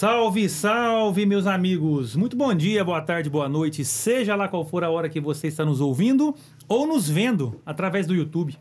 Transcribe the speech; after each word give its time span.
Salve, 0.00 0.48
salve, 0.48 1.26
meus 1.26 1.46
amigos! 1.46 2.16
Muito 2.16 2.34
bom 2.34 2.54
dia, 2.54 2.82
boa 2.82 3.02
tarde, 3.02 3.28
boa 3.28 3.50
noite, 3.50 3.84
seja 3.84 4.34
lá 4.34 4.48
qual 4.48 4.64
for 4.64 4.82
a 4.82 4.88
hora 4.88 5.10
que 5.10 5.20
você 5.20 5.48
está 5.48 5.62
nos 5.62 5.78
ouvindo 5.78 6.34
ou 6.66 6.86
nos 6.86 7.06
vendo 7.06 7.60
através 7.66 8.06
do 8.06 8.14
YouTube. 8.14 8.56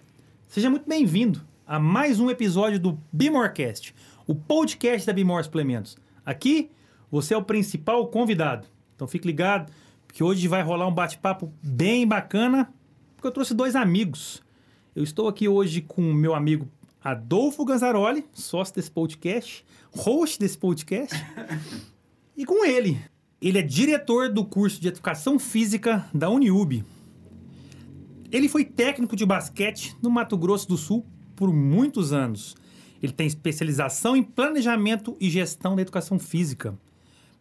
Seja 0.49 0.69
muito 0.69 0.85
bem-vindo 0.85 1.39
a 1.65 1.79
mais 1.79 2.19
um 2.19 2.29
episódio 2.29 2.77
do 2.77 2.99
Bimorcast, 3.09 3.95
o 4.27 4.35
podcast 4.35 5.07
da 5.07 5.13
Bimor 5.13 5.41
Suplementos. 5.41 5.97
Aqui, 6.25 6.71
você 7.09 7.33
é 7.33 7.37
o 7.37 7.41
principal 7.41 8.05
convidado. 8.07 8.67
Então 8.93 9.07
fique 9.07 9.25
ligado, 9.25 9.71
porque 10.05 10.21
hoje 10.21 10.45
vai 10.45 10.61
rolar 10.61 10.89
um 10.89 10.93
bate-papo 10.93 11.53
bem 11.63 12.05
bacana, 12.05 12.69
porque 13.15 13.27
eu 13.27 13.31
trouxe 13.31 13.53
dois 13.53 13.77
amigos. 13.77 14.43
Eu 14.93 15.03
estou 15.05 15.29
aqui 15.29 15.47
hoje 15.47 15.79
com 15.79 16.01
o 16.01 16.13
meu 16.13 16.35
amigo 16.35 16.67
Adolfo 17.03 17.63
Ganzaroli, 17.63 18.25
sócio 18.33 18.75
desse 18.75 18.91
podcast, 18.91 19.65
host 19.91 20.37
desse 20.37 20.57
podcast, 20.57 21.15
e 22.35 22.45
com 22.45 22.65
ele. 22.65 22.99
Ele 23.41 23.57
é 23.57 23.61
diretor 23.61 24.29
do 24.29 24.43
curso 24.43 24.81
de 24.81 24.89
Educação 24.89 25.39
Física 25.39 26.05
da 26.13 26.29
Uniub. 26.29 26.83
Ele 28.29 28.49
foi 28.49 28.65
técnico 28.65 29.15
de 29.15 29.25
basquete 29.25 29.95
no 30.01 30.09
Mato 30.09 30.37
Grosso 30.37 30.67
do 30.67 30.75
Sul 30.75 31.05
por 31.37 31.53
muitos 31.53 32.11
anos. 32.11 32.57
Ele 33.01 33.13
tem 33.13 33.25
especialização 33.25 34.13
em 34.13 34.21
planejamento 34.21 35.15
e 35.21 35.29
gestão 35.29 35.77
da 35.77 35.81
educação 35.81 36.19
física, 36.19 36.77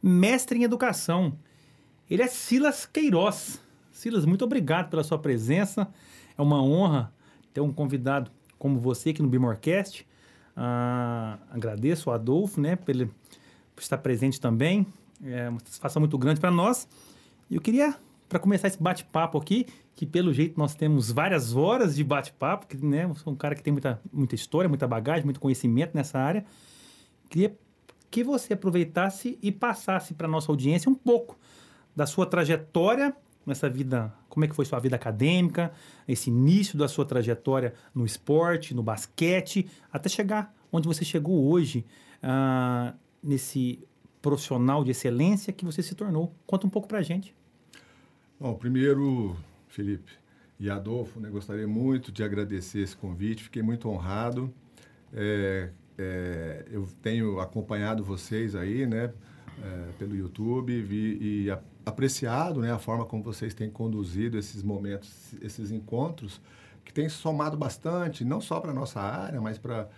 mestre 0.00 0.56
em 0.56 0.62
educação. 0.62 1.36
Ele 2.08 2.22
é 2.22 2.28
Silas 2.28 2.86
Queiroz. 2.86 3.60
Silas, 3.90 4.24
muito 4.24 4.44
obrigado 4.44 4.88
pela 4.88 5.02
sua 5.02 5.18
presença. 5.18 5.88
É 6.36 6.40
uma 6.40 6.62
honra 6.62 7.12
ter 7.52 7.60
um 7.60 7.72
convidado 7.72 8.30
como 8.58 8.78
você 8.78 9.10
aqui 9.10 9.22
no 9.22 9.28
Bimorcast. 9.28 10.06
Ah, 10.56 11.38
agradeço 11.50 12.10
ao 12.10 12.16
Adolfo, 12.16 12.60
né, 12.60 12.76
por, 12.76 12.90
ele, 12.90 13.06
por 13.74 13.82
estar 13.82 13.98
presente 13.98 14.40
também. 14.40 14.86
É 15.22 15.48
uma 15.48 15.60
satisfação 15.60 16.00
muito 16.00 16.18
grande 16.18 16.40
para 16.40 16.50
nós. 16.50 16.88
E 17.50 17.54
eu 17.54 17.60
queria, 17.60 17.94
para 18.28 18.38
começar 18.38 18.68
esse 18.68 18.82
bate-papo 18.82 19.38
aqui, 19.38 19.66
que 19.94 20.06
pelo 20.06 20.32
jeito 20.32 20.58
nós 20.58 20.74
temos 20.74 21.10
várias 21.10 21.56
horas 21.56 21.94
de 21.96 22.04
bate-papo, 22.04 22.66
que 22.66 22.76
né, 22.84 23.04
eu 23.04 23.14
sou 23.14 23.32
um 23.32 23.36
cara 23.36 23.54
que 23.54 23.62
tem 23.62 23.72
muita, 23.72 24.00
muita 24.12 24.34
história, 24.34 24.68
muita 24.68 24.86
bagagem, 24.86 25.24
muito 25.24 25.40
conhecimento 25.40 25.94
nessa 25.94 26.18
área. 26.18 26.44
Queria 27.28 27.56
que 28.10 28.24
você 28.24 28.54
aproveitasse 28.54 29.38
e 29.42 29.52
passasse 29.52 30.14
para 30.14 30.26
nossa 30.26 30.50
audiência 30.50 30.90
um 30.90 30.94
pouco 30.94 31.38
da 31.94 32.06
sua 32.06 32.26
trajetória 32.26 33.14
nessa 33.44 33.68
vida, 33.68 34.12
como 34.38 34.44
é 34.44 34.48
que 34.48 34.54
foi 34.54 34.64
sua 34.64 34.78
vida 34.78 34.94
acadêmica, 34.94 35.72
esse 36.06 36.30
início 36.30 36.78
da 36.78 36.86
sua 36.86 37.04
trajetória 37.04 37.74
no 37.92 38.06
esporte, 38.06 38.72
no 38.72 38.84
basquete, 38.84 39.68
até 39.92 40.08
chegar 40.08 40.54
onde 40.70 40.86
você 40.86 41.04
chegou 41.04 41.50
hoje, 41.50 41.84
uh, 42.22 42.96
nesse 43.20 43.84
profissional 44.22 44.84
de 44.84 44.92
excelência 44.92 45.52
que 45.52 45.64
você 45.64 45.82
se 45.82 45.92
tornou. 45.96 46.32
Conta 46.46 46.68
um 46.68 46.70
pouco 46.70 46.86
para 46.86 46.98
a 46.98 47.02
gente. 47.02 47.34
Bom, 48.38 48.54
primeiro, 48.54 49.36
Felipe 49.66 50.12
e 50.60 50.70
Adolfo, 50.70 51.18
né, 51.18 51.28
gostaria 51.30 51.66
muito 51.66 52.12
de 52.12 52.22
agradecer 52.22 52.78
esse 52.78 52.96
convite, 52.96 53.42
fiquei 53.42 53.62
muito 53.62 53.88
honrado. 53.88 54.54
É, 55.12 55.70
é, 55.98 56.64
eu 56.70 56.86
tenho 57.02 57.40
acompanhado 57.40 58.04
vocês 58.04 58.54
aí, 58.54 58.86
né, 58.86 59.12
é, 59.60 59.88
pelo 59.98 60.14
YouTube 60.14 60.80
vi, 60.80 61.18
e 61.20 61.50
a, 61.50 61.60
apreciado 61.88 62.60
né, 62.60 62.72
a 62.72 62.78
forma 62.78 63.04
como 63.04 63.22
vocês 63.22 63.54
têm 63.54 63.70
conduzido 63.70 64.38
esses 64.38 64.62
momentos, 64.62 65.34
esses 65.40 65.70
encontros, 65.70 66.40
que 66.84 66.92
tem 66.92 67.08
somado 67.08 67.56
bastante, 67.56 68.24
não 68.24 68.40
só 68.40 68.60
para 68.60 68.70
a 68.70 68.74
nossa 68.74 69.00
área, 69.00 69.40
mas 69.40 69.58
para 69.58 69.88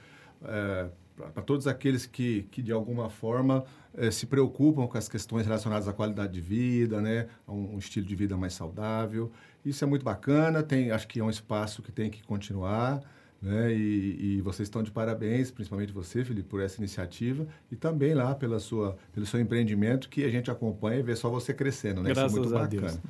é, 0.42 0.88
para 1.28 1.42
todos 1.42 1.66
aqueles 1.66 2.06
que, 2.06 2.46
que 2.50 2.62
de 2.62 2.72
alguma 2.72 3.10
forma 3.10 3.64
é, 3.94 4.10
se 4.10 4.26
preocupam 4.26 4.86
com 4.86 4.96
as 4.96 5.08
questões 5.08 5.44
relacionadas 5.46 5.86
à 5.86 5.92
qualidade 5.92 6.32
de 6.32 6.40
vida, 6.40 7.00
né, 7.00 7.28
a 7.46 7.52
um, 7.52 7.74
um 7.74 7.78
estilo 7.78 8.06
de 8.06 8.14
vida 8.14 8.36
mais 8.36 8.54
saudável. 8.54 9.30
Isso 9.64 9.84
é 9.84 9.86
muito 9.86 10.04
bacana, 10.04 10.62
tem, 10.62 10.90
acho 10.90 11.06
que 11.06 11.20
é 11.20 11.24
um 11.24 11.30
espaço 11.30 11.82
que 11.82 11.92
tem 11.92 12.10
que 12.10 12.22
continuar. 12.22 13.00
Né? 13.40 13.72
E, 13.72 14.36
e, 14.36 14.40
vocês 14.42 14.66
estão 14.66 14.82
de 14.82 14.90
parabéns, 14.90 15.50
principalmente 15.50 15.92
você, 15.92 16.22
Felipe, 16.22 16.48
por 16.48 16.60
essa 16.60 16.76
iniciativa 16.76 17.46
e 17.72 17.76
também 17.76 18.12
lá 18.12 18.34
pela 18.34 18.58
sua, 18.58 18.98
pelo 19.12 19.24
seu 19.24 19.40
empreendimento 19.40 20.10
que 20.10 20.24
a 20.24 20.28
gente 20.28 20.50
acompanha 20.50 20.98
e 20.98 21.02
vê 21.02 21.16
só 21.16 21.30
você 21.30 21.54
crescendo, 21.54 22.02
né? 22.02 22.12
Graças 22.12 22.32
Isso 22.32 22.38
é 22.38 22.42
muito 22.42 22.56
a 22.56 22.60
bacana. 22.60 22.80
Deus. 22.88 23.00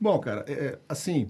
Bom, 0.00 0.18
cara, 0.18 0.44
é, 0.48 0.52
é, 0.52 0.78
assim, 0.88 1.28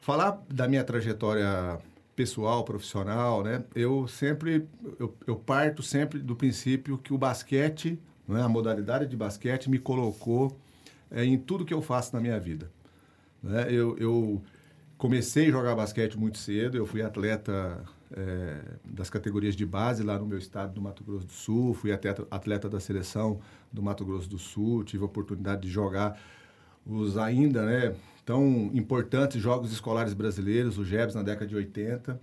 falar 0.00 0.40
da 0.48 0.68
minha 0.68 0.84
trajetória 0.84 1.80
pessoal, 2.14 2.62
profissional, 2.62 3.42
né? 3.42 3.64
Eu 3.74 4.06
sempre, 4.06 4.68
eu, 5.00 5.12
eu 5.26 5.34
parto 5.34 5.82
sempre 5.82 6.20
do 6.20 6.36
princípio 6.36 6.98
que 6.98 7.12
o 7.12 7.18
basquete, 7.18 7.98
né? 8.28 8.42
a 8.42 8.48
modalidade 8.48 9.06
de 9.06 9.16
basquete 9.16 9.68
me 9.68 9.78
colocou 9.78 10.56
é, 11.10 11.24
em 11.24 11.36
tudo 11.36 11.64
que 11.64 11.74
eu 11.74 11.82
faço 11.82 12.14
na 12.14 12.20
minha 12.20 12.38
vida. 12.38 12.70
Né? 13.42 13.66
Eu, 13.70 13.96
eu 13.98 14.42
comecei 15.02 15.48
a 15.48 15.50
jogar 15.50 15.74
basquete 15.74 16.16
muito 16.16 16.38
cedo. 16.38 16.76
Eu 16.76 16.86
fui 16.86 17.02
atleta 17.02 17.82
é, 18.16 18.60
das 18.84 19.10
categorias 19.10 19.56
de 19.56 19.66
base 19.66 20.00
lá 20.00 20.16
no 20.16 20.24
meu 20.24 20.38
estado 20.38 20.72
do 20.72 20.80
Mato 20.80 21.02
Grosso 21.02 21.26
do 21.26 21.32
Sul. 21.32 21.74
Fui 21.74 21.90
atleta, 21.90 22.24
atleta 22.30 22.68
da 22.68 22.78
seleção 22.78 23.40
do 23.72 23.82
Mato 23.82 24.04
Grosso 24.04 24.30
do 24.30 24.38
Sul. 24.38 24.84
Tive 24.84 25.02
a 25.02 25.06
oportunidade 25.06 25.62
de 25.62 25.68
jogar 25.68 26.16
os 26.86 27.18
ainda 27.18 27.66
né, 27.66 27.96
tão 28.24 28.70
importantes 28.72 29.42
jogos 29.42 29.72
escolares 29.72 30.14
brasileiros, 30.14 30.78
o 30.78 30.84
JEBS 30.84 31.16
na 31.16 31.24
década 31.24 31.48
de 31.48 31.56
80. 31.56 32.20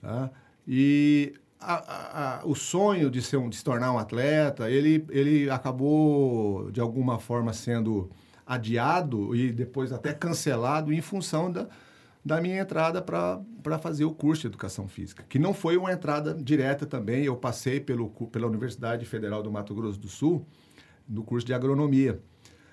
Tá? 0.00 0.30
E 0.68 1.34
a, 1.58 1.74
a, 1.74 2.42
a, 2.42 2.46
o 2.46 2.54
sonho 2.54 3.10
de, 3.10 3.20
ser 3.22 3.38
um, 3.38 3.48
de 3.48 3.56
se 3.56 3.64
tornar 3.64 3.90
um 3.92 3.98
atleta, 3.98 4.70
ele, 4.70 5.04
ele 5.10 5.50
acabou, 5.50 6.70
de 6.70 6.80
alguma 6.80 7.18
forma, 7.18 7.52
sendo 7.52 8.08
adiado 8.46 9.34
e 9.34 9.50
depois 9.50 9.90
até 9.90 10.12
cancelado 10.12 10.92
em 10.92 11.00
função 11.00 11.50
da, 11.50 11.66
da 12.24 12.40
minha 12.40 12.60
entrada 12.60 13.00
para 13.00 13.78
fazer 13.78 14.04
o 14.04 14.12
curso 14.12 14.42
de 14.42 14.48
Educação 14.48 14.86
Física, 14.86 15.24
que 15.28 15.38
não 15.38 15.54
foi 15.54 15.76
uma 15.76 15.92
entrada 15.92 16.34
direta 16.34 16.84
também, 16.84 17.24
eu 17.24 17.36
passei 17.36 17.80
pelo, 17.80 18.10
pela 18.10 18.46
Universidade 18.46 19.06
Federal 19.06 19.42
do 19.42 19.50
Mato 19.50 19.74
Grosso 19.74 19.98
do 19.98 20.08
Sul, 20.08 20.46
no 21.08 21.24
curso 21.24 21.46
de 21.46 21.54
Agronomia. 21.54 22.20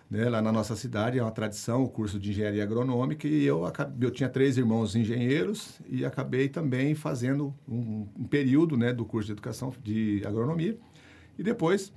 Né? 0.10 0.30
Lá 0.30 0.42
na 0.42 0.52
nossa 0.52 0.76
cidade 0.76 1.20
é 1.20 1.22
uma 1.22 1.32
tradição 1.32 1.84
o 1.84 1.90
curso 1.90 2.20
de 2.20 2.32
Engenharia 2.32 2.64
Agronômica 2.64 3.28
e 3.28 3.44
eu, 3.44 3.64
eu 4.00 4.12
tinha 4.12 4.30
três 4.30 4.58
irmãos 4.58 4.96
engenheiros 4.96 5.80
e 5.90 6.06
acabei 6.06 6.48
também 6.48 6.96
fazendo 6.96 7.54
um, 7.68 8.08
um 8.18 8.24
período 8.24 8.78
né, 8.78 8.94
do 8.94 9.06
curso 9.06 9.28
de 9.28 9.34
Educação 9.34 9.74
de 9.84 10.22
Agronomia. 10.26 10.78
E 11.38 11.44
depois 11.44 11.92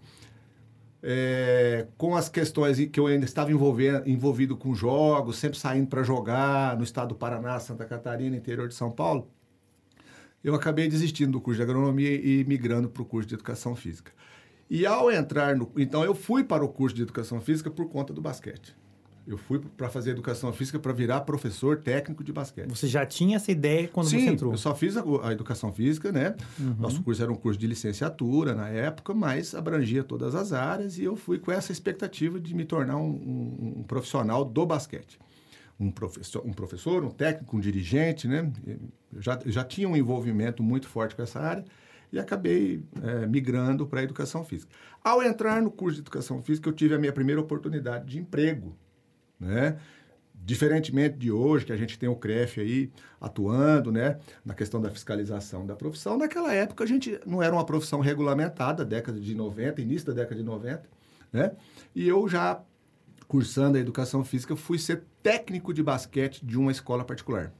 é, 1.02 1.86
com 1.96 2.14
as 2.14 2.28
questões 2.28 2.78
que 2.86 3.00
eu 3.00 3.06
ainda 3.06 3.24
estava 3.24 3.50
envolvido 3.52 4.56
com 4.56 4.74
jogos, 4.74 5.38
sempre 5.38 5.58
saindo 5.58 5.86
para 5.86 6.02
jogar 6.02 6.76
no 6.76 6.84
estado 6.84 7.08
do 7.10 7.14
Paraná, 7.14 7.58
Santa 7.58 7.84
Catarina, 7.84 8.36
interior 8.36 8.68
de 8.68 8.74
São 8.74 8.90
Paulo, 8.90 9.30
eu 10.42 10.54
acabei 10.54 10.88
desistindo 10.88 11.32
do 11.32 11.40
curso 11.40 11.58
de 11.58 11.62
agronomia 11.62 12.14
e 12.14 12.44
migrando 12.44 12.88
para 12.88 13.02
o 13.02 13.04
curso 13.04 13.28
de 13.28 13.34
educação 13.34 13.76
física. 13.76 14.12
E 14.68 14.86
ao 14.86 15.10
entrar 15.10 15.56
no. 15.56 15.70
Então, 15.76 16.04
eu 16.04 16.14
fui 16.14 16.44
para 16.44 16.64
o 16.64 16.68
curso 16.68 16.96
de 16.96 17.02
educação 17.02 17.40
física 17.40 17.70
por 17.70 17.88
conta 17.88 18.12
do 18.12 18.20
basquete. 18.20 18.74
Eu 19.30 19.38
fui 19.38 19.60
para 19.60 19.88
fazer 19.88 20.10
educação 20.10 20.52
física 20.52 20.76
para 20.76 20.92
virar 20.92 21.20
professor 21.20 21.76
técnico 21.78 22.24
de 22.24 22.32
basquete. 22.32 22.68
Você 22.68 22.88
já 22.88 23.06
tinha 23.06 23.36
essa 23.36 23.52
ideia 23.52 23.86
quando 23.86 24.08
Sim, 24.08 24.24
você 24.24 24.30
entrou? 24.30 24.52
eu 24.52 24.58
só 24.58 24.74
fiz 24.74 24.96
a, 24.96 25.04
a 25.22 25.30
educação 25.30 25.72
física, 25.72 26.10
né? 26.10 26.34
Uhum. 26.58 26.74
Nosso 26.76 27.00
curso 27.00 27.22
era 27.22 27.30
um 27.30 27.36
curso 27.36 27.56
de 27.56 27.64
licenciatura 27.68 28.56
na 28.56 28.68
época, 28.68 29.14
mas 29.14 29.54
abrangia 29.54 30.02
todas 30.02 30.34
as 30.34 30.52
áreas 30.52 30.98
e 30.98 31.04
eu 31.04 31.14
fui 31.14 31.38
com 31.38 31.52
essa 31.52 31.70
expectativa 31.70 32.40
de 32.40 32.52
me 32.52 32.64
tornar 32.64 32.96
um, 32.96 33.08
um, 33.08 33.74
um 33.78 33.82
profissional 33.84 34.44
do 34.44 34.66
basquete. 34.66 35.16
Um 35.78 35.92
professor, 35.92 36.44
um 36.44 36.52
professor, 36.52 37.04
um 37.04 37.10
técnico, 37.10 37.56
um 37.56 37.60
dirigente, 37.60 38.26
né? 38.26 38.52
Eu 38.66 39.22
já, 39.22 39.38
já 39.46 39.62
tinha 39.62 39.88
um 39.88 39.96
envolvimento 39.96 40.60
muito 40.60 40.88
forte 40.88 41.14
com 41.14 41.22
essa 41.22 41.38
área 41.38 41.64
e 42.12 42.18
acabei 42.18 42.82
é, 43.00 43.28
migrando 43.28 43.86
para 43.86 44.00
a 44.00 44.02
educação 44.02 44.44
física. 44.44 44.72
Ao 45.04 45.22
entrar 45.22 45.62
no 45.62 45.70
curso 45.70 45.94
de 45.94 46.00
educação 46.00 46.42
física, 46.42 46.68
eu 46.68 46.72
tive 46.72 46.96
a 46.96 46.98
minha 46.98 47.12
primeira 47.12 47.40
oportunidade 47.40 48.06
de 48.06 48.18
emprego 48.18 48.76
né? 49.40 49.78
Diferentemente 50.34 51.16
de 51.16 51.30
hoje, 51.30 51.66
que 51.66 51.72
a 51.72 51.76
gente 51.76 51.98
tem 51.98 52.08
o 52.08 52.16
CREF 52.16 52.60
aí 52.60 52.90
atuando, 53.20 53.92
né, 53.92 54.18
na 54.44 54.54
questão 54.54 54.80
da 54.80 54.90
fiscalização 54.90 55.66
da 55.66 55.76
profissão, 55.76 56.16
naquela 56.16 56.52
época 56.52 56.82
a 56.82 56.86
gente 56.86 57.20
não 57.26 57.42
era 57.42 57.54
uma 57.54 57.64
profissão 57.64 58.00
regulamentada, 58.00 58.84
década 58.84 59.20
de 59.20 59.34
90, 59.34 59.80
início 59.82 60.06
da 60.06 60.14
década 60.14 60.36
de 60.36 60.42
90, 60.42 60.88
né? 61.32 61.52
E 61.94 62.08
eu 62.08 62.26
já 62.28 62.62
cursando 63.28 63.76
a 63.76 63.80
educação 63.80 64.24
física 64.24 64.56
fui 64.56 64.78
ser 64.78 65.04
técnico 65.22 65.72
de 65.72 65.82
basquete 65.82 66.44
de 66.44 66.58
uma 66.58 66.72
escola 66.72 67.04
particular. 67.04 67.52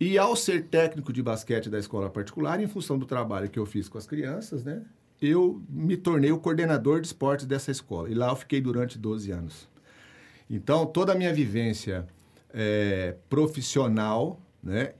E 0.00 0.18
ao 0.18 0.34
ser 0.34 0.64
técnico 0.64 1.12
de 1.12 1.22
basquete 1.22 1.70
da 1.70 1.78
escola 1.78 2.10
particular, 2.10 2.60
em 2.60 2.66
função 2.66 2.98
do 2.98 3.06
trabalho 3.06 3.48
que 3.48 3.58
eu 3.58 3.64
fiz 3.64 3.88
com 3.88 3.96
as 3.96 4.06
crianças, 4.06 4.64
né, 4.64 4.82
eu 5.20 5.62
me 5.68 5.96
tornei 5.96 6.32
o 6.32 6.38
coordenador 6.38 7.00
de 7.00 7.06
esportes 7.06 7.46
dessa 7.46 7.70
escola. 7.70 8.10
E 8.10 8.14
lá 8.14 8.30
eu 8.30 8.36
fiquei 8.36 8.60
durante 8.60 8.98
12 8.98 9.30
anos. 9.30 9.68
Então, 10.48 10.86
toda 10.86 11.12
a 11.12 11.14
minha 11.14 11.32
vivência 11.32 12.06
é, 12.52 13.16
profissional, 13.28 14.40
né, 14.62 14.94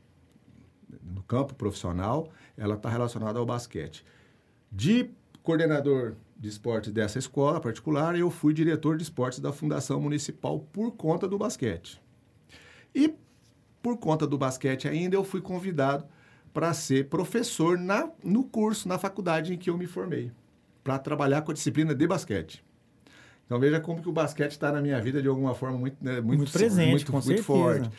no 1.02 1.22
campo 1.22 1.54
profissional, 1.54 2.28
ela 2.56 2.74
está 2.74 2.88
relacionada 2.88 3.38
ao 3.38 3.46
basquete. 3.46 4.04
De 4.70 5.10
coordenador 5.42 6.16
de 6.36 6.48
esportes 6.48 6.92
dessa 6.92 7.18
escola 7.18 7.60
particular 7.60 8.16
eu 8.16 8.30
fui 8.30 8.52
diretor 8.52 8.96
de 8.96 9.02
esportes 9.02 9.38
da 9.38 9.52
Fundação 9.52 10.00
Municipal 10.00 10.58
por 10.72 10.92
conta 10.92 11.28
do 11.28 11.38
basquete. 11.38 12.00
E 12.94 13.14
por 13.82 13.98
conta 13.98 14.26
do 14.26 14.38
basquete 14.38 14.88
ainda, 14.88 15.14
eu 15.14 15.22
fui 15.22 15.40
convidado 15.40 16.06
para 16.52 16.72
ser 16.72 17.08
professor 17.08 17.76
na, 17.76 18.08
no 18.22 18.44
curso, 18.44 18.88
na 18.88 18.98
faculdade 18.98 19.52
em 19.52 19.58
que 19.58 19.68
eu 19.68 19.76
me 19.76 19.86
formei, 19.86 20.32
para 20.82 20.98
trabalhar 20.98 21.42
com 21.42 21.50
a 21.50 21.54
disciplina 21.54 21.94
de 21.94 22.06
basquete. 22.06 22.64
Então 23.46 23.58
veja 23.58 23.80
como 23.80 24.02
que 24.02 24.08
o 24.08 24.12
basquete 24.12 24.52
está 24.52 24.72
na 24.72 24.80
minha 24.80 25.00
vida 25.00 25.20
de 25.20 25.28
alguma 25.28 25.54
forma 25.54 25.78
muito, 25.78 25.96
né, 26.02 26.20
muito, 26.20 26.38
muito 26.38 26.52
presente, 26.52 26.90
muito, 26.90 27.06
com 27.06 27.12
muito 27.12 27.26
certeza. 27.26 27.46
forte. 27.46 27.90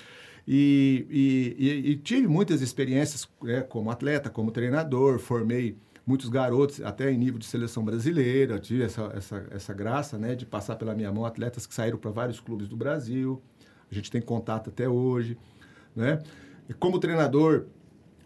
E, 0.48 1.08
e, 1.10 1.66
e, 1.66 1.92
e, 1.92 1.96
tive 1.98 2.28
muitas 2.28 2.62
experiências 2.62 3.28
né, 3.42 3.62
como 3.62 3.90
atleta, 3.90 4.30
como 4.30 4.52
treinador, 4.52 5.18
formei 5.18 5.76
muitos 6.06 6.30
garotos, 6.30 6.82
até 6.82 7.12
em 7.12 7.18
nível 7.18 7.40
de 7.40 7.46
seleção 7.48 7.84
brasileira, 7.84 8.60
tive 8.60 8.84
essa, 8.84 9.12
essa, 9.16 9.48
essa 9.50 9.74
graça 9.74 10.20
né, 10.20 10.36
de 10.36 10.46
passar 10.46 10.76
pela 10.76 10.94
minha 10.94 11.12
mão 11.12 11.26
atletas 11.26 11.66
que 11.66 11.74
saíram 11.74 11.98
para 11.98 12.12
vários 12.12 12.40
clubes 12.40 12.68
do 12.68 12.78
Brasil, 12.78 13.42
a 13.92 13.96
gente 13.96 14.12
tem 14.12 14.22
contato 14.22 14.70
até 14.70 14.88
hoje. 14.88 15.36
Né? 15.96 16.22
E 16.70 16.74
como 16.74 17.00
treinador, 17.00 17.66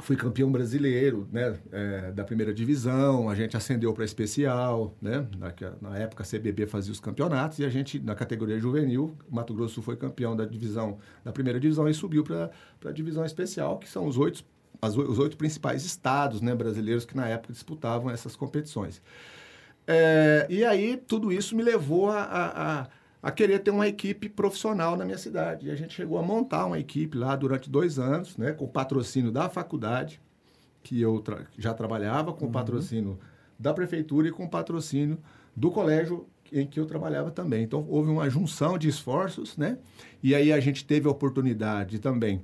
fui 0.02 0.16
campeão 0.16 0.52
brasileiro 0.52 1.28
né, 1.32 1.58
é, 1.72 2.12
da 2.12 2.24
primeira 2.24 2.54
divisão, 2.54 3.30
a 3.30 3.36
gente 3.36 3.56
ascendeu 3.58 3.94
para 3.94 4.06
especial, 4.06 4.96
né? 5.02 5.28
Na, 5.38 5.54
na, 5.82 5.98
época 5.98 6.24
a 6.24 6.26
CBB 6.26 6.66
fazia 6.66 6.92
os 6.92 7.00
campeonatos 7.00 7.60
e 7.60 7.66
a 7.66 7.70
gente, 7.70 8.00
na 8.00 8.16
categoria 8.16 8.58
juvenil, 8.60 9.18
Mato 9.30 9.54
Grosso 9.54 9.82
foi 9.82 9.98
campeão 9.98 10.36
da 10.36 10.46
divisão, 10.46 11.00
da 11.24 11.32
primeira 11.32 11.60
divisão 11.60 11.88
e 11.88 11.94
subiu 11.94 12.24
para 12.24 12.50
a 12.86 12.92
divisão 12.92 13.26
especial, 13.26 13.78
que 13.78 13.90
são 13.90 14.08
os 14.08 14.18
oito, 14.18 14.44
as, 14.82 14.96
os 14.96 15.20
oito 15.20 15.36
principais 15.36 15.84
estados 15.84 16.42
né, 16.42 16.56
brasileiros 16.56 17.06
que 17.06 17.16
na 17.16 17.28
época 17.28 17.52
disputavam 17.52 18.10
essas 18.10 18.36
competições. 18.36 19.02
É, 19.86 20.46
e 20.50 20.64
aí 20.64 20.96
tudo 20.96 21.32
isso 21.32 21.56
me 21.56 21.64
levou 21.64 22.10
a, 22.10 22.22
a, 22.22 22.82
a 22.82 22.88
a 23.22 23.32
querer 23.32 23.60
ter 23.60 23.72
uma 23.72 23.88
equipe 23.88 24.30
profissional 24.30 24.96
na 24.96 25.06
minha 25.06 25.18
cidade. 25.18 25.68
E 25.68 25.72
a 25.72 25.76
gente 25.76 25.94
chegou 25.94 26.18
a 26.18 26.24
montar 26.24 26.66
uma 26.66 26.80
equipe 26.80 27.18
lá 27.18 27.36
durante 27.36 27.70
dois 27.70 28.00
anos, 28.00 28.38
né, 28.38 28.54
com 28.54 28.66
o 28.66 28.68
patrocínio 28.68 29.32
da 29.32 29.50
faculdade, 29.50 30.22
que 30.82 31.00
eu 31.02 31.20
tra 31.20 31.46
já 31.58 31.74
trabalhava, 31.74 32.32
com 32.32 32.46
uhum. 32.46 32.52
patrocínio 32.52 33.20
da 33.58 33.74
prefeitura 33.74 34.30
e 34.30 34.32
com 34.32 34.46
o 34.46 34.50
patrocínio 34.50 35.18
do 35.56 35.70
colégio 35.70 36.26
em 36.52 36.66
que 36.66 36.80
eu 36.80 36.86
trabalhava 36.86 37.30
também. 37.30 37.64
Então, 37.64 37.86
houve 37.90 38.10
uma 38.10 38.30
junção 38.30 38.78
de 38.78 38.88
esforços, 38.88 39.58
né? 39.58 39.78
E 40.24 40.34
aí 40.34 40.52
a 40.52 40.60
gente 40.60 40.86
teve 40.86 41.08
a 41.08 41.12
oportunidade 41.12 42.00
também 42.00 42.42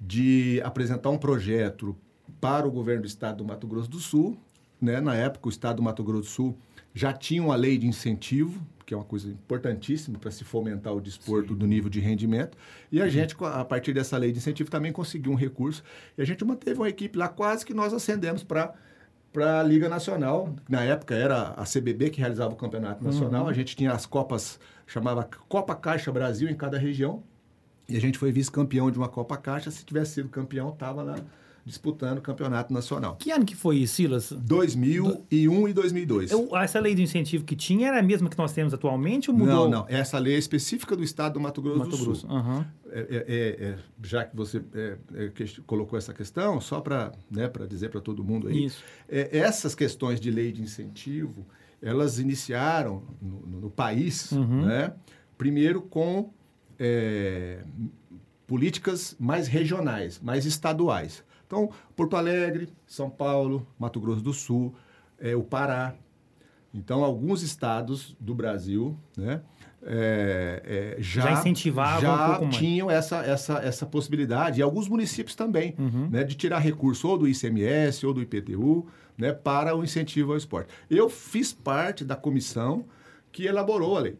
de 0.00 0.60
apresentar 0.64 1.10
um 1.10 1.18
projeto 1.18 1.94
para 2.40 2.66
o 2.66 2.70
governo 2.70 3.02
do 3.02 3.06
estado 3.06 3.38
do 3.38 3.44
Mato 3.44 3.66
Grosso 3.66 3.88
do 3.88 3.98
Sul. 3.98 4.36
Né? 4.80 5.00
Na 5.00 5.14
época, 5.14 5.46
o 5.46 5.50
estado 5.50 5.76
do 5.76 5.82
Mato 5.82 6.02
Grosso 6.02 6.22
do 6.22 6.26
Sul 6.26 6.58
já 6.92 7.12
tinha 7.12 7.42
uma 7.42 7.54
lei 7.54 7.78
de 7.78 7.86
incentivo 7.86 8.60
que 8.86 8.94
é 8.94 8.96
uma 8.96 9.04
coisa 9.04 9.28
importantíssima 9.28 10.16
para 10.16 10.30
se 10.30 10.44
fomentar 10.44 10.94
o 10.94 11.00
desporto 11.00 11.52
Sim. 11.52 11.58
do 11.58 11.66
nível 11.66 11.90
de 11.90 11.98
rendimento. 11.98 12.56
E 12.90 13.00
a 13.00 13.04
uhum. 13.04 13.10
gente, 13.10 13.36
a 13.40 13.64
partir 13.64 13.92
dessa 13.92 14.16
lei 14.16 14.30
de 14.30 14.38
incentivo, 14.38 14.70
também 14.70 14.92
conseguiu 14.92 15.32
um 15.32 15.34
recurso. 15.34 15.82
E 16.16 16.22
a 16.22 16.24
gente 16.24 16.44
manteve 16.44 16.78
uma 16.78 16.88
equipe 16.88 17.18
lá, 17.18 17.28
quase 17.28 17.66
que 17.66 17.74
nós 17.74 17.92
ascendemos 17.92 18.44
para 18.44 18.72
para 19.32 19.60
a 19.60 19.62
Liga 19.62 19.86
Nacional. 19.86 20.54
Na 20.66 20.82
época 20.82 21.14
era 21.14 21.48
a 21.48 21.64
CBB 21.64 22.08
que 22.08 22.20
realizava 22.20 22.54
o 22.54 22.56
Campeonato 22.56 23.04
Nacional. 23.04 23.42
Uhum. 23.42 23.50
A 23.50 23.52
gente 23.52 23.76
tinha 23.76 23.92
as 23.92 24.06
Copas, 24.06 24.58
chamava 24.86 25.28
Copa 25.46 25.74
Caixa 25.74 26.10
Brasil 26.10 26.48
em 26.48 26.54
cada 26.54 26.78
região. 26.78 27.22
E 27.86 27.98
a 27.98 28.00
gente 28.00 28.18
foi 28.18 28.32
vice-campeão 28.32 28.90
de 28.90 28.96
uma 28.96 29.08
Copa 29.08 29.36
Caixa. 29.36 29.70
Se 29.70 29.84
tivesse 29.84 30.14
sido 30.14 30.30
campeão, 30.30 30.70
estava 30.70 31.02
lá 31.02 31.16
disputando 31.66 32.18
o 32.18 32.22
campeonato 32.22 32.72
nacional. 32.72 33.16
Que 33.16 33.32
ano 33.32 33.44
que 33.44 33.56
foi 33.56 33.78
isso, 33.78 33.96
Silas? 33.96 34.30
2001 34.30 35.02
Do... 35.62 35.68
e 35.68 35.72
2002. 35.72 36.30
Eu, 36.30 36.56
essa 36.56 36.78
lei 36.78 36.94
de 36.94 37.02
incentivo 37.02 37.44
que 37.44 37.56
tinha 37.56 37.88
era 37.88 37.98
a 37.98 38.02
mesma 38.02 38.30
que 38.30 38.38
nós 38.38 38.52
temos 38.52 38.72
atualmente 38.72 39.32
ou 39.32 39.36
mudou? 39.36 39.68
Não, 39.68 39.80
não. 39.80 39.86
Essa 39.88 40.16
lei 40.16 40.36
é 40.36 40.38
específica 40.38 40.94
do 40.94 41.02
estado 41.02 41.34
do 41.34 41.40
Mato 41.40 41.60
Grosso 41.60 41.78
Mato 41.80 41.90
do 41.90 42.14
Sul. 42.14 42.30
Uhum. 42.30 42.64
É, 42.88 43.00
é, 43.00 43.66
é, 43.66 43.78
já 44.00 44.24
que 44.24 44.36
você 44.36 44.62
é, 44.72 44.96
é, 45.12 45.32
colocou 45.66 45.98
essa 45.98 46.14
questão, 46.14 46.60
só 46.60 46.80
para 46.80 47.10
né, 47.28 47.50
dizer 47.68 47.90
para 47.90 48.00
todo 48.00 48.22
mundo 48.22 48.46
aí, 48.46 48.70
essas 49.08 49.74
questões 49.74 50.20
de 50.20 50.30
lei 50.30 50.52
de 50.52 50.62
incentivo, 50.62 51.44
elas 51.82 52.20
iniciaram 52.20 53.02
no, 53.20 53.60
no 53.62 53.70
país, 53.70 54.30
uhum. 54.30 54.66
né, 54.66 54.92
primeiro 55.36 55.82
com 55.82 56.30
políticas 58.46 59.16
mais 59.18 59.48
regionais, 59.48 60.20
mais 60.20 60.46
estaduais. 60.46 61.24
Então, 61.46 61.70
Porto 61.94 62.16
Alegre, 62.16 62.68
São 62.86 63.08
Paulo, 63.08 63.66
Mato 63.78 64.00
Grosso 64.00 64.20
do 64.20 64.32
Sul, 64.32 64.74
é, 65.18 65.36
o 65.36 65.42
Pará. 65.42 65.94
Então, 66.74 67.04
alguns 67.04 67.42
estados 67.42 68.16
do 68.20 68.34
Brasil, 68.34 68.98
né? 69.16 69.40
É, 69.88 70.96
é, 70.98 71.00
já, 71.00 71.22
já 71.22 71.32
incentivavam 71.34 72.00
já 72.00 72.40
um 72.40 72.50
tinham 72.50 72.90
essa, 72.90 73.18
essa, 73.18 73.58
essa 73.60 73.86
possibilidade, 73.86 74.58
e 74.58 74.62
alguns 74.62 74.88
municípios 74.88 75.36
também, 75.36 75.76
uhum. 75.78 76.08
né, 76.10 76.24
de 76.24 76.34
tirar 76.34 76.58
recurso 76.58 77.08
ou 77.08 77.16
do 77.16 77.28
ICMS 77.28 78.04
ou 78.04 78.12
do 78.12 78.20
IPTU 78.20 78.88
né, 79.16 79.32
para 79.32 79.76
o 79.76 79.84
incentivo 79.84 80.32
ao 80.32 80.38
esporte. 80.38 80.70
Eu 80.90 81.08
fiz 81.08 81.52
parte 81.52 82.04
da 82.04 82.16
comissão 82.16 82.84
que 83.30 83.46
elaborou 83.46 83.96
a 83.96 84.00
lei 84.00 84.18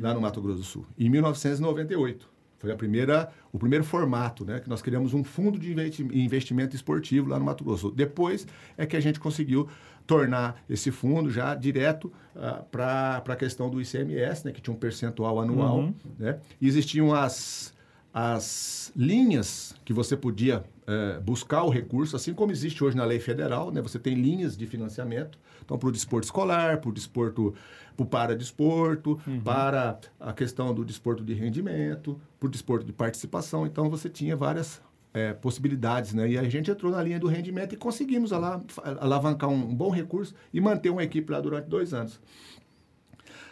lá 0.00 0.14
no 0.14 0.20
Mato 0.20 0.40
Grosso 0.40 0.58
do 0.58 0.64
Sul, 0.64 0.86
em 0.98 1.10
1998. 1.10 2.33
Foi 2.64 2.72
a 2.72 2.76
primeira, 2.76 3.30
o 3.52 3.58
primeiro 3.58 3.84
formato, 3.84 4.42
né? 4.42 4.58
Que 4.58 4.70
nós 4.70 4.80
criamos 4.80 5.12
um 5.12 5.22
fundo 5.22 5.58
de 5.58 5.70
investimento 6.14 6.74
esportivo 6.74 7.28
lá 7.28 7.38
no 7.38 7.44
Mato 7.44 7.62
Grosso. 7.62 7.90
Depois 7.90 8.46
é 8.78 8.86
que 8.86 8.96
a 8.96 9.00
gente 9.00 9.20
conseguiu 9.20 9.68
tornar 10.06 10.64
esse 10.68 10.90
fundo 10.90 11.30
já 11.30 11.54
direto 11.54 12.10
uh, 12.34 12.64
para 12.70 13.22
a 13.26 13.36
questão 13.36 13.68
do 13.68 13.82
ICMS, 13.82 14.46
né? 14.46 14.52
Que 14.52 14.62
tinha 14.62 14.74
um 14.74 14.78
percentual 14.78 15.38
anual, 15.38 15.80
uhum. 15.80 15.94
né? 16.18 16.38
E 16.58 16.66
existiam 16.66 17.14
as, 17.14 17.74
as 18.14 18.90
linhas 18.96 19.74
que 19.84 19.92
você 19.92 20.16
podia 20.16 20.64
uh, 20.88 21.20
buscar 21.20 21.64
o 21.64 21.68
recurso, 21.68 22.16
assim 22.16 22.32
como 22.32 22.50
existe 22.50 22.82
hoje 22.82 22.96
na 22.96 23.04
lei 23.04 23.20
federal, 23.20 23.70
né? 23.70 23.82
Você 23.82 23.98
tem 23.98 24.14
linhas 24.14 24.56
de 24.56 24.66
financiamento, 24.66 25.38
então 25.64 25.78
para 25.78 25.88
o 25.88 25.92
desporto 25.92 26.26
escolar, 26.26 26.78
para 26.78 26.90
o 26.90 26.92
desporto 26.92 27.54
para 27.96 28.04
o 28.04 28.06
paradesporto, 28.06 29.20
uhum. 29.26 29.40
para 29.40 29.98
a 30.18 30.32
questão 30.32 30.74
do 30.74 30.84
desporto 30.84 31.24
de 31.24 31.32
rendimento, 31.32 32.20
para 32.38 32.46
o 32.46 32.50
desporto 32.50 32.84
de 32.84 32.92
participação. 32.92 33.66
Então, 33.66 33.88
você 33.88 34.08
tinha 34.08 34.36
várias 34.36 34.82
é, 35.12 35.32
possibilidades, 35.32 36.12
né? 36.12 36.28
E 36.28 36.36
a 36.36 36.48
gente 36.48 36.70
entrou 36.70 36.90
na 36.90 37.02
linha 37.02 37.20
do 37.20 37.28
rendimento 37.28 37.72
e 37.72 37.76
conseguimos 37.76 38.32
alavancar 38.32 39.48
um, 39.48 39.70
um 39.70 39.74
bom 39.74 39.90
recurso 39.90 40.34
e 40.52 40.60
manter 40.60 40.90
uma 40.90 41.04
equipe 41.04 41.30
lá 41.30 41.40
durante 41.40 41.68
dois 41.68 41.94
anos. 41.94 42.20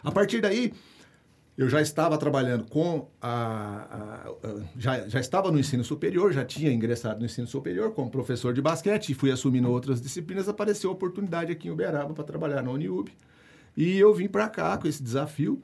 A 0.02 0.10
partir 0.10 0.40
daí, 0.40 0.74
eu 1.62 1.68
já 1.68 1.80
estava 1.80 2.18
trabalhando 2.18 2.64
com 2.64 3.08
a, 3.20 3.28
a, 3.32 4.48
a, 4.48 4.60
já, 4.76 5.08
já 5.08 5.20
estava 5.20 5.50
no 5.50 5.58
ensino 5.58 5.84
superior, 5.84 6.32
já 6.32 6.44
tinha 6.44 6.72
ingressado 6.72 7.20
no 7.20 7.26
ensino 7.26 7.46
superior 7.46 7.92
como 7.92 8.10
professor 8.10 8.52
de 8.52 8.60
basquete 8.60 9.10
e 9.10 9.14
fui 9.14 9.30
assumindo 9.30 9.70
outras 9.70 10.00
disciplinas. 10.00 10.48
Apareceu 10.48 10.90
a 10.90 10.92
oportunidade 10.92 11.52
aqui 11.52 11.68
em 11.68 11.70
Uberaba 11.70 12.12
para 12.12 12.24
trabalhar 12.24 12.62
na 12.62 12.70
Uniub. 12.70 13.08
E 13.76 13.96
eu 13.96 14.12
vim 14.12 14.28
para 14.28 14.48
cá 14.48 14.76
com 14.76 14.88
esse 14.88 15.02
desafio 15.02 15.62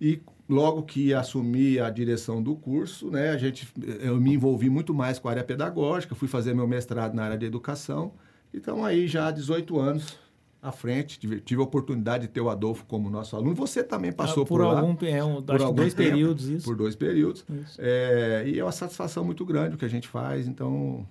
e 0.00 0.20
logo 0.48 0.82
que 0.84 1.12
assumi 1.12 1.78
a 1.78 1.90
direção 1.90 2.42
do 2.42 2.56
curso, 2.56 3.10
né, 3.10 3.30
a 3.30 3.36
gente, 3.36 3.68
eu 4.00 4.20
me 4.20 4.32
envolvi 4.34 4.70
muito 4.70 4.94
mais 4.94 5.18
com 5.18 5.28
a 5.28 5.32
área 5.32 5.44
pedagógica, 5.44 6.14
fui 6.14 6.28
fazer 6.28 6.54
meu 6.54 6.66
mestrado 6.66 7.14
na 7.14 7.24
área 7.24 7.38
de 7.38 7.44
educação. 7.44 8.12
Então 8.54 8.84
aí 8.84 9.06
já 9.06 9.28
há 9.28 9.30
18 9.30 9.78
anos 9.78 10.18
à 10.66 10.72
frente, 10.72 11.18
tive, 11.18 11.40
tive 11.40 11.60
a 11.60 11.64
oportunidade 11.64 12.26
de 12.26 12.32
ter 12.32 12.40
o 12.40 12.50
Adolfo 12.50 12.84
como 12.86 13.08
nosso 13.08 13.36
aluno. 13.36 13.54
Você 13.54 13.84
também 13.84 14.10
passou 14.10 14.42
ah, 14.42 14.46
por, 14.46 14.58
por 14.58 14.66
lá. 14.66 14.80
Algum, 14.80 15.06
é, 15.06 15.22
um, 15.22 15.40
por 15.40 15.62
algum 15.62 15.74
dois 15.74 15.94
tempo, 15.94 16.10
períodos, 16.10 16.48
isso. 16.48 16.64
Por 16.64 16.76
dois 16.76 16.96
períodos. 16.96 17.44
É, 17.78 18.44
e 18.46 18.58
é 18.58 18.64
uma 18.64 18.72
satisfação 18.72 19.24
muito 19.24 19.44
grande 19.44 19.76
o 19.76 19.78
que 19.78 19.84
a 19.84 19.88
gente 19.88 20.08
faz, 20.08 20.48
então 20.48 21.06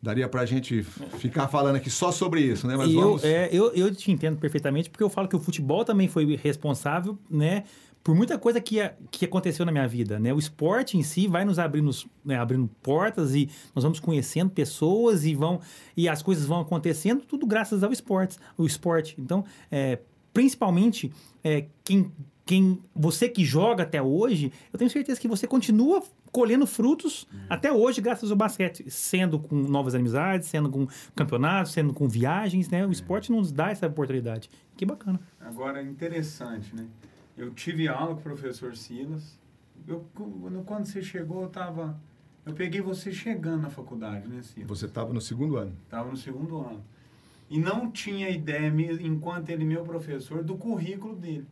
Daria 0.00 0.28
para 0.28 0.42
a 0.42 0.46
gente 0.46 0.82
ficar 0.82 1.48
falando 1.48 1.74
aqui 1.74 1.90
só 1.90 2.12
sobre 2.12 2.40
isso, 2.40 2.68
né? 2.68 2.76
Mas 2.76 2.92
eu, 2.92 3.00
vamos... 3.00 3.24
é, 3.24 3.48
eu, 3.52 3.72
eu 3.72 3.92
te 3.92 4.12
entendo 4.12 4.38
perfeitamente, 4.38 4.88
porque 4.88 5.02
eu 5.02 5.10
falo 5.10 5.26
que 5.26 5.34
o 5.34 5.40
futebol 5.40 5.84
também 5.84 6.06
foi 6.06 6.36
responsável, 6.36 7.18
né? 7.28 7.64
Por 8.08 8.14
muita 8.14 8.38
coisa 8.38 8.58
que, 8.58 8.78
que 9.10 9.26
aconteceu 9.26 9.66
na 9.66 9.70
minha 9.70 9.86
vida, 9.86 10.18
né? 10.18 10.32
O 10.32 10.38
esporte 10.38 10.96
em 10.96 11.02
si 11.02 11.26
vai 11.26 11.44
nos 11.44 11.58
abrindo, 11.58 11.90
né, 12.24 12.38
abrindo 12.38 12.66
portas 12.82 13.34
e 13.34 13.50
nós 13.74 13.82
vamos 13.82 14.00
conhecendo 14.00 14.48
pessoas 14.48 15.26
e 15.26 15.34
vão 15.34 15.60
e 15.94 16.08
as 16.08 16.22
coisas 16.22 16.46
vão 16.46 16.58
acontecendo, 16.58 17.20
tudo 17.20 17.46
graças 17.46 17.82
ao 17.82 17.92
esporte. 17.92 18.38
O 18.56 18.64
esporte. 18.64 19.14
Então, 19.18 19.44
é, 19.70 19.98
principalmente, 20.32 21.12
é, 21.44 21.66
quem 21.84 22.10
quem 22.46 22.82
você 22.96 23.28
que 23.28 23.44
joga 23.44 23.82
até 23.82 24.00
hoje, 24.00 24.50
eu 24.72 24.78
tenho 24.78 24.90
certeza 24.90 25.20
que 25.20 25.28
você 25.28 25.46
continua 25.46 26.02
colhendo 26.32 26.66
frutos 26.66 27.28
uhum. 27.30 27.40
até 27.50 27.70
hoje 27.70 28.00
graças 28.00 28.30
ao 28.30 28.38
basquete, 28.38 28.90
sendo 28.90 29.38
com 29.38 29.54
novas 29.54 29.94
amizades, 29.94 30.48
sendo 30.48 30.70
com 30.70 30.88
campeonatos, 31.14 31.72
sendo 31.72 31.92
com 31.92 32.08
viagens, 32.08 32.70
né? 32.70 32.86
O 32.86 32.90
esporte 32.90 33.30
nos 33.30 33.52
dá 33.52 33.70
essa 33.70 33.86
oportunidade. 33.86 34.48
Que 34.78 34.86
bacana. 34.86 35.20
Agora, 35.38 35.82
interessante, 35.82 36.74
né? 36.74 36.86
Eu 37.38 37.54
tive 37.54 37.88
aula 37.88 38.14
com 38.14 38.20
o 38.20 38.22
professor 38.22 38.76
Silas. 38.76 39.38
Eu, 39.86 40.04
quando 40.66 40.84
você 40.84 41.00
chegou, 41.00 41.42
eu 41.42 41.46
estava... 41.48 41.98
Eu 42.44 42.52
peguei 42.52 42.80
você 42.80 43.12
chegando 43.12 43.62
na 43.62 43.70
faculdade, 43.70 44.26
né, 44.26 44.42
Silas? 44.42 44.68
Você 44.68 44.86
estava 44.86 45.12
no 45.12 45.20
segundo 45.20 45.56
ano. 45.56 45.72
Estava 45.84 46.10
no 46.10 46.16
segundo 46.16 46.58
ano. 46.58 46.84
e 47.48 47.58
não 47.58 47.90
tinha 47.90 48.28
ideia, 48.28 48.68
enquanto 49.00 49.48
ele 49.50 49.64
meu 49.64 49.84
professor, 49.84 50.42
do 50.42 50.56
currículo 50.56 51.14
dele. 51.14 51.46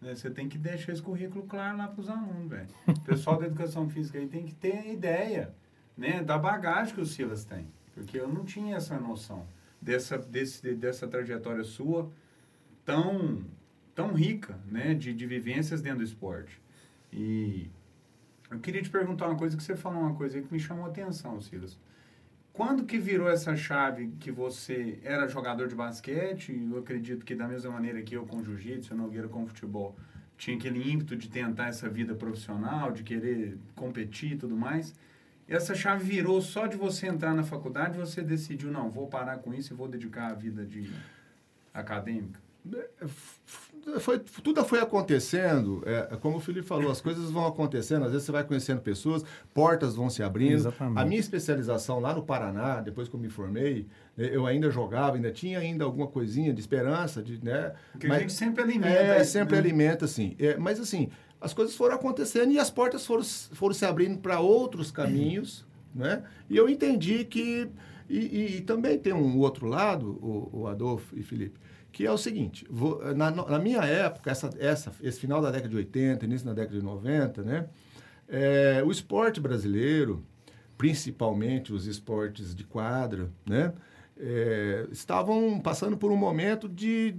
Né? 0.00 0.14
Você 0.14 0.30
tem 0.30 0.48
que 0.48 0.56
deixar 0.56 0.92
esse 0.92 1.02
currículo 1.02 1.44
claro 1.46 1.78
lá 1.78 1.88
para 1.88 2.00
os 2.00 2.08
alunos, 2.08 2.48
velho. 2.48 2.68
O 2.86 3.00
pessoal 3.00 3.38
da 3.38 3.46
educação 3.46 3.88
física 3.88 4.18
aí 4.18 4.26
tem 4.26 4.44
que 4.44 4.54
ter 4.54 4.92
ideia 4.92 5.54
né, 5.96 6.22
da 6.22 6.38
bagagem 6.38 6.94
que 6.94 7.00
o 7.00 7.06
Silas 7.06 7.44
tem. 7.44 7.66
Porque 7.94 8.18
eu 8.18 8.28
não 8.28 8.44
tinha 8.44 8.76
essa 8.76 8.98
noção 8.98 9.46
dessa, 9.80 10.16
desse, 10.16 10.74
dessa 10.74 11.08
trajetória 11.08 11.64
sua 11.64 12.10
tão, 12.84 13.44
tão 13.94 14.12
rica 14.12 14.58
né, 14.66 14.94
de, 14.94 15.12
de 15.12 15.26
vivências 15.26 15.80
dentro 15.80 15.98
do 15.98 16.04
esporte. 16.04 16.60
E 17.12 17.70
eu 18.50 18.58
queria 18.58 18.82
te 18.82 18.90
perguntar 18.90 19.26
uma 19.28 19.36
coisa, 19.36 19.56
que 19.56 19.62
você 19.62 19.76
falou 19.76 20.00
uma 20.00 20.14
coisa 20.14 20.40
que 20.40 20.52
me 20.52 20.60
chamou 20.60 20.86
a 20.86 20.88
atenção, 20.88 21.40
Silas. 21.40 21.78
Quando 22.52 22.84
que 22.84 22.98
virou 22.98 23.30
essa 23.30 23.56
chave 23.56 24.12
que 24.20 24.30
você 24.30 24.98
era 25.02 25.26
jogador 25.26 25.68
de 25.68 25.74
basquete? 25.74 26.52
Eu 26.70 26.78
acredito 26.78 27.24
que 27.24 27.34
da 27.34 27.48
mesma 27.48 27.70
maneira 27.70 28.02
que 28.02 28.14
eu 28.14 28.26
com 28.26 28.44
jiu-jitsu, 28.44 28.94
Nogueira 28.94 29.26
com 29.26 29.46
futebol, 29.46 29.96
tinha 30.36 30.56
aquele 30.56 30.90
ímpeto 30.90 31.16
de 31.16 31.30
tentar 31.30 31.68
essa 31.68 31.88
vida 31.88 32.14
profissional, 32.14 32.92
de 32.92 33.02
querer 33.02 33.56
competir 33.74 34.32
e 34.32 34.36
tudo 34.36 34.54
mais. 34.54 34.94
Essa 35.48 35.74
chave 35.74 36.04
virou 36.04 36.40
só 36.42 36.66
de 36.66 36.76
você 36.76 37.06
entrar 37.06 37.34
na 37.34 37.42
faculdade, 37.42 37.98
você 37.98 38.22
decidiu, 38.22 38.70
não, 38.70 38.90
vou 38.90 39.06
parar 39.06 39.38
com 39.38 39.54
isso 39.54 39.72
e 39.72 39.76
vou 39.76 39.88
dedicar 39.88 40.28
a 40.28 40.34
vida 40.34 40.64
de 40.64 40.90
acadêmica? 41.72 42.40
Foi, 43.98 44.18
tudo 44.18 44.64
foi 44.64 44.78
acontecendo, 44.80 45.82
é, 45.84 46.16
como 46.20 46.36
o 46.36 46.40
Felipe 46.40 46.66
falou, 46.66 46.90
as 46.90 47.00
coisas 47.00 47.30
vão 47.32 47.46
acontecendo, 47.46 48.04
às 48.04 48.12
vezes 48.12 48.24
você 48.24 48.30
vai 48.32 48.44
conhecendo 48.44 48.80
pessoas, 48.80 49.24
portas 49.52 49.96
vão 49.96 50.08
se 50.08 50.22
abrindo. 50.22 50.52
Exatamente. 50.54 50.98
A 51.00 51.04
minha 51.04 51.18
especialização 51.18 51.98
lá 51.98 52.14
no 52.14 52.22
Paraná, 52.22 52.80
depois 52.80 53.08
que 53.08 53.16
eu 53.16 53.20
me 53.20 53.28
formei, 53.28 53.86
eh, 54.16 54.30
eu 54.32 54.46
ainda 54.46 54.70
jogava, 54.70 55.16
ainda 55.16 55.32
tinha 55.32 55.58
ainda 55.58 55.84
alguma 55.84 56.06
coisinha 56.06 56.52
de 56.52 56.60
esperança, 56.60 57.20
de, 57.20 57.44
né? 57.44 57.72
Porque 57.90 58.06
a 58.06 58.18
gente 58.20 58.32
sempre 58.32 58.62
alimenta. 58.62 58.88
É, 58.88 59.20
isso, 59.20 59.32
sempre 59.32 59.54
né? 59.54 59.58
alimenta, 59.58 60.04
assim. 60.04 60.36
É, 60.38 60.56
mas 60.56 60.78
assim, 60.78 61.08
as 61.40 61.52
coisas 61.52 61.74
foram 61.74 61.96
acontecendo 61.96 62.52
e 62.52 62.58
as 62.60 62.70
portas 62.70 63.04
foram, 63.04 63.24
foram 63.24 63.74
se 63.74 63.84
abrindo 63.84 64.18
para 64.18 64.38
outros 64.38 64.92
caminhos, 64.92 65.66
né? 65.92 66.22
E 66.48 66.56
eu 66.56 66.68
entendi 66.68 67.24
que... 67.24 67.68
E, 68.08 68.18
e- 68.18 68.56
e 68.58 68.60
também 68.60 68.98
tem 68.98 69.12
um 69.12 69.38
outro 69.38 69.66
lado, 69.66 70.18
o, 70.22 70.50
o 70.60 70.66
Adolfo 70.68 71.16
e 71.18 71.22
Felipe, 71.22 71.58
que 71.92 72.06
é 72.06 72.10
o 72.10 72.18
seguinte, 72.18 72.66
vou- 72.70 73.14
na, 73.14 73.30
na 73.30 73.58
minha 73.58 73.82
época, 73.82 74.30
essa, 74.30 74.50
essa, 74.58 74.92
esse 75.02 75.20
final 75.20 75.40
da 75.42 75.50
década 75.50 75.68
de 75.68 75.76
80, 75.76 76.24
início 76.24 76.46
da 76.46 76.54
década 76.54 76.78
de 76.78 76.84
90, 76.84 77.42
né? 77.42 77.68
É, 78.28 78.82
o 78.84 78.90
esporte 78.90 79.40
brasileiro, 79.40 80.24
principalmente 80.78 81.72
os 81.72 81.86
esportes 81.86 82.54
de 82.54 82.64
quadra, 82.64 83.30
né? 83.46 83.72
é, 84.18 84.86
estavam 84.90 85.60
passando 85.60 85.96
por 85.96 86.10
um 86.10 86.16
momento 86.16 86.68
de, 86.68 87.14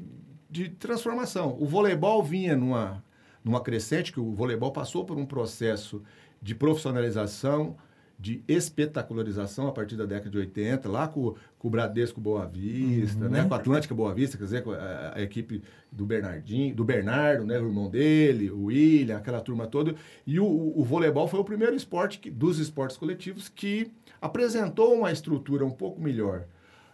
de 0.50 0.70
transformação. 0.70 1.56
O 1.60 1.66
voleibol 1.66 2.24
vinha 2.24 2.56
numa, 2.56 3.04
numa 3.44 3.62
crescente, 3.62 4.12
que 4.12 4.20
o 4.20 4.34
voleibol 4.34 4.72
passou 4.72 5.06
por 5.06 5.18
um 5.18 5.26
processo 5.26 6.02
de 6.42 6.56
profissionalização, 6.56 7.76
de 8.18 8.44
espetacularização 8.48 9.68
a 9.68 9.72
partir 9.72 9.96
da 9.96 10.06
década 10.06 10.30
de 10.30 10.38
80, 10.38 10.88
lá 10.88 11.08
com, 11.08 11.36
com 11.58 11.68
o 11.68 11.72
Bradesco 11.72 12.22
Boa 12.22 12.46
Vista, 12.46 13.28
né? 13.28 13.44
com 13.44 13.54
a 13.54 13.58
Atlântica 13.58 13.94
Boa 13.94 14.14
Vista, 14.14 14.38
quer 14.38 14.44
dizer, 14.44 14.64
com 14.64 14.72
a, 14.72 15.14
a 15.16 15.22
equipe 15.22 15.62
do 15.92 16.06
Bernardinho, 16.06 16.74
do 16.74 16.84
Bernardo, 16.84 17.46
né? 17.46 17.60
o 17.60 17.66
irmão 17.66 17.90
dele, 17.90 18.50
o 18.50 18.66
William, 18.66 19.18
aquela 19.18 19.42
turma 19.42 19.68
toda. 19.68 19.96
E 20.26 20.40
o, 20.40 20.46
o, 20.46 20.82
o 20.82 20.84
voleibol 20.84 21.28
foi 21.28 21.40
o 21.40 21.44
primeiro 21.44 21.76
esporte 21.76 22.20
que, 22.20 22.30
dos 22.30 22.60
esportes 22.60 22.98
coletivos 22.98 23.50
que 23.50 23.92
apresentou 24.22 24.94
uma 24.98 25.12
estrutura 25.12 25.66
um 25.66 25.72
pouco 25.72 26.00
melhor. 26.00 26.46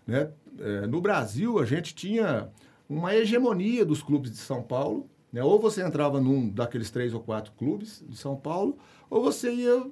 Né? 0.07 0.31
É, 0.59 0.88
no 0.88 0.99
Brasil, 0.99 1.59
a 1.59 1.65
gente 1.65 1.93
tinha 1.93 2.49
uma 2.89 3.13
hegemonia 3.13 3.85
dos 3.85 4.01
clubes 4.01 4.31
de 4.31 4.38
São 4.38 4.63
Paulo. 4.63 5.07
Né? 5.31 5.43
Ou 5.43 5.59
você 5.59 5.83
entrava 5.83 6.19
num 6.19 6.49
daqueles 6.49 6.89
três 6.89 7.13
ou 7.13 7.19
quatro 7.19 7.51
clubes 7.51 8.03
de 8.07 8.17
São 8.17 8.35
Paulo, 8.35 8.79
ou 9.09 9.21
você 9.21 9.53
ia 9.53 9.85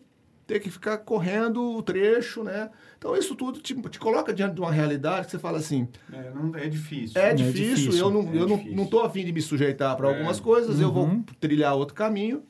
ter 0.48 0.60
que 0.62 0.72
ficar 0.72 0.98
correndo 1.00 1.62
o 1.76 1.84
trecho, 1.84 2.42
né? 2.42 2.70
Então, 2.98 3.16
isso 3.18 3.36
tudo 3.36 3.60
te, 3.60 3.76
te 3.90 4.00
coloca 4.00 4.34
diante 4.34 4.56
de 4.56 4.62
uma 4.62 4.72
realidade 4.72 5.26
que 5.26 5.32
você 5.32 5.38
fala 5.40 5.58
assim, 5.58 5.88
É, 6.12 6.32
não, 6.34 6.56
é 6.56 6.68
difícil. 6.70 7.22
é, 7.22 7.32
É 7.32 7.34
difícil, 7.34 7.76
difícil, 7.76 8.06
eu 8.06 8.10
não, 8.10 8.22
é 8.22 8.38
eu 8.38 8.48
não, 8.48 8.56
difícil. 8.58 8.76
não 8.78 8.86
tô 8.88 9.02
afim 9.02 9.26
de 9.26 9.34
me 9.34 9.42
sujeitar 9.42 9.96
para 9.98 10.08
É. 10.10 10.14
algumas 10.14 10.40
coisas, 10.40 10.80
eu 10.80 10.92
vou 10.92 11.06
Uhum. 11.06 11.22
trilhar 11.40 11.76
outro 11.76 11.94
caminho. 11.94 12.42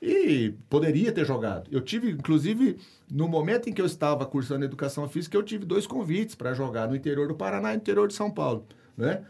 E 0.00 0.54
poderia 0.68 1.10
ter 1.12 1.24
jogado. 1.24 1.68
Eu 1.70 1.80
tive, 1.80 2.10
inclusive, 2.10 2.76
no 3.10 3.26
momento 3.26 3.70
em 3.70 3.72
que 3.72 3.80
eu 3.80 3.86
estava 3.86 4.26
cursando 4.26 4.64
educação 4.64 5.08
física, 5.08 5.34
eu 5.36 5.42
tive 5.42 5.64
dois 5.64 5.86
convites 5.86 6.34
para 6.34 6.52
jogar 6.52 6.88
no 6.88 6.94
interior 6.96 7.26
do 7.28 7.34
Paraná 7.34 7.70
e 7.72 7.76
no 7.76 7.80
interior 7.80 8.06
de 8.08 8.12
São 8.14 8.30
Paulo. 8.30 8.66
Né? 8.96 9.22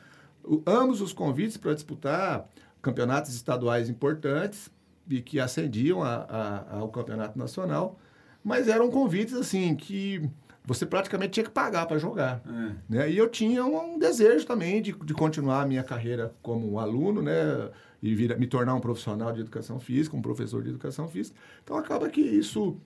O- 0.43 0.63
ambos 0.67 1.01
os 1.01 1.13
convites 1.13 1.57
para 1.57 1.75
disputar 1.75 2.49
campeonatos 2.83 3.33
estaduais 3.35 3.89
importantes 3.89 4.69
e 5.09 5.21
que 5.21 5.39
ascendiam 5.39 6.03
a- 6.03 6.27
a- 6.29 6.77
ao 6.79 6.89
campeonato 6.89 7.39
nacional, 7.39 8.01
mas 8.45 8.69
eram 8.69 8.91
convites 8.91 9.35
assim 9.35 9.75
que 9.75 10.31
você 10.67 10.87
praticamente 10.87 11.33
tinha 11.33 11.45
que 11.45 11.51
pagar 11.51 11.87
para 11.87 11.99
jogar. 11.99 12.43
É. 12.47 12.75
Né? 12.89 13.11
E 13.11 13.19
eu 13.19 13.29
tinha 13.29 13.65
um, 13.65 13.95
um 13.95 13.99
desejo 13.99 14.47
também 14.47 14.81
de, 14.81 14.93
de 14.93 15.15
continuar 15.15 15.63
a 15.63 15.67
minha 15.67 15.83
carreira 15.83 16.35
como 16.43 16.79
aluno, 16.79 17.23
né? 17.23 17.71
E 18.03 18.15
vir, 18.15 18.39
me 18.39 18.47
tornar 18.47 18.75
um 18.75 18.81
profissional 18.81 19.33
de 19.33 19.41
educação 19.41 19.81
física, 19.81 20.15
um 20.15 20.21
professor 20.21 20.63
de 20.63 20.69
educação 20.69 21.09
física. 21.09 21.39
Então 21.63 21.77
acaba 21.77 22.09
que 22.11 22.21
isso, 22.21 22.77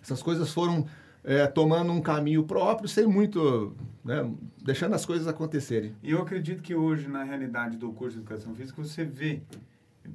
essas 0.00 0.22
coisas 0.22 0.52
foram 0.52 0.86
é, 1.24 1.46
tomando 1.46 1.90
um 1.92 2.00
caminho 2.00 2.44
próprio, 2.44 2.88
sem 2.88 3.06
muito, 3.06 3.74
né? 4.04 4.30
Deixando 4.62 4.94
as 4.94 5.04
coisas 5.04 5.26
acontecerem. 5.26 5.96
E 6.02 6.12
eu 6.12 6.22
acredito 6.22 6.62
que 6.62 6.74
hoje, 6.74 7.08
na 7.08 7.24
realidade 7.24 7.76
do 7.76 7.92
curso 7.92 8.16
de 8.16 8.22
Educação 8.22 8.54
Física, 8.54 8.80
você 8.80 9.04
vê 9.04 9.42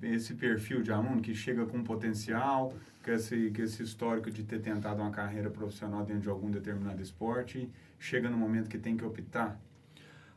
esse 0.04 0.34
perfil 0.36 0.82
de 0.82 0.92
aluno 0.92 1.22
que 1.22 1.34
chega 1.34 1.66
com 1.66 1.84
potencial, 1.84 2.74
com 3.04 3.12
esse, 3.12 3.52
com 3.52 3.62
esse 3.62 3.84
histórico 3.84 4.30
de 4.30 4.44
ter 4.44 4.60
tentado 4.60 5.02
uma 5.02 5.12
carreira 5.12 5.50
profissional 5.50 6.06
dentro 6.06 6.24
de 6.24 6.30
algum 6.30 6.52
determinado 6.52 7.02
esporte, 7.02 7.70
chega 7.98 8.30
no 8.30 8.38
momento 8.38 8.70
que 8.70 8.78
tem 8.78 8.96
que 8.96 9.04
optar. 9.04 9.60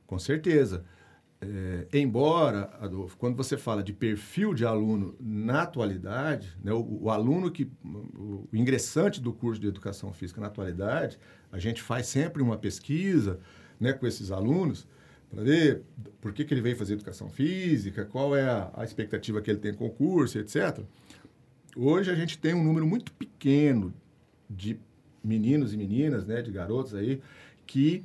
Com 0.06 0.18
certeza. 0.18 0.84
É, 1.44 1.88
embora, 1.92 2.70
Adolfo, 2.80 3.16
quando 3.16 3.36
você 3.36 3.56
fala 3.56 3.82
de 3.82 3.92
perfil 3.92 4.54
de 4.54 4.64
aluno 4.64 5.16
na 5.18 5.62
atualidade, 5.62 6.56
né, 6.62 6.72
o, 6.72 7.02
o 7.02 7.10
aluno 7.10 7.50
que, 7.50 7.68
o 7.84 8.48
ingressante 8.52 9.20
do 9.20 9.32
curso 9.32 9.60
de 9.60 9.66
educação 9.66 10.12
física 10.12 10.40
na 10.40 10.46
atualidade, 10.46 11.18
a 11.50 11.58
gente 11.58 11.82
faz 11.82 12.06
sempre 12.06 12.42
uma 12.42 12.56
pesquisa 12.56 13.40
né, 13.80 13.92
com 13.92 14.06
esses 14.06 14.30
alunos 14.30 14.86
para 15.32 15.42
ver 15.42 15.82
por 16.20 16.32
que, 16.32 16.44
que 16.44 16.52
ele 16.52 16.60
veio 16.60 16.76
fazer 16.76 16.92
educação 16.92 17.28
física, 17.28 18.04
qual 18.04 18.36
é 18.36 18.42
a, 18.42 18.70
a 18.74 18.84
expectativa 18.84 19.40
que 19.40 19.50
ele 19.50 19.58
tem 19.58 19.72
com 19.72 19.86
o 19.86 19.90
curso, 19.90 20.38
etc. 20.38 20.80
Hoje 21.74 22.10
a 22.10 22.14
gente 22.14 22.38
tem 22.38 22.54
um 22.54 22.62
número 22.62 22.86
muito 22.86 23.10
pequeno 23.12 23.94
de 24.48 24.78
meninos 25.24 25.72
e 25.72 25.76
meninas, 25.76 26.26
né, 26.26 26.42
de 26.42 26.50
garotos 26.50 26.94
aí, 26.94 27.20
que 27.66 28.04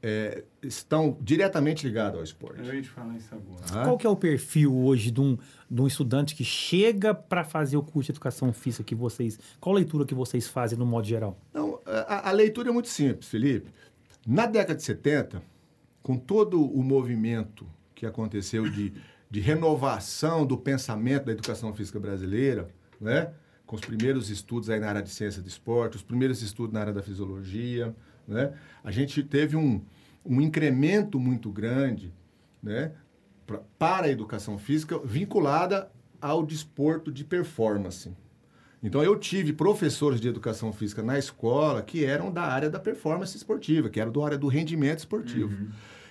é, 0.00 0.44
estão 0.62 1.16
diretamente 1.20 1.84
ligados 1.84 2.18
ao 2.18 2.24
esporte. 2.24 2.60
Eu 2.60 2.74
ia 2.74 2.82
te 2.82 2.88
falar 2.88 3.16
isso 3.16 3.34
agora. 3.34 3.62
tá? 3.62 3.84
Qual 3.84 3.98
que 3.98 4.06
é 4.06 4.10
o 4.10 4.16
perfil 4.16 4.72
hoje 4.76 5.10
de 5.10 5.20
um, 5.20 5.36
de 5.68 5.82
um 5.82 5.86
estudante 5.86 6.34
que 6.36 6.44
chega 6.44 7.12
para 7.12 7.42
fazer 7.42 7.76
o 7.76 7.82
curso 7.82 8.06
de 8.06 8.12
educação 8.12 8.52
física 8.52 8.84
que 8.84 8.94
vocês... 8.94 9.38
Qual 9.60 9.74
leitura 9.74 10.04
que 10.04 10.14
vocês 10.14 10.46
fazem 10.46 10.78
no 10.78 10.86
modo 10.86 11.06
geral? 11.06 11.36
Então, 11.50 11.80
a, 11.86 12.28
a 12.28 12.32
leitura 12.32 12.68
é 12.68 12.72
muito 12.72 12.88
simples, 12.88 13.28
Felipe. 13.28 13.70
Na 14.26 14.46
década 14.46 14.76
de 14.76 14.84
70, 14.84 15.42
com 16.02 16.16
todo 16.16 16.62
o 16.62 16.82
movimento 16.82 17.66
que 17.94 18.04
aconteceu 18.04 18.68
de, 18.68 18.92
de 19.30 19.40
renovação 19.40 20.44
do 20.44 20.58
pensamento 20.58 21.26
da 21.26 21.32
educação 21.32 21.72
física 21.72 22.00
brasileira, 22.00 22.68
né? 23.00 23.32
com 23.64 23.76
os 23.76 23.82
primeiros 23.82 24.28
estudos 24.28 24.68
aí 24.68 24.80
na 24.80 24.88
área 24.88 25.02
de 25.02 25.10
ciência 25.10 25.40
do 25.40 25.48
esporte, 25.48 25.96
os 25.96 26.02
primeiros 26.02 26.42
estudos 26.42 26.74
na 26.74 26.80
área 26.80 26.92
da 26.92 27.02
fisiologia, 27.02 27.94
né? 28.26 28.52
a 28.82 28.90
gente 28.90 29.22
teve 29.22 29.56
um, 29.56 29.80
um 30.24 30.40
incremento 30.40 31.18
muito 31.18 31.50
grande 31.50 32.12
né? 32.62 32.92
pra, 33.46 33.60
para 33.78 34.06
a 34.06 34.10
educação 34.10 34.58
física 34.58 34.98
vinculada 34.98 35.90
ao 36.20 36.44
desporto 36.44 37.10
de 37.10 37.24
performance. 37.24 38.12
Então, 38.82 39.02
eu 39.02 39.16
tive 39.16 39.52
professores 39.52 40.20
de 40.20 40.28
educação 40.28 40.72
física 40.72 41.02
na 41.02 41.18
escola 41.18 41.82
que 41.82 42.04
eram 42.04 42.32
da 42.32 42.42
área 42.42 42.68
da 42.68 42.80
performance 42.80 43.36
esportiva, 43.36 43.88
que 43.88 44.00
eram 44.00 44.10
da 44.10 44.24
área 44.24 44.38
do 44.38 44.48
rendimento 44.48 44.98
esportivo. 44.98 45.56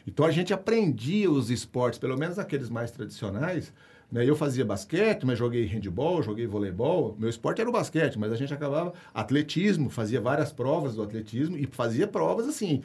Então, 0.08 0.26
a 0.26 0.32
gente 0.32 0.54
aprendia 0.54 1.30
os 1.30 1.50
esportes, 1.50 2.00
pelo 2.00 2.18
menos 2.18 2.40
aqueles 2.40 2.70
mais 2.70 2.90
tradicionais. 2.90 3.74
Né? 4.12 4.26
Eu 4.26 4.36
fazia 4.36 4.66
basquete, 4.66 5.26
mas 5.26 5.38
joguei 5.38 5.66
handball, 5.66 6.24
joguei 6.24 6.48
voleibol. 6.48 7.16
Meu 7.20 7.30
esporte 7.30 7.62
era 7.62 7.70
o 7.70 7.74
basquete, 7.74 8.18
mas 8.18 8.32
a 8.32 8.36
gente 8.36 8.54
acabava 8.54 8.94
atletismo, 9.14 9.90
fazia 9.90 10.20
várias 10.20 10.52
provas 10.52 10.96
do 10.96 11.04
atletismo 11.04 11.58
e 11.58 11.68
fazia 11.72 12.08
provas 12.08 12.48
assim, 12.48 12.84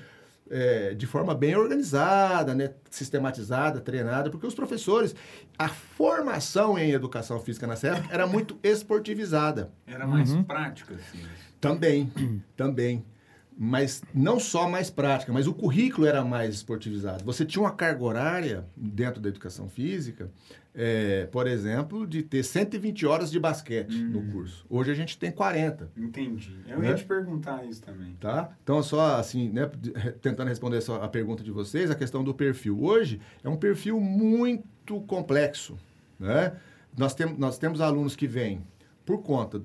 é, 0.50 0.95
de 0.95 1.07
forma 1.07 1.35
bem 1.35 1.57
organizada, 1.57 2.55
né, 2.55 2.73
sistematizada, 2.91 3.81
treinada, 3.81 4.31
porque 4.31 4.47
os 4.47 4.55
professores, 4.55 5.15
a 5.59 5.69
formação 5.69 6.79
em 6.79 6.93
educação 6.93 7.38
física 7.41 7.67
nessa 7.67 7.88
época 7.88 8.15
era 8.15 8.26
muito 8.26 8.59
esportivizada. 8.62 9.73
Era 9.87 10.07
mais 10.07 10.35
prática, 10.47 10.95
assim. 10.95 11.25
Também, 11.61 12.12
também. 12.57 13.05
mas 13.59 14.03
não 14.15 14.38
só 14.38 14.69
mais 14.69 14.91
prática, 14.91 15.33
mas 15.33 15.47
o 15.47 15.55
currículo 15.55 16.07
era 16.07 16.25
mais 16.25 16.55
esportivizado. 16.55 17.25
Você 17.25 17.45
tinha 17.45 17.62
uma 17.62 17.73
carga 17.73 18.05
horária 18.05 18.67
dentro 18.76 19.21
da 19.21 19.29
educação 19.29 19.69
física, 19.69 20.31
é, 20.78 21.25
por 21.33 21.47
exemplo, 21.47 22.06
de 22.06 22.23
ter 22.23 22.42
120 22.42 23.06
horas 23.06 23.30
de 23.30 23.40
basquete 23.40 23.95
Uhum. 23.97 24.11
no 24.11 24.33
curso. 24.33 24.66
Hoje 24.68 24.90
a 24.90 24.95
gente 24.95 25.16
tem 25.18 25.33
40. 25.33 25.90
Entendi. 25.97 26.54
Eu 26.68 26.80
Né? 26.80 26.88
ia 26.90 26.95
te 26.95 27.04
perguntar 27.04 27.64
isso 27.64 27.80
também. 27.83 28.14
Tá? 28.21 28.50
Então, 28.62 28.83
só 28.83 29.16
assim, 29.18 29.49
né, 29.49 29.71
tentando 30.21 30.49
responder 30.49 30.83
só 30.83 31.02
a 31.02 31.09
pergunta 31.09 31.42
de 31.42 31.50
vocês, 31.50 31.90
a 31.90 31.95
questão 31.95 32.23
do 32.23 32.35
perfil. 32.35 32.78
Hoje 32.83 33.21
é 33.42 33.49
um 33.49 33.56
perfil 33.56 33.99
muito 33.99 35.00
complexo. 35.06 35.78
Né? 36.21 36.52
Nós, 36.97 37.14
tem, 37.14 37.35
nós 37.38 37.59
temos 37.59 37.80
alunos 37.80 38.14
que 38.14 38.26
vêm 38.26 38.62
por 39.04 39.23
conta 39.23 39.62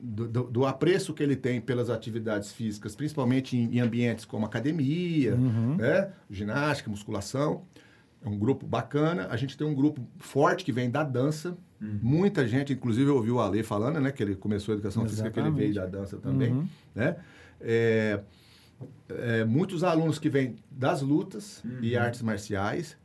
do, 0.00 0.26
do- 0.26 0.44
do 0.50 0.66
apreço 0.66 1.14
que 1.14 1.22
ele 1.22 1.36
tem 1.36 1.60
pelas 1.60 1.88
atividades 1.90 2.50
físicas, 2.52 2.96
principalmente 2.96 3.56
em, 3.56 3.76
em 3.76 3.80
ambientes 3.80 4.24
como 4.24 4.44
academia, 4.46 5.36
né? 5.36 6.10
ginástica, 6.28 6.90
musculação. 6.90 7.62
É 8.24 8.28
um 8.28 8.38
grupo 8.38 8.66
bacana. 8.66 9.26
A 9.30 9.36
gente 9.36 9.56
tem 9.56 9.66
um 9.66 9.74
grupo 9.74 10.00
forte 10.18 10.64
que 10.64 10.70
vem 10.72 10.90
da 10.90 11.02
dança. 11.02 11.56
Muita 12.00 12.46
gente, 12.46 12.72
inclusive 12.72 13.10
eu 13.10 13.16
ouvi 13.16 13.30
o 13.32 13.40
Ale 13.40 13.62
falando, 13.64 13.98
né? 14.00 14.12
Que 14.12 14.22
ele 14.22 14.36
começou 14.36 14.72
a 14.72 14.74
educação 14.76 15.02
física, 15.08 15.30
que 15.30 15.40
ele 15.40 15.50
veio 15.50 15.74
da 15.74 15.86
dança 15.86 16.16
também. 16.18 16.52
Uhum. 16.52 16.68
Né? 16.94 17.16
É, 17.60 18.20
é, 19.08 19.44
muitos 19.44 19.82
alunos 19.82 20.18
que 20.18 20.28
vêm 20.28 20.56
das 20.70 21.02
lutas 21.02 21.62
e 21.80 21.96
artes 21.96 22.22
marciais. 22.22 22.96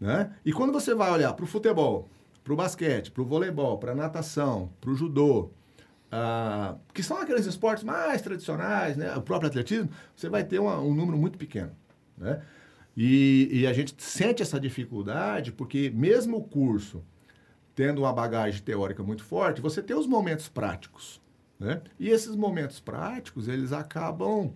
Né? 0.00 0.30
E 0.44 0.52
quando 0.52 0.72
você 0.72 0.94
vai 0.94 1.10
olhar 1.10 1.32
para 1.34 1.44
o 1.44 1.46
futebol, 1.48 2.08
para 2.44 2.52
o 2.52 2.56
basquete, 2.56 3.10
para 3.10 3.22
o 3.22 3.24
voleibol, 3.26 3.78
para 3.78 3.92
a 3.92 3.94
natação, 3.94 4.70
para 4.80 4.90
o 4.90 4.94
judô, 4.94 5.50
ah, 6.10 6.76
que 6.94 7.02
são 7.02 7.18
aqueles 7.20 7.46
esportes 7.46 7.84
mais 7.84 8.22
tradicionais, 8.22 8.96
né? 8.96 9.14
o 9.16 9.22
próprio 9.22 9.48
atletismo, 9.48 9.90
você 10.16 10.28
vai 10.28 10.42
ter 10.44 10.58
uma- 10.60 10.80
um 10.80 10.94
número 10.94 11.18
muito 11.18 11.36
pequeno. 11.36 11.70
Né? 12.16 12.40
E, 13.02 13.48
e 13.50 13.66
a 13.66 13.72
gente 13.72 13.94
sente 13.96 14.42
essa 14.42 14.60
dificuldade 14.60 15.52
porque 15.52 15.88
mesmo 15.88 16.36
o 16.36 16.44
curso 16.44 17.02
tendo 17.74 18.02
uma 18.02 18.12
bagagem 18.12 18.60
teórica 18.60 19.02
muito 19.02 19.24
forte, 19.24 19.62
você 19.62 19.82
tem 19.82 19.96
os 19.96 20.06
momentos 20.06 20.50
práticos. 20.50 21.18
Né? 21.58 21.80
E 21.98 22.10
esses 22.10 22.36
momentos 22.36 22.78
práticos, 22.78 23.48
eles 23.48 23.72
acabam. 23.72 24.52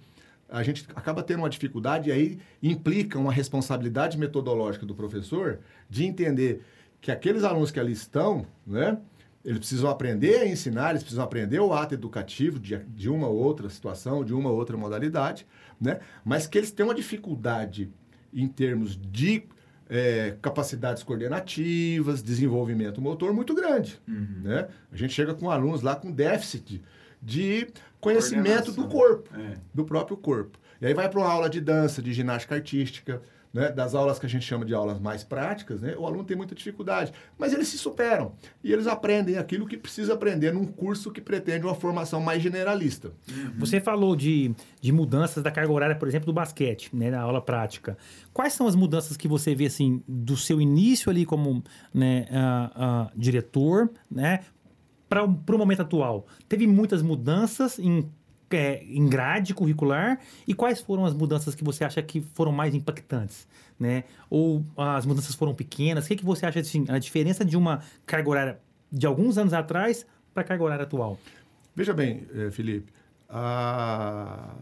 A 0.46 0.62
gente 0.62 0.86
acaba 0.94 1.22
tendo 1.22 1.38
uma 1.38 1.48
dificuldade 1.48 2.10
e 2.10 2.12
aí 2.12 2.38
implica 2.62 3.18
uma 3.18 3.32
responsabilidade 3.32 4.18
metodológica 4.18 4.84
do 4.84 4.94
professor 4.94 5.60
de 5.88 6.04
entender 6.04 6.62
que 7.00 7.10
aqueles 7.10 7.44
alunos 7.44 7.70
que 7.70 7.80
ali 7.80 7.92
estão, 7.92 8.46
né? 8.66 8.98
Eles 9.42 9.58
precisam 9.58 9.88
aprender 9.88 10.40
a 10.40 10.46
ensinar, 10.46 10.90
eles 10.90 11.02
precisam 11.02 11.24
aprender 11.24 11.60
o 11.60 11.72
ato 11.72 11.94
educativo 11.94 12.58
de, 12.58 12.76
de 12.76 13.08
uma 13.08 13.26
ou 13.26 13.38
outra 13.38 13.70
situação, 13.70 14.22
de 14.22 14.34
uma 14.34 14.50
ou 14.50 14.56
outra 14.56 14.76
modalidade, 14.76 15.46
né? 15.80 16.00
Mas 16.22 16.46
que 16.46 16.58
eles 16.58 16.70
têm 16.70 16.84
uma 16.84 16.94
dificuldade 16.94 17.90
em 18.34 18.48
termos 18.48 18.96
de 18.96 19.44
é, 19.88 20.36
capacidades 20.42 21.02
coordenativas, 21.02 22.22
desenvolvimento 22.22 23.00
motor 23.00 23.32
muito 23.32 23.54
grande. 23.54 24.00
Né? 24.08 24.66
A 24.92 24.96
gente 24.96 25.12
chega 25.12 25.34
com 25.34 25.50
alunos 25.50 25.82
lá 25.82 25.94
com 25.94 26.10
déficit 26.10 26.82
de 27.22 27.68
conhecimento 28.00 28.72
do 28.72 28.86
corpo, 28.88 29.30
É. 29.38 29.54
do 29.72 29.84
próprio 29.84 30.16
corpo. 30.16 30.58
E 30.80 30.86
aí 30.86 30.94
vai 30.94 31.08
para 31.08 31.18
uma 31.20 31.28
aula 31.30 31.48
de 31.48 31.60
dança, 31.60 32.02
de 32.02 32.12
ginástica 32.12 32.54
artística, 32.54 33.22
né? 33.54 33.70
das 33.70 33.94
aulas 33.94 34.18
que 34.18 34.26
a 34.26 34.28
gente 34.28 34.44
chama 34.44 34.64
de 34.64 34.74
aulas 34.74 34.98
mais 34.98 35.22
práticas, 35.22 35.80
né? 35.80 35.94
o 35.96 36.04
aluno 36.04 36.24
tem 36.24 36.36
muita 36.36 36.54
dificuldade, 36.54 37.12
mas 37.38 37.52
eles 37.52 37.68
se 37.68 37.78
superam 37.78 38.32
e 38.62 38.72
eles 38.72 38.88
aprendem 38.88 39.38
aquilo 39.38 39.66
que 39.66 39.76
precisa 39.76 40.14
aprender 40.14 40.52
num 40.52 40.66
curso 40.66 41.12
que 41.12 41.20
pretende 41.20 41.64
uma 41.64 41.74
formação 41.74 42.20
mais 42.20 42.42
generalista. 42.42 43.12
Você 43.56 43.80
falou 43.80 44.16
de, 44.16 44.52
de 44.80 44.90
mudanças 44.90 45.42
da 45.42 45.52
carga 45.52 45.72
horária, 45.72 45.94
por 45.94 46.08
exemplo, 46.08 46.26
do 46.26 46.32
basquete, 46.32 46.90
né, 46.92 47.10
na 47.10 47.20
aula 47.20 47.40
prática. 47.40 47.96
Quais 48.32 48.52
são 48.52 48.66
as 48.66 48.74
mudanças 48.74 49.16
que 49.16 49.28
você 49.28 49.54
vê, 49.54 49.66
assim, 49.66 50.02
do 50.08 50.36
seu 50.36 50.60
início 50.60 51.08
ali 51.08 51.24
como 51.24 51.62
né, 51.92 52.26
ah, 52.32 52.72
ah, 52.74 53.10
diretor, 53.14 53.88
né, 54.10 54.40
para 55.08 55.24
o 55.24 55.58
momento 55.58 55.82
atual? 55.82 56.26
Teve 56.48 56.66
muitas 56.66 57.02
mudanças 57.02 57.78
em, 57.78 58.10
é, 58.54 58.82
em 58.84 59.08
grade 59.08 59.54
curricular 59.54 60.18
e 60.46 60.54
quais 60.54 60.80
foram 60.80 61.04
as 61.04 61.14
mudanças 61.14 61.54
que 61.54 61.64
você 61.64 61.84
acha 61.84 62.02
que 62.02 62.20
foram 62.20 62.52
mais 62.52 62.74
impactantes? 62.74 63.46
Né? 63.78 64.04
Ou 64.30 64.64
as 64.76 65.04
mudanças 65.04 65.34
foram 65.34 65.54
pequenas? 65.54 66.04
O 66.04 66.08
que, 66.08 66.16
que 66.16 66.24
você 66.24 66.46
acha, 66.46 66.60
assim, 66.60 66.84
a 66.88 66.98
diferença 66.98 67.44
de 67.44 67.56
uma 67.56 67.82
carga 68.06 68.30
horária 68.30 68.60
de 68.90 69.06
alguns 69.06 69.36
anos 69.36 69.52
atrás 69.52 70.06
para 70.32 70.42
a 70.42 70.46
carga 70.46 70.64
horária 70.64 70.84
atual? 70.84 71.18
Veja 71.74 71.92
bem, 71.92 72.26
eh, 72.32 72.50
Felipe, 72.52 72.92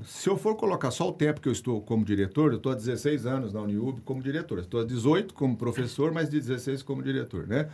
se 0.04 0.30
eu 0.30 0.36
for 0.36 0.56
colocar 0.56 0.90
só 0.90 1.08
o 1.08 1.12
tempo 1.12 1.40
que 1.40 1.48
eu 1.48 1.52
estou 1.52 1.82
como 1.82 2.04
diretor, 2.04 2.52
eu 2.52 2.56
estou 2.56 2.72
há 2.72 2.74
16 2.74 3.26
anos 3.26 3.52
na 3.52 3.60
Uniub 3.60 4.00
como 4.00 4.22
diretor. 4.22 4.60
Estou 4.60 4.80
há 4.80 4.84
18 4.84 5.34
como 5.34 5.56
professor, 5.56 6.10
mas 6.12 6.30
de 6.30 6.40
16 6.40 6.82
como 6.82 7.02
diretor, 7.02 7.46
né? 7.46 7.68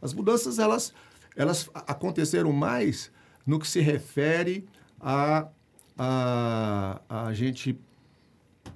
As 0.00 0.12
mudanças, 0.12 0.58
elas, 0.58 0.92
elas 1.36 1.70
aconteceram 1.74 2.52
mais 2.52 3.10
no 3.46 3.58
que 3.58 3.66
se 3.66 3.80
refere 3.80 4.66
a, 5.00 5.48
a, 5.96 7.00
a 7.08 7.32
gente 7.32 7.78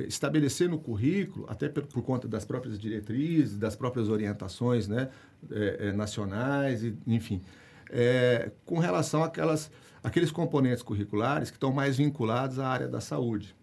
estabelecer 0.00 0.68
no 0.68 0.78
currículo, 0.78 1.46
até 1.48 1.68
por, 1.68 1.86
por 1.86 2.02
conta 2.02 2.28
das 2.28 2.44
próprias 2.44 2.78
diretrizes, 2.78 3.56
das 3.56 3.74
próprias 3.74 4.08
orientações 4.08 4.86
né, 4.88 5.08
eh, 5.50 5.76
eh, 5.80 5.92
nacionais, 5.92 6.82
e, 6.84 6.96
enfim, 7.06 7.40
eh, 7.90 8.50
com 8.64 8.78
relação 8.78 9.22
àquelas, 9.22 9.70
àqueles 10.02 10.30
componentes 10.30 10.82
curriculares 10.82 11.50
que 11.50 11.56
estão 11.56 11.72
mais 11.72 11.96
vinculados 11.96 12.58
à 12.58 12.68
área 12.68 12.88
da 12.88 13.00
saúde. 13.00 13.54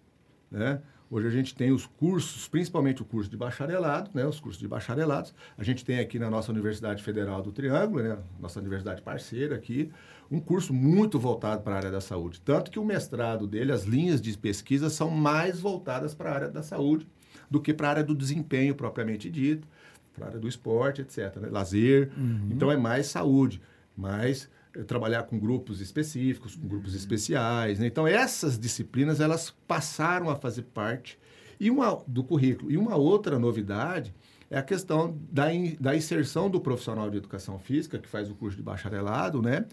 Né? 0.49 0.81
Hoje 1.09 1.27
a 1.27 1.29
gente 1.29 1.53
tem 1.53 1.71
os 1.71 1.85
cursos, 1.85 2.47
principalmente 2.47 3.03
o 3.03 3.05
curso 3.05 3.29
de 3.29 3.37
bacharelado, 3.37 4.09
né, 4.15 4.25
os 4.25 4.39
cursos 4.39 4.59
de 4.59 4.67
bacharelados. 4.67 5.31
A 5.55 5.63
gente 5.63 5.85
tem 5.85 5.99
aqui 5.99 6.17
na 6.17 6.27
nossa 6.27 6.51
Universidade 6.51 7.03
Federal 7.03 7.39
do 7.43 7.51
Triângulo, 7.51 8.01
né, 8.01 8.17
nossa 8.39 8.59
universidade 8.59 8.99
parceira 8.99 9.55
aqui, 9.55 9.91
um 10.33 10.39
curso 10.39 10.73
muito 10.73 11.19
voltado 11.19 11.61
para 11.61 11.75
a 11.75 11.77
área 11.77 11.91
da 11.91 12.01
saúde. 12.01 12.41
Tanto 12.41 12.71
que 12.71 12.79
o 12.79 12.83
mestrado 12.85 13.45
dele, 13.47 13.71
as 13.71 13.83
linhas 13.83 14.19
de 14.21 14.35
pesquisa 14.37 14.89
são 14.89 15.09
mais 15.09 15.59
voltadas 15.59 16.13
para 16.13 16.31
a 16.31 16.33
área 16.33 16.49
da 16.49 16.63
saúde 16.63 17.07
do 17.49 17.61
que 17.61 17.73
para 17.73 17.87
a 17.87 17.91
área 17.91 18.03
do 18.03 18.15
desempenho 18.15 18.73
propriamente 18.73 19.29
dito, 19.29 19.67
para 20.15 20.25
a 20.25 20.27
área 20.29 20.39
do 20.39 20.47
esporte, 20.47 21.01
etc. 21.01 21.35
Né? 21.37 21.49
Lazer. 21.51 22.09
Então 22.49 22.71
é 22.71 22.77
mais 22.77 23.07
saúde, 23.07 23.61
mais 23.95 24.49
eh, 24.75 24.83
trabalhar 24.83 25.23
com 25.23 25.37
grupos 25.39 25.79
específicos, 25.81 26.55
com 26.55 26.67
grupos 26.67 26.95
especiais. 26.95 27.77
né? 27.79 27.85
Então 27.87 28.07
essas 28.07 28.57
disciplinas 28.57 29.19
elas 29.19 29.53
passaram 29.67 30.29
a 30.29 30.35
fazer 30.35 30.63
parte 30.63 31.19
e 31.59 31.69
uma, 31.69 32.01
do 32.07 32.23
currículo. 32.23 32.71
E 32.71 32.77
uma 32.77 32.95
outra 32.95 33.37
novidade 33.37 34.13
é 34.49 34.57
a 34.57 34.63
questão 34.63 35.17
da, 35.31 35.53
in- 35.53 35.75
da 35.79 35.95
inserção 35.95 36.49
do 36.49 36.59
profissional 36.59 37.09
de 37.09 37.17
educação 37.17 37.57
física, 37.59 37.97
que 37.99 38.07
faz 38.07 38.29
o 38.29 38.35
curso 38.35 38.57
de 38.57 38.63
bacharelado, 38.63 39.41
né, 39.41 39.65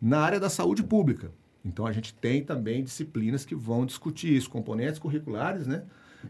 na 0.00 0.20
área 0.20 0.40
da 0.40 0.48
saúde 0.48 0.82
pública. 0.82 1.30
Então, 1.64 1.86
a 1.86 1.92
gente 1.92 2.14
tem 2.14 2.44
também 2.44 2.84
disciplinas 2.84 3.44
que 3.44 3.54
vão 3.54 3.84
discutir 3.84 4.36
isso, 4.36 4.48
componentes 4.48 4.98
curriculares, 4.98 5.66
né, 5.66 5.82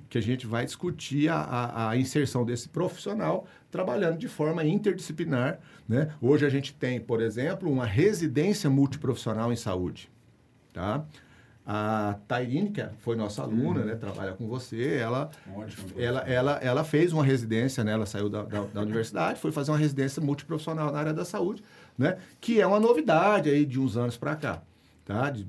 que 0.09 0.19
a 0.19 0.21
gente 0.21 0.47
vai 0.47 0.65
discutir 0.65 1.29
a, 1.29 1.37
a, 1.37 1.91
a 1.91 1.97
inserção 1.97 2.45
desse 2.45 2.69
profissional 2.69 3.47
trabalhando 3.71 4.19
de 4.19 4.29
forma 4.29 4.65
interdisciplinar. 4.65 5.59
Né? 5.89 6.11
Hoje 6.21 6.47
a 6.47 6.49
gente 6.49 6.75
tem, 6.75 7.01
por 7.01 7.21
exemplo, 7.21 7.71
uma 7.71 7.87
residência 7.87 8.69
multiprofissional 8.71 9.53
em 9.53 9.57
saúde. 9.57 10.11
Tá? 10.73 11.05
A 11.69 12.17
Tairine, 12.29 12.71
que 12.71 12.87
foi 12.99 13.17
nossa 13.17 13.43
aluna, 13.43 13.85
né, 13.85 13.97
trabalha 13.97 14.35
com 14.35 14.47
você, 14.47 14.99
ela 14.99 15.31
Ótimo. 15.53 15.89
ela, 15.99 16.21
ela, 16.21 16.53
ela 16.63 16.85
fez 16.85 17.13
uma 17.13 17.25
residência, 17.25 17.83
né? 17.83 17.91
Ela 17.91 18.07
saiu 18.07 18.29
da, 18.29 18.45
da, 18.45 18.61
da 18.63 18.83
universidade, 18.83 19.41
foi 19.41 19.51
fazer 19.51 19.73
uma 19.73 19.79
residência 19.79 20.23
multiprofissional 20.23 20.93
na 20.93 20.99
área 20.99 21.13
da 21.13 21.25
saúde, 21.25 21.65
né? 21.97 22.19
Que 22.41 22.61
é 22.61 22.67
uma 22.67 22.81
novidade 22.81 23.49
aí 23.49 23.65
de 23.65 23.81
uns 23.81 23.97
anos 23.97 24.17
para 24.17 24.37
cá, 24.37 24.63
tá? 25.05 25.31
De, 25.31 25.47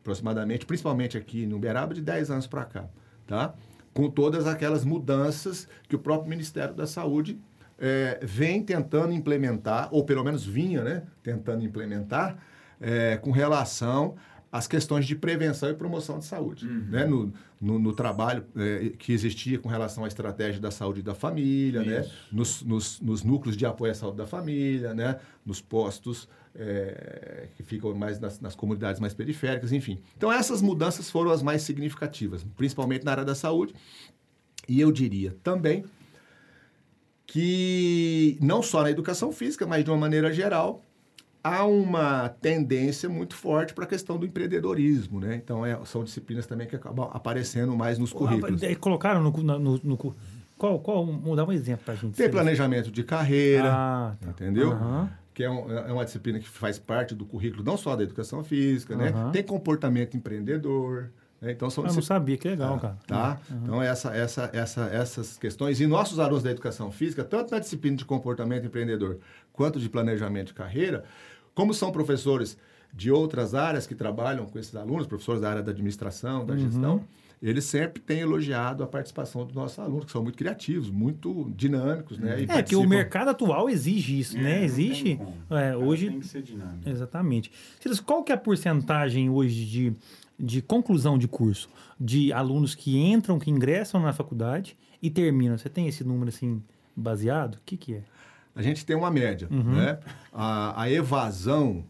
aproximadamente, 0.00 0.66
principalmente 0.66 1.16
aqui 1.16 1.46
no 1.46 1.56
Uberaba, 1.56 1.94
de 1.94 2.00
10 2.02 2.30
anos 2.30 2.46
para 2.46 2.64
cá, 2.64 2.84
tá? 3.26 3.54
Com 3.92 4.10
todas 4.10 4.46
aquelas 4.46 4.84
mudanças 4.84 5.68
que 5.88 5.96
o 5.96 5.98
próprio 5.98 6.28
Ministério 6.28 6.74
da 6.74 6.86
Saúde 6.86 7.40
eh, 7.78 8.18
vem 8.22 8.62
tentando 8.62 9.12
implementar, 9.12 9.88
ou 9.90 10.04
pelo 10.04 10.22
menos 10.22 10.44
vinha, 10.44 10.82
né? 10.82 11.02
Tentando 11.22 11.64
implementar, 11.64 12.36
eh, 12.80 13.18
com 13.22 13.30
relação 13.30 14.16
às 14.54 14.68
questões 14.68 15.04
de 15.04 15.16
prevenção 15.16 15.68
e 15.68 15.74
promoção 15.74 16.20
de 16.20 16.26
saúde, 16.26 16.64
né? 16.64 17.04
No, 17.04 17.32
no, 17.60 17.76
no 17.76 17.92
trabalho 17.92 18.44
eh, 18.54 18.92
que 18.96 19.12
existia 19.12 19.58
com 19.58 19.68
relação 19.68 20.04
à 20.04 20.06
estratégia 20.06 20.60
da 20.60 20.70
saúde 20.70 21.02
da 21.02 21.12
família, 21.12 21.82
né? 21.82 22.08
Nos, 22.30 22.62
nos, 22.62 23.00
nos 23.00 23.24
núcleos 23.24 23.56
de 23.56 23.66
apoio 23.66 23.90
à 23.90 23.94
saúde 23.96 24.16
da 24.16 24.28
família, 24.28 24.94
né? 24.94 25.18
Nos 25.44 25.60
postos 25.60 26.28
eh, 26.54 27.48
que 27.56 27.64
ficam 27.64 27.92
mais 27.96 28.20
nas, 28.20 28.38
nas 28.38 28.54
comunidades 28.54 29.00
mais 29.00 29.12
periféricas, 29.12 29.72
enfim. 29.72 29.98
Então 30.16 30.30
essas 30.30 30.62
mudanças 30.62 31.10
foram 31.10 31.32
as 31.32 31.42
mais 31.42 31.62
significativas, 31.62 32.46
principalmente 32.56 33.04
na 33.04 33.10
área 33.10 33.24
da 33.24 33.34
saúde. 33.34 33.74
E 34.68 34.80
eu 34.80 34.92
diria 34.92 35.36
também 35.42 35.84
que 37.26 38.38
não 38.40 38.62
só 38.62 38.84
na 38.84 38.90
educação 38.92 39.32
física, 39.32 39.66
mas 39.66 39.82
de 39.82 39.90
uma 39.90 39.98
maneira 39.98 40.32
geral, 40.32 40.80
há 41.44 41.64
uma 41.66 42.30
tendência 42.30 43.06
muito 43.08 43.36
forte 43.36 43.74
para 43.74 43.84
a 43.84 43.86
questão 43.86 44.16
do 44.18 44.24
empreendedorismo, 44.24 45.20
né? 45.20 45.36
Então, 45.36 45.64
é, 45.64 45.78
são 45.84 46.02
disciplinas 46.02 46.46
também 46.46 46.66
que 46.66 46.74
acabam 46.74 47.08
aparecendo 47.12 47.76
mais 47.76 47.98
nos 47.98 48.12
currículos. 48.14 48.62
Ah, 48.64 48.74
Colocaram 48.76 49.22
no, 49.22 49.30
no, 49.30 49.80
no, 49.84 50.14
qual, 50.56 50.80
qual, 50.80 51.04
dar 51.36 51.44
um 51.44 51.52
exemplo 51.52 51.84
para 51.84 51.92
a 51.94 51.96
gente. 51.98 52.14
Tem 52.16 52.30
planejamento 52.30 52.90
de 52.90 53.04
carreira, 53.04 53.70
Ah, 53.70 54.14
tá. 54.18 54.30
entendeu? 54.30 54.72
Aham. 54.72 55.10
Que 55.34 55.42
é, 55.44 55.50
um- 55.50 55.70
é 55.70 55.92
uma 55.92 56.04
disciplina 56.04 56.38
que 56.38 56.48
faz 56.48 56.78
parte 56.78 57.14
do 57.14 57.24
currículo 57.26 57.62
não 57.64 57.76
só 57.76 57.94
da 57.96 58.04
educação 58.04 58.42
física, 58.42 58.96
né? 58.96 59.08
Aham. 59.10 59.32
Tem 59.32 59.42
comportamento 59.42 60.16
empreendedor, 60.16 61.10
né? 61.42 61.50
Então, 61.52 61.68
são 61.68 61.84
Eu 61.84 61.92
não 61.92 62.00
sabia, 62.02 62.36
que 62.38 62.48
legal, 62.48 62.78
cara. 62.78 62.96
Tá? 63.06 63.38
Então, 63.50 63.82
essa, 63.82 64.16
essa, 64.16 64.48
essa, 64.52 64.84
essas 64.86 65.36
questões. 65.36 65.80
E 65.80 65.86
nossos 65.88 66.18
alunos 66.20 66.44
da 66.44 66.50
educação 66.52 66.90
física, 66.92 67.24
tanto 67.24 67.50
na 67.50 67.58
disciplina 67.58 67.96
de 67.96 68.04
comportamento 68.04 68.64
empreendedor 68.64 69.18
quanto 69.52 69.80
de 69.80 69.88
planejamento 69.88 70.48
de 70.48 70.54
carreira, 70.54 71.04
como 71.54 71.72
são 71.74 71.90
professores 71.92 72.56
de 72.92 73.10
outras 73.10 73.54
áreas 73.54 73.86
que 73.86 73.94
trabalham 73.94 74.46
com 74.46 74.58
esses 74.58 74.74
alunos, 74.76 75.06
professores 75.06 75.40
da 75.40 75.50
área 75.50 75.62
da 75.62 75.70
administração, 75.72 76.44
da 76.46 76.56
gestão, 76.56 77.04
eles 77.42 77.64
sempre 77.64 78.00
têm 78.00 78.20
elogiado 78.20 78.82
a 78.82 78.86
participação 78.86 79.44
dos 79.44 79.54
nossos 79.54 79.78
alunos, 79.78 80.06
que 80.06 80.12
são 80.12 80.22
muito 80.22 80.38
criativos, 80.38 80.88
muito 80.90 81.52
dinâmicos, 81.56 82.16
né? 82.18 82.30
E 82.30 82.32
É, 82.32 82.36
que 82.38 82.44
o 82.44 82.46
participam- 82.54 82.86
mercado 82.88 83.28
atual 83.28 83.68
exige 83.68 84.18
isso, 84.18 84.36
É, 84.38 84.40
né? 84.40 84.56
não 84.58 84.64
Existe. 84.64 85.02
tem 85.04 85.16
como. 85.16 85.34
é, 85.50 85.76
hoje. 85.76 86.08
Tem 86.08 86.20
que 86.20 86.26
ser 86.26 86.42
dinâmico. 86.42 86.88
Exatamente. 86.88 87.52
Silas, 87.80 88.00
qual 88.00 88.22
que 88.22 88.32
é 88.32 88.34
a 88.34 88.38
porcentagem 88.38 89.28
hoje 89.28 89.66
de, 89.66 89.92
de 90.38 90.62
conclusão 90.62 91.18
de 91.18 91.28
curso? 91.28 91.68
De 92.00 92.32
alunos 92.32 92.74
que 92.74 92.96
entram, 92.96 93.38
que 93.38 93.50
ingressam 93.50 94.00
na 94.00 94.12
faculdade 94.12 94.76
e 95.02 95.10
terminam? 95.10 95.58
Você 95.58 95.68
tem 95.68 95.86
esse 95.86 96.02
número 96.04 96.28
assim 96.30 96.62
baseado? 96.96 97.56
O 97.56 97.60
que, 97.66 97.76
que 97.76 97.94
é? 97.94 98.02
A 98.54 98.62
gente 98.62 98.84
tem 98.86 98.94
uma 98.96 99.10
média, 99.10 99.48
Uhum. 99.50 99.74
né? 99.74 99.98
A, 100.32 100.82
a 100.82 100.90
evasão 100.90 101.84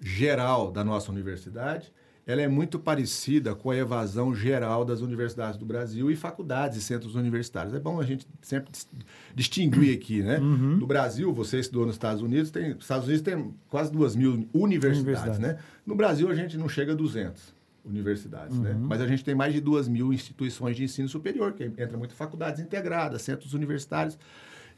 geral 0.00 0.70
da 0.70 0.84
nossa 0.84 1.10
universidade, 1.10 1.92
ela 2.26 2.42
é 2.42 2.48
muito 2.48 2.78
parecida 2.78 3.54
com 3.54 3.70
a 3.70 3.76
evasão 3.76 4.34
geral 4.34 4.84
das 4.84 5.00
universidades 5.00 5.58
do 5.58 5.64
Brasil 5.64 6.10
e 6.10 6.16
faculdades 6.16 6.76
e 6.76 6.82
centros 6.82 7.14
universitários. 7.14 7.72
É 7.74 7.80
bom 7.80 7.98
a 7.98 8.04
gente 8.04 8.26
sempre 8.42 8.70
dis- 8.70 8.86
distinguir 9.34 9.96
aqui, 9.96 10.22
né? 10.22 10.38
Uhum. 10.38 10.76
No 10.76 10.86
Brasil, 10.86 11.32
você 11.32 11.58
estudou 11.58 11.86
nos 11.86 11.94
Estados 11.94 12.22
Unidos, 12.22 12.50
tem, 12.50 12.72
Estados 12.78 13.06
Unidos 13.06 13.22
tem 13.22 13.54
quase 13.70 13.90
duas 13.90 14.14
mil 14.14 14.46
universidades, 14.52 15.00
Universidades. 15.02 15.38
né? 15.38 15.58
No 15.86 15.94
Brasil, 15.96 16.28
a 16.28 16.34
gente 16.34 16.58
não 16.58 16.68
chega 16.68 16.92
a 16.92 16.94
200 16.94 17.56
universidades, 17.84 18.58
né? 18.58 18.72
Uhum. 18.72 18.80
Mas 18.86 19.00
a 19.00 19.06
gente 19.06 19.24
tem 19.24 19.34
mais 19.34 19.54
de 19.54 19.60
duas 19.62 19.88
mil 19.88 20.12
instituições 20.12 20.76
de 20.76 20.84
ensino 20.84 21.08
superior, 21.08 21.54
que 21.54 21.64
entra 21.64 21.96
muito 21.96 22.14
faculdades 22.14 22.60
integradas, 22.60 23.22
centros 23.22 23.54
universitários, 23.54 24.18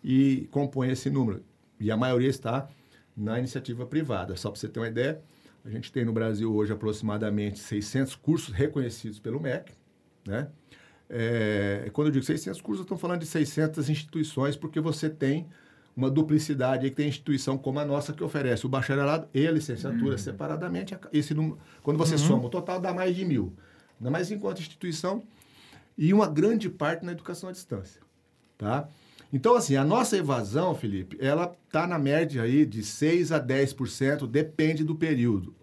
e 0.03 0.49
compõe 0.51 0.91
esse 0.91 1.11
número. 1.11 1.45
E 1.79 1.91
a 1.91 1.97
maioria 1.97 2.29
está 2.29 2.69
na 3.17 3.39
iniciativa 3.39 3.87
privada. 3.87 4.37
Só 4.37 4.51
para 4.51 4.61
você 4.61 4.69
ter 4.69 4.81
uma 4.81 4.89
ideia, 4.89 5.21
a 5.65 5.71
gente 5.71 5.93
tem 5.93 6.05
no 6.05 6.13
Brasil 6.13 6.53
hoje 6.55 6.73
aproximadamente 6.73 7.59
600 7.59 8.15
cursos 8.17 8.55
reconhecidos 8.55 9.19
pelo 9.19 9.41
MEC, 9.41 9.73
né? 10.27 10.49
É, 11.13 11.91
quando 11.93 12.07
eu 12.07 12.13
digo 12.13 12.25
600 12.25 12.61
cursos, 12.61 12.81
eu 12.81 12.83
estou 12.85 12.97
falando 12.97 13.21
de 13.21 13.27
600 13.27 13.91
instituições, 13.91 14.57
porque 14.57 14.79
você 14.79 15.11
tem 15.11 15.49
uma 15.97 16.09
duplicidade 16.09 16.85
aí, 16.85 16.91
que 16.91 16.97
tem 16.97 17.09
instituição 17.09 17.59
como 17.59 17.81
a 17.81 17.85
nossa 17.85 18.13
que 18.13 18.23
oferece 18.23 18.65
o 18.65 18.69
bacharelado 18.69 19.29
e 19.35 19.47
a 19.47 19.51
licenciatura 19.51 20.17
separadamente. 20.17 20.97
Esse 21.13 21.35
número, 21.35 21.59
quando 21.83 21.99
você 21.99 22.17
soma 22.17 22.47
o 22.47 22.49
total, 22.49 22.81
dá 22.81 22.95
mais 22.95 23.15
de 23.15 23.25
mil. 23.25 23.53
Ainda 23.99 24.11
mais 24.11 24.31
enquanto 24.31 24.61
instituição 24.61 25.23
e 25.99 26.15
uma 26.15 26.29
grande 26.29 26.71
parte 26.71 27.05
na 27.05 27.13
educação 27.13 27.49
à 27.49 27.53
distância, 27.53 28.01
tá? 28.57 28.89
Então, 29.33 29.55
assim, 29.55 29.77
a 29.77 29.85
nossa 29.85 30.17
evasão, 30.17 30.75
Felipe, 30.75 31.17
ela 31.21 31.57
está 31.67 31.87
na 31.87 31.99
média 31.99 32.43
aí 32.43 32.67
de 32.67 32.83
6 32.83 33.33
a 33.33 33.41
10%, 33.41 34.27
depende 34.27 34.83
do 34.83 34.95
período. 34.95 35.55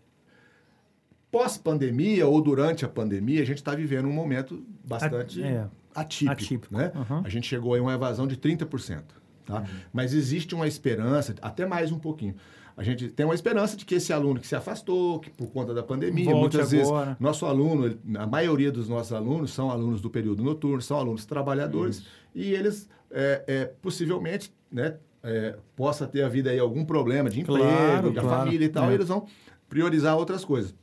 Pós-pandemia 1.30 2.26
ou 2.26 2.42
durante 2.42 2.86
a 2.86 2.88
pandemia, 2.88 3.42
a 3.42 3.46
gente 3.46 3.58
está 3.58 3.76
vivendo 3.76 4.08
um 4.08 4.14
momento 4.14 4.64
bastante 4.86 5.44
é. 5.44 5.68
atípico, 5.94 6.32
Atípico, 6.32 6.78
né? 6.78 6.92
uhum. 6.96 7.22
A 7.26 7.30
gente 7.30 7.48
chegou 7.48 7.76
a 7.76 7.82
uma 7.82 7.94
evasão 7.94 8.26
de 8.26 8.38
30%, 8.38 9.04
tá? 9.46 9.66
Mas 9.92 10.14
existe 10.14 10.56
uma 10.56 10.68
esperança, 10.68 11.36
até 11.42 11.66
mais 11.66 11.92
um 11.92 12.00
pouquinho. 12.00 12.36
A 12.78 12.84
gente 12.84 13.10
tem 13.10 13.26
uma 13.26 13.34
esperança 13.34 13.76
de 13.76 13.84
que 13.84 13.96
esse 13.96 14.14
aluno 14.14 14.40
que 14.40 14.46
se 14.46 14.56
afastou, 14.56 15.20
que 15.20 15.32
por 15.32 15.50
conta 15.50 15.74
da 15.74 15.82
pandemia, 15.82 16.26
Volte 16.26 16.58
muitas 16.58 16.72
agora. 16.72 17.06
vezes 17.06 17.20
nosso 17.20 17.48
aluno, 17.48 17.98
a 18.20 18.28
maioria 18.28 18.72
dos 18.72 18.88
nossos 18.88 19.12
alunos 19.14 19.52
são 19.52 19.72
alunos 19.72 20.00
do 20.00 20.12
período 20.12 20.44
noturno, 20.44 20.80
são 20.80 21.00
alunos 21.00 21.26
trabalhadores 21.26 22.06
e 22.36 22.54
eles 22.54 22.88
é, 23.12 23.44
é, 23.48 23.66
possivelmente, 23.82 24.52
né, 24.72 24.96
é, 25.24 25.56
possa 25.76 26.08
ter 26.08 26.24
a 26.24 26.30
vida 26.30 26.50
aí 26.50 26.60
algum 26.60 26.86
problema 26.86 27.30
de 27.30 27.42
emprego, 27.42 27.60
Claro, 27.64 28.12
da 28.12 28.22
claro. 28.22 28.38
família 28.46 28.66
e 28.66 28.70
tal, 28.70 28.86
É. 28.86 28.92
e 28.92 28.94
eles 28.96 29.08
vão 29.08 29.26
priorizar 29.70 30.16
outras 30.18 30.46
coisas. 30.46 30.74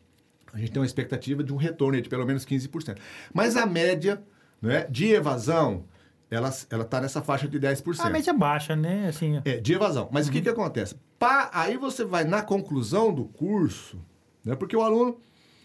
A 0.53 0.59
gente 0.59 0.73
tem 0.73 0.81
uma 0.81 0.87
expectativa 0.87 1.43
de 1.43 1.53
um 1.53 1.57
retorno 1.57 2.01
de 2.01 2.09
pelo 2.09 2.25
menos 2.25 2.45
15%. 2.45 2.99
Mas 3.33 3.57
a 3.57 3.67
média 3.67 4.23
né, 4.63 4.87
de 4.89 5.13
evasão, 5.13 5.85
ela 6.31 6.49
está 6.49 7.01
nessa 7.01 7.21
faixa 7.21 7.47
de 7.49 7.59
10%. 7.59 8.01
A 8.01 8.11
média 8.11 8.33
baixa, 8.33 8.75
né? 8.77 9.09
Assim, 9.09 9.41
É, 9.45 9.59
de 9.59 9.73
evasão. 9.75 10.09
Mas 10.13 10.29
o 10.29 10.33
que, 10.33 10.41
que 10.41 10.49
acontece? 10.49 10.95
Pá, 11.19 11.51
aí 11.53 11.77
você 11.77 12.05
vai 12.05 12.25
na 12.25 12.41
conclusão 12.43 13.13
do 13.13 13.25
curso, 13.25 13.99
né? 14.45 14.55
Porque 14.55 14.77
o 14.77 14.83
aluno, 14.83 15.19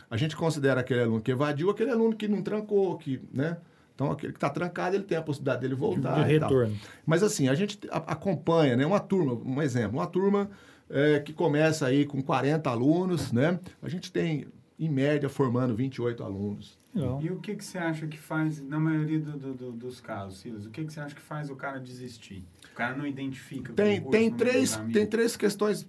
a 0.09 0.17
gente 0.17 0.35
considera 0.35 0.81
aquele 0.81 1.01
aluno 1.01 1.21
que 1.21 1.31
evadiu, 1.31 1.69
aquele 1.69 1.91
aluno 1.91 2.15
que 2.15 2.27
não 2.27 2.41
trancou, 2.41 2.97
que, 2.97 3.21
né? 3.31 3.57
Então, 3.99 4.11
aquele 4.13 4.31
que 4.31 4.37
está 4.37 4.49
trancado, 4.49 4.95
ele 4.95 5.03
tem 5.03 5.17
a 5.17 5.21
possibilidade 5.21 5.59
dele 5.59 5.75
voltar. 5.75 6.23
de 6.25 6.33
e 6.35 6.39
tal. 6.39 6.47
retorno. 6.49 6.77
Mas 7.05 7.21
assim, 7.21 7.49
a 7.49 7.53
gente 7.53 7.77
acompanha, 7.91 8.77
né? 8.77 8.85
Uma 8.85 9.01
turma, 9.01 9.33
um 9.33 9.61
exemplo, 9.61 9.97
uma 9.99 10.07
turma 10.07 10.49
é, 10.89 11.19
que 11.19 11.33
começa 11.33 11.85
aí 11.85 12.05
com 12.05 12.21
40 12.21 12.69
alunos, 12.69 13.33
né? 13.33 13.59
A 13.83 13.89
gente 13.89 14.09
tem, 14.09 14.47
em 14.79 14.87
média, 14.87 15.27
formando 15.27 15.75
28 15.75 16.23
alunos. 16.23 16.77
Legal. 16.95 17.19
E 17.21 17.29
o 17.29 17.41
que, 17.41 17.55
que 17.55 17.65
você 17.65 17.77
acha 17.77 18.07
que 18.07 18.17
faz, 18.17 18.61
na 18.61 18.79
maioria 18.79 19.19
do- 19.19 19.37
do- 19.37 19.53
do- 19.53 19.71
dos 19.73 19.99
casos, 19.99 20.39
Silas, 20.39 20.65
o 20.65 20.69
que, 20.69 20.85
que 20.85 20.93
você 20.93 21.01
acha 21.01 21.13
que 21.13 21.21
faz 21.21 21.49
o 21.49 21.55
cara 21.57 21.77
desistir? 21.77 22.45
O 22.71 22.75
cara 22.75 22.95
não 22.95 23.05
identifica 23.05 23.73
Tem, 23.73 23.99
o 23.99 24.03
curso, 24.03 24.11
tem, 24.17 24.31
três, 24.31 24.77
tem 24.93 25.05
três 25.05 25.35
questões 25.35 25.85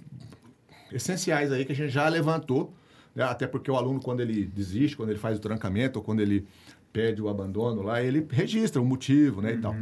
essenciais 0.93 1.53
aí 1.53 1.65
que 1.65 1.71
a 1.71 1.75
gente 1.77 1.91
já 1.91 2.09
levantou, 2.09 2.75
né? 3.15 3.23
até 3.23 3.47
porque 3.47 3.71
o 3.71 3.77
aluno, 3.77 4.01
quando 4.01 4.21
ele 4.21 4.45
desiste, 4.45 4.97
quando 4.97 5.11
ele 5.11 5.19
faz 5.19 5.39
o 5.39 5.41
trancamento, 5.41 6.01
ou 6.01 6.05
quando 6.05 6.21
ele 6.21 6.47
pede 6.93 7.21
o 7.23 7.29
abandono 7.29 7.83
lá, 7.83 8.03
ele 8.03 8.27
registra 8.31 8.81
o 8.81 8.85
motivo 8.85 9.41
né, 9.41 9.55
e 9.55 9.59
tal. 9.59 9.75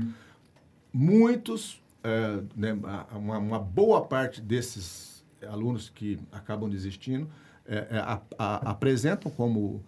Muitos, 0.93 1.83
é, 2.03 2.41
né, 2.57 2.73
uma, 3.13 3.39
uma 3.39 3.59
boa 3.59 4.05
parte 4.07 4.41
desses 4.41 5.25
alunos 5.49 5.89
que 5.91 6.19
acabam 6.33 6.69
desistindo 6.69 7.29
é, 7.67 7.87
é, 7.91 7.99
a- 7.99 8.21
a- 8.39 8.71
apresentam 8.71 9.31
como, 9.31 9.85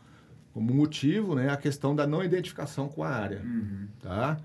como 0.52 0.72
motivo 0.74 1.34
né, 1.34 1.48
a 1.50 1.56
questão 1.56 1.96
da 1.96 2.06
não 2.06 2.22
identificação 2.22 2.88
com 2.88 3.02
a 3.02 3.08
área. 3.08 3.40
Uhum. 3.42 3.88
Tá? 4.00 4.38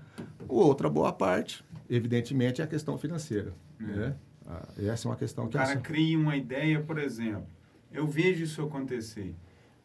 Outra 0.48 0.88
boa 0.88 1.12
parte, 1.12 1.62
evidentemente, 1.88 2.60
é 2.60 2.64
a 2.64 2.66
questão 2.66 2.96
financeira. 2.96 3.52
Né? 3.78 4.14
Ah, 4.46 4.66
Essa 4.78 5.06
é 5.06 5.10
uma 5.10 5.16
questão 5.16 5.44
O 5.44 5.48
que... 5.48 5.58
cara 5.58 5.72
assim, 5.72 5.80
cria 5.82 6.18
uma 6.18 6.36
ideia, 6.36 6.80
por 6.80 6.98
exemplo. 6.98 7.46
Eu 7.92 8.06
vejo 8.06 8.42
isso 8.44 8.62
acontecer. 8.62 9.34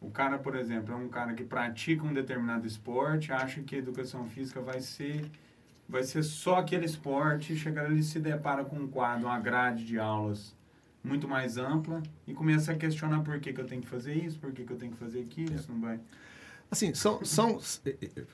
O 0.02 0.10
cara, 0.10 0.36
por 0.38 0.56
exemplo, 0.56 0.92
é 0.92 0.96
um 0.96 1.08
cara 1.08 1.32
que 1.32 1.44
pratica 1.44 2.04
um 2.04 2.12
determinado 2.12 2.66
esporte, 2.66 3.32
acha 3.32 3.62
que 3.62 3.76
a 3.76 3.78
educação 3.78 4.26
física 4.26 4.60
vai 4.60 4.80
ser 4.80 5.24
vai 5.88 6.02
ser 6.02 6.22
só 6.22 6.56
aquele 6.56 6.86
esporte, 6.86 7.54
chegar 7.54 7.84
ali 7.84 8.02
se 8.02 8.18
depara 8.18 8.64
com 8.64 8.76
um 8.76 8.88
quadro, 8.88 9.26
uma 9.26 9.38
grade 9.38 9.84
de 9.84 9.98
aulas 9.98 10.56
muito 11.04 11.28
mais 11.28 11.58
ampla 11.58 12.02
e 12.26 12.32
começa 12.32 12.72
a 12.72 12.74
questionar 12.74 13.20
por 13.22 13.38
que, 13.40 13.52
que 13.52 13.60
eu 13.60 13.66
tenho 13.66 13.82
que 13.82 13.88
fazer 13.88 14.14
isso, 14.14 14.38
por 14.38 14.52
que, 14.52 14.64
que 14.64 14.72
eu 14.72 14.76
tenho 14.78 14.92
que 14.92 14.98
fazer 14.98 15.20
aquilo, 15.20 15.54
isso 15.54 15.70
não 15.70 15.80
vai. 15.80 16.00
Assim, 16.70 16.94
são, 16.94 17.22
são, 17.24 17.58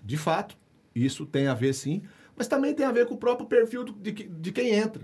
de 0.04 0.16
fato, 0.16 0.56
isso 0.94 1.26
tem 1.26 1.48
a 1.48 1.54
ver 1.54 1.72
sim, 1.72 2.02
mas 2.36 2.46
também 2.46 2.74
tem 2.74 2.86
a 2.86 2.92
ver 2.92 3.06
com 3.06 3.14
o 3.14 3.18
próprio 3.18 3.48
perfil 3.48 3.82
de, 3.84 4.12
de 4.12 4.52
quem 4.52 4.70
entra. 4.74 5.02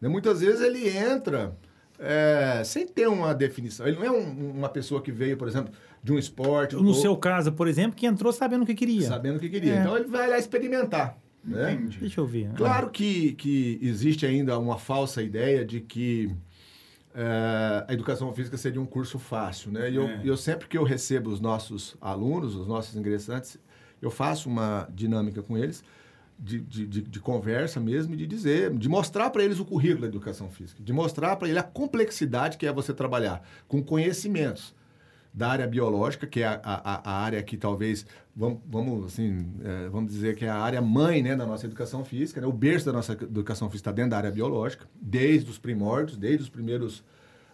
Né? 0.00 0.08
Muitas 0.08 0.40
vezes 0.40 0.60
ele 0.60 0.86
entra 0.88 1.56
é, 1.98 2.62
sem 2.64 2.86
ter 2.86 3.08
uma 3.08 3.34
definição. 3.34 3.86
Ele 3.86 3.96
não 3.96 4.04
é 4.04 4.10
um- 4.10 4.50
uma 4.50 4.68
pessoa 4.68 5.00
que 5.00 5.10
veio, 5.10 5.36
por 5.38 5.48
exemplo, 5.48 5.72
de 6.02 6.12
um 6.12 6.18
esporte. 6.18 6.74
No 6.76 6.88
ou 6.88 6.94
seu 6.94 7.16
caso, 7.16 7.52
por 7.52 7.68
exemplo, 7.68 7.96
que 7.96 8.06
entrou 8.06 8.32
sabendo 8.32 8.62
o 8.62 8.66
que 8.66 8.74
queria. 8.74 9.06
Sabendo 9.06 9.36
o 9.36 9.40
que 9.40 9.48
queria. 9.48 9.74
É. 9.74 9.80
Então 9.80 9.96
ele 9.96 10.08
vai 10.08 10.28
lá 10.28 10.38
experimentar. 10.38 11.18
Né? 11.44 11.72
Entendi. 11.72 11.98
Deixa 11.98 12.20
eu 12.20 12.26
ver. 12.26 12.50
Claro 12.54 12.90
que, 12.90 13.32
que 13.32 13.78
existe 13.80 14.26
ainda 14.26 14.58
uma 14.58 14.78
falsa 14.78 15.22
ideia 15.22 15.64
de 15.64 15.80
que 15.80 16.30
eh, 17.14 17.84
a 17.88 17.92
educação 17.92 18.32
física 18.32 18.56
seria 18.56 18.80
um 18.80 18.86
curso 18.86 19.18
fácil, 19.18 19.70
né? 19.72 19.90
E 19.90 19.96
eu, 19.96 20.04
É. 20.08 20.20
eu 20.24 20.36
sempre 20.36 20.68
que 20.68 20.76
eu 20.76 20.84
recebo 20.84 21.30
os 21.30 21.40
nossos 21.40 21.96
alunos, 22.00 22.54
os 22.54 22.66
nossos 22.66 22.94
ingressantes, 22.96 23.58
eu 24.00 24.10
faço 24.10 24.48
uma 24.48 24.88
dinâmica 24.92 25.42
com 25.42 25.56
eles 25.56 25.82
de, 26.38 26.60
de, 26.60 26.86
de, 26.86 27.02
de 27.02 27.20
conversa 27.20 27.80
mesmo, 27.80 28.14
de 28.14 28.26
dizer, 28.26 28.72
de 28.72 28.88
mostrar 28.88 29.30
para 29.30 29.42
eles 29.42 29.58
o 29.58 29.64
currículo 29.64 30.02
da 30.02 30.06
educação 30.06 30.48
física, 30.50 30.82
de 30.82 30.92
mostrar 30.92 31.34
para 31.36 31.48
ele 31.48 31.58
a 31.58 31.62
complexidade 31.64 32.56
que 32.58 32.66
é 32.66 32.72
você 32.72 32.92
trabalhar 32.92 33.42
com 33.66 33.82
conhecimentos 33.82 34.74
da 35.32 35.48
área 35.48 35.66
biológica, 35.66 36.26
que 36.26 36.40
é 36.40 36.46
a, 36.46 36.60
a, 36.62 37.10
a 37.10 37.22
área 37.22 37.42
que 37.42 37.56
talvez, 37.56 38.06
vamos, 38.34 38.60
vamos, 38.66 39.06
assim, 39.06 39.52
é, 39.62 39.88
vamos 39.88 40.10
dizer 40.10 40.36
que 40.36 40.44
é 40.44 40.48
a 40.48 40.56
área 40.56 40.80
mãe 40.80 41.22
né, 41.22 41.36
da 41.36 41.46
nossa 41.46 41.66
educação 41.66 42.04
física, 42.04 42.40
né? 42.40 42.46
o 42.46 42.52
berço 42.52 42.86
da 42.86 42.92
nossa 42.92 43.12
educação 43.12 43.68
física 43.68 43.90
está 43.90 43.92
dentro 43.92 44.10
da 44.12 44.16
área 44.16 44.30
biológica, 44.30 44.86
desde 45.00 45.50
os 45.50 45.58
primórdios, 45.58 46.16
desde 46.16 46.42
os 46.42 46.48
primeiros 46.48 47.04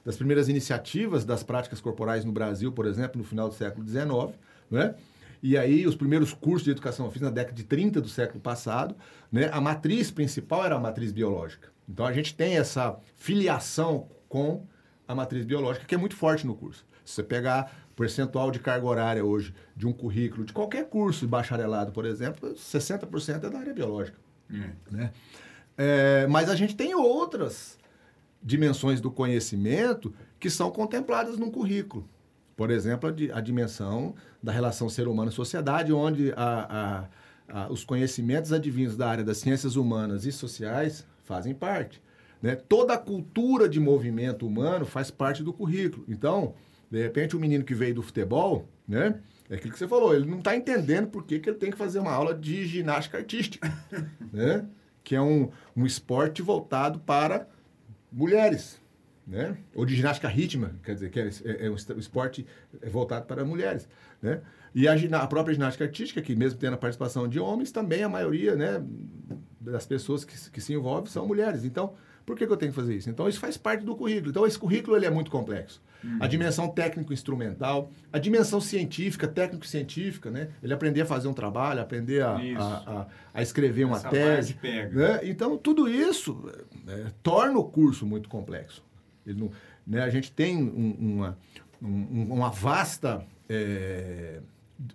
das 0.04 0.16
primeiras 0.16 0.48
iniciativas 0.48 1.24
das 1.24 1.42
práticas 1.42 1.80
corporais 1.80 2.24
no 2.24 2.32
Brasil, 2.32 2.70
por 2.70 2.84
exemplo, 2.87 3.16
no 3.16 3.24
final 3.24 3.48
do 3.48 3.54
século 3.54 3.88
XIX, 3.88 4.38
né? 4.70 4.94
E 5.42 5.58
aí, 5.58 5.87
os 5.87 5.94
primeiros 5.94 6.32
cursos 6.32 6.64
de 6.64 6.70
educação 6.70 7.06
física 7.08 7.26
na 7.26 7.30
década 7.30 7.54
de 7.54 7.64
30 7.64 8.00
do 8.00 8.08
século 8.08 8.40
passado, 8.40 8.94
né? 9.30 9.50
A 9.52 9.60
matriz 9.60 10.10
principal 10.10 10.64
era 10.64 10.74
a 10.76 10.80
matriz 10.80 11.12
biológica. 11.12 11.68
Então, 11.88 12.06
a 12.06 12.12
gente 12.12 12.34
tem 12.34 12.56
essa 12.56 12.98
filiação 13.16 14.08
com 14.28 14.66
a 15.06 15.14
matriz 15.14 15.44
biológica, 15.44 15.87
que 15.87 15.94
é 15.94 15.98
muito 15.98 16.16
forte 16.16 16.46
no 16.46 16.54
curso. 16.54 16.84
Se 17.05 17.14
você 17.17 17.23
pegar 17.23 17.71
percentual 17.97 18.51
de 18.51 18.59
carga 18.59 18.87
horária 18.87 19.25
hoje 19.25 19.55
de 19.77 19.87
um 19.87 19.93
currículo, 19.93 20.45
de 20.45 20.53
qualquer 20.53 20.88
curso 20.88 21.21
de 21.21 21.27
bacharelado, 21.27 21.93
por 21.93 22.05
exemplo, 22.05 22.53
60% 22.55 23.45
é 23.45 23.51
da 23.51 23.59
área 23.59 23.73
biológica. 23.75 24.19
É. 24.53 24.71
Né? 24.90 25.12
É, 25.77 26.27
mas 26.29 26.49
a 26.49 26.57
gente 26.57 26.75
tem 26.77 26.95
outras 26.95 27.79
dimensões 28.43 29.01
do 29.01 29.11
conhecimento 29.11 30.12
que 30.38 30.51
são 30.51 30.71
contempladas 30.71 31.38
num 31.38 31.51
currículo. 31.51 32.09
Por 32.57 32.71
exemplo, 32.71 33.09
a, 33.09 33.38
a 33.38 33.40
dimensão 33.40 34.14
da 34.43 34.53
relação 34.53 34.88
ser 34.88 35.09
humano-sociedade, 35.09 35.93
onde 35.93 36.33
a- 36.37 37.09
a- 37.49 37.69
os 37.71 37.85
conhecimentos 37.85 38.53
advindos 38.53 38.97
da 38.97 39.09
área 39.09 39.25
das 39.25 39.38
ciências 39.38 39.77
humanas 39.77 40.25
e 40.25 40.33
sociais 40.33 41.07
fazem 41.25 41.55
parte. 41.55 42.03
né? 42.43 42.55
Toda 42.57 42.95
a 42.95 42.99
cultura 42.99 43.69
de 43.69 43.81
movimento 43.81 44.47
humano 44.47 44.85
faz 44.85 45.11
parte 45.11 45.43
do 45.43 45.53
currículo. 45.53 46.05
Então, 46.09 46.55
de 46.90 47.03
repente, 47.03 47.37
o 47.37 47.40
menino 47.40 47.64
que 47.64 47.75
veio 47.75 47.94
do 47.94 48.03
futebol, 48.03 48.68
né? 48.87 49.20
É 49.51 49.57
aquilo 49.57 49.73
que 49.73 49.79
você 49.79 49.87
falou, 49.87 50.14
ele 50.14 50.25
não 50.25 50.38
está 50.38 50.57
entendendo 50.57 51.09
por 51.09 51.25
que, 51.25 51.38
que 51.38 51.51
ele 51.51 51.59
tem 51.59 51.70
que 51.70 51.77
fazer 51.77 51.99
uma 51.99 52.12
aula 52.12 52.35
de 52.35 52.66
ginástica 52.66 53.18
artística, 53.18 53.70
né? 54.33 54.66
Que 55.03 55.14
é 55.14 55.20
um, 55.20 55.51
um 55.77 55.85
esporte 55.85 56.40
voltado 56.40 56.99
para 57.01 57.47
mulheres, 58.11 58.81
né? 59.27 59.57
Ou 59.75 59.85
de 59.85 59.94
ginástica 59.94 60.29
rítmica, 60.29 60.75
quer 60.83 60.94
dizer, 60.94 61.11
que 61.11 61.20
é, 61.20 61.29
é- 61.44 61.66
é 61.66 61.70
um 61.70 61.75
esporte 61.99 62.47
voltado 62.90 63.27
para 63.27 63.44
mulheres, 63.44 63.87
né? 64.23 64.40
E 64.75 64.88
a, 64.88 64.94
a 64.94 65.27
própria 65.27 65.55
ginástica 65.55 65.85
artística, 65.85 66.20
que 66.20 66.35
mesmo 66.35 66.59
tendo 66.59 66.75
a 66.75 66.79
participação 66.79 67.29
de 67.29 67.38
homens, 67.38 67.70
também 67.70 68.03
a 68.03 68.09
maioria, 68.09 68.57
né, 68.57 68.83
das 69.61 69.87
pessoas 69.87 70.25
que, 70.25 70.51
que 70.51 70.61
se 70.61 70.73
envolvem 70.73 71.07
são 71.07 71.27
mulheres. 71.27 71.64
Então, 71.64 71.94
por 72.26 72.37
que, 72.37 72.46
que 72.46 72.52
eu 72.52 72.56
tenho 72.56 72.72
que 72.72 72.76
fazer 72.76 72.94
isso? 72.96 73.10
Então, 73.10 73.28
isso 73.28 73.38
faz 73.38 73.56
parte 73.56 73.84
do 73.84 73.94
currículo. 73.94 74.30
Então, 74.30 74.46
esse 74.46 74.58
currículo 74.58 74.96
ele 74.96 75.04
é 75.06 75.10
muito 75.10 75.30
complexo. 75.30 75.80
A 76.20 76.26
dimensão 76.26 76.68
técnico-instrumental, 76.68 77.90
a 78.12 78.18
dimensão 78.18 78.60
científica, 78.60 79.26
técnico-científica, 79.26 80.30
né? 80.30 80.48
Ele 80.62 80.72
aprender 80.74 81.00
a 81.02 81.06
fazer 81.06 81.28
um 81.28 81.32
trabalho, 81.32 81.80
aprender 81.80 82.22
a, 82.22 82.37
a, 82.58 82.66
a- 83.00 83.06
a 83.32 83.42
escrever 83.42 83.84
uma 83.84 83.96
Essa 83.96 84.08
tese. 84.10 84.52
Né? 84.94 85.20
Então, 85.24 85.56
tudo 85.56 85.88
isso 85.88 86.50
é, 86.87 87.06
torna 87.22 87.58
o 87.58 87.64
curso 87.64 88.04
muito 88.06 88.28
complexo. 88.28 88.82
Ele 89.26 89.40
não- 89.40 89.50
né, 89.87 90.02
a 90.02 90.10
gente 90.10 90.30
tem 90.32 90.62
um- 90.62 90.96
uma, 90.98 91.38
um- 91.82 92.32
uma 92.34 92.50
vasta, 92.50 93.24
é, 93.48 94.40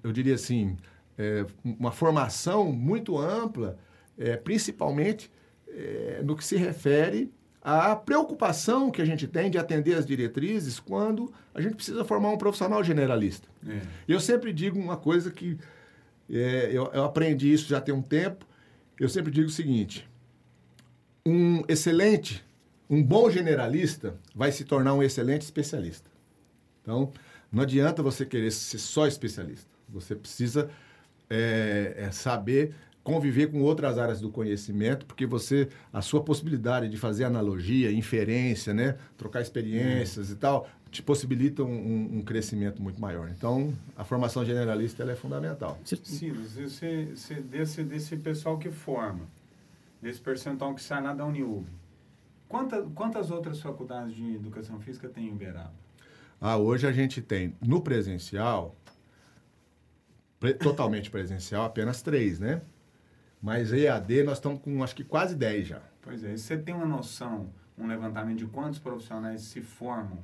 eu 0.03 0.11
diria 0.11 0.35
assim, 0.35 0.77
é, 1.17 1.45
uma 1.63 1.91
formação 1.91 2.71
muito 2.71 3.17
ampla, 3.17 3.77
é, 4.17 4.35
principalmente 4.37 5.31
é, 5.69 6.21
no 6.23 6.35
que 6.35 6.43
se 6.43 6.55
refere 6.55 7.31
à 7.61 7.95
preocupação 7.95 8.89
que 8.89 9.01
a 9.01 9.05
gente 9.05 9.27
tem 9.27 9.51
de 9.51 9.57
atender 9.57 9.95
as 9.95 10.05
diretrizes 10.05 10.79
quando 10.79 11.31
a 11.53 11.61
gente 11.61 11.75
precisa 11.75 12.05
formar 12.05 12.29
um 12.29 12.37
profissional 12.37 12.83
generalista. 12.83 13.47
É. 13.67 13.81
Eu 14.07 14.19
sempre 14.19 14.53
digo 14.53 14.79
uma 14.79 14.97
coisa 14.97 15.29
que 15.31 15.57
é, 16.29 16.69
eu, 16.71 16.89
eu 16.93 17.03
aprendi 17.03 17.51
isso 17.51 17.67
já 17.67 17.81
tem 17.81 17.93
um 17.93 18.01
tempo. 18.01 18.45
Eu 18.99 19.09
sempre 19.09 19.31
digo 19.31 19.47
o 19.47 19.51
seguinte: 19.51 20.07
um 21.25 21.63
excelente, 21.67 22.43
um 22.89 23.03
bom 23.03 23.29
generalista 23.29 24.15
vai 24.33 24.51
se 24.51 24.63
tornar 24.63 24.93
um 24.93 25.03
excelente 25.03 25.41
especialista. 25.41 26.09
Então, 26.81 27.11
não 27.51 27.63
adianta 27.63 28.03
você 28.03 28.25
querer 28.25 28.51
ser 28.51 28.77
só 28.77 29.07
especialista. 29.07 29.67
Você 29.87 30.15
precisa 30.15 30.69
é, 31.29 31.93
é, 31.97 32.11
saber 32.11 32.73
conviver 33.13 33.47
com 33.51 33.61
outras 33.61 33.97
áreas 33.97 34.21
do 34.21 34.29
conhecimento, 34.29 35.05
porque 35.05 35.25
você 35.25 35.67
a 35.91 36.01
sua 36.01 36.21
possibilidade 36.23 36.87
de 36.87 36.97
fazer 36.97 37.23
analogia, 37.23 37.91
inferência, 37.91 38.73
né, 38.73 38.97
trocar 39.17 39.41
experiências 39.41 40.29
e 40.29 40.35
tal, 40.35 40.69
te 40.91 41.01
possibilita 41.01 41.63
um, 41.63 41.67
um- 41.71 42.17
um 42.17 42.21
crescimento 42.21 42.81
muito 42.81 42.99
maior. 43.01 43.29
Então, 43.29 43.73
a 43.97 44.03
formação 44.03 44.43
generalista 44.45 45.01
ela 45.03 45.11
é 45.11 45.15
fundamental. 45.15 45.79
Silas, 45.83 46.53
você, 46.53 47.05
você, 47.15 47.35
desse, 47.35 47.83
desse 47.83 48.15
pessoal 48.17 48.57
que 48.57 48.69
forma, 48.71 49.21
desse 50.01 50.19
percentual 50.19 50.73
que 50.75 50.81
sai 50.81 51.01
lá 51.01 51.13
da 51.13 51.25
Uniúb, 51.25 51.65
quanta, 52.47 52.81
quantas 52.95 53.29
outras 53.31 53.59
faculdades 53.59 54.15
de 54.15 54.35
educação 54.35 54.79
física 54.79 55.07
tem 55.09 55.27
em 55.27 55.31
Uberaba? 55.31 55.73
Ah, 56.41 56.57
hoje 56.57 56.87
a 56.87 56.91
gente 56.91 57.21
tem 57.21 57.53
no 57.61 57.81
presencial, 57.81 58.75
pre- 60.39 60.53
totalmente 60.53 61.09
presencial, 61.11 61.65
apenas 61.65 62.01
três, 62.01 62.39
né? 62.39 62.61
Mas 63.41 63.71
EAD 63.71 64.23
nós 64.23 64.37
estamos 64.37 64.61
com 64.61 64.83
acho 64.83 64.95
que 64.95 65.03
quase 65.03 65.35
10 65.35 65.67
já. 65.67 65.81
Pois 66.01 66.23
é, 66.23 66.33
e 66.33 66.37
você 66.37 66.57
tem 66.57 66.73
uma 66.73 66.85
noção, 66.85 67.49
um 67.77 67.87
levantamento 67.87 68.39
de 68.39 68.45
quantos 68.45 68.79
profissionais 68.79 69.41
se 69.41 69.61
formam 69.61 70.19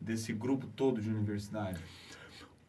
desse 0.00 0.32
grupo 0.32 0.66
todo 0.66 1.00
de 1.00 1.08
universidade? 1.08 1.80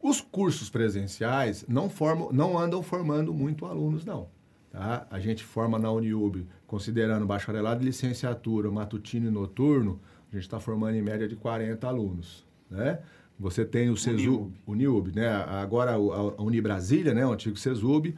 Os 0.02 0.22
cursos 0.22 0.70
presenciais 0.70 1.66
não, 1.68 1.90
formam, 1.90 2.32
não 2.32 2.58
andam 2.58 2.82
formando 2.82 3.34
muito 3.34 3.66
alunos, 3.66 4.06
não. 4.06 4.30
Tá? 4.72 5.08
A 5.10 5.20
gente 5.20 5.44
forma 5.44 5.80
na 5.80 5.92
Uniub, 5.92 6.48
considerando 6.68 7.26
bacharelado 7.26 7.82
e 7.82 7.86
licenciatura, 7.86 8.70
matutino 8.70 9.28
e 9.28 9.32
noturno, 9.32 10.00
a 10.32 10.36
gente 10.36 10.44
está 10.44 10.60
formando 10.60 10.96
em 10.96 11.02
média 11.02 11.28
de 11.28 11.36
40 11.36 11.88
alunos. 11.88 12.46
Né? 12.70 13.00
Você 13.40 13.66
tem 13.66 13.90
o 13.90 13.98
CESUB, 13.98 14.54
Uniub, 14.68 15.12
né? 15.14 15.28
agora 15.30 15.94
a 15.94 16.42
Unibrasília, 16.42 17.14
né? 17.14 17.26
o 17.26 17.34
antigo 17.34 17.58
CESUB, 17.58 18.16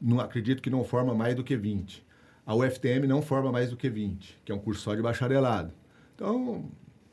não 0.00 0.20
acredito 0.20 0.62
que 0.62 0.70
não 0.70 0.82
forma 0.84 1.14
mais 1.14 1.34
do 1.34 1.44
que 1.44 1.56
20. 1.56 2.04
A 2.46 2.54
UFTM 2.54 3.06
não 3.06 3.20
forma 3.22 3.52
mais 3.52 3.70
do 3.70 3.76
que 3.76 3.88
20, 3.88 4.38
que 4.44 4.50
é 4.50 4.54
um 4.54 4.58
curso 4.58 4.80
só 4.82 4.94
de 4.94 5.02
bacharelado. 5.02 5.72
Então, 6.14 6.64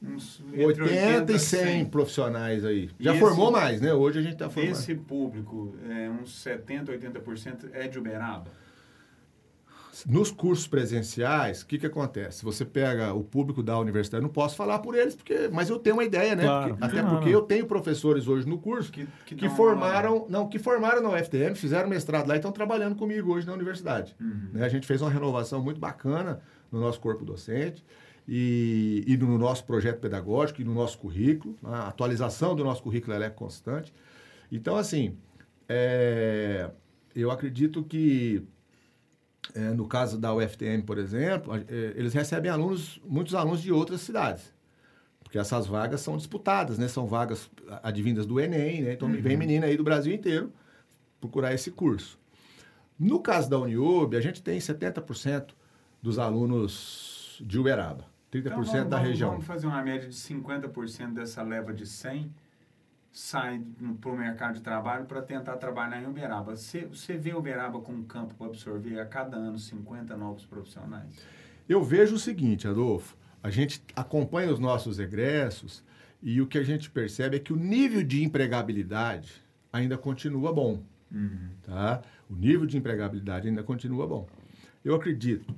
Uns 0.01 0.43
80 0.55 1.31
e 1.33 1.39
100, 1.39 1.59
100. 1.63 1.85
profissionais 1.85 2.63
aí. 2.63 2.89
Já 2.99 3.15
E 3.15 3.19
formou 3.19 3.45
esse- 3.51 3.59
mais, 3.59 3.81
né? 3.81 3.93
Hoje 3.93 4.19
a 4.19 4.21
gente 4.21 4.33
está 4.33 4.47
formando. 4.49 4.69
Desse 4.73 4.93
público, 4.93 5.73
é, 5.89 6.07
uns 6.09 6.39
70, 6.39 6.91
80% 6.91 7.69
é 7.73 7.87
de 7.87 7.97
Uberaba? 7.97 8.45
Nos 10.05 10.29
cursos 10.31 10.67
presenciais, 10.67 11.61
o 11.61 11.65
que, 11.67 11.77
que 11.79 11.85
acontece? 11.85 12.43
Você 12.43 12.63
pega 12.65 13.13
o 13.13 13.23
público 13.23 13.63
da 13.63 13.77
universidade, 13.79 14.21
não 14.21 14.29
posso 14.29 14.55
falar 14.55 14.79
por 14.79 14.95
eles, 14.95 15.15
porque, 15.15 15.49
mas 15.51 15.69
eu 15.69 15.79
tenho 15.79 15.95
uma 15.95 16.03
ideia, 16.03 16.35
né? 16.35 16.43
Claro. 16.43 16.69
Porque- 16.75 16.85
até 16.85 17.01
Não, 17.01 17.09
porque 17.09 17.25
não. 17.25 17.31
eu 17.31 17.41
tenho 17.41 17.65
professores 17.65 18.27
hoje 18.27 18.47
no 18.47 18.57
curso 18.59 18.91
Que, 18.91 19.07
que, 19.25 19.35
dão 19.35 19.55
formaram, 19.55 20.25
não, 20.29 20.47
que 20.47 20.59
formaram 20.59 21.01
na 21.01 21.09
UFTM, 21.09 21.55
fizeram 21.55 21.89
mestrado 21.89 22.27
lá 22.27 22.35
e 22.35 22.37
estão 22.37 22.51
trabalhando 22.51 22.95
comigo 22.95 23.33
hoje 23.33 23.47
na 23.47 23.53
universidade. 23.53 24.15
Uhum. 24.19 24.49
Né? 24.53 24.65
A 24.65 24.69
gente 24.69 24.85
fez 24.85 25.01
uma 25.01 25.09
renovação 25.09 25.61
muito 25.63 25.79
bacana 25.79 26.41
no 26.71 26.79
nosso 26.79 26.99
corpo 26.99 27.23
docente 27.23 27.83
e, 28.27 29.03
e 29.07 29.15
no 29.17 29.37
nosso 29.37 29.63
projeto 29.63 29.99
pedagógico 29.99 30.61
e 30.61 30.65
no 30.65 30.73
nosso 30.73 30.97
currículo. 30.97 31.55
A 31.63 31.87
atualização 31.87 32.55
do 32.55 32.63
nosso 32.63 32.83
currículo 32.83 33.13
ela 33.13 33.25
é 33.25 33.29
constante. 33.29 33.93
Então, 34.51 34.75
assim, 34.75 35.15
é, 35.67 36.69
eu 37.15 37.31
acredito 37.31 37.83
que 37.83 38.43
é, 39.55 39.71
no 39.71 39.87
caso 39.87 40.17
da 40.17 40.33
UFTM, 40.33 40.83
por 40.83 40.97
exemplo, 40.97 41.55
é, 41.55 41.63
eles 41.95 42.13
recebem 42.13 42.51
alunos, 42.51 42.99
muitos 43.05 43.33
alunos 43.35 43.61
de 43.61 43.71
outras 43.71 44.01
cidades. 44.01 44.53
Porque 45.23 45.37
essas 45.37 45.67
vagas 45.67 45.99
são 46.01 46.15
disputadas, 46.15 46.77
né? 46.77 46.87
São 46.87 47.05
vagas 47.05 47.49
advindas 47.83 48.25
do 48.25 48.39
Enem, 48.39 48.83
né? 48.83 48.93
Então 48.93 49.11
vem 49.11 49.35
menina 49.35 49.65
aí 49.65 49.75
do 49.75 49.83
Brasil 49.83 50.13
inteiro 50.13 50.51
procurar 51.19 51.53
esse 51.53 51.69
curso. 51.71 52.17
No 52.97 53.19
caso 53.19 53.49
da 53.49 53.59
Uniub, 53.59 54.15
a 54.15 54.21
gente 54.21 54.41
tem 54.41 54.57
70% 54.59 55.49
dos 56.01 56.17
alunos 56.17 57.41
de 57.45 57.59
Uberaba, 57.59 58.05
30% 58.31 58.37
Então, 58.47 58.61
vamos, 58.63 58.71
da 58.73 58.81
vamos- 58.97 59.09
região. 59.09 59.29
Vamos 59.31 59.45
fazer 59.45 59.67
uma 59.67 59.81
média 59.83 60.07
de 60.07 60.15
50% 60.15 61.13
dessa 61.13 61.41
leva 61.43 61.73
de 61.73 61.85
100 61.85 62.31
sai 63.11 63.61
para 63.99 64.11
o 64.11 64.17
mercado 64.17 64.55
de 64.55 64.61
trabalho 64.61 65.05
para 65.05 65.21
tentar 65.21 65.57
trabalhar 65.57 66.01
em 66.01 66.05
Uberaba. 66.05 66.55
Você, 66.55 66.85
você 66.85 67.17
vê 67.17 67.33
Uberaba 67.33 67.79
como 67.79 67.99
um 67.99 68.03
campo 68.03 68.35
para 68.35 68.47
absorver 68.47 68.99
a 68.99 69.05
cada 69.05 69.37
ano 69.37 69.57
50 69.57 70.15
novos 70.15 70.45
profissionais? 70.45 71.15
Eu 71.67 71.83
vejo 71.83 72.15
o 72.15 72.19
seguinte, 72.19 72.67
Adolfo, 72.67 73.17
a 73.41 73.49
gente 73.49 73.83
acompanha 73.95 74.51
os 74.51 74.59
nossos 74.59 74.99
egressos 74.99 75.83
e 76.21 76.41
o 76.41 76.47
que 76.47 76.57
a 76.57 76.63
gente 76.63 76.89
percebe 76.89 77.37
é 77.37 77.39
que 77.39 77.53
o 77.53 77.55
nível 77.55 78.03
de 78.03 78.23
empregabilidade 78.23 79.41
ainda 79.71 79.97
continua 79.97 80.53
bom. 80.53 80.81
Tá? 81.63 82.01
O 82.29 82.35
nível 82.35 82.65
de 82.65 82.77
empregabilidade 82.77 83.47
ainda 83.47 83.63
continua 83.63 84.07
bom. 84.07 84.27
Eu 84.83 84.95
acredito 84.95 85.53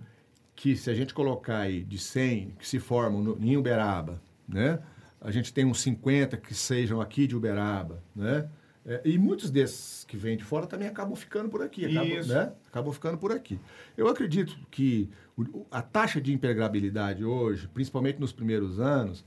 que 0.55 0.75
se 0.75 0.89
a 0.89 0.93
gente 0.93 1.13
colocar 1.13 1.59
aí 1.59 1.83
de 1.83 1.97
100 1.97 2.55
que 2.59 2.67
se 2.67 2.79
formam 2.79 3.21
no, 3.21 3.37
em 3.39 3.55
Uberaba, 3.55 4.21
né? 4.47 4.79
A 5.21 5.31
gente 5.31 5.53
tem 5.53 5.65
uns 5.65 5.81
50 5.81 6.37
que 6.37 6.53
sejam 6.53 7.01
aqui 7.01 7.27
de 7.27 7.35
Uberaba, 7.35 8.01
né? 8.15 8.47
É, 8.85 9.01
e 9.03 9.17
muitos 9.17 9.51
desses 9.51 10.03
que 10.05 10.15
vêm 10.17 10.37
de 10.37 10.43
fora 10.43 10.65
também 10.65 10.87
acabam 10.87 11.15
ficando 11.15 11.49
por 11.49 11.61
aqui, 11.61 11.85
acabam, 11.85 12.07
né? 12.27 12.53
acabam 12.67 12.93
ficando 12.93 13.17
por 13.17 13.31
aqui. 13.31 13.59
Eu 13.97 14.07
acredito 14.07 14.57
que 14.71 15.09
o- 15.37 15.65
a 15.69 15.81
taxa 15.81 16.19
de 16.21 16.33
empregabilidade 16.33 17.23
hoje, 17.23 17.67
principalmente 17.67 18.19
nos 18.19 18.31
primeiros 18.31 18.79
anos, 18.79 19.23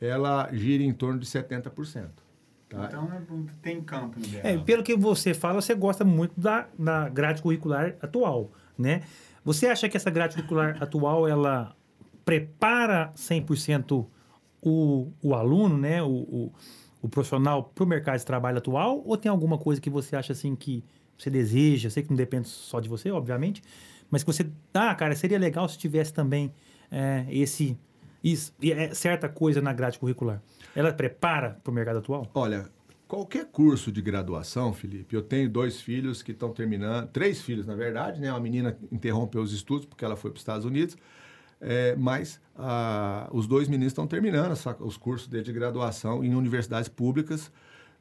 ela 0.00 0.48
gira 0.52 0.82
em 0.82 0.92
torno 0.92 1.18
de 1.18 1.26
70%. 1.26 2.22
Tá? 2.68 2.86
Então 2.86 3.46
tem 3.60 3.82
campo 3.82 4.18
no 4.18 4.38
É, 4.38 4.56
pelo 4.56 4.82
que 4.82 4.96
você 4.96 5.34
fala, 5.34 5.60
você 5.60 5.74
gosta 5.74 6.04
muito 6.04 6.40
da, 6.40 6.68
da 6.78 7.08
grade 7.08 7.42
curricular 7.42 7.96
atual, 8.00 8.50
né? 8.78 9.02
Você 9.44 9.66
acha 9.66 9.88
que 9.88 9.96
essa 9.96 10.08
grade 10.10 10.36
curricular 10.36 10.82
atual, 10.82 11.28
ela 11.28 11.76
prepara 12.24 13.12
100% 13.16 14.06
o, 14.62 15.12
o 15.20 15.34
aluno, 15.34 15.76
né? 15.76 16.02
O, 16.02 16.08
o, 16.08 16.52
o 17.02 17.08
profissional 17.08 17.64
para 17.64 17.84
o 17.84 17.86
mercado 17.86 18.18
de 18.18 18.24
trabalho 18.24 18.58
atual? 18.58 19.02
Ou 19.04 19.16
tem 19.16 19.28
alguma 19.30 19.58
coisa 19.58 19.80
que 19.80 19.90
você 19.90 20.14
acha, 20.14 20.32
assim, 20.32 20.54
que 20.54 20.84
você 21.18 21.28
deseja? 21.28 21.90
Sei 21.90 22.02
que 22.02 22.10
não 22.10 22.16
depende 22.16 22.48
só 22.48 22.80
de 22.80 22.88
você, 22.88 23.10
obviamente. 23.10 23.62
Mas 24.10 24.22
que 24.22 24.32
você... 24.32 24.48
Ah, 24.72 24.94
cara, 24.94 25.14
seria 25.16 25.38
legal 25.38 25.68
se 25.68 25.76
tivesse 25.76 26.12
também 26.12 26.52
é, 26.90 27.26
esse... 27.28 27.76
Isso, 28.22 28.54
e 28.62 28.70
é 28.70 28.94
certa 28.94 29.28
coisa 29.28 29.60
na 29.60 29.72
grade 29.72 29.98
curricular. 29.98 30.40
Ela 30.76 30.92
prepara 30.92 31.58
para 31.62 31.70
o 31.72 31.74
mercado 31.74 31.98
atual? 31.98 32.30
Olha, 32.32 32.70
qualquer 33.08 33.46
curso 33.46 33.90
de 33.90 34.00
graduação, 34.00 34.72
Felipe, 34.72 35.16
eu 35.16 35.22
tenho 35.22 35.50
dois 35.50 35.80
filhos 35.80 36.22
que 36.22 36.30
estão 36.30 36.52
terminando, 36.52 37.08
três 37.08 37.42
filhos, 37.42 37.66
na 37.66 37.74
verdade, 37.74 38.20
né? 38.20 38.30
Uma 38.30 38.38
menina 38.38 38.78
interrompeu 38.92 39.42
os 39.42 39.52
estudos 39.52 39.86
porque 39.86 40.04
ela 40.04 40.14
foi 40.14 40.30
para 40.30 40.36
os 40.36 40.42
Estados 40.42 40.64
Unidos, 40.64 40.96
é, 41.62 41.94
mas 41.96 42.38
ah, 42.56 43.28
os 43.32 43.46
dois 43.46 43.68
meninos 43.68 43.92
estão 43.92 44.06
terminando 44.06 44.52
essa- 44.52 44.76
os 44.80 44.96
cursos 44.98 45.26
de 45.28 45.42
de 45.42 45.52
graduação 45.52 46.22
em 46.22 46.34
universidades 46.34 46.88
públicas, 46.88 47.50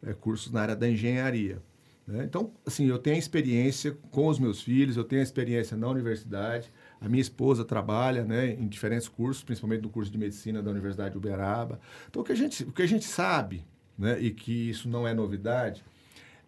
é, 0.04 0.14
cursos 0.14 0.52
na 0.52 0.62
área 0.62 0.76
da 0.76 0.90
engenharia. 0.90 1.62
né? 2.08 2.24
Então, 2.26 2.52
assim, 2.66 2.88
eu 2.88 2.98
tenho 2.98 3.18
experiência 3.18 3.96
com 4.10 4.28
os 4.28 4.40
meus 4.40 4.62
filhos, 4.62 4.98
eu 4.98 5.04
tenho 5.04 5.22
experiência 5.22 5.78
na 5.78 5.88
universidade, 5.88 6.70
a 7.00 7.08
minha 7.08 7.22
esposa 7.22 7.64
trabalha 7.64 8.26
né, 8.26 8.50
em 8.54 8.68
diferentes 8.68 9.08
cursos, 9.08 9.44
principalmente 9.44 9.84
no 9.84 9.90
curso 9.90 10.12
de 10.12 10.18
medicina 10.18 10.62
da 10.62 10.70
Universidade 10.72 11.12
de 11.12 11.18
Uberaba. 11.18 11.80
Então, 12.10 12.22
o 12.22 12.26
que 12.26 12.32
a 12.32 12.36
gente, 12.36 12.64
o 12.64 12.72
que 12.72 12.82
a 12.82 12.88
gente 12.88 13.06
sabe, 13.06 13.64
né, 13.98 14.20
e 14.20 14.32
que 14.32 14.70
isso 14.72 14.90
não 14.90 15.08
é 15.08 15.14
novidade, 15.14 15.84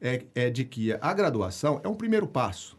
é, 0.01 0.25
é 0.35 0.49
de 0.49 0.65
que 0.65 0.91
a 0.99 1.13
graduação 1.13 1.79
é 1.83 1.87
um 1.87 1.95
primeiro 1.95 2.27
passo. 2.27 2.75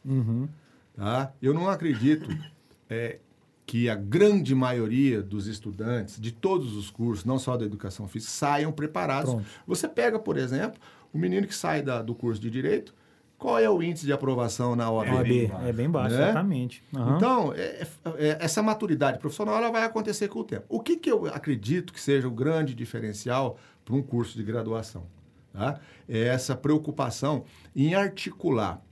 Tá? 0.95 1.33
Eu 1.41 1.55
não 1.55 1.69
acredito 1.69 2.29
é, 2.91 3.19
que 3.67 3.89
a 3.89 3.95
grande 3.95 4.55
maioria 4.55 5.23
dos 5.23 5.47
estudantes 5.47 6.21
de 6.21 6.31
todos 6.33 6.77
os 6.77 6.91
cursos, 6.91 7.25
não 7.25 7.39
só 7.39 7.57
da 7.57 7.65
educação 7.65 8.07
física, 8.07 8.31
saiam 8.33 8.71
preparados. 8.71 9.31
Pronto. 9.33 9.47
Você 9.67 9.89
pega, 9.89 10.19
por 10.19 10.37
exemplo, 10.37 10.81
o 11.13 11.19
menino 11.19 11.47
que 11.47 11.55
sai 11.55 11.81
da- 11.83 12.03
do 12.03 12.15
curso 12.15 12.41
de 12.41 12.51
Direito, 12.51 12.95
qual 13.39 13.59
é 13.59 13.69
o 13.69 13.83
índice 13.83 14.05
de 14.07 14.13
aprovação 14.13 14.77
na 14.77 14.91
OAB? 14.91 15.09
É, 15.09 15.23
bem 15.25 15.49
baixo, 15.49 15.67
é 15.67 15.73
bem 15.73 15.91
baixo, 15.91 16.15
né? 16.17 16.23
exatamente. 16.25 16.83
Aham. 16.95 17.17
Então, 17.17 17.53
é- 17.55 17.59
é- 17.61 17.87
é- 18.29 18.39
essa 18.41 18.63
maturidade 18.63 19.19
profissional 19.19 19.57
ela 19.57 19.71
vai 19.71 19.83
acontecer 19.85 20.29
com 20.29 20.41
o 20.41 20.45
tempo. 20.45 20.65
O 20.69 20.81
que, 20.81 20.97
que 20.97 21.11
eu 21.11 21.27
acredito 21.27 21.93
que 21.93 22.01
seja 22.01 22.29
o 22.29 22.31
grande 22.31 22.75
diferencial 22.75 23.59
para 23.85 23.95
um 23.95 24.03
curso 24.03 24.37
de 24.37 24.43
graduação? 24.45 25.07
tá? 25.53 25.79
É 26.09 26.19
essa 26.25 26.57
preocupação 26.57 27.45
em 27.77 27.95
articular 27.95 28.83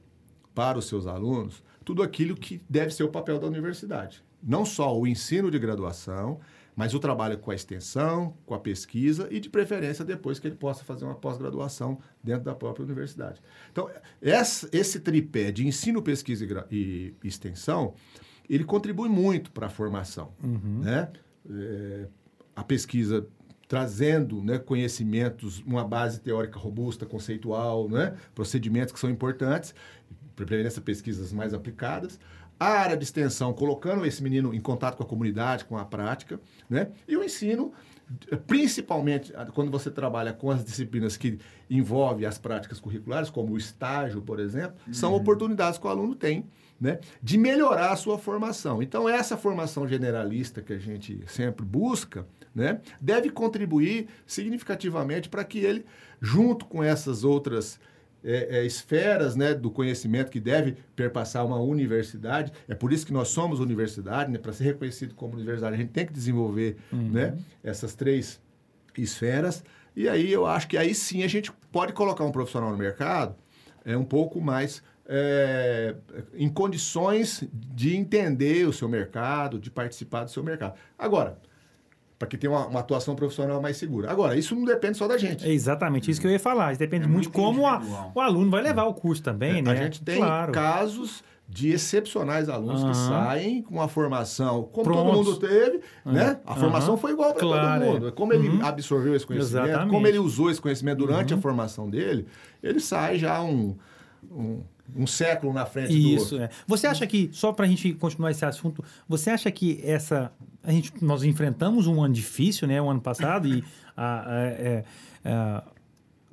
para 0.55 0.79
os 0.79 0.87
seus 0.87 1.07
alunos 1.07 1.63
tudo 1.85 2.03
aquilo 2.05 2.37
que 2.37 2.61
deve 2.71 2.93
ser 2.93 3.03
o 3.03 3.09
papel 3.09 3.39
da 3.41 3.47
universidade. 3.49 4.23
Não 4.43 4.65
só 4.65 4.99
o 4.99 5.07
ensino 5.07 5.51
de 5.51 5.59
graduação, 5.59 6.41
mas 6.75 6.95
o 6.95 6.99
trabalho 6.99 7.39
com 7.39 7.51
a 7.51 7.55
extensão, 7.55 8.37
com 8.47 8.55
a 8.55 8.59
pesquisa 8.59 9.29
e, 9.31 9.39
de 9.39 9.49
preferência, 9.49 10.05
depois 10.05 10.39
que 10.39 10.49
ele 10.49 10.57
possa 10.57 10.85
fazer 10.85 11.05
uma 11.05 11.15
pós-graduação 11.15 11.99
dentro 12.23 12.45
da 12.45 12.55
própria 12.55 12.85
universidade. 12.85 13.41
Então, 13.71 13.91
esse 14.21 15.01
tripé 15.01 15.53
de 15.53 15.67
ensino, 15.67 16.03
pesquisa 16.03 16.67
e, 16.71 17.15
extensão, 17.23 17.95
ele 18.49 18.65
contribui 18.65 19.09
muito 19.09 19.51
para 19.53 19.67
a 19.67 19.71
formação. 19.71 20.33
Né? 20.83 21.13
É, 21.51 22.09
a 22.57 22.65
pesquisa 22.65 23.27
trazendo 23.69 24.43
né, 24.43 24.59
conhecimentos, 24.59 25.61
uma 25.61 25.83
base 25.83 26.21
teórica 26.21 26.59
robusta, 26.59 27.07
conceitual, 27.07 27.89
né, 27.89 28.15
procedimentos 28.35 28.93
que 28.93 28.99
são 28.99 29.09
importantes, 29.09 29.75
preferência 30.37 30.83
pesquisas 30.83 31.33
mais 31.33 31.55
aplicadas. 31.55 32.21
A 32.59 32.67
área 32.67 32.97
de 32.97 33.05
extensão, 33.05 33.53
colocando 33.53 34.07
esse 34.07 34.23
menino 34.23 34.55
em 34.55 34.61
contato 34.61 34.97
com 34.97 35.03
a 35.03 35.07
comunidade, 35.07 35.65
com 35.65 35.77
a 35.77 35.85
prática, 35.85 36.41
né? 36.69 36.89
E 37.09 37.17
o 37.17 37.25
ensino, 37.25 37.73
principalmente 38.47 39.33
ah, 39.35 39.47
quando 39.47 39.71
você 39.71 39.91
trabalha 39.91 40.33
com 40.33 40.51
as 40.51 40.65
disciplinas 40.65 41.17
que 41.17 41.39
envolvem 41.69 42.27
as 42.27 42.39
práticas 42.39 42.79
curriculares, 42.79 43.31
como 43.31 43.55
o 43.55 43.59
estágio, 43.59 44.23
por 44.23 44.39
exemplo, 44.39 44.77
são 44.93 45.15
oportunidades 45.15 45.79
que 45.79 45.87
o 45.87 45.91
aluno 45.91 46.15
tem, 46.15 46.47
né? 46.81 47.01
De 47.23 47.37
melhorar 47.39 47.93
a 47.93 47.97
sua 47.97 48.19
formação. 48.19 48.83
Então, 48.83 49.09
essa 49.09 49.37
formação 49.37 49.87
generalista 49.87 50.63
que 50.63 50.73
a 50.73 50.79
gente 50.79 51.23
sempre 51.27 51.65
busca, 51.65 52.27
né? 52.55 52.81
Deve 53.01 53.31
contribuir 53.31 54.09
significativamente 54.27 55.29
para 55.29 55.45
que 55.45 55.59
ele, 55.59 55.85
junto 56.21 56.65
com 56.67 56.83
essas 56.83 57.25
outras 57.25 57.81
é, 58.25 58.59
é, 58.59 58.67
esferas 58.67 59.37
né, 59.37 59.55
do 59.55 59.71
conhecimento 59.71 60.31
que 60.31 60.41
deve 60.41 60.77
perpassar 60.95 61.45
uma 61.45 61.61
universidade. 61.61 62.53
É 62.69 62.75
por 62.75 62.93
isso 62.93 63.07
que 63.07 63.13
nós 63.13 63.29
somos 63.29 63.61
universidade, 63.61 64.31
né? 64.31 64.39
para 64.39 64.53
ser 64.53 64.65
reconhecido 64.65 65.15
como 65.15 65.35
universidade, 65.35 65.75
a 65.75 65.79
gente 65.79 65.91
tem 65.91 66.07
que 66.07 66.13
desenvolver 66.13 66.77
né, 66.93 67.37
essas 67.63 67.95
três 67.95 68.41
esferas. 68.97 69.65
E 69.95 70.09
aí 70.09 70.33
eu 70.33 70.47
acho 70.47 70.69
que 70.69 70.77
aí 70.77 70.95
sim 70.95 71.23
a 71.23 71.29
gente 71.29 71.53
pode 71.71 71.93
colocar 71.93 72.25
um 72.25 72.33
profissional 72.33 72.71
no 72.71 72.79
mercado 72.79 73.35
é, 73.85 73.97
um 73.97 74.05
pouco 74.05 74.41
mais 74.41 74.83
é, 75.07 75.95
em 76.35 76.49
condições 76.49 77.45
de 77.53 77.97
entender 77.97 78.67
o 78.67 78.73
seu 78.73 78.89
mercado, 78.89 79.59
de 79.59 79.71
participar 79.71 80.25
do 80.25 80.31
seu 80.31 80.43
mercado. 80.43 80.75
Agora, 80.99 81.39
para 82.23 82.29
que 82.29 82.37
tenha 82.39 82.53
uma, 82.53 82.69
uma 82.69 82.79
atuação 82.79 83.17
profissional 83.17 83.61
mais 83.61 83.77
segura. 83.77 84.09
Agora, 84.09 84.37
isso 84.37 84.55
não 84.55 84.65
depende 84.65 84.97
só 84.97 85.09
da 85.09 85.19
gente. 85.19 85.45
É 85.45 85.51
exatamente 85.53 86.09
isso 86.09 86.21
que 86.21 86.27
eu 86.29 86.31
ia 86.31 86.39
falar. 86.39 86.71
Isso 86.71 86.79
depende 86.79 87.05
É 87.05 87.09
muito 87.09 87.33
de 87.33 87.37
muito 87.37 87.49
como 87.57 87.67
a- 87.67 88.13
o 88.15 88.21
aluno 88.21 88.49
vai 88.49 88.63
levar 88.63 88.85
o 88.85 88.95
curso 88.95 89.21
também, 89.21 89.61
né? 89.61 89.73
A 89.73 89.75
gente 89.75 90.01
tem 90.05 90.19
claro. 90.19 90.53
casos 90.53 91.25
de 91.49 91.71
excepcionais 91.71 92.49
alunos 92.49 92.81
que 92.85 92.91
Aham. 92.91 92.95
saem 93.09 93.61
com 93.63 93.75
uma 93.75 93.89
formação, 93.89 94.63
como 94.73 94.89
todo 94.89 95.05
mundo 95.13 95.37
teve, 95.37 95.81
né? 96.07 96.39
A 96.47 96.53
Aham. 96.53 96.61
formação 96.61 96.97
foi 96.97 97.11
igual 97.11 97.33
para 97.35 97.41
Claro, 97.41 97.81
todo 97.81 97.93
mundo. 97.93 98.07
é. 98.09 98.11
Como 98.13 98.33
ele 98.33 98.49
Uhum. 98.51 98.65
absorveu 98.65 99.17
esse 99.17 99.27
conhecimento, 99.27 99.65
Exatamente. 99.67 99.85
Uhum. 99.87 99.91
como 99.91 100.07
ele 100.07 100.19
usou 100.21 100.49
esse 100.49 100.61
conhecimento 100.61 100.99
durante 100.99 101.35
a 101.35 101.39
formação 101.39 101.91
dele, 101.91 102.29
ele 102.63 102.79
sai 102.79 103.19
já 103.19 103.43
um, 103.43 103.75
um, 104.31 104.61
um 104.95 105.07
século 105.07 105.53
na 105.53 105.65
frente 105.65 105.89
do 105.89 105.95
Isso, 105.99 106.35
outro. 106.35 106.43
é. 106.43 106.51
Você 106.67 106.87
acha 106.87 107.07
que, 107.07 107.31
só 107.33 107.53
para 107.53 107.65
a 107.65 107.69
gente 107.69 107.93
continuar 107.95 108.31
esse 108.31 108.45
assunto, 108.45 108.85
você 109.09 109.31
acha 109.31 109.51
que 109.51 109.81
essa. 109.85 110.31
A 110.63 110.71
gente, 110.71 110.93
nós 111.03 111.23
enfrentamos 111.25 111.87
um 111.87 112.03
ano 112.03 112.13
difícil, 112.15 112.69
né? 112.69 112.81
O 112.81 112.89
ano 112.91 113.01
passado, 113.01 113.49
e 113.49 113.65
a- 113.97 114.31
a- 114.33 114.41
é- 114.43 114.85
é, 115.25 115.63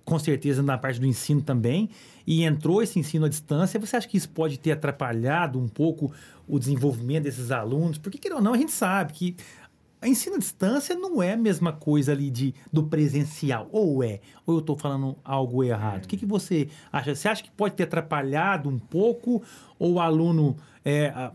com 0.04 0.18
certeza 0.20 0.62
na 0.64 0.78
parte 0.78 1.00
do 1.00 1.06
ensino 1.06 1.42
também, 1.42 1.90
e 2.26 2.44
entrou 2.44 2.82
esse 2.82 2.98
ensino 3.00 3.26
à 3.26 3.30
distância. 3.30 3.80
Você 3.80 3.96
acha 3.96 4.08
que 4.08 4.18
isso 4.18 4.30
pode 4.30 4.58
ter 4.60 4.72
atrapalhado 4.72 5.60
um 5.60 5.68
pouco 5.68 6.12
o 6.48 6.58
desenvolvimento 6.60 7.24
desses 7.26 7.52
alunos? 7.52 7.98
Porque, 7.98 8.18
queira 8.18 8.36
ou 8.38 8.42
não, 8.42 8.54
a 8.54 8.58
gente 8.58 8.72
sabe 8.72 9.14
que 9.14 9.36
a 10.02 10.08
ensino 10.08 10.36
à 10.36 10.40
distância 10.40 10.96
não 10.96 11.22
é 11.22 11.34
a 11.34 11.38
mesma 11.38 11.74
coisa 11.74 12.12
ali 12.12 12.30
de, 12.30 12.54
do 12.72 12.84
presencial. 12.84 13.68
Ou 13.72 14.04
é? 14.04 14.22
Ou 14.46 14.56
eu 14.56 14.60
estou 14.60 14.78
falando 14.78 15.18
algo 15.24 15.64
errado? 15.64 16.06
O 16.06 16.08
que, 16.08 16.16
que 16.18 16.26
você 16.26 16.70
acha? 16.92 17.14
Você 17.16 17.28
acha 17.28 17.44
que 17.44 17.52
pode 17.52 17.76
ter 17.76 17.84
atrapalhado 17.84 18.70
um 18.70 18.80
pouco? 18.80 19.44
Ou 19.78 19.94
o 19.94 20.00
aluno... 20.00 20.56
É, 20.86 21.08
a- 21.10 21.34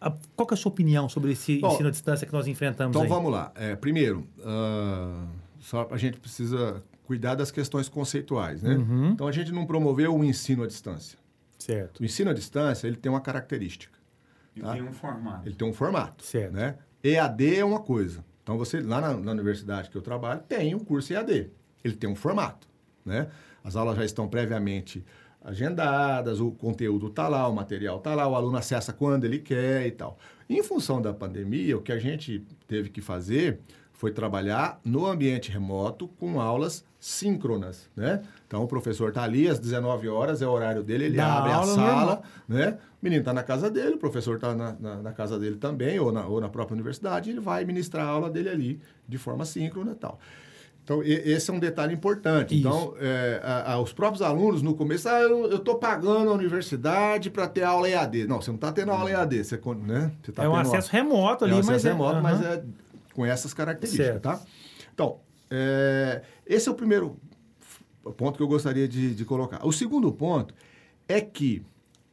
a- 0.00 0.12
qual 0.36 0.46
que 0.46 0.52
é 0.54 0.56
a 0.56 0.58
sua 0.58 0.70
opinião 0.72 1.08
sobre 1.08 1.32
esse 1.32 1.58
Bom, 1.60 1.72
ensino 1.72 1.88
à 1.88 1.90
distância 1.90 2.26
que 2.26 2.32
nós 2.32 2.46
enfrentamos 2.46 2.90
Então 2.90 3.02
aí? 3.02 3.08
vamos 3.08 3.30
lá. 3.32 3.50
É, 3.54 3.74
primeiro, 3.76 4.26
ah, 4.44 5.26
só 5.60 5.88
a 5.90 5.96
gente 5.96 6.18
precisa 6.18 6.82
cuidar 7.04 7.34
das 7.36 7.50
questões 7.50 7.88
conceituais, 7.88 8.62
né? 8.62 8.74
Uhum. 8.74 9.10
Então 9.10 9.26
a 9.28 9.32
gente 9.32 9.52
não 9.52 9.64
promoveu 9.66 10.14
o 10.14 10.24
ensino 10.24 10.62
à 10.64 10.66
distância. 10.66 11.18
Certo. 11.58 12.00
O 12.00 12.04
ensino 12.04 12.30
à 12.30 12.34
distância 12.34 12.86
ele 12.88 12.96
tem 12.96 13.10
uma 13.10 13.20
característica. 13.20 13.96
E 14.56 14.60
Tá. 14.60 14.72
tem 14.72 14.82
um 14.82 14.92
formato. 14.92 15.48
Ele 15.48 15.54
tem 15.54 15.68
um 15.68 15.72
formato. 15.72 16.24
Certo. 16.24 16.52
Né? 16.52 16.74
EAD 17.02 17.56
é 17.56 17.64
uma 17.64 17.80
coisa. 17.80 18.24
Então, 18.42 18.58
você 18.58 18.80
lá 18.80 19.00
na, 19.00 19.14
na 19.14 19.32
universidade 19.32 19.90
que 19.90 19.96
eu 19.96 20.02
trabalho, 20.02 20.42
tem 20.48 20.74
um 20.74 20.80
curso 20.80 21.12
EAD. 21.12 21.50
Ele 21.84 21.94
tem 21.94 22.08
um 22.08 22.14
formato. 22.14 22.68
Né? 23.04 23.28
As 23.62 23.76
aulas 23.76 23.96
já 23.96 24.04
estão 24.04 24.28
previamente 24.28 25.04
agendadas, 25.44 26.40
o 26.40 26.52
conteúdo 26.52 27.08
está 27.08 27.26
lá, 27.28 27.48
o 27.48 27.54
material 27.54 27.98
está 27.98 28.14
lá, 28.14 28.28
o 28.28 28.34
aluno 28.34 28.56
acessa 28.56 28.92
quando 28.92 29.24
ele 29.24 29.40
quer 29.40 29.86
e 29.86 29.90
tal. 29.90 30.18
Em 30.48 30.62
função 30.62 31.02
da 31.02 31.12
pandemia, 31.12 31.76
o 31.76 31.82
que 31.82 31.92
a 31.92 31.98
gente 31.98 32.44
teve 32.66 32.90
que 32.90 33.00
fazer 33.00 33.58
foi 33.92 34.12
trabalhar 34.12 34.80
no 34.84 35.06
ambiente 35.06 35.50
remoto 35.50 36.08
com 36.08 36.40
aulas 36.40 36.84
síncronas, 37.06 37.90
né? 37.96 38.22
Então 38.46 38.62
o 38.62 38.68
professor 38.68 39.08
está 39.08 39.24
ali 39.24 39.48
às 39.48 39.58
19 39.58 40.08
horas, 40.08 40.40
é 40.40 40.46
o 40.46 40.50
horário 40.50 40.84
dele, 40.84 41.06
ele 41.06 41.16
Dá 41.16 41.38
abre 41.38 41.50
a 41.52 41.62
sala, 41.64 42.22
né? 42.48 42.78
O 43.00 43.04
menino 43.04 43.22
está 43.22 43.32
na 43.32 43.42
casa 43.42 43.68
dele, 43.68 43.96
o 43.96 43.98
professor 43.98 44.36
está 44.36 44.54
na, 44.54 44.72
na, 44.78 44.96
na 45.02 45.12
casa 45.12 45.36
dele 45.36 45.56
também, 45.56 45.98
ou 45.98 46.12
na, 46.12 46.24
ou 46.26 46.40
na 46.40 46.48
própria 46.48 46.74
universidade, 46.74 47.30
ele 47.30 47.40
vai 47.40 47.64
ministrar 47.64 48.06
a 48.06 48.08
aula 48.10 48.30
dele 48.30 48.48
ali 48.48 48.80
de 49.08 49.18
forma 49.18 49.44
síncrona 49.44 49.90
e 49.92 49.94
tal. 49.96 50.16
Então, 50.84 51.02
e- 51.02 51.10
esse 51.12 51.50
é 51.50 51.52
um 51.52 51.58
detalhe 51.58 51.92
importante. 51.92 52.56
Isso. 52.56 52.68
Então, 52.68 52.94
é, 53.00 53.40
a- 53.42 53.72
a- 53.72 53.80
os 53.80 53.92
próprios 53.92 54.22
alunos, 54.22 54.62
no 54.62 54.74
começo, 54.74 55.08
ah, 55.08 55.20
eu 55.20 55.56
estou 55.56 55.76
pagando 55.76 56.30
a 56.30 56.32
universidade 56.34 57.30
para 57.30 57.48
ter 57.48 57.64
aula 57.64 57.88
EAD. 57.88 58.28
Não, 58.28 58.40
você 58.40 58.50
não 58.50 58.56
está 58.56 58.70
tendo 58.70 58.92
aula 58.92 59.10
EAD, 59.10 59.42
você, 59.44 59.60
né? 59.84 60.12
você 60.22 60.30
tá 60.30 60.44
é 60.44 60.48
um 60.48 60.54
acesso 60.54 60.90
remoto 60.92 61.44
ali, 61.44 61.52
é 61.52 61.56
um 61.56 61.58
mas 61.58 61.68
acesso 61.68 61.88
remoto, 61.88 62.12
aham. 62.14 62.22
mas 62.22 62.42
é 62.44 62.62
com 63.12 63.26
essas 63.26 63.52
características, 63.52 64.06
Certo. 64.06 64.22
tá? 64.22 64.40
Então, 64.94 65.18
é, 65.54 66.22
esse 66.46 66.66
é 66.66 66.72
o 66.72 66.74
primeiro 66.74 67.18
ponto 68.16 68.38
que 68.38 68.42
eu 68.42 68.48
gostaria 68.48 68.88
de, 68.88 69.14
de 69.14 69.24
colocar. 69.26 69.64
O 69.66 69.70
segundo 69.70 70.10
ponto 70.10 70.54
é 71.06 71.20
que 71.20 71.62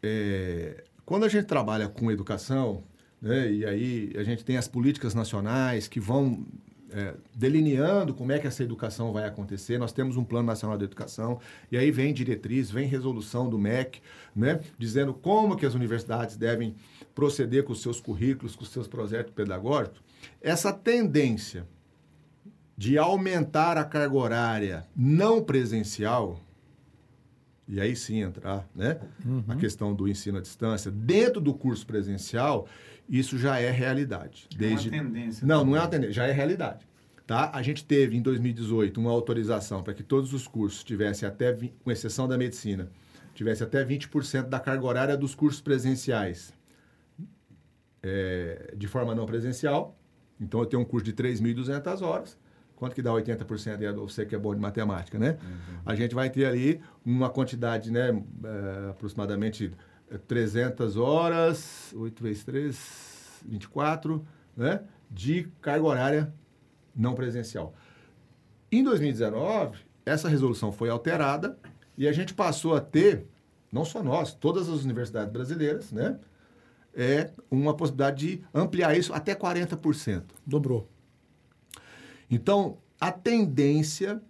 é, 0.04 0.84
quando 1.06 1.24
a 1.24 1.30
gente 1.30 1.46
trabalha 1.46 1.88
com 1.88 2.12
educação, 2.12 2.84
né, 3.22 3.50
e 3.50 3.66
aí 3.66 4.12
a 4.18 4.24
gente 4.24 4.44
tem 4.44 4.58
as 4.58 4.68
políticas 4.68 5.14
nacionais 5.14 5.88
que 5.88 6.02
vão 6.02 6.46
é, 6.92 7.14
delineando 7.34 8.14
como 8.14 8.34
é 8.34 8.40
que 8.40 8.46
essa 8.46 8.62
educação 8.62 9.14
vai 9.14 9.26
acontecer. 9.26 9.78
Nós 9.78 9.94
temos 9.94 10.18
um 10.18 10.24
Plano 10.26 10.48
Nacional 10.48 10.78
de 10.78 10.84
Educação, 10.84 11.40
e 11.72 11.78
aí 11.78 11.92
vem 11.92 12.14
diretriz, 12.14 12.70
vem 12.70 12.88
resolução 12.88 13.50
do 13.50 13.58
MEC, 13.58 14.02
né, 14.36 14.60
dizendo 14.78 15.14
como 15.14 15.56
que 15.56 15.66
as 15.66 15.76
universidades 15.76 16.36
devem 16.36 16.76
proceder 17.16 17.64
com 17.64 17.72
os 17.72 17.82
seus 17.82 18.02
currículos, 18.02 18.54
com 18.56 18.64
os 18.64 18.70
seus 18.70 18.88
projetos 18.88 19.34
pedagógicos. 19.34 20.02
Essa 20.42 20.74
tendência 20.74 21.66
de 22.80 22.98
aumentar 22.98 23.78
a 23.78 23.84
carga 23.84 24.16
horária 24.16 24.86
não 24.96 25.44
presencial, 25.44 26.40
e 27.68 27.78
aí 27.82 27.94
sim 27.94 28.22
entrar 28.22 28.66
né, 28.74 28.98
uhum. 29.26 29.44
a 29.50 29.58
questão 29.58 29.94
do 29.94 30.08
ensino 30.08 30.38
à 30.38 30.42
distância, 30.42 30.90
dentro 30.90 31.42
do 31.42 31.54
curso 31.54 31.86
presencial, 31.86 32.70
isso 33.10 33.38
já 33.38 33.60
é 33.60 33.70
realidade. 33.70 34.48
Desde... 34.56 34.88
É 34.88 34.94
uma 34.94 35.04
tendência. 35.04 35.46
Não, 35.46 35.66
não 35.66 35.76
é 35.76 35.82
uma 35.82 35.90
tendência, 35.90 36.14
já 36.14 36.26
é 36.26 36.32
realidade. 36.32 36.88
Tá? 37.28 37.52
A 37.54 37.62
gente 37.62 37.84
teve 37.84 38.16
em 38.16 38.22
2018 38.22 38.98
uma 38.98 39.12
autorização 39.12 39.84
para 39.84 39.94
que 39.94 40.02
todos 40.02 40.34
os 40.34 40.48
cursos 40.48 40.82
tivessem 40.82 41.28
até, 41.28 41.54
com 41.84 41.92
exceção 41.92 42.30
da 42.30 42.38
medicina, 42.38 42.90
tivesse 43.36 43.62
até 43.62 43.84
20% 43.84 44.44
da 44.44 44.58
carga 44.58 44.86
horária 44.86 45.18
dos 45.18 45.36
cursos 45.36 45.60
presenciais 45.60 46.54
é, 48.02 48.74
de 48.74 48.88
forma 48.88 49.14
não 49.14 49.26
presencial. 49.26 50.00
Então 50.40 50.62
eu 50.62 50.66
tenho 50.66 50.82
um 50.82 50.86
curso 50.86 51.04
de 51.04 51.12
3.200 51.12 52.02
horas. 52.02 52.38
Quanto 52.80 52.96
que 52.96 53.02
dá 53.02 53.12
80% 53.12 53.86
aí, 53.86 53.94
você 53.94 54.26
que 54.26 54.34
é 54.34 54.40
bom 54.40 54.56
de 54.56 54.62
matemática, 54.62 55.20
né? 55.20 55.38
Uhum. 55.44 55.80
A 55.86 55.96
gente 55.96 56.16
vai 56.16 56.30
ter 56.30 56.46
ali 56.46 56.82
uma 57.06 57.30
quantidade, 57.30 57.92
né, 57.92 58.10
é, 58.10 58.90
aproximadamente 58.92 59.74
300 60.28 60.96
horas, 60.96 61.94
8 61.94 62.24
vezes 62.24 62.46
3, 62.46 63.44
24, 63.46 64.26
né? 64.56 64.82
De 65.12 65.52
carga 65.62 65.86
horária 65.86 66.34
não 66.96 67.14
presencial. 67.14 67.74
Em 68.72 68.82
2019, 68.82 69.80
essa 70.06 70.30
resolução 70.30 70.72
foi 70.72 70.90
alterada 70.90 71.58
e 71.98 72.08
a 72.08 72.14
gente 72.14 72.34
passou 72.34 72.76
a 72.76 72.80
ter, 72.80 73.28
não 73.70 73.84
só 73.84 74.02
nós, 74.02 74.34
todas 74.34 74.70
as 74.70 74.86
universidades 74.86 75.34
brasileiras, 75.34 75.92
né? 75.92 76.18
É 76.94 77.32
uma 77.52 77.74
possibilidade 77.74 78.26
de 78.26 78.44
ampliar 78.54 78.98
isso 78.98 79.14
até 79.14 79.36
40%. 79.36 80.24
Dobrou. 80.46 80.88
Então, 82.30 82.78
a 83.00 83.12
tendência, 83.12 84.22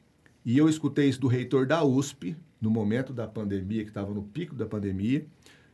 e 0.45 0.57
eu 0.57 0.69
escutei 0.69 1.09
isso 1.09 1.19
do 1.19 1.27
reitor 1.27 1.65
da 1.65 1.83
USP, 1.83 2.35
no 2.61 2.69
momento 2.69 3.13
da 3.13 3.27
pandemia, 3.27 3.83
que 3.83 3.89
estava 3.89 4.13
no 4.13 4.23
pico 4.23 4.55
da 4.55 4.65
pandemia, 4.65 5.25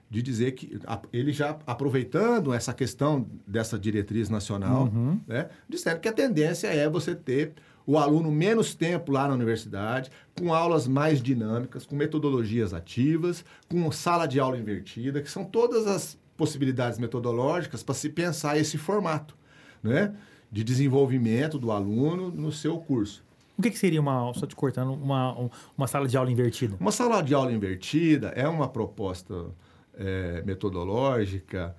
de 0.10 0.22
dizer 0.22 0.52
que 0.52 0.80
ele 1.12 1.34
já 1.34 1.58
aproveitando 1.66 2.54
essa 2.54 2.74
questão 2.74 3.28
dessa 3.46 3.78
diretriz 3.78 4.30
nacional, 4.30 4.86
uhum. 4.94 5.20
né, 5.28 5.50
dizendo 5.68 6.00
que 6.00 6.08
a 6.08 6.14
tendência 6.14 6.68
é 6.68 6.88
você 6.88 7.16
ter 7.16 7.54
o 7.88 7.98
aluno 7.98 8.32
menos 8.32 8.74
tempo 8.74 9.12
lá 9.12 9.28
na 9.28 9.34
universidade, 9.34 10.10
com 10.38 10.54
aulas 10.54 10.88
mais 10.88 11.22
dinâmicas, 11.22 11.86
com 11.86 11.96
metodologias 11.96 12.74
ativas, 12.74 13.44
com 13.68 13.92
sala 13.92 14.26
de 14.26 14.40
aula 14.40 14.58
invertida, 14.58 15.22
que 15.22 15.30
são 15.30 15.44
todas 15.44 15.86
as 15.86 16.18
possibilidades 16.38 16.98
metodológicas 17.00 17.84
para 17.84 17.96
se 17.96 18.10
pensar 18.10 18.58
esse 18.58 18.78
formato, 18.78 19.36
né, 19.84 20.14
de 20.56 20.64
desenvolvimento 20.64 21.60
do 21.60 21.70
aluno 21.70 22.32
no 22.32 22.49
seu 22.49 22.80
curso. 22.80 23.22
O 23.58 23.62
que, 23.62 23.70
que, 23.70 23.78
seria 23.78 23.99
uma, 23.99 24.34
só 24.34 24.45
te 24.45 24.56
cortando, 24.56 24.93
uma, 24.93 25.49
uma 25.78 25.86
sala 25.86 26.08
de 26.08 26.16
aula 26.16 26.32
invertida? 26.32 26.78
Uma 26.80 26.93
sala 26.93 27.22
de 27.22 27.34
aula 27.34 27.51
invertida 27.51 28.30
é 28.30 28.47
uma 28.47 28.70
proposta 28.70 29.47
é, 29.93 30.41
metodológica, 30.43 31.76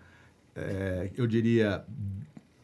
é, 0.55 1.11
eu 1.17 1.27
diria, 1.27 1.87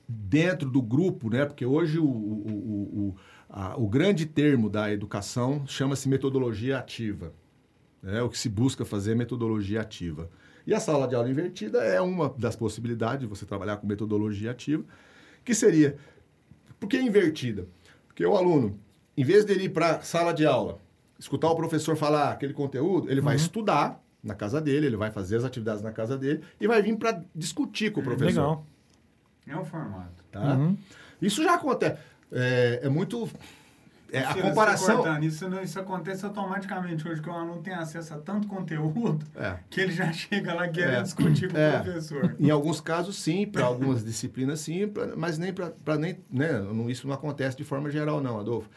dentro 0.07 0.69
do 0.69 0.83
grupo, 0.83 1.31
né? 1.31 1.47
porque 1.47 1.65
hoje 1.65 1.99
o, 1.99 2.05
o, 2.05 2.07
o, 2.07 3.17
a, 3.49 3.81
o 3.81 3.89
grande 3.89 4.27
termo 4.27 4.69
da 4.69 4.93
educação 4.93 5.67
chama-se 5.67 6.11
metodologia 6.11 6.77
ativa. 6.77 7.33
Né? 8.03 8.21
O 8.21 8.29
que 8.29 8.39
se 8.39 8.51
busca 8.51 8.85
fazer 8.85 9.13
é 9.13 9.15
metodologia 9.15 9.81
ativa. 9.81 10.29
E 10.67 10.75
a 10.75 10.81
sala 10.81 11.09
de 11.09 11.15
aula 11.15 11.31
invertida 11.31 11.79
é 11.79 12.03
uma 12.03 12.29
das 12.37 12.55
possibilidades 12.55 13.21
de 13.21 13.27
você 13.27 13.47
trabalhar 13.47 13.79
com 13.79 13.87
metodologia 13.87 14.51
ativa, 14.51 14.85
que 15.45 15.55
seria. 15.55 15.97
Por 16.79 16.89
que 16.89 17.01
invertida? 17.01 17.67
Porque 18.07 18.25
o 18.25 18.37
aluno, 18.37 18.79
em 19.17 19.25
vez 19.25 19.45
de 19.45 19.53
ir 19.53 19.71
para 19.71 19.97
a 19.97 20.01
sala 20.03 20.33
de 20.33 20.45
aula, 20.45 20.79
escutar 21.19 21.49
o 21.49 21.57
professor 21.57 21.97
falar 21.97 22.33
aquele 22.33 22.53
conteúdo, 22.53 23.11
ele 23.11 23.21
uhum. 23.21 23.27
vai 23.27 23.37
estudar 23.37 24.03
na 24.23 24.35
casa 24.35 24.61
dele, 24.61 24.87
ele 24.87 24.97
vai 24.97 25.11
fazer 25.11 25.37
as 25.37 25.45
atividades 25.45 25.83
na 25.83 25.93
casa 25.93 26.17
dele 26.17 26.43
e 26.61 26.67
vai 26.67 26.81
vir 26.83 26.97
para 26.97 27.23
discutir 27.35 27.91
com 27.91 28.01
o 28.01 28.05
professor. 28.05 28.27
Legal. 28.27 28.67
É 29.47 29.57
um 29.57 29.65
formato. 29.65 30.25
Tá? 30.31 30.55
Uhum. 30.55 30.77
Isso 31.21 31.43
já 31.43 31.55
acontece. 31.55 32.01
É, 32.31 32.81
é 32.85 32.89
muito. 32.89 33.29
É, 34.13 34.21
a 34.21 34.35
comparação. 34.35 35.19
Isso, 35.23 35.49
isso 35.63 35.81
acontece 35.81 36.25
automaticamente 36.27 37.09
hoje, 37.09 37.23
que 37.23 37.29
o 37.31 37.33
aluno 37.33 37.63
tem 37.63 37.73
acesso 37.73 38.13
a 38.13 38.19
tanto 38.19 38.47
conteúdo 38.47 39.25
é. 39.35 39.57
que 39.71 39.81
ele 39.81 39.93
já 39.93 40.13
chega 40.13 40.53
lá 40.53 40.69
querendo 40.69 40.99
é. 40.99 41.03
discutir 41.03 41.51
com 41.51 41.57
o 41.57 41.61
é. 41.61 41.81
professor. 41.81 42.37
Em 42.39 42.51
alguns 42.51 42.81
casos, 42.81 43.17
sim, 43.17 43.47
para 43.47 43.65
algumas 43.65 44.05
disciplinas, 44.05 44.61
sim, 44.61 44.87
pra, 44.87 45.17
mas 45.17 45.39
nem 45.39 45.53
para. 45.53 45.73
nem 45.99 46.19
né, 46.31 46.51
Isso 46.89 47.07
não 47.07 47.15
acontece 47.15 47.57
de 47.57 47.65
forma 47.65 47.91
geral, 47.91 48.21
não, 48.21 48.39
Adolfo. 48.39 48.69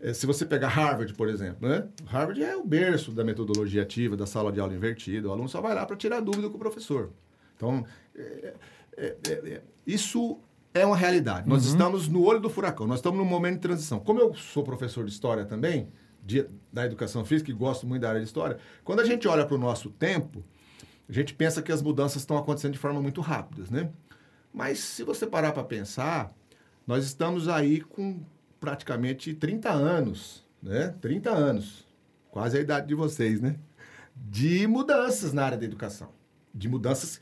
É, 0.00 0.12
se 0.12 0.26
você 0.26 0.44
pegar 0.44 0.68
Harvard, 0.68 1.14
por 1.14 1.28
exemplo, 1.28 1.68
né? 1.68 1.86
Harvard 2.06 2.42
é 2.42 2.56
o 2.56 2.64
berço 2.64 3.12
da 3.12 3.22
metodologia 3.22 3.82
ativa, 3.82 4.16
da 4.16 4.26
sala 4.26 4.50
de 4.50 4.58
aula 4.58 4.74
invertida. 4.74 5.28
O 5.28 5.32
aluno 5.32 5.48
só 5.48 5.60
vai 5.60 5.72
lá 5.72 5.86
para 5.86 5.96
tirar 5.96 6.20
dúvida 6.20 6.50
com 6.50 6.56
o 6.56 6.58
professor. 6.58 7.10
Então, 7.56 7.86
é 8.16 8.54
isso 9.86 10.40
é 10.74 10.84
uma 10.84 10.96
realidade. 10.96 11.48
Nós 11.48 11.64
uhum. 11.64 11.70
estamos 11.70 12.08
no 12.08 12.24
olho 12.24 12.40
do 12.40 12.50
furacão, 12.50 12.86
nós 12.86 12.98
estamos 12.98 13.18
num 13.18 13.24
momento 13.24 13.54
de 13.54 13.60
transição. 13.60 14.00
Como 14.00 14.18
eu 14.18 14.34
sou 14.34 14.64
professor 14.64 15.04
de 15.04 15.12
história 15.12 15.44
também, 15.44 15.88
de, 16.22 16.46
da 16.72 16.84
educação 16.84 17.24
física 17.24 17.50
e 17.50 17.54
gosto 17.54 17.86
muito 17.86 18.02
da 18.02 18.08
área 18.08 18.20
de 18.20 18.26
história, 18.26 18.58
quando 18.82 19.00
a 19.00 19.04
gente 19.04 19.28
olha 19.28 19.46
para 19.46 19.54
o 19.54 19.58
nosso 19.58 19.88
tempo, 19.90 20.44
a 21.08 21.12
gente 21.12 21.32
pensa 21.32 21.62
que 21.62 21.70
as 21.70 21.80
mudanças 21.80 22.22
estão 22.22 22.36
acontecendo 22.36 22.72
de 22.72 22.78
forma 22.78 23.00
muito 23.00 23.20
rápida, 23.20 23.64
né? 23.70 23.90
Mas 24.52 24.80
se 24.80 25.04
você 25.04 25.26
parar 25.26 25.52
para 25.52 25.62
pensar, 25.62 26.32
nós 26.86 27.04
estamos 27.04 27.48
aí 27.48 27.80
com 27.80 28.20
praticamente 28.58 29.32
30 29.32 29.70
anos, 29.70 30.44
né? 30.62 30.94
30 31.00 31.30
anos, 31.30 31.86
quase 32.30 32.58
a 32.58 32.60
idade 32.60 32.88
de 32.88 32.94
vocês, 32.94 33.40
né? 33.40 33.56
De 34.16 34.66
mudanças 34.66 35.32
na 35.32 35.44
área 35.44 35.58
da 35.58 35.64
educação. 35.64 36.08
De 36.54 36.68
mudanças 36.68 37.20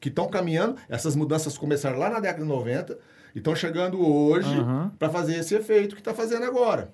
que 0.00 0.08
estão 0.08 0.28
caminhando. 0.28 0.76
Essas 0.88 1.14
mudanças 1.14 1.56
começaram 1.58 1.98
lá 1.98 2.08
na 2.10 2.20
década 2.20 2.42
de 2.42 2.48
90 2.48 2.98
e 3.34 3.38
estão 3.38 3.54
chegando 3.54 4.04
hoje 4.04 4.58
uhum. 4.58 4.88
para 4.90 5.10
fazer 5.10 5.36
esse 5.36 5.54
efeito 5.54 5.94
que 5.94 6.00
está 6.00 6.14
fazendo 6.14 6.44
agora. 6.44 6.92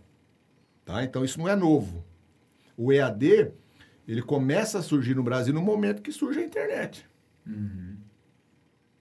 Tá? 0.84 1.02
Então, 1.04 1.24
isso 1.24 1.38
não 1.38 1.48
é 1.48 1.56
novo. 1.56 2.04
O 2.76 2.92
EAD, 2.92 3.52
ele 4.06 4.22
começa 4.22 4.78
a 4.78 4.82
surgir 4.82 5.14
no 5.14 5.22
Brasil 5.22 5.54
no 5.54 5.62
momento 5.62 6.02
que 6.02 6.12
surge 6.12 6.40
a 6.40 6.44
internet. 6.44 7.08
Uhum. 7.46 7.96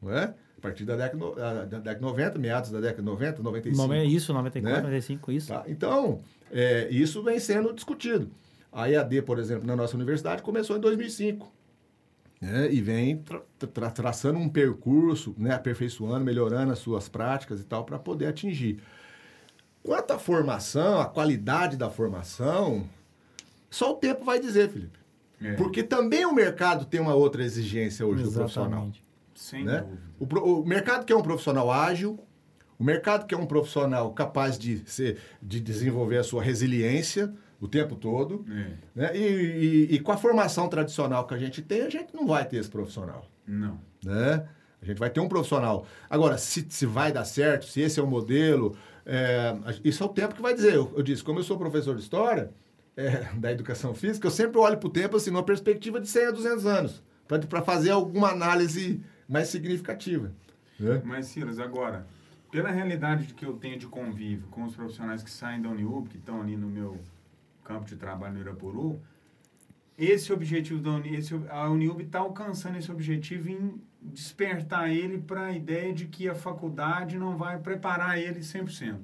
Não 0.02 0.18
é? 0.18 0.34
partir 0.66 0.84
da 0.84 0.96
década, 0.96 1.66
da 1.68 1.80
década 1.80 2.00
90, 2.02 2.40
meados 2.40 2.72
da 2.72 2.80
década 2.80 3.04
90, 3.04 3.44
95. 3.44 3.94
Isso, 4.06 4.34
94, 4.34 4.82
né? 4.82 4.88
95, 4.88 5.32
isso. 5.32 5.48
Tá? 5.50 5.64
Então, 5.68 6.22
é, 6.52 6.88
isso 6.90 7.22
vem 7.22 7.40
sendo 7.40 7.72
discutido. 7.72 8.32
A 8.72 8.90
EAD, 8.90 9.22
por 9.22 9.38
exemplo, 9.38 9.66
na 9.66 9.76
nossa 9.76 9.96
universidade, 9.96 10.42
começou 10.42 10.76
em 10.76 10.80
2005. 10.80 11.52
Né? 12.42 12.72
E 12.72 12.82
vem 12.82 13.18
tra 13.18 13.42
tra 13.74 13.90
traçando 13.90 14.38
um 14.38 14.50
percurso, 14.50 15.34
né? 15.38 15.54
aperfeiçoando, 15.54 16.24
melhorando 16.24 16.72
as 16.72 16.80
suas 16.80 17.08
práticas 17.10 17.60
e 17.60 17.64
tal, 17.64 17.84
para 17.84 17.98
poder 17.98 18.28
atingir. 18.28 18.80
Quanto 19.82 20.12
à 20.12 20.20
formação, 20.20 21.00
a 21.00 21.06
qualidade 21.06 21.78
da 21.78 21.90
formação, 21.90 22.90
só 23.70 23.92
o 23.92 23.96
tempo 23.96 24.24
vai 24.24 24.40
dizer, 24.40 24.70
Felipe. 24.70 25.00
É. 25.42 25.54
Porque 25.54 25.84
também 25.84 26.26
o 26.26 26.34
mercado 26.34 26.86
tem 26.86 27.00
uma 27.00 27.14
outra 27.14 27.44
exigência 27.44 28.06
hoje 28.06 28.24
Exatamente. 28.24 28.34
do 28.34 28.40
profissional. 28.40 28.92
Sem 29.36 29.64
né? 29.66 29.86
O, 30.18 30.26
o, 30.26 30.66
mercado 30.66 31.06
que 31.06 31.12
é 31.12 31.16
um 31.16 31.22
profissional 31.22 31.70
ágil, 31.70 32.18
o 32.80 32.84
mercado 32.84 33.26
que 33.26 33.36
é 33.36 33.38
um 33.38 33.46
profissional 33.46 34.14
capaz 34.14 34.58
de, 34.58 34.82
ser, 34.90 35.20
de 35.42 35.60
desenvolver 35.60 36.18
a 36.18 36.24
sua 36.24 36.42
resiliência 36.42 37.34
o 37.66 37.68
tempo 37.68 37.96
todo, 37.96 38.46
é. 38.50 38.72
né? 38.96 39.18
E, 39.18 39.20
e, 39.20 39.96
e, 39.96 40.00
com 40.00 40.12
a 40.12 40.18
formação 40.18 40.68
tradicional 40.68 41.26
que 41.28 41.34
a 41.34 41.38
gente 41.38 41.62
tem, 41.62 41.82
a 41.82 41.90
gente 41.90 42.14
não 42.14 42.28
vai 42.28 42.46
ter 42.46 42.58
esse 42.58 42.70
profissional. 42.70 43.26
Não. 43.46 43.80
Né? 44.04 44.48
A 44.82 44.86
gente 44.86 44.98
vai 45.00 45.10
ter 45.10 45.20
um 45.20 45.28
profissional. 45.28 45.86
Agora, 46.10 46.38
se, 46.38 46.66
se 46.70 46.86
vai 46.86 47.12
dar 47.12 47.26
certo, 47.26 47.66
se 47.66 47.82
esse 47.82 48.00
é 48.00 48.04
o 48.04 48.08
modelo, 48.08 48.78
é, 49.06 49.56
isso 49.84 50.04
é 50.04 50.06
o 50.06 50.10
tempo 50.10 50.36
que 50.36 50.42
vai 50.42 50.54
dizer. 50.54 50.76
Eu, 50.76 50.92
eu 50.96 51.04
disse, 51.04 51.24
como 51.24 51.40
eu 51.40 51.44
sou 51.44 51.58
professor 51.58 51.96
de 51.96 52.02
história, 52.02 52.52
é, 52.96 53.30
da 53.38 53.52
educação 53.52 53.94
física, 53.94 54.28
eu 54.28 54.32
sempre 54.32 54.58
olho 54.58 54.78
para 54.78 54.88
o 54.88 54.92
tempo 54.92 55.18
assim, 55.18 55.32
numa 55.32 55.44
perspectiva 55.44 56.00
de 56.00 56.08
100 56.08 56.26
a 56.26 56.32
200 56.32 56.66
anos, 56.66 57.04
para 57.28 57.62
fazer 57.62 57.92
alguma 57.92 58.30
análise 58.30 59.02
mais 59.28 59.48
significativa. 59.48 60.32
Né? 60.80 61.02
Mas, 61.04 61.28
Silas, 61.28 61.60
agora, 61.60 62.06
pela 62.52 62.70
realidade 62.70 63.34
que 63.34 63.46
eu 63.46 63.54
tenho 63.54 63.78
de 63.78 63.88
convívio 63.88 64.48
com 64.50 64.64
os 64.64 64.76
profissionais 64.76 65.24
que 65.24 65.30
saem 65.30 65.62
da 65.62 65.70
Uniub, 65.70 66.08
que 66.08 66.18
estão 66.18 66.42
ali 66.42 66.56
no 66.56 66.68
meu 66.68 66.98
campo 67.66 67.86
de 67.86 67.98
trabalho 67.98 68.36
no 68.36 68.40
Irapuru, 68.40 69.02
esse 69.98 70.32
objetivo 70.32 70.82
da 70.82 70.92
Uni, 70.92 71.16
esse, 71.16 71.34
a 71.50 71.70
Uniub 71.70 72.04
está 72.04 72.20
alcançando 72.20 72.78
esse 72.78 72.92
objetivo 72.92 73.50
em 73.50 73.82
despertar 74.02 74.90
ele 74.90 75.18
para 75.18 75.48
a 75.48 75.52
ideia 75.52 75.94
de 75.94 76.06
que 76.06 76.30
a 76.30 76.36
faculdade 76.36 77.18
não 77.18 77.36
vai 77.36 77.58
preparar 77.58 78.20
ele 78.20 78.42
100%. 78.42 79.00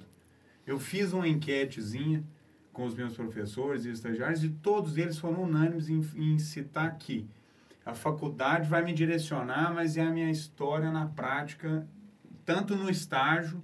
Eu 0.65 0.79
fiz 0.79 1.11
uma 1.11 1.27
enquetezinha 1.27 2.23
com 2.71 2.85
os 2.85 2.93
meus 2.93 3.15
professores 3.15 3.85
e 3.85 3.89
estagiários 3.89 4.43
e 4.43 4.49
todos 4.49 4.97
eles 4.97 5.17
foram 5.17 5.43
unânimes 5.43 5.89
em, 5.89 6.01
em 6.15 6.37
citar 6.37 6.95
que 6.97 7.27
a 7.85 7.93
faculdade 7.93 8.69
vai 8.69 8.83
me 8.83 8.93
direcionar, 8.93 9.73
mas 9.73 9.97
é 9.97 10.01
a 10.01 10.11
minha 10.11 10.29
história 10.29 10.91
na 10.91 11.07
prática, 11.07 11.87
tanto 12.45 12.75
no 12.75 12.89
estágio 12.89 13.61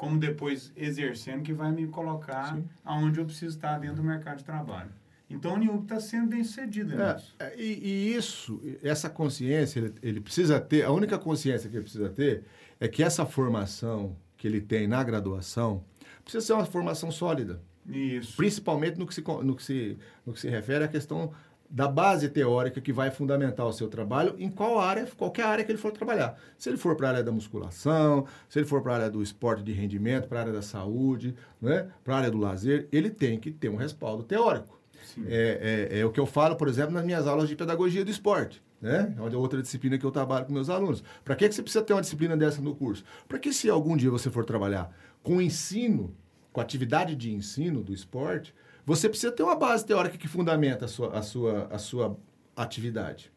como 0.00 0.18
depois 0.18 0.72
exercendo, 0.74 1.42
que 1.42 1.52
vai 1.52 1.70
me 1.70 1.86
colocar 1.86 2.54
Sim. 2.54 2.64
aonde 2.82 3.20
eu 3.20 3.26
preciso 3.26 3.54
estar 3.54 3.78
dentro 3.78 3.96
do 3.96 4.02
mercado 4.02 4.38
de 4.38 4.44
trabalho. 4.44 4.88
Então, 5.28 5.52
o 5.52 5.58
Niub 5.58 5.82
está 5.82 6.00
sendo 6.00 6.28
bem 6.28 6.42
sucedido 6.42 7.00
é, 7.00 7.12
nisso. 7.12 7.34
É, 7.38 7.54
e, 7.54 7.78
e, 7.84 8.16
isso, 8.16 8.62
essa 8.82 9.10
consciência, 9.10 9.78
ele, 9.78 9.94
ele, 10.02 10.20
precisa 10.22 10.58
ter, 10.58 10.84
a 10.84 10.90
única 10.90 11.18
consciência 11.18 11.68
que 11.68 11.76
ele 11.76 11.82
precisa 11.82 12.08
ter 12.08 12.44
é 12.80 12.88
que 12.88 13.02
essa 13.02 13.26
formação 13.26 14.16
que 14.38 14.48
ele 14.48 14.62
tem 14.62 14.88
na 14.88 15.04
graduação 15.04 15.84
precisa 16.24 16.46
ser 16.46 16.54
uma 16.54 16.64
formação 16.64 17.10
sólida. 17.12 17.60
Isso. 17.86 18.38
Principalmente 18.38 18.98
no 18.98 19.06
que 19.06 19.14
se, 19.14 19.20
no 19.20 19.54
que 19.54 19.62
se, 19.62 19.98
no 20.24 20.32
que 20.32 20.40
se 20.40 20.48
refere 20.48 20.82
à 20.82 20.88
questão 20.88 21.30
da 21.70 21.86
base 21.86 22.28
teórica 22.28 22.80
que 22.80 22.92
vai 22.92 23.12
fundamentar 23.12 23.64
o 23.64 23.72
seu 23.72 23.86
trabalho 23.86 24.34
em 24.38 24.50
qual 24.50 24.80
área, 24.80 25.06
qualquer 25.16 25.44
área 25.44 25.64
que 25.64 25.70
ele 25.70 25.78
for 25.78 25.92
trabalhar. 25.92 26.36
Se 26.58 26.68
ele 26.68 26.76
for 26.76 26.96
para 26.96 27.06
a 27.06 27.10
área 27.10 27.22
da 27.22 27.30
musculação, 27.30 28.26
se 28.48 28.58
ele 28.58 28.66
for 28.66 28.82
para 28.82 28.92
a 28.92 28.96
área 28.96 29.10
do 29.10 29.22
esporte 29.22 29.62
de 29.62 29.72
rendimento, 29.72 30.26
para 30.26 30.38
a 30.38 30.40
área 30.42 30.52
da 30.52 30.62
saúde, 30.62 31.34
né, 31.62 31.86
para 32.02 32.14
a 32.14 32.18
área 32.18 32.30
do 32.30 32.38
lazer, 32.38 32.88
ele 32.90 33.08
tem 33.08 33.38
que 33.38 33.52
ter 33.52 33.68
um 33.68 33.76
respaldo 33.76 34.24
teórico. 34.24 34.80
É, 35.26 35.88
é, 35.90 36.00
é, 36.00 36.04
o 36.04 36.10
que 36.10 36.20
eu 36.20 36.26
falo, 36.26 36.56
por 36.56 36.68
exemplo, 36.68 36.92
nas 36.92 37.04
minhas 37.04 37.26
aulas 37.26 37.48
de 37.48 37.56
pedagogia 37.56 38.04
do 38.04 38.10
esporte. 38.10 38.62
Né? 38.80 39.14
É 39.16 39.36
outra 39.36 39.60
disciplina 39.60 39.98
que 39.98 40.04
eu 40.04 40.10
trabalho 40.10 40.46
com 40.46 40.52
meus 40.52 40.70
alunos. 40.70 41.04
Para 41.24 41.36
que, 41.36 41.48
que 41.48 41.54
você 41.54 41.62
precisa 41.62 41.84
ter 41.84 41.92
uma 41.92 42.00
disciplina 42.00 42.36
dessa 42.36 42.60
no 42.60 42.74
curso? 42.74 43.04
Para 43.28 43.38
que 43.38 43.52
se 43.52 43.68
algum 43.68 43.96
dia 43.96 44.10
você 44.10 44.30
for 44.30 44.44
trabalhar 44.44 44.90
com 45.22 45.40
ensino, 45.40 46.14
com 46.52 46.60
atividade 46.60 47.14
de 47.14 47.32
ensino 47.32 47.82
do 47.82 47.92
esporte, 47.92 48.54
você 48.90 49.08
precisa 49.08 49.30
ter 49.30 49.44
uma 49.44 49.54
base 49.54 49.86
teórica 49.86 50.18
que 50.18 50.26
fundamenta 50.26 50.86
a 50.86 50.88
sua, 50.88 51.16
a 51.16 51.22
sua, 51.22 51.68
a 51.70 51.78
sua 51.78 52.16
atividade. 52.56 53.30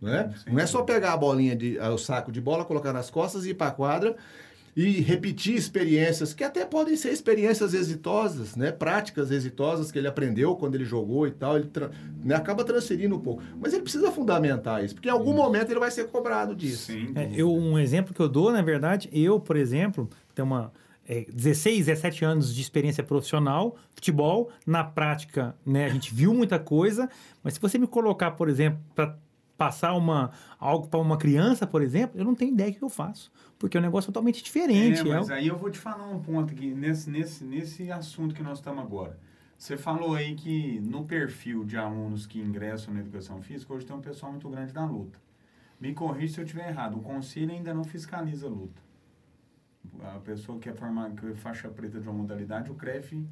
Não 0.00 0.10
é? 0.10 0.30
não 0.46 0.58
é 0.58 0.66
só 0.66 0.82
pegar 0.82 1.12
a 1.12 1.16
bolinha, 1.18 1.54
de, 1.54 1.78
o 1.78 1.98
saco 1.98 2.32
de 2.32 2.40
bola, 2.40 2.64
colocar 2.64 2.94
nas 2.94 3.10
costas 3.10 3.44
e 3.44 3.50
ir 3.50 3.54
para 3.54 3.68
a 3.68 3.70
quadra 3.72 4.16
e 4.74 5.02
repetir 5.02 5.54
experiências 5.54 6.32
que 6.32 6.42
até 6.42 6.64
podem 6.64 6.96
ser 6.96 7.10
experiências 7.10 7.74
exitosas, 7.74 8.56
né? 8.56 8.72
práticas 8.72 9.30
exitosas 9.30 9.92
que 9.92 9.98
ele 9.98 10.08
aprendeu 10.08 10.56
quando 10.56 10.76
ele 10.76 10.84
jogou 10.86 11.26
e 11.26 11.30
tal, 11.30 11.56
ele 11.56 11.68
tra 11.68 11.90
né? 12.24 12.34
acaba 12.34 12.64
transferindo 12.64 13.16
um 13.16 13.20
pouco. 13.20 13.42
Mas 13.60 13.74
ele 13.74 13.82
precisa 13.82 14.10
fundamentar 14.10 14.82
isso, 14.82 14.94
porque 14.94 15.08
em 15.08 15.12
algum 15.12 15.34
momento 15.34 15.70
ele 15.70 15.80
vai 15.80 15.90
ser 15.90 16.06
cobrado 16.06 16.54
disso. 16.54 16.92
Sim, 16.92 17.12
é, 17.14 17.30
eu, 17.34 17.52
um 17.52 17.78
exemplo 17.78 18.14
que 18.14 18.20
eu 18.20 18.30
dou, 18.30 18.50
na 18.50 18.62
verdade, 18.62 19.10
eu, 19.12 19.38
por 19.38 19.56
exemplo, 19.56 20.08
tenho 20.34 20.46
uma 20.46 20.72
é, 21.08 21.26
16, 21.32 21.86
17 21.86 22.24
anos 22.24 22.54
de 22.54 22.60
experiência 22.60 23.02
profissional, 23.02 23.76
futebol, 23.94 24.50
na 24.66 24.82
prática, 24.82 25.56
né, 25.64 25.86
a 25.86 25.88
gente 25.88 26.14
viu 26.14 26.34
muita 26.34 26.58
coisa, 26.58 27.08
mas 27.42 27.54
se 27.54 27.60
você 27.60 27.78
me 27.78 27.86
colocar, 27.86 28.32
por 28.32 28.48
exemplo, 28.48 28.80
para 28.94 29.16
passar 29.56 29.94
uma, 29.94 30.32
algo 30.58 30.86
para 30.88 31.00
uma 31.00 31.16
criança, 31.16 31.66
por 31.66 31.82
exemplo, 31.82 32.18
eu 32.18 32.24
não 32.24 32.34
tenho 32.34 32.52
ideia 32.52 32.70
do 32.70 32.78
que 32.78 32.84
eu 32.84 32.90
faço. 32.90 33.32
Porque 33.58 33.76
é 33.76 33.80
um 33.80 33.82
negócio 33.82 34.12
totalmente 34.12 34.42
diferente. 34.44 35.00
É, 35.00 35.04
mas 35.04 35.30
é... 35.30 35.34
aí 35.34 35.48
eu 35.48 35.56
vou 35.56 35.70
te 35.70 35.78
falar 35.78 36.06
um 36.08 36.20
ponto 36.20 36.52
aqui, 36.52 36.74
nesse, 36.74 37.08
nesse, 37.08 37.42
nesse 37.42 37.90
assunto 37.90 38.34
que 38.34 38.42
nós 38.42 38.58
estamos 38.58 38.84
agora. 38.84 39.18
Você 39.56 39.78
falou 39.78 40.14
aí 40.14 40.34
que 40.34 40.78
no 40.80 41.04
perfil 41.04 41.64
de 41.64 41.78
alunos 41.78 42.26
que 42.26 42.38
ingressam 42.38 42.92
na 42.92 43.00
educação 43.00 43.40
física, 43.40 43.72
hoje 43.72 43.86
tem 43.86 43.96
um 43.96 44.02
pessoal 44.02 44.30
muito 44.30 44.48
grande 44.50 44.72
da 44.72 44.84
luta. 44.84 45.18
Me 45.80 45.94
corrija 45.94 46.34
se 46.34 46.40
eu 46.40 46.44
estiver 46.44 46.68
errado. 46.68 46.98
O 46.98 47.00
conselho 47.00 47.50
ainda 47.52 47.72
não 47.72 47.84
fiscaliza 47.84 48.46
a 48.46 48.50
luta. 48.50 48.85
A 50.02 50.18
pessoa 50.18 50.58
que 50.58 50.68
é 50.68 50.72
formada, 50.72 51.14
que 51.14 51.26
é 51.26 51.34
faixa 51.34 51.68
preta 51.68 52.00
de 52.00 52.08
uma 52.08 52.14
modalidade, 52.14 52.70
o 52.70 52.74
CREF 52.74 53.26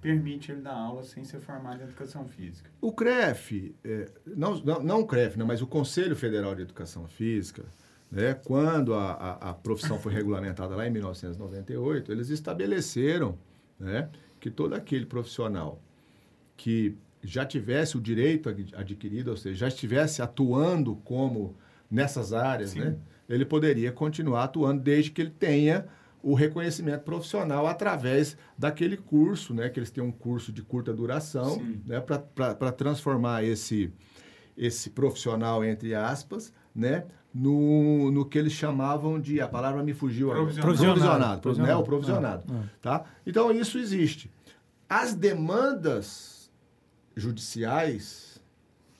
permite 0.00 0.52
ele 0.52 0.60
dar 0.60 0.74
aula 0.74 1.02
sem 1.02 1.24
ser 1.24 1.40
formado 1.40 1.80
em 1.80 1.84
educação 1.84 2.26
física. 2.26 2.70
O 2.80 2.92
CREF, 2.92 3.74
é, 3.84 4.10
não, 4.24 4.56
não, 4.60 4.82
não 4.82 5.00
o 5.00 5.06
CREF, 5.06 5.36
né, 5.38 5.44
mas 5.44 5.62
o 5.62 5.66
Conselho 5.66 6.14
Federal 6.14 6.54
de 6.54 6.62
Educação 6.62 7.06
Física, 7.08 7.64
né, 8.10 8.34
quando 8.34 8.94
a, 8.94 9.12
a, 9.12 9.50
a 9.50 9.54
profissão 9.54 9.98
foi 9.98 10.12
regulamentada 10.12 10.76
lá 10.76 10.86
em 10.86 10.90
1998, 10.90 12.12
eles 12.12 12.28
estabeleceram 12.28 13.38
né, 13.78 14.08
que 14.38 14.50
todo 14.50 14.74
aquele 14.74 15.06
profissional 15.06 15.80
que 16.56 16.96
já 17.22 17.44
tivesse 17.44 17.96
o 17.96 18.00
direito 18.00 18.48
adquirido, 18.48 19.30
ou 19.30 19.36
seja, 19.36 19.56
já 19.56 19.68
estivesse 19.68 20.22
atuando 20.22 20.96
como 20.96 21.56
nessas 21.90 22.32
áreas, 22.32 22.74
né, 22.74 22.96
ele 23.28 23.44
poderia 23.44 23.92
continuar 23.92 24.44
atuando 24.44 24.82
desde 24.82 25.10
que 25.10 25.20
ele 25.20 25.30
tenha 25.30 25.86
o 26.22 26.34
reconhecimento 26.34 27.02
profissional 27.02 27.66
através 27.66 28.36
daquele 28.58 28.96
curso, 28.96 29.54
né? 29.54 29.68
Que 29.68 29.78
eles 29.78 29.90
têm 29.90 30.02
um 30.02 30.10
curso 30.10 30.52
de 30.52 30.62
curta 30.62 30.92
duração, 30.92 31.54
Sim. 31.54 31.80
né? 31.86 32.00
Para 32.00 32.72
transformar 32.72 33.44
esse, 33.44 33.92
esse 34.56 34.90
profissional, 34.90 35.64
entre 35.64 35.94
aspas, 35.94 36.52
né? 36.74 37.04
No, 37.32 38.10
no 38.10 38.24
que 38.24 38.38
eles 38.38 38.54
chamavam 38.54 39.20
de, 39.20 39.40
a 39.40 39.46
palavra 39.46 39.82
me 39.84 39.92
fugiu 39.92 40.30
provisionado, 40.30 40.62
provisionado, 40.62 41.40
provisionado. 41.42 41.74
Né? 41.74 41.76
o 41.76 41.84
provisionado, 41.84 42.44
ah, 42.50 42.62
ah. 42.64 42.78
tá? 42.80 43.04
Então, 43.26 43.52
isso 43.52 43.78
existe. 43.78 44.30
As 44.88 45.14
demandas 45.14 46.50
judiciais, 47.14 48.42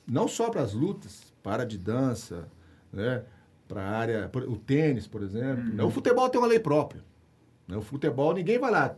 não 0.06 0.28
só 0.28 0.50
para 0.50 0.60
as 0.60 0.74
lutas, 0.74 1.32
para 1.42 1.64
de 1.64 1.78
dança, 1.78 2.46
né? 2.92 3.24
Para 3.66 3.82
a 3.82 3.90
área, 3.90 4.30
o 4.48 4.56
tênis, 4.56 5.06
por 5.06 5.22
exemplo. 5.22 5.64
Né? 5.64 5.82
O 5.82 5.90
futebol 5.90 6.28
tem 6.28 6.40
uma 6.40 6.46
lei 6.46 6.58
própria. 6.58 7.02
Né? 7.66 7.76
O 7.76 7.82
futebol, 7.82 8.34
ninguém 8.34 8.58
vai 8.58 8.70
lá 8.70 8.96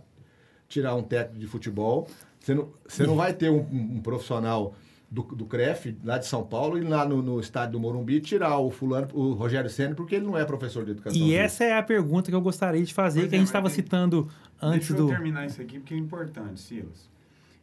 tirar 0.69 0.95
um 0.95 1.03
técnico 1.03 1.41
de 1.41 1.47
futebol. 1.47 2.09
Você 2.39 2.55
não, 2.55 2.69
você 2.87 3.07
não 3.07 3.17
vai 3.17 3.33
ter 3.33 3.51
um, 3.51 3.61
um 3.61 4.01
profissional 4.01 4.75
do, 5.11 5.23
do 5.23 5.47
CREF, 5.47 5.97
lá 6.05 6.19
de 6.19 6.27
São 6.27 6.45
Paulo, 6.45 6.79
e 6.79 6.83
lá 6.83 7.07
no, 7.07 7.23
no 7.23 7.41
estádio 7.41 7.73
do 7.73 7.81
Morumbi 7.81 8.21
tirar 8.21 8.59
o 8.59 8.71
fulano, 8.71 9.09
o 9.15 9.33
Rogério 9.33 9.71
Senna, 9.71 9.95
porque 9.95 10.17
ele 10.17 10.27
não 10.27 10.37
é 10.37 10.45
professor 10.45 10.85
de 10.85 10.91
educação. 10.91 11.19
E 11.19 11.35
essa 11.35 11.65
é 11.65 11.77
a 11.77 11.83
pergunta 11.83 12.31
que 12.31 12.35
eu 12.35 12.41
gostaria 12.41 12.85
de 12.85 12.93
fazer, 12.93 13.21
pois 13.21 13.31
que 13.31 13.35
é, 13.35 13.39
a 13.39 13.41
gente 13.41 13.49
estava 13.49 13.71
citando 13.71 14.29
antes 14.61 14.89
deixa 14.89 14.95
do... 14.95 15.07
Deixa 15.07 15.15
eu 15.15 15.23
terminar 15.23 15.47
isso 15.47 15.63
aqui, 15.63 15.79
porque 15.79 15.95
é 15.95 15.97
importante, 15.97 16.61
Silas. 16.61 17.09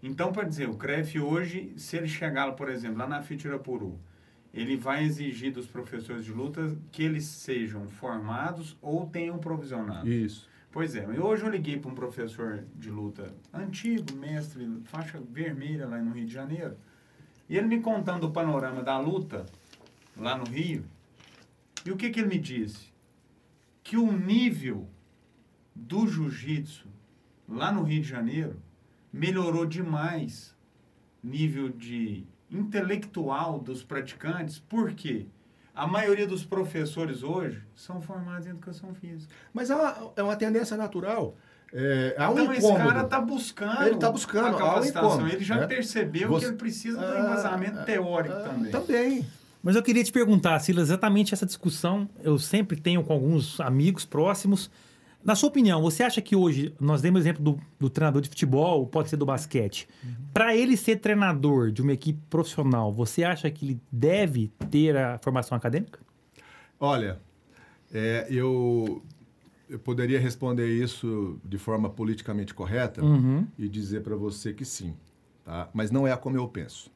Então, 0.01 0.31
para 0.31 0.43
dizer, 0.43 0.67
o 0.69 0.75
CREF 0.75 1.19
hoje, 1.19 1.73
se 1.77 1.97
ele 1.97 2.07
chegar, 2.07 2.51
por 2.53 2.69
exemplo, 2.69 2.97
lá 2.97 3.07
na 3.07 3.21
Fitirapuru, 3.21 3.97
ele 4.55 4.77
vai 4.77 5.03
exigir 5.03 5.51
dos 5.51 5.67
professores 5.67 6.23
de 6.23 6.31
luta 6.31 6.77
que 6.89 7.03
eles 7.03 7.25
sejam 7.25 7.89
formados 7.89 8.77
ou 8.81 9.05
tenham 9.05 9.37
provisionado. 9.37 10.09
Isso. 10.09 10.47
Pois 10.71 10.95
é, 10.95 11.05
hoje 11.07 11.43
eu 11.43 11.49
liguei 11.49 11.77
para 11.77 11.91
um 11.91 11.95
professor 11.95 12.63
de 12.73 12.89
luta 12.89 13.33
antigo, 13.53 14.15
mestre, 14.15 14.65
faixa 14.85 15.21
vermelha 15.29 15.85
lá 15.85 16.01
no 16.01 16.11
Rio 16.11 16.25
de 16.25 16.33
Janeiro, 16.33 16.77
e 17.49 17.57
ele 17.57 17.67
me 17.67 17.81
contando 17.81 18.27
o 18.27 18.31
panorama 18.31 18.81
da 18.81 18.97
luta 18.97 19.45
lá 20.17 20.37
no 20.37 20.45
Rio, 20.45 20.85
e 21.85 21.91
o 21.91 21.97
que, 21.97 22.09
que 22.09 22.21
ele 22.21 22.29
me 22.29 22.39
disse? 22.39 22.93
Que 23.83 23.97
o 23.97 24.11
nível 24.11 24.87
do 25.73 26.07
jiu-jitsu 26.07 26.87
lá 27.47 27.71
no 27.71 27.83
Rio 27.83 28.01
de 28.01 28.07
Janeiro 28.07 28.55
melhorou 29.11 29.65
demais 29.65 30.55
nível 31.21 31.69
de 31.69 32.25
intelectual 32.49 33.59
dos 33.59 33.83
praticantes, 33.83 34.59
por 34.59 34.93
quê? 34.93 35.25
A 35.73 35.85
maioria 35.85 36.25
dos 36.25 36.45
professores 36.45 37.21
hoje 37.21 37.61
são 37.75 38.01
formados 38.01 38.47
em 38.47 38.51
educação 38.51 38.93
física. 38.93 39.33
Mas 39.53 39.69
é 39.69 39.75
uma, 39.75 40.11
é 40.15 40.23
uma 40.23 40.35
tendência 40.35 40.77
natural. 40.77 41.35
É, 41.73 42.15
há 42.17 42.29
um 42.29 42.33
então, 42.33 42.53
esse 42.53 42.73
cara 42.73 43.01
está 43.01 43.19
buscando. 43.19 43.81
Ele 43.83 43.95
está 43.95 44.09
buscando 44.09 44.55
a 44.55 44.57
capacitação. 44.57 45.23
Um 45.23 45.27
ele 45.27 45.43
já 45.43 45.57
né? 45.57 45.67
percebeu 45.67 46.29
Você, 46.29 46.45
que 46.45 46.51
ele 46.51 46.57
precisa 46.57 46.97
do 46.97 47.17
embasamento 47.17 47.79
ah, 47.79 47.83
teórico 47.83 48.35
ah, 48.35 48.39
também. 48.41 48.71
Também. 48.71 49.27
Mas 49.61 49.75
eu 49.75 49.83
queria 49.83 50.03
te 50.03 50.11
perguntar, 50.11 50.57
Silas, 50.59 50.89
exatamente 50.89 51.33
essa 51.33 51.45
discussão 51.45 52.07
eu 52.23 52.37
sempre 52.37 52.79
tenho 52.79 53.03
com 53.03 53.11
alguns 53.11 53.59
amigos 53.59 54.05
próximos. 54.05 54.69
Na 55.25 55.33
sua 55.33 55.49
opinião, 55.49 55.81
você 55.81 56.03
acha 56.03 56.21
que 56.21 56.35
hoje, 56.35 56.75
nós 56.79 57.01
demos 57.01 57.17
o 57.17 57.23
exemplo 57.23 57.43
do, 57.43 57.59
do 57.79 57.89
treinador 57.89 58.21
de 58.21 58.29
futebol, 58.29 58.85
pode 58.85 59.09
ser 59.09 59.17
do 59.17 59.25
basquete. 59.25 59.87
Uhum. 60.03 60.11
Para 60.31 60.55
ele 60.55 60.77
ser 60.77 60.97
treinador 60.97 61.71
de 61.71 61.81
uma 61.81 61.93
equipe 61.93 62.21
profissional, 62.29 62.93
você 62.93 63.23
acha 63.23 63.49
que 63.49 63.65
ele 63.65 63.81
deve 63.91 64.51
ter 64.69 64.95
a 64.95 65.17
formação 65.17 65.57
acadêmica? 65.57 65.99
Olha, 66.79 67.19
é, 67.91 68.27
eu, 68.29 69.01
eu 69.67 69.79
poderia 69.79 70.19
responder 70.19 70.67
isso 70.67 71.39
de 71.43 71.57
forma 71.57 71.89
politicamente 71.89 72.53
correta 72.53 73.03
uhum. 73.03 73.47
e 73.57 73.67
dizer 73.67 74.03
para 74.03 74.15
você 74.15 74.53
que 74.53 74.63
sim, 74.63 74.95
tá? 75.43 75.67
mas 75.73 75.89
não 75.89 76.07
é 76.07 76.15
como 76.15 76.37
eu 76.37 76.47
penso. 76.47 76.91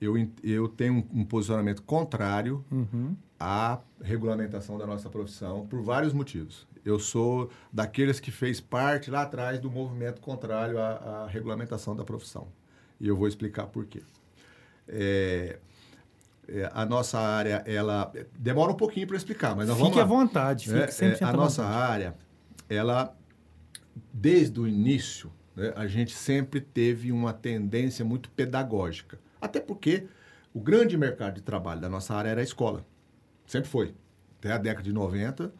Eu, 0.00 0.14
eu 0.42 0.66
tenho 0.66 0.94
um, 0.94 1.20
um 1.20 1.24
posicionamento 1.24 1.82
contrário 1.82 2.64
uhum. 2.70 3.14
a 3.38 3.80
regulamentação 4.00 4.76
da 4.76 4.86
nossa 4.86 5.08
profissão 5.08 5.66
por 5.66 5.82
vários 5.82 6.12
motivos. 6.12 6.66
Eu 6.88 6.98
sou 6.98 7.50
daqueles 7.72 8.18
que 8.18 8.30
fez 8.30 8.60
parte 8.60 9.10
lá 9.10 9.22
atrás 9.22 9.58
do 9.60 9.70
movimento 9.70 10.20
contrário 10.20 10.78
à, 10.78 11.24
à 11.24 11.26
regulamentação 11.26 11.94
da 11.94 12.04
profissão. 12.04 12.48
E 13.00 13.06
eu 13.08 13.16
vou 13.16 13.28
explicar 13.28 13.66
por 13.66 13.84
quê. 13.86 14.02
É, 14.88 15.58
é, 16.48 16.70
a 16.72 16.86
nossa 16.86 17.18
área, 17.18 17.62
ela 17.66 18.10
demora 18.38 18.72
um 18.72 18.76
pouquinho 18.76 19.06
para 19.06 19.16
explicar, 19.16 19.54
mas 19.54 19.68
nós 19.68 19.76
Fique 19.76 19.82
vamos 19.90 19.96
lá. 19.98 20.02
à 20.02 20.06
vontade, 20.06 20.64
fique 20.64 21.04
É, 21.04 21.08
é, 21.20 21.24
a 21.24 21.32
nossa 21.32 21.62
vontade. 21.62 21.82
área, 21.92 22.16
ela, 22.68 23.14
desde 24.12 24.58
o 24.58 24.66
início, 24.66 25.30
né, 25.54 25.72
a 25.76 25.86
gente 25.86 26.14
sempre 26.14 26.60
teve 26.60 27.12
uma 27.12 27.32
tendência 27.34 28.04
muito 28.04 28.30
pedagógica. 28.30 29.18
Até 29.40 29.60
porque 29.60 30.06
o 30.54 30.60
grande 30.60 30.96
mercado 30.96 31.34
de 31.34 31.42
trabalho 31.42 31.80
da 31.82 31.88
nossa 31.88 32.14
área 32.14 32.30
era 32.30 32.40
a 32.40 32.44
escola. 32.44 32.84
Sempre 33.46 33.68
foi. 33.68 33.94
Até 34.38 34.52
a 34.52 34.58
década 34.58 34.82
de 34.84 34.92
90, 34.92 35.52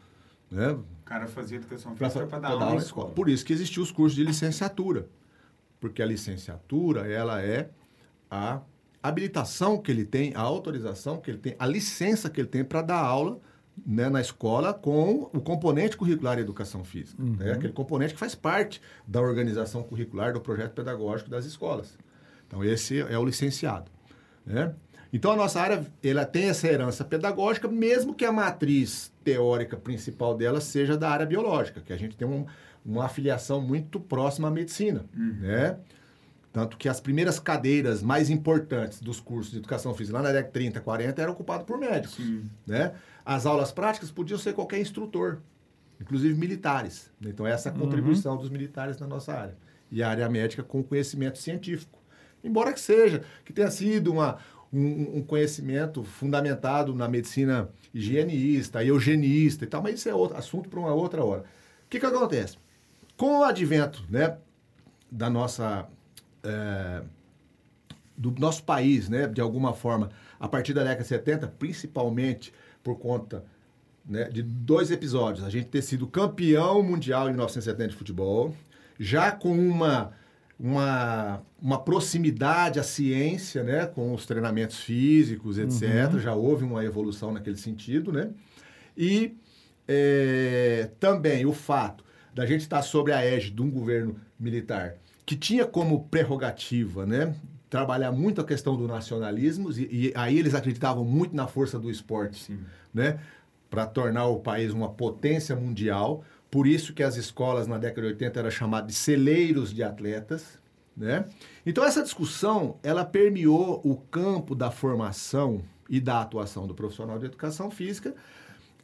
né, 0.49 0.75
cara 1.09 1.27
fazia 1.27 1.57
educação 1.57 1.95
física 1.95 2.27
para 2.27 2.39
dar 2.39 2.49
dar 2.49 2.53
aula 2.53 2.65
na 2.65 2.75
escola. 2.75 2.83
escola. 2.83 3.09
Por 3.11 3.29
isso 3.29 3.43
que 3.43 3.51
existiam 3.51 3.83
os 3.83 3.91
cursos 3.91 4.15
de 4.15 4.23
licenciatura. 4.23 5.07
Porque 5.79 6.01
a 6.01 6.05
licenciatura, 6.05 7.07
ela 7.07 7.41
é 7.41 7.69
a 8.29 8.61
habilitação 9.01 9.77
que 9.77 9.89
ele 9.91 10.05
tem, 10.05 10.33
a 10.35 10.41
autorização 10.41 11.17
que 11.17 11.31
ele 11.31 11.37
tem, 11.39 11.55
a 11.57 11.65
licença 11.65 12.29
que 12.29 12.39
ele 12.39 12.47
tem 12.47 12.63
para 12.63 12.81
dar 12.81 12.99
aula 12.99 13.39
né, 13.85 14.09
na 14.09 14.19
escola 14.21 14.73
com 14.73 15.29
o 15.33 15.41
componente 15.41 15.95
curricular 15.97 16.35
de 16.35 16.41
educação 16.41 16.83
física. 16.83 17.21
né? 17.23 17.53
Aquele 17.53 17.73
componente 17.73 18.13
que 18.13 18.19
faz 18.19 18.35
parte 18.35 18.81
da 19.07 19.21
organização 19.21 19.81
curricular 19.83 20.33
do 20.33 20.41
projeto 20.41 20.73
pedagógico 20.73 21.29
das 21.29 21.45
escolas. 21.45 21.97
Então, 22.45 22.63
esse 22.63 22.99
é 22.99 23.17
o 23.17 23.23
licenciado. 23.25 23.89
né? 24.45 24.73
Então, 25.11 25.31
a 25.31 25.35
nossa 25.35 25.59
área 25.59 25.85
ela 26.03 26.23
tem 26.25 26.49
essa 26.49 26.67
herança 26.67 27.03
pedagógica, 27.03 27.67
mesmo 27.67 28.13
que 28.13 28.23
a 28.25 28.31
matriz 28.31 29.11
teórica 29.23 29.75
principal 29.75 30.35
dela 30.35 30.61
seja 30.61 30.95
da 30.97 31.09
área 31.09 31.25
biológica, 31.25 31.81
que 31.81 31.91
a 31.91 31.97
gente 31.97 32.15
tem 32.15 32.27
um- 32.27 32.45
uma 32.85 33.05
afiliação 33.05 33.59
muito 33.59 33.99
próxima 33.99 34.47
à 34.47 34.51
medicina. 34.51 35.05
Né? 35.13 35.77
Tanto 36.53 36.77
que 36.77 36.87
as 36.89 36.99
primeiras 36.99 37.39
cadeiras 37.39 38.01
mais 38.03 38.29
importantes 38.29 38.99
dos 39.01 39.19
cursos 39.19 39.51
de 39.51 39.59
educação 39.59 39.93
física 39.93 40.17
lá 40.17 40.23
na 40.23 40.29
década 40.31 40.47
de 40.47 40.53
30, 40.53 40.79
40 40.79 41.21
eram 41.21 41.33
ocupadas 41.33 41.65
por 41.65 41.77
médicos. 41.77 42.17
Né? 42.65 42.91
As 43.25 43.45
aulas 43.45 43.71
práticas 43.71 44.09
podiam 44.11 44.37
ser 44.39 44.53
qualquer 44.53 44.79
instrutor, 44.79 45.39
inclusive 46.01 46.33
militares. 46.39 47.11
Então, 47.25 47.45
essa 47.45 47.69
é 47.69 47.71
a 47.71 47.75
contribuição 47.75 48.37
dos 48.37 48.49
militares 48.49 48.97
na 48.99 49.05
nossa 49.07 49.33
área. 49.33 49.55
E 49.91 50.01
a 50.03 50.09
área 50.09 50.29
médica 50.29 50.61
com 50.63 50.83
conhecimento 50.83 51.37
científico. 51.39 51.97
Embora 52.43 52.71
que 52.73 52.79
seja, 52.79 53.23
que 53.43 53.51
tenha 53.51 53.69
sido 53.69 54.11
uma, 54.11 54.37
um, 54.71 55.17
um 55.17 55.23
conhecimento 55.23 56.03
fundamentado 56.03 56.93
na 56.93 57.07
medicina 57.07 57.69
higienista, 57.93 58.83
eugenista 58.83 59.63
e 59.63 59.67
tal, 59.67 59.81
mas 59.81 59.95
isso 59.95 60.09
é 60.09 60.13
outro 60.13 60.37
assunto 60.37 60.69
para 60.69 60.79
uma 60.79 60.93
outra 60.93 61.23
hora. 61.23 61.41
O 61.41 61.89
que, 61.89 61.99
que 61.99 62.05
acontece? 62.05 62.57
Com 63.17 63.39
o 63.39 63.43
advento 63.43 64.03
né, 64.09 64.37
da 65.11 65.29
nossa 65.29 65.87
é, 66.43 67.01
do 68.19 68.31
nosso 68.37 68.63
país, 68.63 69.07
né, 69.07 69.27
de 69.27 69.39
alguma 69.39 69.73
forma, 69.73 70.09
a 70.37 70.47
partir 70.47 70.73
da 70.73 70.83
década 70.83 71.03
de 71.03 71.07
70, 71.07 71.47
principalmente 71.57 72.53
por 72.83 72.99
conta 72.99 73.45
né, 74.05 74.25
de 74.25 74.43
dois 74.43 74.91
episódios. 74.91 75.45
A 75.45 75.49
gente 75.49 75.67
ter 75.67 75.81
sido 75.81 76.05
campeão 76.05 76.83
mundial 76.83 77.27
em 77.27 77.29
1970 77.29 77.89
de 77.91 77.95
futebol, 77.95 78.53
já 78.99 79.31
com 79.31 79.53
uma, 79.53 80.11
uma, 80.59 81.41
uma 81.61 81.79
proximidade 81.79 82.79
à 82.79 82.83
ciência, 82.83 83.63
né, 83.63 83.85
com 83.85 84.13
os 84.13 84.25
treinamentos 84.25 84.79
físicos, 84.79 85.57
etc. 85.57 86.19
Já 86.19 86.35
houve 86.35 86.65
uma 86.65 86.83
evolução 86.83 87.31
naquele 87.31 87.57
sentido, 87.57 88.11
né? 88.11 88.29
E 88.97 89.37
é, 89.87 90.89
também 90.99 91.45
o 91.45 91.53
fato 91.53 92.03
da 92.33 92.45
gente 92.45 92.61
estar 92.61 92.81
sobre 92.81 93.13
a 93.13 93.23
égide 93.23 93.55
de 93.55 93.61
um 93.61 93.71
governo 93.71 94.17
militar 94.39 94.95
que 95.25 95.35
tinha 95.35 95.63
como 95.63 96.05
prerrogativa, 96.05 97.05
né, 97.05 97.35
trabalhar 97.69 98.11
muito 98.11 98.41
a 98.41 98.43
questão 98.43 98.75
do 98.75 98.87
nacionalismo 98.87 99.71
e, 99.71 100.07
e 100.07 100.13
aí 100.15 100.39
eles 100.39 100.55
acreditavam 100.55 101.05
muito 101.05 101.35
na 101.35 101.45
força 101.45 101.77
do 101.77 101.91
esporte, 101.91 102.45
Sim. 102.45 102.59
né, 102.91 103.19
para 103.69 103.85
tornar 103.85 104.25
o 104.25 104.39
país 104.39 104.73
uma 104.73 104.89
potência 104.89 105.55
mundial. 105.55 106.23
Por 106.49 106.65
isso 106.65 106.93
que 106.93 107.03
as 107.03 107.15
escolas 107.15 107.67
na 107.67 107.77
década 107.77 108.01
de 108.01 108.13
80 108.13 108.39
eram 108.39 108.51
chamadas 108.51 108.87
de 108.87 108.93
celeiros 108.93 109.73
de 109.73 109.83
atletas, 109.83 110.57
né? 110.97 111.25
Então 111.65 111.83
essa 111.83 112.01
discussão, 112.01 112.77
ela 112.83 113.05
permeou 113.05 113.79
o 113.83 113.95
campo 113.95 114.55
da 114.55 114.71
formação 114.71 115.63
e 115.89 115.99
da 115.99 116.21
atuação 116.21 116.67
do 116.67 116.75
profissional 116.75 117.17
de 117.17 117.25
educação 117.25 117.71
física 117.71 118.15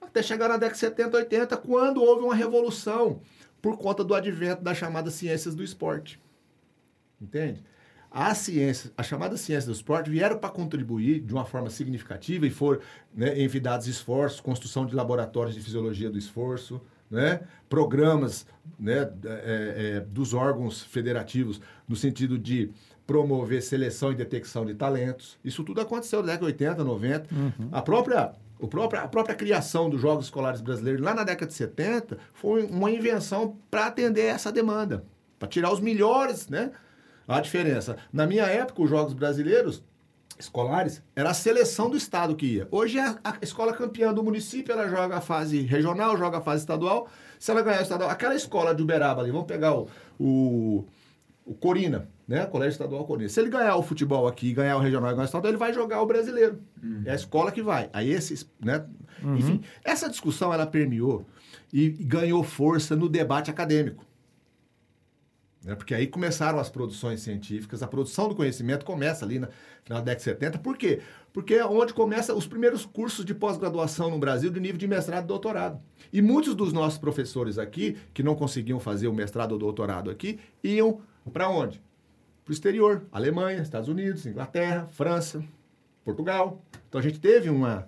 até 0.01 0.23
chegar 0.23 0.47
na 0.47 0.55
década 0.55 0.73
de 0.73 0.79
70, 0.79 1.17
80, 1.17 1.57
quando 1.57 2.01
houve 2.01 2.23
uma 2.23 2.35
revolução 2.35 3.19
por 3.61 3.77
conta 3.77 4.03
do 4.03 4.13
advento 4.13 4.63
das 4.63 4.77
chamadas 4.77 5.13
ciências 5.15 5.55
do 5.55 5.63
esporte. 5.63 6.19
Entende? 7.19 7.63
As 8.09 8.37
ciências, 8.37 8.93
as 8.95 9.07
chamadas 9.07 9.41
ciências 9.41 9.65
do 9.65 9.73
esporte 9.73 10.09
vieram 10.09 10.37
para 10.37 10.49
contribuir 10.49 11.19
de 11.19 11.33
uma 11.33 11.43
forma 11.43 11.69
significativa 11.69 12.47
e 12.47 12.49
foram 12.49 12.79
né, 13.13 13.41
envidados 13.41 13.87
esforços, 13.87 14.39
construção 14.39 14.85
de 14.85 14.95
laboratórios 14.95 15.53
de 15.53 15.61
fisiologia 15.61 16.09
do 16.09 16.17
esforço, 16.17 16.79
né, 17.09 17.41
programas 17.69 18.45
né, 18.79 19.09
é, 19.25 19.95
é, 19.97 19.99
dos 19.99 20.33
órgãos 20.33 20.83
federativos 20.83 21.61
no 21.87 21.95
sentido 21.95 22.37
de 22.37 22.71
promover 23.05 23.61
seleção 23.61 24.11
e 24.11 24.15
detecção 24.15 24.65
de 24.65 24.73
talentos. 24.73 25.37
Isso 25.43 25.63
tudo 25.63 25.81
aconteceu 25.81 26.21
na 26.21 26.27
década 26.27 26.39
de 26.39 26.63
80, 26.63 26.83
90. 26.83 27.29
A 27.71 27.81
própria 27.81 28.33
o 28.57 28.67
próprio, 28.67 29.01
a 29.01 29.07
própria 29.07 29.35
criação 29.35 29.89
dos 29.89 29.99
Jogos 30.01 30.25
Escolares 30.25 30.61
Brasileiros 30.61 31.03
lá 31.03 31.13
na 31.13 31.23
década 31.23 31.47
de 31.47 31.53
70 31.53 32.17
foi 32.33 32.63
uma 32.63 32.89
invenção 32.89 33.57
para 33.69 33.87
atender 33.87 34.25
essa 34.25 34.51
demanda, 34.51 35.03
para 35.37 35.47
tirar 35.47 35.73
os 35.73 35.81
melhores, 35.81 36.47
né? 36.47 36.71
A 37.27 37.41
diferença. 37.41 37.97
Na 38.13 38.25
minha 38.25 38.45
época, 38.45 38.81
os 38.81 38.89
Jogos 38.89 39.13
Brasileiros 39.13 39.83
escolares 40.37 41.01
era 41.15 41.29
a 41.29 41.33
seleção 41.33 41.89
do 41.89 41.97
estado 41.97 42.35
que 42.35 42.45
ia. 42.45 42.67
Hoje 42.71 42.99
é 42.99 43.15
a, 43.23 43.37
escola 43.41 43.73
campeã 43.73 44.13
do 44.13 44.23
município, 44.23 44.73
ela 44.73 44.87
joga 44.87 45.17
a 45.17 45.21
fase 45.21 45.61
regional, 45.61 46.17
joga 46.17 46.39
a 46.39 46.41
fase 46.41 46.63
estadual. 46.63 47.07
Se 47.39 47.51
ela 47.51 47.61
ganhar 47.61 47.79
o 47.79 47.83
estadual, 47.83 48.09
aquela 48.09 48.35
escola 48.35 48.73
de 48.73 48.81
Uberaba 48.81 49.21
ali, 49.21 49.31
vamos 49.31 49.47
pegar 49.47 49.73
o, 49.73 49.87
o, 50.19 50.85
o 51.45 51.53
Corina, 51.53 52.09
né? 52.27 52.45
Colégio 52.45 52.73
Estadual 52.73 53.05
Corina. 53.05 53.29
Se 53.29 53.39
ele 53.39 53.49
ganhar 53.49 53.75
o 53.75 53.83
futebol 53.83 54.27
aqui, 54.27 54.53
ganhar 54.53 54.77
o 54.77 54.79
regional 54.79 55.11
e 55.11 55.13
ganhar 55.13 55.23
o 55.23 55.25
estadual, 55.25 55.51
ele 55.51 55.57
vai 55.57 55.73
jogar 55.73 56.01
o 56.01 56.05
brasileiro. 56.05 56.59
É 57.05 57.11
a 57.11 57.15
escola 57.15 57.51
que 57.51 57.61
vai. 57.61 57.89
Aí 57.93 58.09
esses, 58.09 58.49
né? 58.59 58.85
Enfim, 59.23 59.61
essa 59.83 60.09
discussão 60.09 60.53
ela 60.53 60.67
permeou 60.67 61.25
e 61.71 61.89
ganhou 61.89 62.43
força 62.43 62.95
no 62.95 63.07
debate 63.07 63.49
acadêmico. 63.49 64.05
Né? 65.65 65.73
Porque 65.73 65.95
aí 65.95 66.05
começaram 66.05 66.59
as 66.59 66.69
produções 66.69 67.21
científicas, 67.21 67.81
a 67.81 67.87
produção 67.87 68.29
do 68.29 68.35
conhecimento 68.35 68.85
começa 68.85 69.25
ali 69.25 69.39
na 69.39 69.49
final 69.83 69.99
da 69.99 70.05
década 70.05 70.17
de 70.17 70.23
70. 70.23 70.59
Por 70.59 70.77
quê? 70.77 71.01
Porque 71.33 71.55
é 71.55 71.65
onde 71.65 71.91
começam 71.91 72.37
os 72.37 72.45
primeiros 72.45 72.85
cursos 72.85 73.25
de 73.25 73.33
pós-graduação 73.33 74.11
no 74.11 74.19
Brasil 74.19 74.51
de 74.51 74.59
nível 74.59 74.77
de 74.77 74.87
mestrado 74.87 75.23
e 75.23 75.27
doutorado. 75.27 75.81
E 76.13 76.21
muitos 76.21 76.53
dos 76.53 76.71
nossos 76.71 76.99
professores 76.99 77.57
aqui, 77.57 77.97
que 78.13 78.21
não 78.21 78.35
conseguiam 78.35 78.79
fazer 78.79 79.07
o 79.07 79.13
mestrado 79.13 79.53
ou 79.53 79.57
doutorado 79.57 80.11
aqui, 80.11 80.39
iam 80.63 81.01
para 81.33 81.49
onde? 81.49 81.81
Para 82.43 82.51
o 82.51 82.53
exterior. 82.53 83.03
Alemanha, 83.11 83.61
Estados 83.61 83.89
Unidos, 83.89 84.25
Inglaterra, 84.27 84.87
França, 84.91 85.43
Portugal. 86.03 86.61
Então 86.87 86.99
a 86.99 87.03
gente 87.03 87.19
teve 87.19 87.49
uma... 87.49 87.87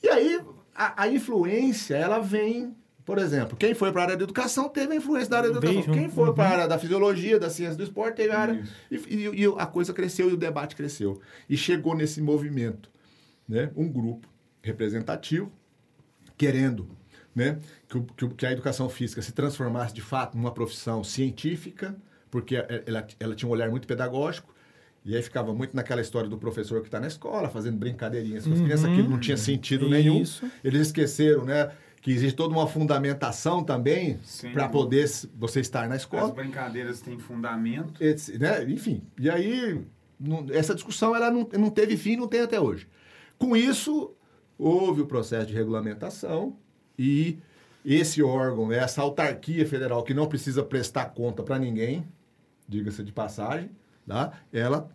E 0.00 0.08
aí 0.08 0.40
a, 0.72 1.02
a 1.02 1.08
influência, 1.08 1.96
ela 1.96 2.20
vem 2.20 2.74
por 3.10 3.18
exemplo, 3.18 3.56
quem 3.56 3.74
foi 3.74 3.90
para 3.90 4.02
a 4.02 4.04
área 4.04 4.16
da 4.16 4.22
educação 4.22 4.68
teve 4.68 4.92
a 4.92 4.96
influência 4.96 5.28
da 5.30 5.38
área 5.38 5.50
da 5.50 5.56
educação. 5.58 5.82
Vejo. 5.82 5.92
Quem 5.92 6.08
foi 6.08 6.28
Uhum. 6.28 6.34
para 6.34 6.48
a 6.48 6.52
área 6.52 6.68
da 6.68 6.78
fisiologia, 6.78 7.40
da 7.40 7.50
ciência 7.50 7.76
do 7.76 7.82
esporte, 7.82 8.14
teve 8.14 8.30
a 8.32 8.38
área. 8.38 8.62
E, 8.88 8.94
e- 8.96 9.42
e 9.42 9.54
a 9.58 9.66
coisa 9.66 9.92
cresceu 9.92 10.30
e 10.30 10.34
o 10.34 10.36
debate 10.36 10.76
cresceu. 10.76 11.20
E 11.48 11.56
chegou 11.56 11.96
nesse 11.96 12.22
movimento, 12.22 12.88
né? 13.48 13.72
um 13.74 13.88
grupo 13.88 14.28
representativo 14.62 15.50
querendo 16.38 16.88
né? 17.34 17.58
que, 17.88 18.00
que 18.16 18.28
que 18.28 18.46
a 18.46 18.52
educação 18.52 18.88
física 18.88 19.20
se 19.22 19.32
transformasse 19.32 19.92
de 19.94 20.00
fato 20.02 20.36
numa 20.36 20.52
profissão 20.52 21.02
científica, 21.02 21.96
porque 22.30 22.56
é- 22.56 22.84
ela, 22.86 23.06
ela 23.18 23.34
tinha 23.34 23.48
um 23.48 23.52
olhar 23.52 23.70
muito 23.70 23.86
pedagógico. 23.88 24.54
E 25.04 25.16
aí 25.16 25.22
ficava 25.22 25.54
muito 25.54 25.74
naquela 25.74 26.00
história 26.02 26.28
do 26.28 26.36
professor 26.36 26.80
que 26.82 26.88
está 26.88 27.00
na 27.00 27.06
escola, 27.06 27.48
fazendo 27.48 27.78
brincadeirinhas 27.78 28.44
com 28.46 28.52
as 28.52 28.58
Uhum. 28.58 28.64
crianças, 28.66 28.84
aquilo 28.90 29.08
não 29.08 29.18
tinha 29.18 29.36
sentido 29.36 29.88
nenhum. 29.88 30.20
Isso. 30.20 30.44
Eles 30.62 30.82
esqueceram, 30.88 31.44
né? 31.44 31.70
Que 32.00 32.10
existe 32.12 32.34
toda 32.34 32.54
uma 32.54 32.66
fundamentação 32.66 33.62
também 33.62 34.18
para 34.54 34.68
poder 34.68 35.06
você 35.36 35.60
estar 35.60 35.86
na 35.88 35.96
As 35.96 36.02
escola. 36.02 36.32
brincadeiras 36.32 37.00
têm 37.00 37.18
fundamento. 37.18 38.02
Esse, 38.02 38.38
né? 38.38 38.64
Enfim, 38.64 39.02
e 39.18 39.28
aí 39.28 39.80
não- 40.18 40.46
essa 40.50 40.74
discussão 40.74 41.14
ela 41.14 41.30
não, 41.30 41.46
não 41.58 41.68
teve 41.68 41.96
fim, 41.98 42.16
não 42.16 42.26
tem 42.26 42.40
até 42.40 42.58
hoje. 42.58 42.88
Com 43.38 43.54
isso, 43.54 44.14
houve 44.58 45.02
o 45.02 45.06
processo 45.06 45.46
de 45.48 45.54
regulamentação 45.54 46.56
e 46.98 47.38
esse 47.84 48.22
órgão, 48.22 48.72
essa 48.72 49.02
autarquia 49.02 49.66
federal 49.66 50.02
que 50.02 50.14
não 50.14 50.26
precisa 50.26 50.62
prestar 50.62 51.06
conta 51.06 51.42
para 51.42 51.58
ninguém, 51.58 52.06
diga-se 52.66 53.02
de 53.02 53.12
passagem, 53.12 53.70
tá? 54.06 54.32
ela 54.52 54.88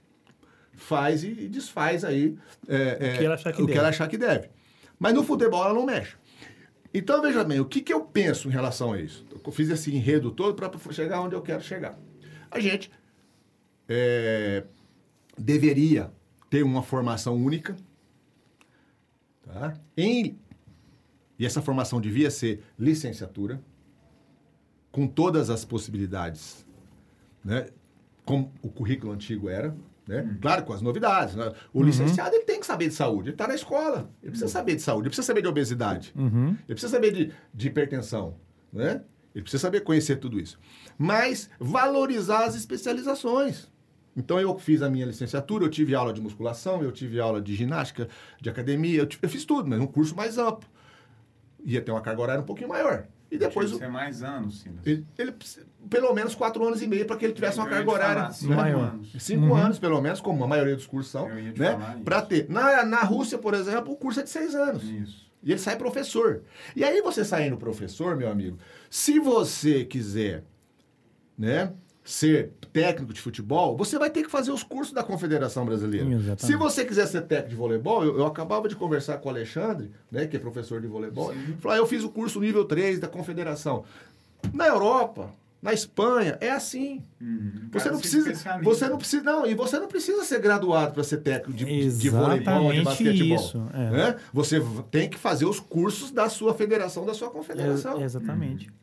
faz 0.74 1.24
e 1.24 1.48
desfaz 1.48 2.04
aí 2.04 2.36
é, 2.68 3.14
O 3.16 3.18
que 3.20 3.26
ela 3.26 3.36
achar 3.36 3.54
que 3.54 3.62
o 3.62 3.66
deve. 3.68 3.78
ela 3.80 3.90
achar 3.90 4.08
que 4.08 4.18
deve. 4.18 4.50
Mas 5.00 5.14
no 5.14 5.24
futebol 5.24 5.64
ela 5.64 5.74
não 5.74 5.86
mexe. 5.86 6.16
Então, 6.98 7.22
veja 7.22 7.44
bem, 7.44 7.60
o 7.60 7.66
que, 7.66 7.82
que 7.82 7.94
eu 7.94 8.06
penso 8.06 8.48
em 8.48 8.52
relação 8.52 8.94
a 8.94 9.02
isso? 9.02 9.26
Eu 9.30 9.52
fiz 9.52 9.70
esse 9.70 9.94
enredo 9.94 10.32
todo 10.32 10.56
para 10.56 10.72
chegar 10.94 11.20
onde 11.20 11.36
eu 11.36 11.42
quero 11.42 11.62
chegar. 11.62 12.00
A 12.50 12.58
gente 12.58 12.90
é, 13.86 14.64
deveria 15.38 16.10
ter 16.50 16.64
uma 16.64 16.82
formação 16.82 17.36
única, 17.36 17.76
tá? 19.44 19.78
Em, 19.98 20.40
e 21.38 21.46
essa 21.46 21.62
formação 21.62 22.00
devia 22.00 22.32
ser 22.32 22.64
licenciatura, 22.80 23.62
com 24.90 25.06
todas 25.06 25.50
as 25.50 25.66
possibilidades, 25.66 26.66
né? 27.44 27.68
como 28.24 28.54
o 28.62 28.70
currículo 28.70 29.12
antigo 29.12 29.50
era, 29.50 29.76
né? 30.08 30.22
Uhum. 30.22 30.38
Claro, 30.42 30.64
com 30.64 30.74
as 30.74 30.82
novidades. 30.82 31.36
Né? 31.36 31.52
O 31.74 31.80
uhum. 31.80 31.86
licenciado 31.86 32.36
ele 32.36 32.46
tem 32.46 32.60
que 32.60 32.66
saber 32.66 32.88
de 32.88 32.94
saúde, 32.94 33.30
ele 33.30 33.36
está 33.36 33.48
na 33.48 33.56
escola, 33.56 34.10
ele 34.22 34.32
precisa 34.32 34.52
saber 34.52 34.76
de 34.76 34.82
saúde, 34.82 35.04
ele 35.04 35.10
precisa 35.10 35.28
saber 35.28 35.42
de 35.42 35.48
obesidade, 35.48 36.14
uhum. 36.16 36.50
ele 36.50 36.76
precisa 36.76 36.92
saber 36.92 37.12
de, 37.12 37.32
de 37.54 37.68
hipertensão, 37.68 38.36
né? 38.72 39.02
ele 39.34 39.42
precisa 39.42 39.62
saber 39.62 39.82
conhecer 39.82 40.18
tudo 40.18 40.40
isso. 40.40 40.58
Mas 40.98 41.50
valorizar 41.60 42.46
as 42.46 42.56
especializações. 42.56 43.68
Então 44.16 44.40
eu 44.40 44.58
fiz 44.58 44.82
a 44.82 44.90
minha 44.90 45.06
licenciatura, 45.06 45.66
eu 45.66 45.70
tive 45.70 45.94
aula 45.94 46.14
de 46.14 46.22
musculação, 46.22 46.82
eu 46.82 46.92
tive 46.92 47.20
aula 47.20 47.42
de 47.42 47.54
ginástica, 47.54 48.08
de 48.40 48.50
academia, 48.50 49.02
eu, 49.02 49.10
eu 49.22 49.30
fiz 49.30 49.44
tudo, 49.44 49.68
mas 49.68 49.80
um 49.80 49.88
curso 49.88 50.16
mais 50.16 50.38
amplo. 50.38 50.70
Ia 51.66 51.82
ter 51.82 51.92
uma 51.92 52.00
carga 52.00 52.22
horária 52.22 52.42
um 52.42 52.46
pouquinho 52.46 52.70
maior. 52.70 53.08
E 53.30 53.38
depois. 53.38 53.72
Tinha 53.72 53.90
mais 53.90 54.24
anos, 54.24 54.62
sim. 54.62 54.72
Ele, 54.86 55.06
ele, 55.18 55.34
pelo 55.90 56.14
menos 56.14 56.36
quatro 56.36 56.66
anos 56.66 56.82
e 56.82 56.88
meio 56.88 57.06
para 57.06 57.16
que 57.18 57.26
ele 57.26 57.34
tivesse 57.34 57.58
uma 57.58 57.68
carga 57.68 57.92
horária. 57.92 58.32
Cinco 58.32 58.54
né? 58.54 58.74
anos. 58.74 59.12
Cinco 59.20 59.46
uhum. 59.46 59.56
anos, 59.56 59.80
pelo 59.80 60.02
menos, 60.02 60.22
como 60.22 60.44
a 60.44 60.48
maioria 60.48 60.76
dos 60.76 60.86
cursos 60.86 61.12
são. 61.12 61.28
Né? 61.28 62.02
Para 62.04 62.22
ter. 62.22 62.50
Na, 62.50 62.86
na 62.86 63.02
Rússia, 63.02 63.38
por 63.38 63.54
exemplo, 63.54 63.94
o 63.94 63.96
curso 63.96 64.20
é 64.20 64.24
de 64.24 64.30
seis 64.30 64.54
anos. 64.56 64.84
Isso. 64.84 65.26
E 65.44 65.52
ele 65.52 65.60
sai 65.60 65.76
professor. 65.76 66.44
E 66.76 66.84
aí, 66.84 67.02
você 67.02 67.24
saindo 67.24 67.58
professor, 67.58 68.16
meu 68.16 68.30
amigo, 68.30 68.58
se 68.90 69.20
você 69.20 69.86
quiser, 69.86 70.44
né? 71.38 71.72
Ser 72.06 72.52
técnico 72.72 73.12
de 73.12 73.20
futebol, 73.20 73.76
você 73.76 73.98
vai 73.98 74.12
ter 74.12 74.22
que 74.22 74.30
fazer 74.30 74.52
os 74.52 74.62
cursos 74.62 74.94
da 74.94 75.04
Confederação 75.04 75.66
Brasileira. 75.66 76.08
Exatamente. 76.08 76.46
Se 76.46 76.56
você 76.56 76.86
quiser 76.86 77.08
ser 77.08 77.22
técnico 77.22 77.50
de 77.50 77.56
voleibol, 77.56 78.06
eu, 78.06 78.20
eu, 78.20 78.26
acabava 78.28 78.70
de 78.70 78.76
conversar 78.76 79.18
com 79.18 79.28
o 79.28 79.32
Alexandre, 79.32 79.92
né, 80.12 80.28
que 80.28 80.38
é 80.38 80.40
professor 80.40 80.80
de 80.80 80.88
voleibol, 80.88 81.34
falou, 81.60 81.76
ah, 81.76 81.78
eu 81.78 81.88
fiz 81.88 82.04
o 82.04 82.10
curso 82.10 82.40
nível 82.40 82.64
3 82.64 83.00
da 83.00 83.08
Confederação. 83.08 83.84
Na 84.54 84.68
Europa, 84.68 85.34
na 85.60 85.74
Espanha, 85.74 86.38
é 86.40 86.52
assim. 86.52 87.04
Uhum. 87.20 87.70
Você 87.72 87.90
não 87.90 88.00
precisa, 88.00 88.60
você 88.62 88.88
não 88.88 88.98
precisa, 89.00 89.24
não, 89.24 89.48
e 89.48 89.56
você 89.56 89.80
não 89.80 89.88
precisa 89.88 90.24
ser 90.24 90.40
graduado 90.40 90.94
para 90.94 91.04
ser 91.04 91.18
técnico 91.18 91.54
de, 91.54 91.90
de 91.90 92.10
voleibol, 92.12 92.72
de 92.72 92.84
basquetebol. 92.84 93.36
Isso, 93.36 93.68
é. 93.74 93.90
né? 93.90 94.16
Você 94.32 94.62
tem 94.92 95.10
que 95.10 95.18
fazer 95.18 95.46
os 95.46 95.60
cursos 95.60 96.12
da 96.12 96.30
sua 96.30 96.54
federação, 96.54 97.04
da 97.04 97.16
sua 97.16 97.32
confederação. 97.32 98.00
É, 98.00 98.04
exatamente. 98.04 98.68
Uhum. 98.68 98.76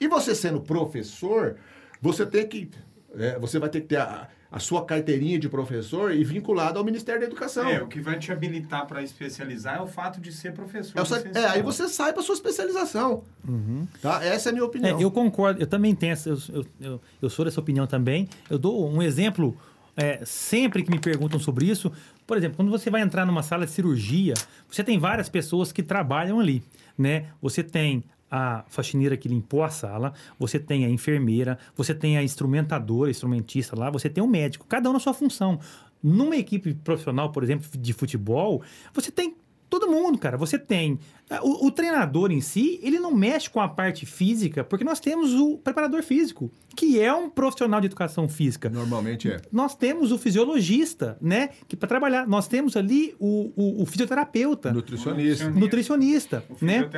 E 0.00 0.08
você 0.08 0.34
sendo 0.34 0.60
professor, 0.60 1.54
você 2.00 2.26
tem 2.26 2.46
que. 2.46 2.70
É, 3.16 3.38
você 3.38 3.58
vai 3.58 3.68
ter 3.68 3.80
que 3.80 3.86
ter 3.86 3.98
a, 3.98 4.28
a, 4.50 4.58
sua 4.58 4.84
carteirinha 4.84 5.38
de 5.38 5.48
professor 5.48 6.12
e 6.12 6.24
vinculado 6.24 6.78
ao 6.78 6.84
Ministério 6.84 7.20
da 7.20 7.26
Educação. 7.26 7.68
É, 7.68 7.80
o 7.80 7.86
que 7.86 8.00
vai 8.00 8.18
te 8.18 8.32
habilitar 8.32 8.86
para 8.86 9.02
especializar 9.02 9.78
é 9.78 9.80
o 9.80 9.86
fato 9.86 10.20
de 10.20 10.32
ser 10.32 10.52
professor. 10.52 11.00
É, 11.32 11.38
é 11.38 11.46
aí 11.46 11.62
você 11.62 11.88
sai 11.88 12.12
para 12.12 12.22
sua 12.22 12.34
especialização. 12.34 13.22
Uhum. 13.46 13.86
Tá? 14.02 14.24
Essa 14.24 14.48
é 14.48 14.50
a 14.50 14.52
minha 14.52 14.64
opinião. 14.64 14.98
É, 14.98 15.02
eu 15.02 15.10
concordo, 15.12 15.60
eu 15.60 15.66
também 15.66 15.94
tenho 15.94 16.12
essa, 16.12 16.28
eu, 16.28 16.38
eu, 16.52 16.66
eu, 16.80 17.00
eu 17.22 17.30
sou 17.30 17.44
dessa 17.44 17.60
opinião 17.60 17.86
também. 17.86 18.28
Eu 18.50 18.58
dou 18.58 18.90
um 18.90 19.00
exemplo 19.00 19.56
é, 19.96 20.20
sempre 20.24 20.82
que 20.82 20.90
me 20.90 20.98
perguntam 20.98 21.38
sobre 21.38 21.66
isso. 21.66 21.92
Por 22.26 22.36
exemplo, 22.36 22.56
quando 22.56 22.70
você 22.70 22.90
vai 22.90 23.02
entrar 23.02 23.24
numa 23.24 23.42
sala 23.42 23.64
de 23.64 23.72
cirurgia, 23.72 24.34
você 24.68 24.82
tem 24.82 24.98
várias 24.98 25.28
pessoas 25.28 25.72
que 25.72 25.82
trabalham 25.82 26.40
ali. 26.40 26.62
Né? 26.98 27.26
Você 27.40 27.62
tem 27.62 28.04
a 28.36 28.64
faxineira 28.66 29.16
que 29.16 29.28
limpou 29.28 29.62
a 29.62 29.70
sala, 29.70 30.12
você 30.36 30.58
tem 30.58 30.84
a 30.84 30.90
enfermeira, 30.90 31.56
você 31.76 31.94
tem 31.94 32.18
a 32.18 32.22
instrumentadora, 32.22 33.08
instrumentista 33.08 33.78
lá, 33.78 33.90
você 33.90 34.10
tem 34.10 34.24
o 34.24 34.26
médico, 34.26 34.66
cada 34.68 34.90
um 34.90 34.92
na 34.92 34.98
sua 34.98 35.14
função. 35.14 35.60
Numa 36.02 36.36
equipe 36.36 36.74
profissional, 36.74 37.30
por 37.30 37.44
exemplo, 37.44 37.68
de 37.78 37.92
futebol, 37.92 38.60
você 38.92 39.12
tem 39.12 39.36
todo 39.70 39.86
mundo, 39.86 40.18
cara. 40.18 40.36
Você 40.36 40.58
tem 40.58 40.98
o, 41.42 41.66
o, 41.66 41.70
treinador 41.70 42.30
em 42.30 42.40
si, 42.40 42.78
ele 42.82 42.98
não 42.98 43.10
mexe 43.14 43.48
com 43.48 43.58
a 43.58 43.66
parte 43.66 44.04
física, 44.04 44.62
porque 44.62 44.84
nós 44.84 45.00
temos 45.00 45.32
o 45.32 45.56
preparador 45.56 46.02
físico, 46.02 46.52
que 46.76 47.00
é 47.00 47.12
um 47.14 47.30
profissional 47.30 47.80
de 47.80 47.86
educação 47.86 48.28
física. 48.28 48.68
Normalmente 48.68 49.30
é. 49.30 49.40
Nós 49.50 49.74
temos 49.74 50.12
o 50.12 50.18
fisiologista, 50.18 51.16
né? 51.20 51.50
Que 51.66 51.76
para 51.76 51.88
trabalhar, 51.88 52.26
nós 52.26 52.46
temos 52.46 52.76
ali 52.76 53.14
o, 53.18 53.52
o, 53.56 53.82
o 53.82 53.86
fisioterapeuta, 53.86 54.70
nutricionista, 54.72 55.50
nutricionista, 55.50 56.44
o 56.60 56.64
né? 56.64 56.90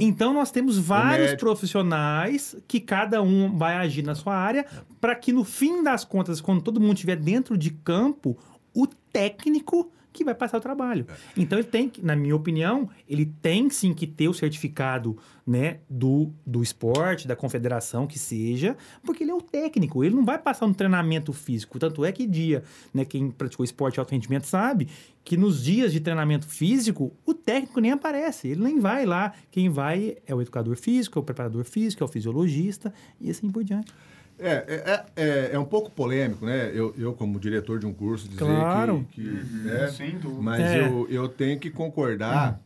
Então 0.00 0.34
nós 0.34 0.50
temos 0.50 0.76
vários 0.76 1.34
profissionais 1.34 2.56
que 2.66 2.80
cada 2.80 3.22
um 3.22 3.56
vai 3.56 3.76
agir 3.76 4.02
na 4.02 4.16
sua 4.16 4.34
área, 4.34 4.66
para 5.00 5.14
que 5.14 5.32
no 5.32 5.44
fim 5.44 5.84
das 5.84 6.04
contas, 6.04 6.40
quando 6.40 6.62
todo 6.62 6.80
mundo 6.80 6.94
estiver 6.94 7.16
dentro 7.16 7.56
de 7.56 7.70
campo, 7.70 8.36
o 8.74 8.86
técnico 8.86 9.92
que 10.18 10.24
vai 10.24 10.34
passar 10.34 10.58
o 10.58 10.60
trabalho. 10.60 11.06
É. 11.08 11.14
Então 11.36 11.58
ele 11.58 11.68
tem, 11.68 11.90
na 12.02 12.16
minha 12.16 12.34
opinião, 12.34 12.88
ele 13.08 13.24
tem 13.40 13.70
sim 13.70 13.94
que 13.94 14.06
ter 14.06 14.28
o 14.28 14.34
certificado, 14.34 15.16
né, 15.46 15.78
do, 15.88 16.30
do 16.44 16.62
esporte, 16.62 17.26
da 17.26 17.34
confederação 17.34 18.06
que 18.06 18.18
seja, 18.18 18.76
porque 19.02 19.24
ele 19.24 19.30
é 19.30 19.34
o 19.34 19.40
técnico, 19.40 20.04
ele 20.04 20.14
não 20.14 20.24
vai 20.24 20.38
passar 20.38 20.66
um 20.66 20.74
treinamento 20.74 21.32
físico. 21.32 21.78
Tanto 21.78 22.04
é 22.04 22.12
que 22.12 22.26
dia, 22.26 22.62
né, 22.92 23.04
quem 23.04 23.30
praticou 23.30 23.64
esporte 23.64 23.94
de 23.94 24.00
alto 24.00 24.10
rendimento 24.10 24.46
sabe 24.46 24.88
que 25.24 25.36
nos 25.36 25.62
dias 25.62 25.92
de 25.92 26.00
treinamento 26.00 26.46
físico, 26.46 27.12
o 27.24 27.34
técnico 27.34 27.80
nem 27.80 27.92
aparece, 27.92 28.48
ele 28.48 28.62
nem 28.62 28.80
vai 28.80 29.04
lá. 29.04 29.32
Quem 29.50 29.68
vai 29.68 30.16
é 30.26 30.34
o 30.34 30.40
educador 30.40 30.76
físico, 30.76 31.18
é 31.18 31.20
o 31.20 31.24
preparador 31.24 31.64
físico, 31.64 32.02
é 32.02 32.06
o 32.06 32.08
fisiologista 32.08 32.92
e 33.20 33.30
assim 33.30 33.50
por 33.50 33.62
diante. 33.62 33.92
É, 34.38 34.52
é, 34.52 35.04
é, 35.16 35.50
é, 35.52 35.58
um 35.58 35.64
pouco 35.64 35.90
polêmico, 35.90 36.46
né? 36.46 36.70
Eu, 36.72 36.94
eu, 36.96 37.12
como 37.12 37.40
diretor 37.40 37.78
de 37.80 37.86
um 37.86 37.92
curso, 37.92 38.28
dizer 38.28 38.44
claro. 38.44 39.04
que. 39.10 39.22
que 39.22 39.28
uhum, 39.28 39.64
né? 39.64 39.88
Sem 39.88 40.18
dúvida. 40.18 40.42
Mas 40.42 40.60
é. 40.60 40.86
eu, 40.86 41.08
eu 41.10 41.28
tenho 41.28 41.58
que 41.58 41.70
concordar 41.70 42.52
uhum. 42.52 42.58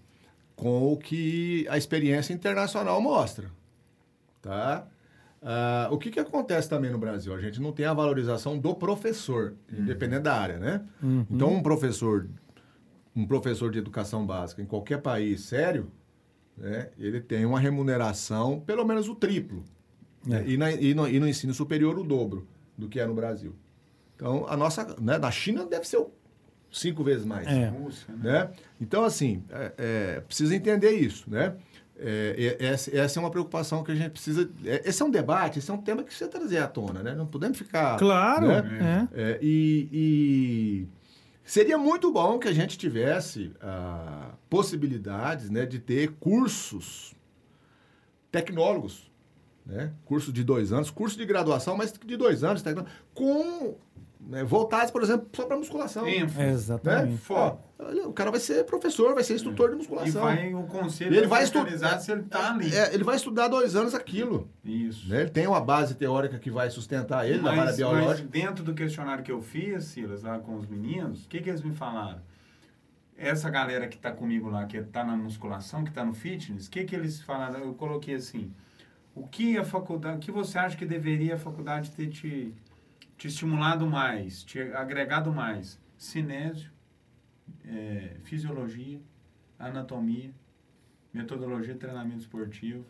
com 0.55 0.93
o 0.93 0.97
que 0.99 1.67
a 1.71 1.79
experiência 1.79 2.35
internacional 2.35 3.01
mostra. 3.01 3.51
Tá? 4.43 4.87
Uh, 5.41 5.95
o 5.95 5.99
que, 5.99 6.11
que 6.11 6.21
acontece 6.21 6.69
também 6.69 6.91
no 6.91 6.99
Brasil? 6.99 7.35
A 7.35 7.41
gente 7.41 7.61
não 7.61 7.73
tem 7.73 7.87
a 7.87 7.95
valorização 7.95 8.59
do 8.59 8.75
professor, 8.75 9.55
uhum. 9.73 9.81
independente 9.81 10.23
da 10.23 10.35
área, 10.35 10.59
né? 10.59 10.83
Uhum. 11.03 11.27
Então, 11.31 11.55
um 11.55 11.63
professor, 11.63 12.29
um 13.17 13.27
professor 13.27 13.71
de 13.71 13.79
educação 13.79 14.27
básica 14.27 14.61
em 14.61 14.67
qualquer 14.67 14.99
país 14.99 15.41
sério, 15.41 15.91
né, 16.57 16.91
ele 16.99 17.19
tem 17.19 17.47
uma 17.47 17.59
remuneração 17.59 18.61
pelo 18.61 18.85
menos 18.85 19.09
o 19.09 19.15
triplo 19.15 19.65
é. 20.31 20.45
E, 20.47 20.57
na, 20.57 20.71
e, 20.71 20.95
no, 20.95 21.09
e, 21.09 21.19
no, 21.19 21.29
ensino 21.29 21.53
superior, 21.53 21.99
o 21.99 22.05
dobro 22.05 22.47
do 22.77 22.89
que 22.89 23.01
é 23.01 23.07
no 23.07 23.15
Brasil. 23.15 23.55
Então, 24.17 24.47
a 24.49 24.57
nossa. 24.57 24.97
Né, 25.01 25.19
na 25.19 25.31
China 25.31 25.65
deve 25.67 25.87
ser 25.87 26.05
cinco 26.71 27.03
vezes 27.03 27.25
mais. 27.25 27.47
É. 27.47 27.69
Rússia, 27.69 28.15
né? 28.15 28.33
né? 28.33 28.51
Então, 28.81 29.05
assim, 29.05 29.43
é, 29.51 29.73
é, 29.79 30.21
precisa 30.21 30.55
entender 30.55 30.93
isso, 30.93 31.29
né? 31.31 31.57
É, 32.05 32.57
essa, 32.59 32.97
essa, 32.97 33.19
é 33.19 33.21
uma 33.21 33.31
preocupação 33.31 33.85
que 33.85 33.93
a 33.93 33.95
gente 33.95 34.11
precisa. 34.11 34.51
É, 34.65 34.89
esse 34.89 35.03
é 35.03 35.05
um 35.05 35.11
debate, 35.11 35.59
esse 35.59 35.71
é 35.71 35.75
um 35.75 35.81
tema 35.81 36.03
que 36.03 36.09
precisa 36.09 36.29
trazer 36.29 36.59
à 36.59 36.67
tona, 36.67 37.03
né? 37.03 37.15
Não 37.15 37.27
podemos 37.27 37.59
ficar. 37.59 37.99
Claro! 37.99 38.49
Né? 38.49 39.09
É. 39.13 39.39
e, 39.41 39.89
e, 39.93 40.89
seria 41.45 41.77
muito 41.77 42.11
bom 42.11 42.39
que 42.39 42.49
a 42.49 42.53
gente 42.53 42.79
tivesse 42.79 43.53
ah, 43.61 44.31
possibilidades 44.49 45.51
né, 45.51 45.67
de 45.67 45.79
ter 45.79 46.13
cursos 46.13 47.15
tecnólogos 48.33 49.12
né? 49.65 49.93
Curso 50.05 50.33
de 50.33 50.43
dois 50.43 50.73
anos, 50.73 50.91
curso 50.91 51.17
de 51.17 51.25
graduação, 51.25 51.77
mas 51.77 51.93
de 51.93 52.17
dois 52.17 52.43
anos, 52.43 52.63
tá? 52.63 52.73
com 53.15 53.77
né, 54.29 54.45
voltados, 54.45 54.91
por 54.91 55.03
exemplo, 55.03 55.29
só 55.33 55.45
para 55.45 55.57
musculação. 55.57 56.07
Exatamente. 56.07 57.13
Né? 57.13 57.19
Ó, 57.31 57.57
o 58.07 58.13
cara 58.13 58.31
vai 58.31 58.39
ser 58.39 58.65
professor, 58.65 59.15
vai 59.15 59.25
ser 59.25 59.35
instrutor 59.35 59.71
de 59.71 59.77
musculação. 59.77 60.33
E 60.33 60.37
vai 60.37 60.55
o 60.55 60.63
conselho 60.65 61.15
ele 61.15 61.27
vai 61.27 61.43
estudar 61.43 61.99
se 61.99 62.13
ele 62.13 62.23
tá 62.23 62.53
ali. 62.53 62.75
É, 62.75 62.95
ele 62.95 63.03
vai 63.03 63.17
estudar 63.17 63.49
dois 63.49 63.75
anos 63.75 63.95
aquilo. 63.95 64.49
Isso. 64.65 65.09
Né? 65.09 65.23
Ele 65.23 65.31
tem 65.31 65.47
uma 65.47 65.61
base 65.61 65.95
teórica 65.95 66.39
que 66.39 66.51
vai 66.51 66.71
sustentar 66.71 67.29
ele 67.29 67.41
mas, 67.41 67.57
na 67.57 67.63
área 67.63 67.75
biológica. 67.75 68.09
Mas 68.09 68.21
dentro 68.21 68.65
do 68.65 68.75
questionário 68.75 69.25
que 69.25 69.33
eu 69.33 69.41
fiz, 69.41 69.85
Silas, 69.85 70.23
lá 70.23 70.39
com 70.39 70.57
os 70.57 70.67
meninos, 70.67 71.25
o 71.25 71.29
que, 71.29 71.41
que 71.41 71.49
eles 71.49 71.63
me 71.63 71.73
falaram? 71.73 72.21
Essa 73.17 73.51
galera 73.51 73.87
que 73.89 73.97
está 73.97 74.11
comigo 74.11 74.49
lá, 74.49 74.65
que 74.67 74.77
está 74.77 75.05
na 75.05 75.17
musculação, 75.17 75.85
que 75.85 75.91
está 75.91 76.05
no 76.05 76.13
fitness, 76.13 76.67
o 76.67 76.71
que, 76.71 76.85
que 76.85 76.95
eles 76.95 77.21
falaram? 77.21 77.61
Eu 77.61 77.75
coloquei 77.75 78.15
assim 78.15 78.53
o 79.15 79.27
que 79.27 79.59
a 79.59 79.65
faculdade, 79.65 80.17
o 80.17 80.21
que 80.21 80.31
você 80.31 80.59
acha 80.59 80.77
que 80.77 80.87
deveria 80.87 81.35
a 81.35 81.39
faculdade 81.39 81.91
ter 81.91 82.09
te, 82.09 82.55
te 83.17 83.29
estimulado 83.29 83.87
mais, 83.87 84.43
te 84.43 84.61
agregado 84.61 85.33
mais? 85.33 85.81
Cinésio, 85.97 86.71
é, 87.65 88.17
fisiologia, 88.25 89.01
anatomia, 89.59 90.33
metodologia 91.13 91.75
de 91.75 91.81
treinamento 91.81 92.21
esportivo. 92.21 92.85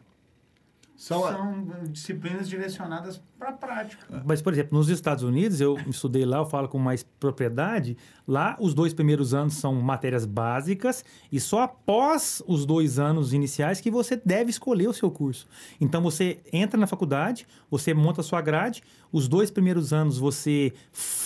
São, 0.97 1.22
são 1.22 1.64
disciplinas 1.90 2.49
direcionadas 2.49 3.20
para 3.38 3.49
a 3.49 3.53
prática. 3.53 4.22
Mas, 4.24 4.40
por 4.40 4.53
exemplo, 4.53 4.78
nos 4.78 4.88
Estados 4.88 5.24
Unidos, 5.24 5.61
eu 5.61 5.76
estudei 5.88 6.24
lá, 6.24 6.38
eu 6.38 6.47
falo 6.47 6.68
com 6.68 6.78
mais 6.78 7.03
propriedade. 7.03 7.97
Lá, 8.26 8.57
os 8.61 8.72
dois 8.72 8.95
primeiros 8.95 9.34
anos 9.34 9.55
são 9.55 9.74
matérias 9.74 10.24
básicas 10.24 11.05
e 11.30 11.40
só 11.40 11.62
após 11.62 12.43
os 12.47 12.64
dois 12.64 12.99
anos 12.99 13.32
iniciais 13.32 13.80
que 13.80 13.90
você 13.90 14.20
deve 14.24 14.51
escolher 14.51 14.88
o 14.88 14.93
seu 14.93 15.11
curso. 15.11 15.49
Então, 15.80 16.01
você 16.03 16.40
entra 16.53 16.78
na 16.78 16.86
faculdade, 16.86 17.47
você 17.70 17.93
monta 17.93 18.20
a 18.20 18.24
sua 18.24 18.40
grade. 18.40 18.82
Os 19.11 19.26
dois 19.28 19.51
primeiros 19.51 19.93
anos 19.93 20.18
você 20.18 20.72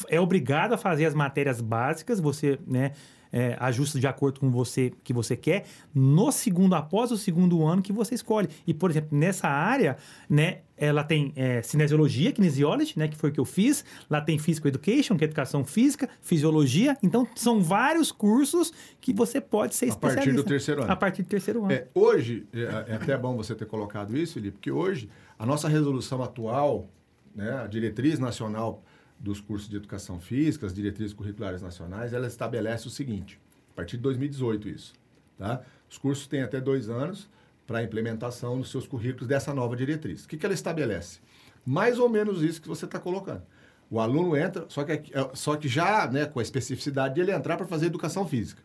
é 0.08 0.20
obrigado 0.20 0.72
a 0.72 0.78
fazer 0.78 1.04
as 1.06 1.14
matérias 1.14 1.60
básicas, 1.60 2.18
você, 2.18 2.58
né? 2.66 2.92
É, 3.32 3.56
ajusta 3.60 3.98
de 3.98 4.06
acordo 4.06 4.40
com 4.40 4.50
você 4.50 4.92
que 5.02 5.12
você 5.12 5.36
quer 5.36 5.64
no 5.94 6.30
segundo 6.30 6.74
após 6.74 7.10
o 7.10 7.16
segundo 7.16 7.64
ano 7.64 7.82
que 7.82 7.92
você 7.92 8.14
escolhe. 8.14 8.48
E 8.66 8.74
por 8.74 8.90
exemplo 8.90 9.16
nessa 9.16 9.48
área, 9.48 9.96
né, 10.28 10.58
ela 10.76 11.02
tem 11.02 11.32
é, 11.36 11.62
cinesiologia, 11.62 12.32
kinesiology, 12.32 12.98
né, 12.98 13.08
que 13.08 13.16
foi 13.16 13.30
o 13.30 13.32
que 13.32 13.40
eu 13.40 13.44
fiz. 13.44 13.84
Lá 14.10 14.20
tem 14.20 14.38
physical 14.38 14.68
education, 14.68 15.16
que 15.16 15.24
é 15.24 15.26
educação 15.26 15.64
física, 15.64 16.08
fisiologia. 16.20 16.96
Então 17.02 17.26
são 17.34 17.62
vários 17.62 18.12
cursos 18.12 18.72
que 19.00 19.12
você 19.12 19.40
pode 19.40 19.74
ser 19.74 19.86
especialista. 19.86 20.20
A 20.20 20.24
partir 20.24 20.36
do 20.36 20.44
terceiro 20.44 20.82
ano. 20.82 20.92
A 20.92 20.96
partir 20.96 21.22
do 21.22 21.28
terceiro 21.28 21.64
ano. 21.64 21.72
É, 21.72 21.86
hoje 21.94 22.46
é, 22.52 22.92
é 22.92 22.94
até 22.96 23.16
bom 23.16 23.36
você 23.36 23.54
ter 23.54 23.66
colocado 23.66 24.16
isso, 24.16 24.34
Felipe, 24.34 24.52
porque 24.58 24.70
hoje 24.70 25.08
a 25.38 25.46
nossa 25.46 25.68
resolução 25.68 26.22
atual, 26.22 26.88
né, 27.34 27.62
a 27.62 27.66
diretriz 27.66 28.18
nacional 28.18 28.82
dos 29.18 29.40
cursos 29.40 29.68
de 29.68 29.76
educação 29.76 30.20
física, 30.20 30.66
as 30.66 30.74
diretrizes 30.74 31.12
curriculares 31.12 31.62
nacionais, 31.62 32.12
ela 32.12 32.26
estabelece 32.26 32.86
o 32.86 32.90
seguinte, 32.90 33.40
a 33.72 33.74
partir 33.74 33.96
de 33.96 34.02
2018 34.02 34.68
isso, 34.68 34.92
tá? 35.38 35.62
Os 35.88 35.98
cursos 35.98 36.26
têm 36.26 36.42
até 36.42 36.60
dois 36.60 36.88
anos 36.88 37.28
para 37.66 37.78
a 37.78 37.82
implementação 37.82 38.58
dos 38.58 38.70
seus 38.70 38.86
currículos 38.86 39.26
dessa 39.26 39.52
nova 39.52 39.74
diretriz. 39.76 40.24
O 40.24 40.28
que, 40.28 40.36
que 40.36 40.46
ela 40.46 40.54
estabelece? 40.54 41.18
Mais 41.64 41.98
ou 41.98 42.08
menos 42.08 42.42
isso 42.42 42.62
que 42.62 42.68
você 42.68 42.84
está 42.84 42.98
colocando. 42.98 43.42
O 43.90 44.00
aluno 44.00 44.36
entra, 44.36 44.66
só 44.68 44.84
que, 44.84 44.92
é, 44.92 45.30
só 45.34 45.56
que 45.56 45.68
já 45.68 46.10
né, 46.10 46.26
com 46.26 46.38
a 46.38 46.42
especificidade 46.42 47.14
de 47.14 47.20
ele 47.20 47.32
entrar 47.32 47.56
para 47.56 47.66
fazer 47.66 47.86
educação 47.86 48.26
física. 48.26 48.62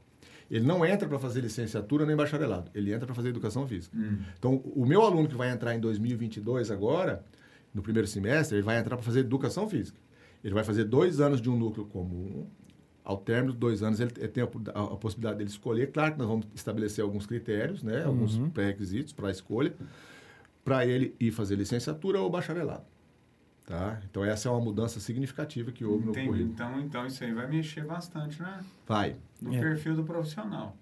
Ele 0.49 0.65
não 0.65 0.85
entra 0.85 1.07
para 1.07 1.17
fazer 1.17 1.41
licenciatura 1.41 2.05
nem 2.05 2.15
bacharelado, 2.15 2.69
ele 2.75 2.91
entra 2.91 3.05
para 3.05 3.15
fazer 3.15 3.29
educação 3.29 3.65
física. 3.67 3.95
Hum. 3.97 4.19
Então, 4.37 4.55
o 4.75 4.85
meu 4.85 5.01
aluno 5.01 5.27
que 5.27 5.35
vai 5.35 5.49
entrar 5.49 5.73
em 5.73 5.79
2022 5.79 6.69
agora, 6.69 7.23
no 7.73 7.81
primeiro 7.81 8.07
semestre, 8.07 8.57
ele 8.57 8.63
vai 8.63 8.77
entrar 8.77 8.97
para 8.97 9.05
fazer 9.05 9.21
educação 9.21 9.69
física. 9.69 9.97
Ele 10.43 10.53
vai 10.53 10.63
fazer 10.63 10.85
dois 10.85 11.19
anos 11.19 11.41
de 11.41 11.49
um 11.49 11.57
núcleo 11.57 11.85
comum. 11.85 12.47
Ao 13.03 13.17
término 13.17 13.53
de 13.53 13.59
dois 13.59 13.81
anos, 13.81 13.99
ele 13.99 14.11
tem 14.11 14.43
a, 14.43 14.47
a, 14.47 14.83
a 14.83 14.97
possibilidade 14.97 15.37
dele 15.37 15.49
escolher. 15.49 15.91
Claro 15.91 16.13
que 16.13 16.19
nós 16.19 16.27
vamos 16.27 16.47
estabelecer 16.53 17.03
alguns 17.03 17.25
critérios, 17.25 17.83
né? 17.83 18.03
alguns 18.03 18.37
uhum. 18.37 18.49
pré-requisitos 18.49 19.11
para 19.11 19.27
a 19.27 19.31
escolha, 19.31 19.73
para 20.63 20.85
ele 20.85 21.15
ir 21.19 21.31
fazer 21.31 21.55
licenciatura 21.55 22.19
ou 22.19 22.29
bacharelado. 22.29 22.85
Tá? 23.65 23.99
Então, 24.09 24.23
essa 24.23 24.49
é 24.49 24.51
uma 24.51 24.59
mudança 24.59 24.99
significativa 24.99 25.71
que 25.71 25.85
houve 25.85 26.09
Entendi. 26.09 26.19
no 26.19 26.31
currículo. 26.31 26.53
Então, 26.53 26.79
então, 26.81 27.05
isso 27.07 27.23
aí 27.23 27.31
vai 27.31 27.47
mexer 27.47 27.85
bastante, 27.85 28.41
né? 28.41 28.59
Vai. 28.87 29.15
No 29.41 29.55
é. 29.55 29.59
perfil 29.59 29.95
do 29.95 30.03
profissional. 30.03 30.75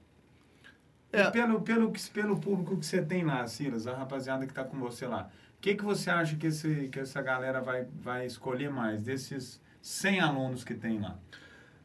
É. 1.11 1.29
Pelo, 1.29 1.61
pelo, 1.61 1.91
pelo 2.13 2.39
público 2.39 2.77
que 2.77 2.85
você 2.85 3.01
tem 3.01 3.23
lá, 3.23 3.45
Silas, 3.47 3.87
a 3.87 3.95
rapaziada 3.95 4.45
que 4.45 4.51
está 4.51 4.63
com 4.63 4.77
você 4.79 5.07
lá, 5.07 5.29
o 5.59 5.61
que, 5.61 5.75
que 5.75 5.83
você 5.83 6.09
acha 6.09 6.37
que, 6.37 6.47
esse, 6.47 6.87
que 6.87 7.01
essa 7.01 7.21
galera 7.21 7.59
vai, 7.59 7.85
vai 8.01 8.25
escolher 8.25 8.69
mais 8.69 9.01
desses 9.01 9.61
100 9.81 10.21
alunos 10.21 10.63
que 10.63 10.73
tem 10.73 11.01
lá? 11.01 11.19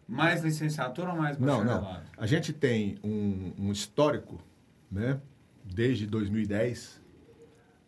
Mais 0.07 0.45
licenciatura 0.45 1.11
ou 1.11 1.17
mais 1.17 1.37
bacharelado? 1.37 1.83
Não, 1.83 1.93
não. 1.95 2.03
A 2.17 2.25
gente 2.25 2.53
tem 2.53 2.97
um, 3.03 3.53
um 3.59 3.73
histórico, 3.73 4.41
né? 4.89 5.21
Desde 5.65 6.07
2010, 6.07 7.03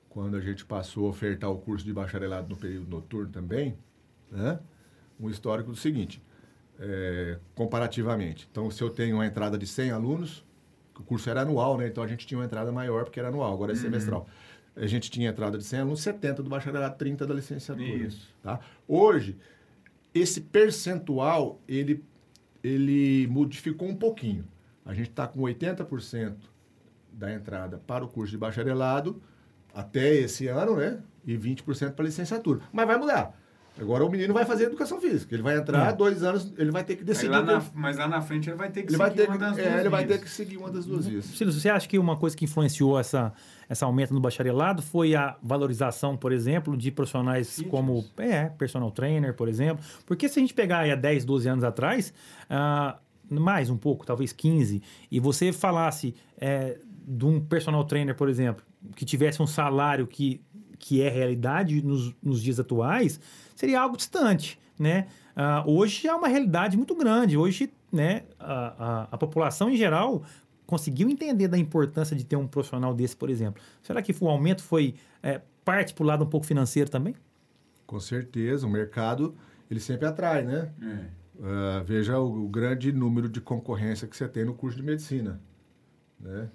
quando 0.08 0.36
a 0.36 0.40
gente 0.40 0.64
passou 0.64 1.06
a 1.06 1.10
ofertar 1.10 1.52
o 1.52 1.58
curso 1.58 1.84
de 1.84 1.92
bacharelado 1.92 2.48
no 2.48 2.56
período 2.56 2.90
noturno 2.90 3.30
também, 3.30 3.78
né? 4.28 4.58
Um 5.20 5.30
histórico 5.30 5.70
do 5.70 5.76
seguinte, 5.76 6.20
é, 6.80 7.38
comparativamente. 7.54 8.48
Então, 8.50 8.68
se 8.72 8.82
eu 8.82 8.90
tenho 8.90 9.18
uma 9.18 9.26
entrada 9.26 9.56
de 9.56 9.68
100 9.68 9.92
alunos, 9.92 10.44
o 10.98 11.04
curso 11.04 11.30
era 11.30 11.42
anual, 11.42 11.78
né? 11.78 11.86
Então, 11.86 12.02
a 12.02 12.08
gente 12.08 12.26
tinha 12.26 12.38
uma 12.38 12.44
entrada 12.44 12.72
maior 12.72 13.04
porque 13.04 13.20
era 13.20 13.28
anual, 13.28 13.52
agora 13.52 13.70
é 13.70 13.76
uhum. 13.76 13.80
A 14.76 14.86
gente 14.86 15.10
tinha 15.10 15.30
entrada 15.30 15.56
de 15.56 15.64
100 15.64 15.80
alunos, 15.80 16.00
70 16.00 16.42
do 16.42 16.50
bacharelado, 16.50 16.96
30 16.96 17.26
da 17.26 17.34
licenciatura. 17.34 17.88
Isso. 17.88 18.34
Tá? 18.42 18.60
Hoje, 18.86 19.36
esse 20.14 20.40
percentual, 20.40 21.60
ele, 21.66 22.04
ele 22.62 23.26
modificou 23.28 23.88
um 23.88 23.96
pouquinho. 23.96 24.46
A 24.84 24.92
gente 24.92 25.08
está 25.08 25.26
com 25.26 25.40
80% 25.40 26.36
da 27.10 27.32
entrada 27.32 27.78
para 27.86 28.04
o 28.04 28.08
curso 28.08 28.30
de 28.30 28.38
bacharelado 28.38 29.20
até 29.74 30.14
esse 30.14 30.46
ano, 30.46 30.76
né? 30.76 31.02
E 31.26 31.36
20% 31.36 31.92
para 31.92 32.04
licenciatura. 32.04 32.60
Mas 32.72 32.86
vai 32.86 32.98
mudar. 32.98 33.36
Agora 33.78 34.04
o 34.04 34.10
menino 34.10 34.32
vai 34.32 34.44
fazer 34.44 34.64
educação 34.64 35.00
física. 35.00 35.34
Ele 35.34 35.42
vai 35.42 35.58
entrar, 35.58 35.90
é. 35.90 35.92
dois 35.92 36.22
anos, 36.22 36.52
ele 36.56 36.70
vai 36.70 36.82
ter 36.82 36.96
que 36.96 37.04
decidir. 37.04 37.28
Lá 37.28 37.42
na, 37.42 37.62
mas 37.74 37.98
lá 37.98 38.08
na 38.08 38.22
frente 38.22 38.48
ele 38.48 38.56
vai 38.56 38.70
ter 38.70 38.82
que 38.82 38.94
ele 38.94 38.96
seguir 38.96 39.28
uma 39.28 39.38
das 39.38 39.58
é, 39.58 39.62
duas 39.62 39.66
Ele 39.66 39.80
vias. 39.80 39.90
vai 39.90 40.06
ter 40.06 40.20
que 40.20 40.30
seguir 40.30 40.56
uma 40.56 40.70
das 40.70 40.86
duas 40.86 41.06
vias. 41.06 41.24
Ciro, 41.26 41.52
você 41.52 41.68
acha 41.68 41.86
que 41.86 41.98
uma 41.98 42.16
coisa 42.16 42.34
que 42.34 42.44
influenciou 42.44 42.98
essa, 42.98 43.32
essa 43.68 43.84
aumento 43.84 44.14
no 44.14 44.20
bacharelado 44.20 44.82
foi 44.82 45.14
a 45.14 45.36
valorização, 45.42 46.16
por 46.16 46.32
exemplo, 46.32 46.76
de 46.76 46.90
profissionais 46.90 47.62
como 47.68 48.04
é, 48.16 48.46
personal 48.46 48.90
trainer, 48.90 49.34
por 49.34 49.48
exemplo? 49.48 49.84
Porque 50.06 50.28
se 50.28 50.38
a 50.38 50.42
gente 50.42 50.54
pegar 50.54 50.80
aí 50.80 50.90
há 50.90 50.96
10, 50.96 51.24
12 51.24 51.48
anos 51.48 51.64
atrás, 51.64 52.14
uh, 52.50 52.98
mais 53.28 53.68
um 53.68 53.76
pouco, 53.76 54.06
talvez 54.06 54.32
15, 54.32 54.82
e 55.10 55.20
você 55.20 55.52
falasse 55.52 56.14
é, 56.38 56.78
de 57.06 57.24
um 57.24 57.40
personal 57.40 57.84
trainer, 57.84 58.14
por 58.14 58.28
exemplo, 58.28 58.64
que 58.94 59.04
tivesse 59.04 59.42
um 59.42 59.46
salário 59.46 60.06
que, 60.06 60.40
que 60.78 61.02
é 61.02 61.08
realidade 61.08 61.82
nos, 61.82 62.14
nos 62.22 62.42
dias 62.42 62.60
atuais 62.60 63.20
seria 63.54 63.80
algo 63.80 63.96
distante, 63.96 64.58
né? 64.78 65.06
Uh, 65.36 65.70
hoje 65.70 66.08
é 66.08 66.14
uma 66.14 66.28
realidade 66.28 66.76
muito 66.76 66.94
grande. 66.94 67.36
Hoje, 67.36 67.70
né, 67.92 68.22
a, 68.38 69.02
a, 69.02 69.08
a, 69.12 69.18
população 69.18 69.68
em 69.68 69.76
geral 69.76 70.22
conseguiu 70.66 71.10
entender 71.10 71.46
da 71.46 71.58
importância 71.58 72.16
de 72.16 72.24
ter 72.24 72.36
um 72.36 72.46
profissional 72.46 72.94
desse, 72.94 73.14
por 73.14 73.28
exemplo. 73.28 73.62
Será 73.82 74.00
que 74.00 74.14
o 74.18 74.28
aumento 74.28 74.62
foi 74.62 74.94
é, 75.22 75.40
parte 75.64 75.92
para 75.92 76.02
o 76.02 76.06
lado 76.06 76.24
um 76.24 76.28
pouco 76.28 76.46
financeiro 76.46 76.90
também? 76.90 77.14
Com 77.86 78.00
certeza. 78.00 78.66
O 78.66 78.70
mercado, 78.70 79.34
ele 79.70 79.78
sempre 79.78 80.06
atrai, 80.06 80.42
né? 80.42 80.72
É. 80.82 81.26
Uh, 81.38 81.84
veja 81.84 82.18
o, 82.18 82.46
o, 82.46 82.48
grande 82.48 82.90
número 82.90 83.28
de 83.28 83.42
concorrência 83.42 84.08
que 84.08 84.16
você 84.16 84.26
tem 84.26 84.44
no 84.44 84.54
curso 84.54 84.78
de 84.78 84.82
medicina, 84.82 85.38
né? 86.18 86.48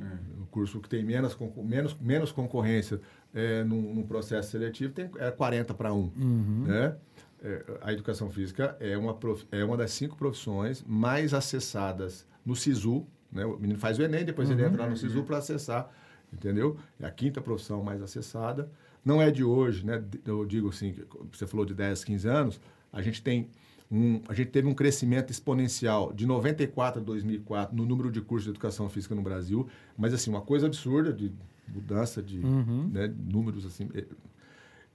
É. 0.00 0.40
O 0.40 0.46
curso 0.46 0.80
que 0.80 0.88
tem 0.88 1.02
menos, 1.02 1.36
menos, 1.56 1.96
menos 2.00 2.30
concorrência 2.30 3.00
é, 3.34 3.62
num, 3.64 3.94
num, 3.94 4.02
processo 4.02 4.50
seletivo 4.50 4.92
tem 4.92 5.10
é 5.18 5.30
40 5.30 5.74
para 5.74 5.92
1. 5.92 5.96
Uhum. 5.96 6.64
Né? 6.66 6.94
É, 7.42 7.64
a 7.82 7.92
educação 7.92 8.30
física 8.30 8.76
é 8.80 8.96
uma, 8.96 9.14
prof, 9.14 9.46
é 9.52 9.64
uma 9.64 9.76
das 9.76 9.92
cinco 9.92 10.16
profissões 10.16 10.84
mais 10.86 11.34
acessadas 11.34 12.26
no 12.44 12.56
SISU. 12.56 13.06
Né? 13.30 13.44
O 13.44 13.58
menino 13.58 13.78
faz 13.78 13.98
o 13.98 14.02
Enem, 14.02 14.24
depois 14.24 14.48
uhum. 14.48 14.54
ele 14.54 14.64
entra 14.64 14.82
lá 14.82 14.90
no 14.90 14.96
SISU 14.96 15.22
para 15.22 15.38
acessar, 15.38 15.90
entendeu? 16.32 16.76
É 16.98 17.06
a 17.06 17.10
quinta 17.10 17.40
profissão 17.40 17.82
mais 17.82 18.02
acessada. 18.02 18.70
Não 19.04 19.22
é 19.22 19.30
de 19.30 19.44
hoje, 19.44 19.86
né? 19.86 20.02
Eu 20.26 20.44
digo 20.44 20.68
assim, 20.68 20.94
você 21.32 21.46
falou 21.46 21.64
de 21.64 21.74
10, 21.74 22.04
15 22.04 22.28
anos, 22.28 22.60
a 22.92 23.00
gente 23.00 23.22
tem 23.22 23.48
um, 23.90 24.20
a 24.28 24.34
gente 24.34 24.50
teve 24.50 24.68
um 24.68 24.74
crescimento 24.74 25.30
exponencial 25.30 26.12
de 26.12 26.26
94 26.26 27.00
a 27.00 27.04
2004 27.04 27.74
no 27.74 27.86
número 27.86 28.10
de 28.10 28.20
cursos 28.20 28.44
de 28.44 28.50
educação 28.50 28.88
física 28.88 29.14
no 29.14 29.22
Brasil, 29.22 29.66
mas 29.96 30.12
assim, 30.12 30.28
uma 30.30 30.42
coisa 30.42 30.66
absurda 30.66 31.12
de 31.12 31.32
mudança 31.72 32.22
de 32.22 32.38
uhum. 32.40 32.88
né, 32.92 33.12
números 33.18 33.64
assim 33.66 33.88
é, 33.94 34.04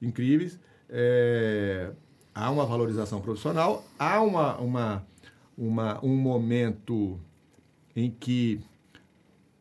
incríveis. 0.02 0.60
É, 0.90 1.92
há 2.34 2.50
uma 2.52 2.66
valorização 2.66 3.22
profissional, 3.22 3.86
há 3.98 4.22
uma, 4.22 4.58
uma, 4.58 5.06
uma, 5.58 6.06
um 6.06 6.16
momento 6.16 7.20
em 7.96 8.10
que 8.10 8.62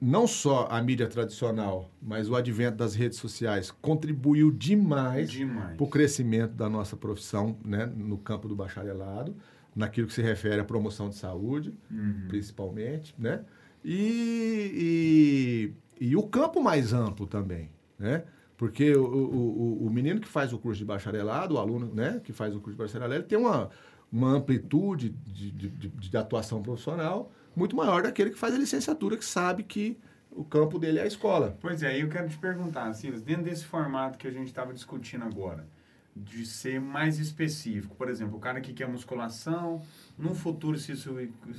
não 0.00 0.26
só 0.26 0.66
a 0.68 0.82
mídia 0.82 1.06
tradicional, 1.06 1.88
mas 2.02 2.28
o 2.28 2.34
advento 2.34 2.78
das 2.78 2.94
redes 2.94 3.18
sociais 3.18 3.70
contribuiu 3.70 4.50
demais, 4.50 5.30
demais. 5.30 5.76
para 5.76 5.84
o 5.84 5.86
crescimento 5.86 6.54
da 6.54 6.68
nossa 6.68 6.96
profissão 6.96 7.56
né, 7.64 7.86
no 7.86 8.18
campo 8.18 8.48
do 8.48 8.56
bacharelado, 8.56 9.36
naquilo 9.76 10.08
que 10.08 10.12
se 10.12 10.20
refere 10.20 10.60
à 10.60 10.64
promoção 10.64 11.08
de 11.08 11.14
saúde, 11.14 11.72
uhum. 11.88 12.24
principalmente, 12.26 13.14
né? 13.16 13.44
E, 13.84 14.72
e, 14.74 15.91
e, 16.10 16.16
o 16.16 16.22
campo 16.22 16.62
mais 16.62 16.92
amplo 16.92 17.26
também, 17.26 17.70
né? 17.98 18.24
Porque 18.56 18.94
o, 18.94 19.04
o, 19.04 19.86
o 19.86 19.90
menino 19.90 20.20
que 20.20 20.28
faz 20.28 20.52
o 20.52 20.58
curso 20.58 20.78
de 20.78 20.84
bacharelado, 20.84 21.54
o 21.54 21.58
aluno 21.58 21.92
né, 21.92 22.20
que 22.22 22.32
faz 22.32 22.54
o 22.54 22.60
curso 22.60 22.76
de 22.76 22.82
bacharelado, 22.82 23.14
ele 23.14 23.24
tem 23.24 23.36
uma, 23.36 23.70
uma 24.10 24.30
amplitude 24.30 25.08
de, 25.08 25.50
de, 25.50 25.68
de, 25.68 25.88
de 25.88 26.16
atuação 26.16 26.62
profissional 26.62 27.32
muito 27.56 27.74
maior 27.76 28.02
daquele 28.02 28.30
que 28.30 28.38
faz 28.38 28.54
a 28.54 28.58
licenciatura, 28.58 29.16
que 29.16 29.24
sabe 29.24 29.62
que 29.62 29.98
o 30.30 30.44
campo 30.44 30.78
dele 30.78 30.98
é 30.98 31.02
a 31.02 31.06
escola. 31.06 31.56
Pois 31.60 31.82
é, 31.82 32.00
eu 32.00 32.08
quero 32.08 32.28
te 32.28 32.38
perguntar, 32.38 32.92
Silas, 32.94 33.22
dentro 33.22 33.44
desse 33.44 33.64
formato 33.64 34.18
que 34.18 34.26
a 34.26 34.30
gente 34.30 34.46
estava 34.46 34.72
discutindo 34.72 35.24
agora, 35.24 35.66
de 36.14 36.44
ser 36.44 36.80
mais 36.80 37.18
específico, 37.18 37.96
por 37.96 38.08
exemplo, 38.08 38.36
o 38.36 38.40
cara 38.40 38.60
que 38.60 38.74
quer 38.74 38.86
musculação, 38.86 39.82
no 40.18 40.34
futuro, 40.34 40.78
se 40.78 40.92
isso 40.92 41.16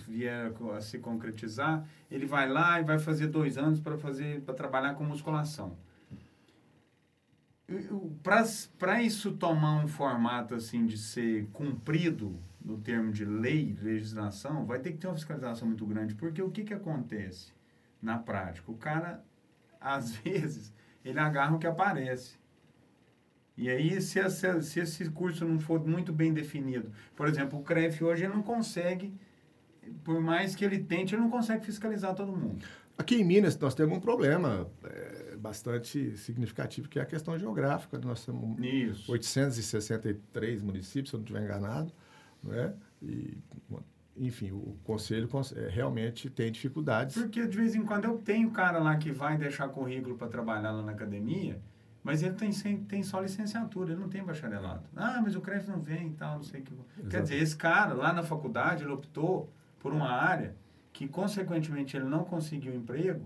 vier 0.08 0.54
a 0.76 0.82
se 0.82 1.00
concretizar, 1.00 1.88
ele 2.10 2.26
vai 2.26 2.48
lá 2.48 2.80
e 2.80 2.84
vai 2.84 3.00
fazer 3.00 3.28
dois 3.28 3.58
anos 3.58 3.80
para 3.80 3.98
fazer 3.98 4.42
para 4.42 4.54
trabalhar 4.54 4.94
com 4.94 5.04
musculação. 5.04 5.76
Para 8.78 9.02
isso 9.02 9.32
tomar 9.34 9.84
um 9.84 9.88
formato 9.88 10.54
assim 10.54 10.86
de 10.86 10.98
ser 10.98 11.48
cumprido 11.52 12.38
no 12.64 12.78
termo 12.78 13.12
de 13.12 13.26
lei, 13.26 13.76
legislação, 13.82 14.66
vai 14.66 14.80
ter 14.80 14.92
que 14.92 14.98
ter 15.00 15.08
uma 15.08 15.16
fiscalização 15.16 15.68
muito 15.68 15.86
grande, 15.86 16.16
porque 16.16 16.42
o 16.42 16.52
que, 16.52 16.64
que 16.64 16.74
acontece 16.74 17.52
na 18.02 18.18
prática? 18.18 18.72
O 18.72 18.78
cara, 18.78 19.24
às 19.82 20.16
vezes, 20.18 20.74
ele 21.04 21.20
agarra 21.20 21.56
o 21.56 21.60
que 21.60 21.68
aparece. 21.68 22.38
E 23.56 23.70
aí, 23.70 24.02
se, 24.02 24.20
essa, 24.20 24.62
se 24.62 24.80
esse 24.80 25.10
curso 25.10 25.46
não 25.46 25.60
for 25.60 25.86
muito 25.86 26.12
bem 26.12 26.34
definido, 26.34 26.92
por 27.16 27.28
exemplo, 27.28 27.60
o 27.60 27.64
CREF 27.64 28.04
hoje 28.04 28.24
ele 28.24 28.34
não 28.34 28.42
consegue, 28.42 29.14
por 30.04 30.20
mais 30.20 30.56
que 30.56 30.66
ele 30.66 30.80
tente, 30.80 31.14
ele 31.14 31.22
não 31.22 31.30
consegue 31.30 31.64
fiscalizar 31.66 32.16
todo 32.16 32.36
mundo. 32.36 32.66
Aqui 32.98 33.16
em 33.16 33.24
Minas, 33.24 33.58
nós 33.58 33.74
temos 33.74 33.98
um 33.98 34.02
problema 34.02 34.68
é, 34.84 35.36
bastante 35.36 36.16
significativo, 36.18 36.88
que 36.88 37.00
é 37.00 37.02
a 37.02 37.06
questão 37.06 37.38
geográfica. 37.38 38.00
Nós 38.00 38.24
temos 38.24 38.58
Isso. 38.60 39.12
863 39.12 40.62
municípios, 40.62 41.10
se 41.10 41.16
eu 41.16 41.20
não 41.20 41.24
estiver 41.24 41.44
enganado. 41.44 41.92
Né? 42.44 42.74
E, 43.02 43.38
enfim, 44.16 44.52
o 44.52 44.78
conselho 44.84 45.28
é, 45.56 45.70
realmente 45.70 46.30
tem 46.30 46.52
dificuldades. 46.52 47.16
Porque 47.16 47.48
de 47.48 47.58
vez 47.58 47.74
em 47.74 47.84
quando 47.84 48.06
eu 48.06 48.18
tenho 48.20 48.52
cara 48.52 48.78
lá 48.78 48.96
que 48.96 49.12
vai 49.12 49.38
deixar 49.38 49.68
currículo 49.70 50.16
para 50.16 50.28
trabalhar 50.28 50.72
lá 50.72 50.84
na 50.84 50.92
academia, 50.92 51.60
mas 52.04 52.22
ele 52.22 52.34
tem, 52.34 52.52
tem 52.84 53.02
só 53.02 53.22
licenciatura, 53.22 53.94
ele 53.94 54.02
não 54.02 54.10
tem 54.10 54.24
bacharelado. 54.24 54.84
Ah, 54.96 55.22
mas 55.24 55.36
o 55.36 55.42
CREF 55.42 55.70
não 55.70 55.82
vem 55.82 56.10
e 56.10 56.14
tal, 56.14 56.36
não 56.36 56.44
sei 56.44 56.60
o 56.60 56.64
que. 56.64 56.74
Exato. 56.74 57.10
Quer 57.10 57.22
dizer, 57.22 57.36
esse 57.38 57.56
cara 57.56 57.94
lá 57.94 58.12
na 58.12 58.24
faculdade, 58.24 58.84
ele 58.84 58.92
optou 58.92 59.50
por 59.80 59.94
uma 59.94 60.10
área 60.10 60.56
que, 60.92 61.08
consequentemente, 61.08 61.96
ele 61.96 62.06
não 62.06 62.24
conseguiu 62.26 62.76
emprego, 62.76 63.26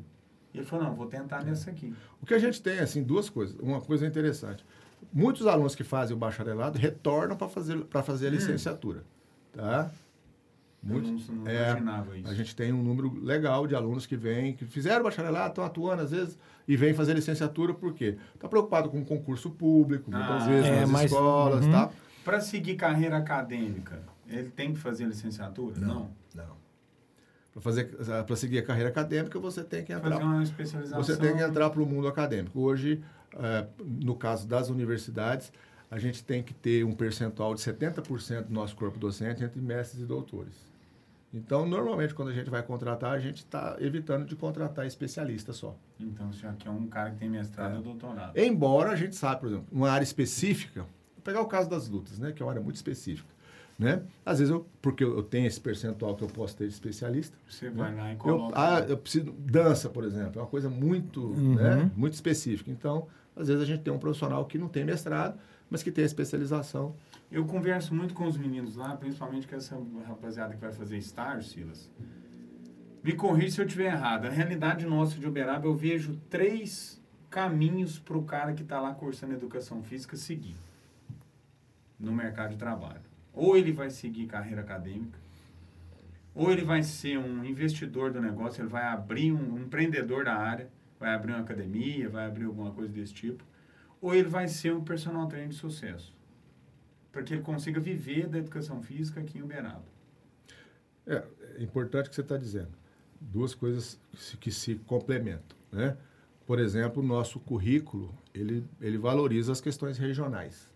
e 0.53 0.59
ele 0.59 0.65
falou, 0.65 0.85
não, 0.85 0.95
vou 0.95 1.07
tentar 1.07 1.43
nessa 1.43 1.71
aqui. 1.71 1.93
O 2.21 2.25
que 2.25 2.33
a 2.33 2.39
gente 2.39 2.61
tem, 2.61 2.79
assim, 2.79 3.03
duas 3.03 3.29
coisas. 3.29 3.55
Uma 3.59 3.81
coisa 3.81 4.05
interessante. 4.05 4.65
Muitos 5.11 5.45
alunos 5.45 5.75
que 5.75 5.83
fazem 5.83 6.15
o 6.15 6.19
bacharelado 6.19 6.77
retornam 6.77 7.35
para 7.35 7.47
fazer, 7.47 7.85
fazer 8.03 8.27
a 8.27 8.29
hum. 8.29 8.33
licenciatura. 8.33 8.99
Hum. 8.99 9.57
Tá? 9.57 9.91
Muitos, 10.81 11.27
não, 11.29 11.43
não 11.43 11.47
é, 11.49 11.71
A 12.25 12.33
gente 12.33 12.55
tem 12.55 12.71
um 12.71 12.81
número 12.81 13.13
legal 13.21 13.67
de 13.67 13.75
alunos 13.75 14.05
que 14.05 14.15
vêm, 14.15 14.53
que 14.53 14.65
fizeram 14.65 15.03
bacharelado, 15.03 15.49
estão 15.49 15.63
atuando 15.63 16.03
às 16.03 16.11
vezes, 16.11 16.37
e 16.67 16.77
vêm 16.77 16.93
fazer 16.93 17.13
licenciatura 17.13 17.73
por 17.73 17.93
quê? 17.93 18.17
Está 18.33 18.47
preocupado 18.47 18.89
com 18.89 19.03
concurso 19.03 19.49
público, 19.49 20.11
muitas 20.11 20.43
ah, 20.43 20.47
vezes 20.47 20.69
é, 20.69 20.79
nas 20.81 20.89
mas, 20.89 21.11
escolas, 21.11 21.65
uhum. 21.65 21.71
tá? 21.71 21.89
Para 22.23 22.39
seguir 22.41 22.75
carreira 22.75 23.17
acadêmica, 23.17 24.01
ele 24.27 24.49
tem 24.49 24.73
que 24.73 24.79
fazer 24.79 25.05
licenciatura? 25.05 25.79
Não. 25.79 25.87
não. 25.87 26.11
não. 26.35 26.57
Para 27.53 27.61
fazer 27.61 27.85
para 28.25 28.35
seguir 28.35 28.59
a 28.59 28.63
carreira 28.63 28.89
acadêmica, 28.89 29.39
você 29.39 29.63
tem 29.63 29.83
que 29.83 29.91
entrar. 29.91 30.11
Fazer 30.11 30.23
uma 30.23 30.43
especialização. 30.43 31.03
Você 31.03 31.17
tem 31.17 31.35
que 31.35 31.41
entrar 31.41 31.69
para 31.71 31.81
o 31.81 31.85
mundo 31.85 32.07
acadêmico. 32.07 32.59
Hoje, 32.59 33.01
é, 33.33 33.65
no 33.79 34.15
caso 34.15 34.47
das 34.47 34.69
universidades, 34.69 35.51
a 35.89 35.97
gente 35.97 36.23
tem 36.23 36.43
que 36.43 36.53
ter 36.53 36.83
um 36.83 36.93
percentual 36.93 37.53
de 37.55 37.61
70% 37.61 38.43
do 38.43 38.53
nosso 38.53 38.75
corpo 38.75 38.99
docente 38.99 39.43
entre 39.43 39.59
mestres 39.61 40.01
e 40.01 40.05
doutores. 40.05 40.67
Então, 41.33 41.65
normalmente, 41.65 42.13
quando 42.13 42.29
a 42.29 42.33
gente 42.33 42.49
vai 42.49 42.63
contratar, 42.63 43.11
a 43.11 43.19
gente 43.19 43.37
está 43.37 43.75
evitando 43.79 44.25
de 44.25 44.35
contratar 44.35 44.85
especialista 44.85 45.51
só. 45.53 45.75
Então, 45.99 46.31
se 46.31 46.45
aqui 46.47 46.67
é 46.67 46.71
um 46.71 46.87
cara 46.87 47.11
que 47.11 47.17
tem 47.17 47.29
mestrado 47.29 47.73
é. 47.73 47.77
ou 47.77 47.83
doutorado. 47.83 48.37
Embora 48.37 48.91
a 48.91 48.95
gente 48.95 49.15
sabe, 49.15 49.41
por 49.41 49.49
exemplo, 49.49 49.67
uma 49.71 49.89
área 49.89 50.03
específica, 50.03 50.81
vou 50.81 51.23
pegar 51.23 51.41
o 51.41 51.45
caso 51.45 51.69
das 51.69 51.87
lutas, 51.89 52.17
né, 52.17 52.31
que 52.31 52.41
é 52.41 52.45
uma 52.45 52.51
área 52.51 52.61
muito 52.61 52.75
específica. 52.75 53.37
Né? 53.77 54.01
Às 54.25 54.39
vezes, 54.39 54.51
eu, 54.51 54.65
porque 54.81 55.03
eu 55.03 55.21
tenho 55.21 55.45
esse 55.45 55.61
percentual 55.61 56.15
que 56.15 56.23
eu 56.23 56.27
posso 56.27 56.57
ter 56.57 56.65
de 56.65 56.73
especialista. 56.73 57.37
Você 57.47 57.69
né? 57.69 57.75
vai 57.75 57.95
lá 57.95 58.11
e 58.11 58.15
coloca. 58.15 58.57
Eu, 58.57 58.59
ah, 58.59 58.79
eu 58.79 58.97
preciso. 58.97 59.31
Dança, 59.37 59.87
por 59.87 60.03
exemplo, 60.03 60.39
é 60.39 60.41
uma 60.41 60.49
coisa 60.49 60.67
muito, 60.67 61.21
uhum. 61.21 61.53
né, 61.53 61.91
muito 61.95 62.13
específica. 62.13 62.71
Então, 62.71 63.07
às 63.35 63.49
vezes, 63.49 63.61
a 63.61 63.65
gente 63.65 63.83
tem 63.83 63.93
um 63.93 63.99
profissional 63.99 64.43
que 64.45 64.57
não 64.57 64.67
tem 64.67 64.83
mestrado, 64.83 65.37
mas 65.69 65.83
que 65.83 65.91
tem 65.91 66.05
especialização. 66.05 66.95
Eu 67.31 67.45
converso 67.45 67.93
muito 67.93 68.13
com 68.13 68.25
os 68.25 68.37
meninos 68.37 68.75
lá, 68.75 68.95
principalmente 68.95 69.47
com 69.47 69.55
essa 69.55 69.77
rapaziada 70.07 70.53
que 70.53 70.61
vai 70.61 70.71
fazer 70.71 70.97
estágio, 70.97 71.43
Silas. 71.43 71.89
Me 73.03 73.13
corrija 73.13 73.55
se 73.55 73.61
eu 73.61 73.65
estiver 73.65 73.91
errado. 73.91 74.25
A 74.25 74.29
realidade 74.29 74.85
nossa 74.85 75.19
de 75.19 75.27
Uberaba, 75.27 75.67
eu 75.67 75.75
vejo 75.75 76.17
três 76.29 77.01
caminhos 77.29 77.99
para 77.99 78.17
o 78.17 78.23
cara 78.23 78.53
que 78.53 78.63
está 78.63 78.79
lá 78.79 78.93
cursando 78.93 79.33
educação 79.33 79.83
física 79.83 80.15
seguir 80.15 80.55
no 81.99 82.11
mercado 82.11 82.51
de 82.51 82.57
trabalho. 82.57 83.01
Ou 83.33 83.57
ele 83.57 83.71
vai 83.71 83.89
seguir 83.89 84.25
carreira 84.25 84.61
acadêmica, 84.61 85.19
ou 86.33 86.51
ele 86.51 86.63
vai 86.63 86.83
ser 86.83 87.17
um 87.17 87.43
investidor 87.43 88.11
do 88.11 88.21
negócio, 88.21 88.61
ele 88.61 88.69
vai 88.69 88.83
abrir 88.83 89.31
um, 89.31 89.55
um 89.55 89.59
empreendedor 89.59 90.25
da 90.25 90.35
área, 90.35 90.69
vai 90.99 91.13
abrir 91.13 91.31
uma 91.31 91.41
academia, 91.41 92.09
vai 92.09 92.25
abrir 92.25 92.45
alguma 92.45 92.71
coisa 92.71 92.91
desse 92.91 93.13
tipo, 93.13 93.43
ou 94.01 94.13
ele 94.13 94.29
vai 94.29 94.47
ser 94.47 94.73
um 94.73 94.83
personal 94.83 95.27
trainer 95.27 95.49
de 95.49 95.55
sucesso, 95.55 96.13
para 97.11 97.23
que 97.23 97.33
ele 97.33 97.41
consiga 97.41 97.79
viver 97.79 98.27
da 98.27 98.37
educação 98.37 98.81
física 98.81 99.19
aqui 99.19 99.37
em 99.37 99.41
Uberaba. 99.41 99.85
É, 101.05 101.23
é 101.57 101.63
importante 101.63 102.07
o 102.07 102.09
que 102.09 102.15
você 102.15 102.21
está 102.21 102.37
dizendo. 102.37 102.71
Duas 103.19 103.55
coisas 103.55 103.99
que 104.11 104.21
se, 104.21 104.37
que 104.37 104.51
se 104.51 104.75
complementam, 104.75 105.57
né? 105.71 105.97
Por 106.47 106.59
exemplo, 106.59 107.03
o 107.03 107.05
nosso 107.05 107.41
currículo, 107.41 108.17
ele, 108.33 108.63
ele 108.79 108.97
valoriza 108.97 109.51
as 109.51 109.59
questões 109.59 109.97
regionais. 109.97 110.71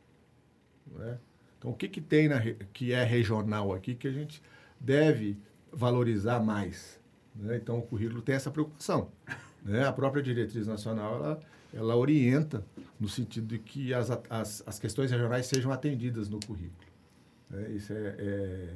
Né? 0.86 1.18
Então, 1.58 1.72
o 1.72 1.74
que, 1.74 1.88
que 1.88 2.02
tem 2.02 2.28
na, 2.28 2.42
que 2.74 2.92
é 2.92 3.06
regional 3.06 3.74
aqui 3.74 3.96
que 3.96 4.06
a 4.06 4.12
gente 4.12 4.44
deve 4.78 5.38
valorizar 5.72 6.42
mais? 6.42 7.00
Né? 7.34 7.56
Então, 7.56 7.80
o 7.80 7.82
currículo 7.82 8.22
tem 8.22 8.36
essa 8.36 8.52
preocupação. 8.52 9.10
Né? 9.64 9.88
A 9.88 9.94
própria 9.94 10.22
diretriz 10.22 10.68
nacional, 10.68 11.16
ela, 11.16 11.40
ela 11.74 11.96
orienta 11.96 12.66
no 13.00 13.08
sentido 13.08 13.48
de 13.48 13.60
que 13.60 13.94
as, 13.94 14.10
as, 14.30 14.64
as 14.66 14.80
questões 14.80 15.10
regionais 15.10 15.46
sejam 15.46 15.72
atendidas 15.72 16.30
no 16.30 16.40
currículo. 16.40 16.92
Né? 17.50 17.72
Isso 17.72 17.94
é, 17.94 18.16
é, 18.18 18.74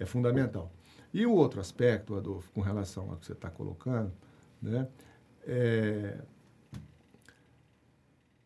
é, 0.00 0.06
fundamental. 0.06 0.72
E 1.12 1.24
o 1.26 1.32
outro 1.32 1.60
aspecto, 1.60 2.14
Adolfo, 2.16 2.50
com 2.52 2.60
relação 2.60 3.10
ao 3.10 3.16
que 3.16 3.26
você 3.26 3.32
está 3.32 3.48
colocando, 3.48 4.12
né? 4.60 4.88
É, 5.46 6.18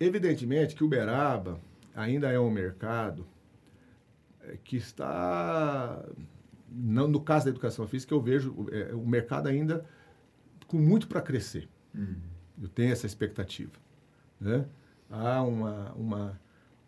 evidentemente 0.01 0.75
que 0.75 0.85
Uberaba 0.85 1.61
ainda 1.95 2.31
é 2.31 2.39
um 2.39 2.51
mercado 2.51 3.27
que 4.65 4.77
está, 4.77 6.05
não, 6.71 7.07
no 7.09 7.21
caso 7.21 7.47
da 7.47 7.51
educação 7.51 7.87
física, 7.87 8.15
eu 8.15 8.21
vejo 8.21 8.67
é, 8.71 8.95
o 8.95 9.07
mercado 9.07 9.47
ainda 9.47 9.85
com 10.67 10.79
muito 10.79 11.07
para 11.09 11.21
crescer. 11.21 11.69
Uhum. 11.95 12.17
Eu 12.63 12.69
tenho 12.69 12.93
essa 12.93 13.07
expectativa. 13.07 13.73
Né? 14.41 14.67
Há 15.11 15.43
uma, 15.43 15.93
uma, 15.93 16.41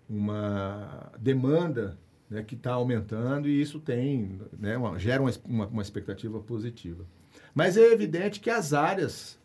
uma 0.08 1.12
demanda 1.18 1.98
né, 2.28 2.42
que 2.42 2.54
está 2.54 2.72
aumentando 2.72 3.48
e 3.48 3.60
isso 3.60 3.80
tem, 3.80 4.40
né, 4.58 4.76
uma, 4.76 4.98
gera 4.98 5.22
uma, 5.22 5.32
uma, 5.44 5.66
uma 5.66 5.82
expectativa 5.82 6.40
positiva. 6.40 7.04
Mas 7.54 7.76
é 7.76 7.92
evidente 7.92 8.40
que 8.40 8.50
as 8.50 8.72
áreas 8.72 9.38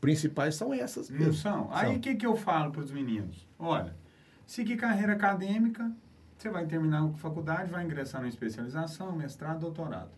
principais 0.00 0.54
são 0.54 0.72
essas 0.72 1.10
mesmo. 1.10 1.26
Não 1.26 1.32
são. 1.32 1.68
Aí 1.70 1.94
o 1.94 2.00
que, 2.00 2.14
que 2.14 2.26
eu 2.26 2.36
falo 2.36 2.72
para 2.72 2.80
os 2.80 2.90
meninos? 2.90 3.46
Olha, 3.58 3.94
seguir 4.46 4.76
carreira 4.76 5.12
acadêmica, 5.12 5.92
você 6.36 6.50
vai 6.50 6.66
terminar 6.66 7.04
a 7.04 7.12
faculdade, 7.12 7.70
vai 7.70 7.84
ingressar 7.84 8.20
na 8.20 8.28
especialização, 8.28 9.14
mestrado, 9.14 9.60
doutorado. 9.60 10.10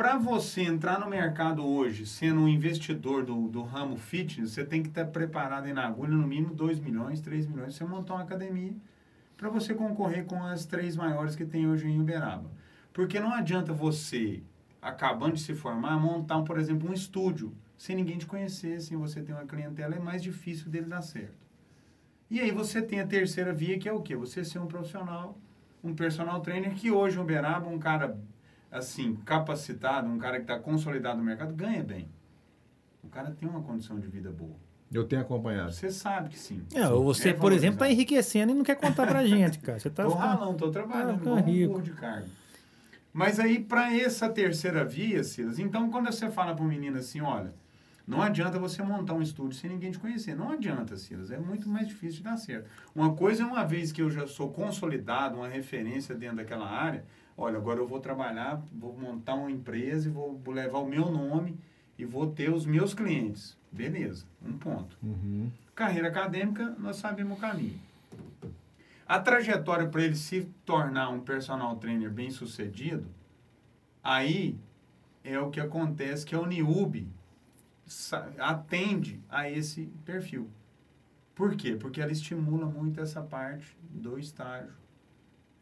Para 0.00 0.16
você 0.16 0.62
entrar 0.62 0.98
no 0.98 1.06
mercado 1.06 1.62
hoje, 1.62 2.06
sendo 2.06 2.40
um 2.40 2.48
investidor 2.48 3.22
do, 3.22 3.48
do 3.48 3.60
ramo 3.60 3.98
fitness, 3.98 4.52
você 4.52 4.64
tem 4.64 4.82
que 4.82 4.88
estar 4.88 5.04
preparado 5.04 5.66
em 5.66 5.78
agulha 5.78 6.12
no 6.12 6.26
mínimo 6.26 6.54
2 6.54 6.80
milhões, 6.80 7.20
3 7.20 7.46
milhões. 7.46 7.74
Você 7.74 7.84
montar 7.84 8.14
uma 8.14 8.22
academia 8.22 8.72
para 9.36 9.50
você 9.50 9.74
concorrer 9.74 10.24
com 10.24 10.42
as 10.42 10.64
três 10.64 10.96
maiores 10.96 11.36
que 11.36 11.44
tem 11.44 11.68
hoje 11.68 11.86
em 11.86 12.00
Uberaba. 12.00 12.50
Porque 12.94 13.20
não 13.20 13.34
adianta 13.34 13.74
você, 13.74 14.42
acabando 14.80 15.34
de 15.34 15.42
se 15.42 15.52
formar, 15.52 15.98
montar, 15.98 16.40
por 16.44 16.58
exemplo, 16.58 16.88
um 16.88 16.94
estúdio 16.94 17.52
sem 17.76 17.94
ninguém 17.94 18.16
te 18.16 18.24
conhecer, 18.24 18.80
sem 18.80 18.96
você 18.96 19.20
ter 19.20 19.34
uma 19.34 19.44
clientela, 19.44 19.96
é 19.96 20.00
mais 20.00 20.22
difícil 20.22 20.70
dele 20.70 20.86
dar 20.86 21.02
certo. 21.02 21.46
E 22.30 22.40
aí 22.40 22.50
você 22.50 22.80
tem 22.80 23.00
a 23.00 23.06
terceira 23.06 23.52
via, 23.52 23.78
que 23.78 23.86
é 23.86 23.92
o 23.92 24.00
quê? 24.00 24.16
Você 24.16 24.46
ser 24.46 24.60
um 24.60 24.66
profissional, 24.66 25.36
um 25.84 25.94
personal 25.94 26.40
trainer, 26.40 26.72
que 26.72 26.90
hoje 26.90 27.18
o 27.18 27.20
Uberaba, 27.20 27.68
um 27.68 27.78
cara, 27.78 28.18
assim, 28.70 29.16
capacitado, 29.24 30.08
um 30.08 30.18
cara 30.18 30.36
que 30.36 30.42
está 30.42 30.58
consolidado 30.58 31.18
no 31.18 31.24
mercado, 31.24 31.54
ganha 31.54 31.82
bem. 31.82 32.08
O 33.02 33.08
cara 33.08 33.30
tem 33.30 33.48
uma 33.48 33.62
condição 33.62 33.98
de 33.98 34.06
vida 34.06 34.30
boa. 34.30 34.56
Eu 34.92 35.04
tenho 35.04 35.22
acompanhado. 35.22 35.72
Você 35.72 35.90
sabe 35.90 36.30
que 36.30 36.38
sim. 36.38 36.62
É, 36.74 36.86
você, 36.88 37.30
é 37.30 37.32
por 37.32 37.52
exemplo, 37.52 37.74
está 37.74 37.88
enriquecendo 37.88 38.50
e 38.50 38.54
não 38.54 38.64
quer 38.64 38.74
contar 38.74 39.06
pra 39.06 39.24
gente, 39.24 39.60
cara. 39.60 39.78
Você 39.78 39.88
tá 39.88 40.04
tô 40.04 40.10
ralando, 40.10 40.56
tô 40.56 40.70
trabalhando, 40.70 41.22
tá, 41.22 41.40
rico. 41.40 41.80
de 41.80 41.92
cargo. 41.92 42.26
Mas 43.12 43.38
aí, 43.38 43.60
para 43.60 43.96
essa 43.96 44.28
terceira 44.28 44.84
via, 44.84 45.22
Silas, 45.22 45.58
então 45.58 45.90
quando 45.90 46.06
você 46.06 46.28
fala 46.28 46.54
para 46.54 46.64
um 46.64 46.68
menino 46.68 46.98
assim, 46.98 47.20
olha, 47.20 47.52
não 48.06 48.20
adianta 48.20 48.58
você 48.58 48.82
montar 48.82 49.14
um 49.14 49.22
estúdio 49.22 49.56
sem 49.56 49.70
ninguém 49.70 49.92
te 49.92 49.98
conhecer. 49.98 50.34
Não 50.34 50.50
adianta, 50.50 50.96
Silas. 50.96 51.30
É 51.30 51.38
muito 51.38 51.68
mais 51.68 51.86
difícil 51.86 52.18
de 52.18 52.22
dar 52.24 52.36
certo. 52.36 52.68
Uma 52.92 53.14
coisa 53.14 53.44
é 53.44 53.46
uma 53.46 53.64
vez 53.64 53.92
que 53.92 54.02
eu 54.02 54.10
já 54.10 54.26
sou 54.26 54.50
consolidado, 54.50 55.36
uma 55.36 55.48
referência 55.48 56.14
dentro 56.14 56.36
daquela 56.36 56.68
área, 56.68 57.04
olha, 57.40 57.56
agora 57.56 57.80
eu 57.80 57.88
vou 57.88 58.00
trabalhar, 58.00 58.62
vou 58.70 58.94
montar 58.96 59.34
uma 59.34 59.50
empresa 59.50 60.08
e 60.08 60.12
vou, 60.12 60.38
levar 60.48 60.78
o 60.78 60.86
meu 60.86 61.10
nome 61.10 61.58
e 61.98 62.04
vou 62.04 62.26
ter 62.30 62.52
os 62.52 62.66
meus 62.66 62.92
clientes. 62.92 63.56
Beleza, 63.72 64.26
um 64.44 64.52
ponto. 64.58 64.96
Uhum. 65.02 65.50
Carreira 65.74 66.08
acadêmica, 66.08 66.76
nós 66.78 66.96
sabemos 66.96 67.38
o 67.38 67.40
caminho. 67.40 67.80
A 69.08 69.18
trajetória 69.18 69.88
para 69.88 70.02
ele 70.02 70.14
se 70.14 70.42
tornar 70.66 71.08
um 71.08 71.20
personal 71.20 71.76
trainer 71.76 72.10
bem 72.10 72.30
sucedido, 72.30 73.06
aí 74.04 74.58
é 75.24 75.38
o 75.40 75.50
que 75.50 75.60
acontece 75.60 76.26
que 76.26 76.34
a 76.34 76.40
Uniub 76.40 77.08
atende 78.38 79.18
a 79.28 79.50
esse 79.50 79.86
perfil. 80.04 80.48
Por 81.34 81.56
quê? 81.56 81.74
Porque 81.74 82.02
ela 82.02 82.12
estimula 82.12 82.66
muito 82.66 83.00
essa 83.00 83.22
parte 83.22 83.76
do 83.82 84.18
estágio, 84.18 84.74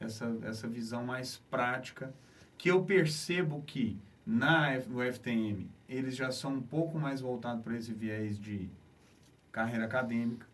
essa, 0.01 0.37
essa 0.43 0.69
visão 0.69 1.05
mais 1.05 1.37
prática, 1.51 2.15
que 2.57 2.71
eu 2.71 2.85
percebo 2.85 3.63
que 3.63 3.99
na 4.27 4.79
no 4.81 5.01
FTM 5.13 5.71
eles 5.89 6.15
já 6.15 6.31
são 6.31 6.55
um 6.55 6.63
pouco 6.63 6.99
mais 6.99 7.21
voltados 7.21 7.63
para 7.63 7.77
esse 7.77 7.93
viés 7.93 8.39
de 8.39 8.71
carreira 9.51 9.87
acadêmica. 9.87 10.47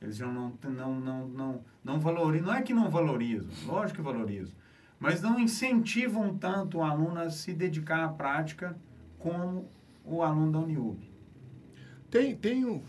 Eles 0.00 0.16
já 0.16 0.26
não, 0.26 0.56
não, 0.62 1.00
não, 1.00 1.28
não, 1.28 1.64
não 1.82 1.98
valorizam. 1.98 2.46
Não 2.46 2.54
é 2.54 2.62
que 2.62 2.72
não 2.72 2.88
valorizam, 2.88 3.50
lógico 3.66 3.96
que 3.96 4.02
valorizam, 4.02 4.54
mas 5.00 5.20
não 5.20 5.40
incentivam 5.40 6.36
tanto 6.36 6.78
o 6.78 6.82
aluno 6.82 7.20
a 7.20 7.30
se 7.30 7.52
dedicar 7.52 8.04
à 8.04 8.08
prática 8.08 8.78
como 9.18 9.68
o 10.04 10.22
aluno 10.22 10.52
da 10.52 10.60
Uniub. 10.60 11.17
Tem, 12.10 12.34
tem, 12.34 12.82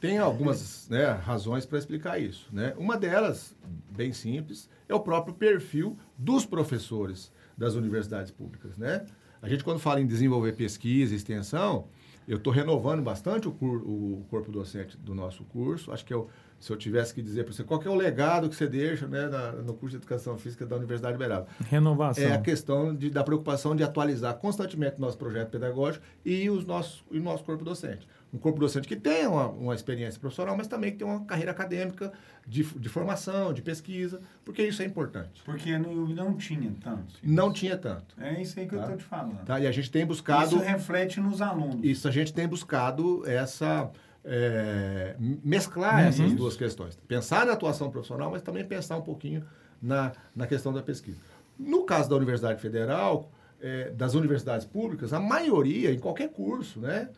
tem 0.00 0.18
algumas 0.18 0.86
né, 0.90 1.06
razões 1.10 1.64
para 1.64 1.78
explicar 1.78 2.18
isso. 2.20 2.48
Né? 2.52 2.74
Uma 2.76 2.96
delas, 2.96 3.54
bem 3.90 4.12
simples, 4.12 4.68
é 4.88 4.94
o 4.94 5.00
próprio 5.00 5.34
perfil 5.34 5.96
dos 6.18 6.44
professores 6.44 7.32
das 7.56 7.74
universidades 7.74 8.30
públicas. 8.30 8.76
Né? 8.76 9.04
A 9.40 9.48
gente, 9.48 9.64
quando 9.64 9.78
fala 9.78 10.00
em 10.00 10.06
desenvolver 10.06 10.52
pesquisa 10.52 11.14
e 11.14 11.16
extensão, 11.16 11.86
eu 12.28 12.36
estou 12.38 12.52
renovando 12.52 13.00
bastante 13.02 13.46
o, 13.48 13.52
cur- 13.52 13.82
o 13.86 14.24
corpo 14.28 14.50
docente 14.50 14.96
do 14.98 15.14
nosso 15.14 15.44
curso. 15.44 15.92
Acho 15.92 16.04
que 16.04 16.12
eu, 16.12 16.28
se 16.58 16.70
eu 16.72 16.76
tivesse 16.76 17.14
que 17.14 17.22
dizer 17.22 17.44
para 17.44 17.52
você 17.54 17.62
qual 17.62 17.80
é 17.82 17.88
o 17.88 17.94
legado 17.94 18.48
que 18.48 18.56
você 18.56 18.66
deixa 18.66 19.06
né, 19.06 19.28
na- 19.28 19.52
no 19.52 19.72
curso 19.74 19.90
de 19.96 20.02
Educação 20.02 20.36
Física 20.36 20.66
da 20.66 20.74
Universidade 20.76 21.16
de. 21.16 21.46
Renovação. 21.70 22.24
É 22.24 22.32
a 22.34 22.40
questão 22.40 22.94
de, 22.94 23.08
da 23.10 23.22
preocupação 23.22 23.76
de 23.76 23.84
atualizar 23.84 24.34
constantemente 24.34 24.96
o 24.98 25.00
nosso 25.00 25.16
projeto 25.16 25.50
pedagógico 25.50 26.04
e, 26.24 26.50
os 26.50 26.66
nossos, 26.66 27.04
e 27.12 27.18
o 27.18 27.22
nosso 27.22 27.44
corpo 27.44 27.64
docente. 27.64 28.06
Um 28.36 28.38
corpo 28.38 28.60
docente 28.60 28.86
que 28.86 28.96
tenha 28.96 29.30
uma, 29.30 29.48
uma 29.48 29.74
experiência 29.74 30.20
profissional, 30.20 30.54
mas 30.56 30.66
também 30.66 30.90
que 30.92 30.98
tenha 30.98 31.10
uma 31.10 31.24
carreira 31.24 31.50
acadêmica 31.52 32.12
de, 32.46 32.62
de 32.62 32.88
formação, 32.88 33.52
de 33.52 33.62
pesquisa, 33.62 34.20
porque 34.44 34.62
isso 34.62 34.82
é 34.82 34.84
importante. 34.84 35.40
Porque 35.42 35.78
no 35.78 36.06
não 36.08 36.34
tinha 36.34 36.70
tanto. 36.84 37.14
Não 37.22 37.50
tinha 37.52 37.78
tanto. 37.78 38.14
É 38.20 38.40
isso 38.42 38.60
aí 38.60 38.66
que 38.66 38.74
eu 38.74 38.78
Tá. 38.78 38.84
estou 38.84 38.98
te 38.98 39.04
falando. 39.04 39.42
Tá? 39.44 39.58
E 39.58 39.66
a 39.66 39.72
gente 39.72 39.90
tem 39.90 40.04
buscado. 40.04 40.44
Isso 40.56 40.58
reflete 40.58 41.18
nos 41.18 41.40
alunos. 41.40 41.80
Isso 41.82 42.06
a 42.06 42.10
gente 42.10 42.34
tem 42.34 42.46
buscado 42.46 43.26
essa. 43.26 43.90
é, 44.28 45.14
mesclar 45.18 46.02
Uhum. 46.02 46.08
essas 46.08 46.32
duas 46.34 46.56
questões. 46.56 46.96
Pensar 47.08 47.46
na 47.46 47.52
atuação 47.52 47.90
profissional, 47.90 48.28
mas 48.30 48.42
também 48.42 48.64
pensar 48.64 48.96
um 48.96 49.02
pouquinho 49.02 49.44
na, 49.80 50.10
na 50.34 50.46
questão 50.48 50.72
da 50.72 50.82
pesquisa. 50.82 51.18
No 51.58 51.84
caso 51.84 52.10
da 52.10 52.16
Universidade 52.16 52.60
Federal, 52.60 53.30
é, 53.60 53.90
das 53.90 54.14
universidades 54.14 54.66
públicas, 54.66 55.12
a 55.12 55.20
maioria, 55.20 55.92
em 55.92 55.98
qualquer 56.00 56.28
curso, 56.30 56.80
né? 56.80 57.08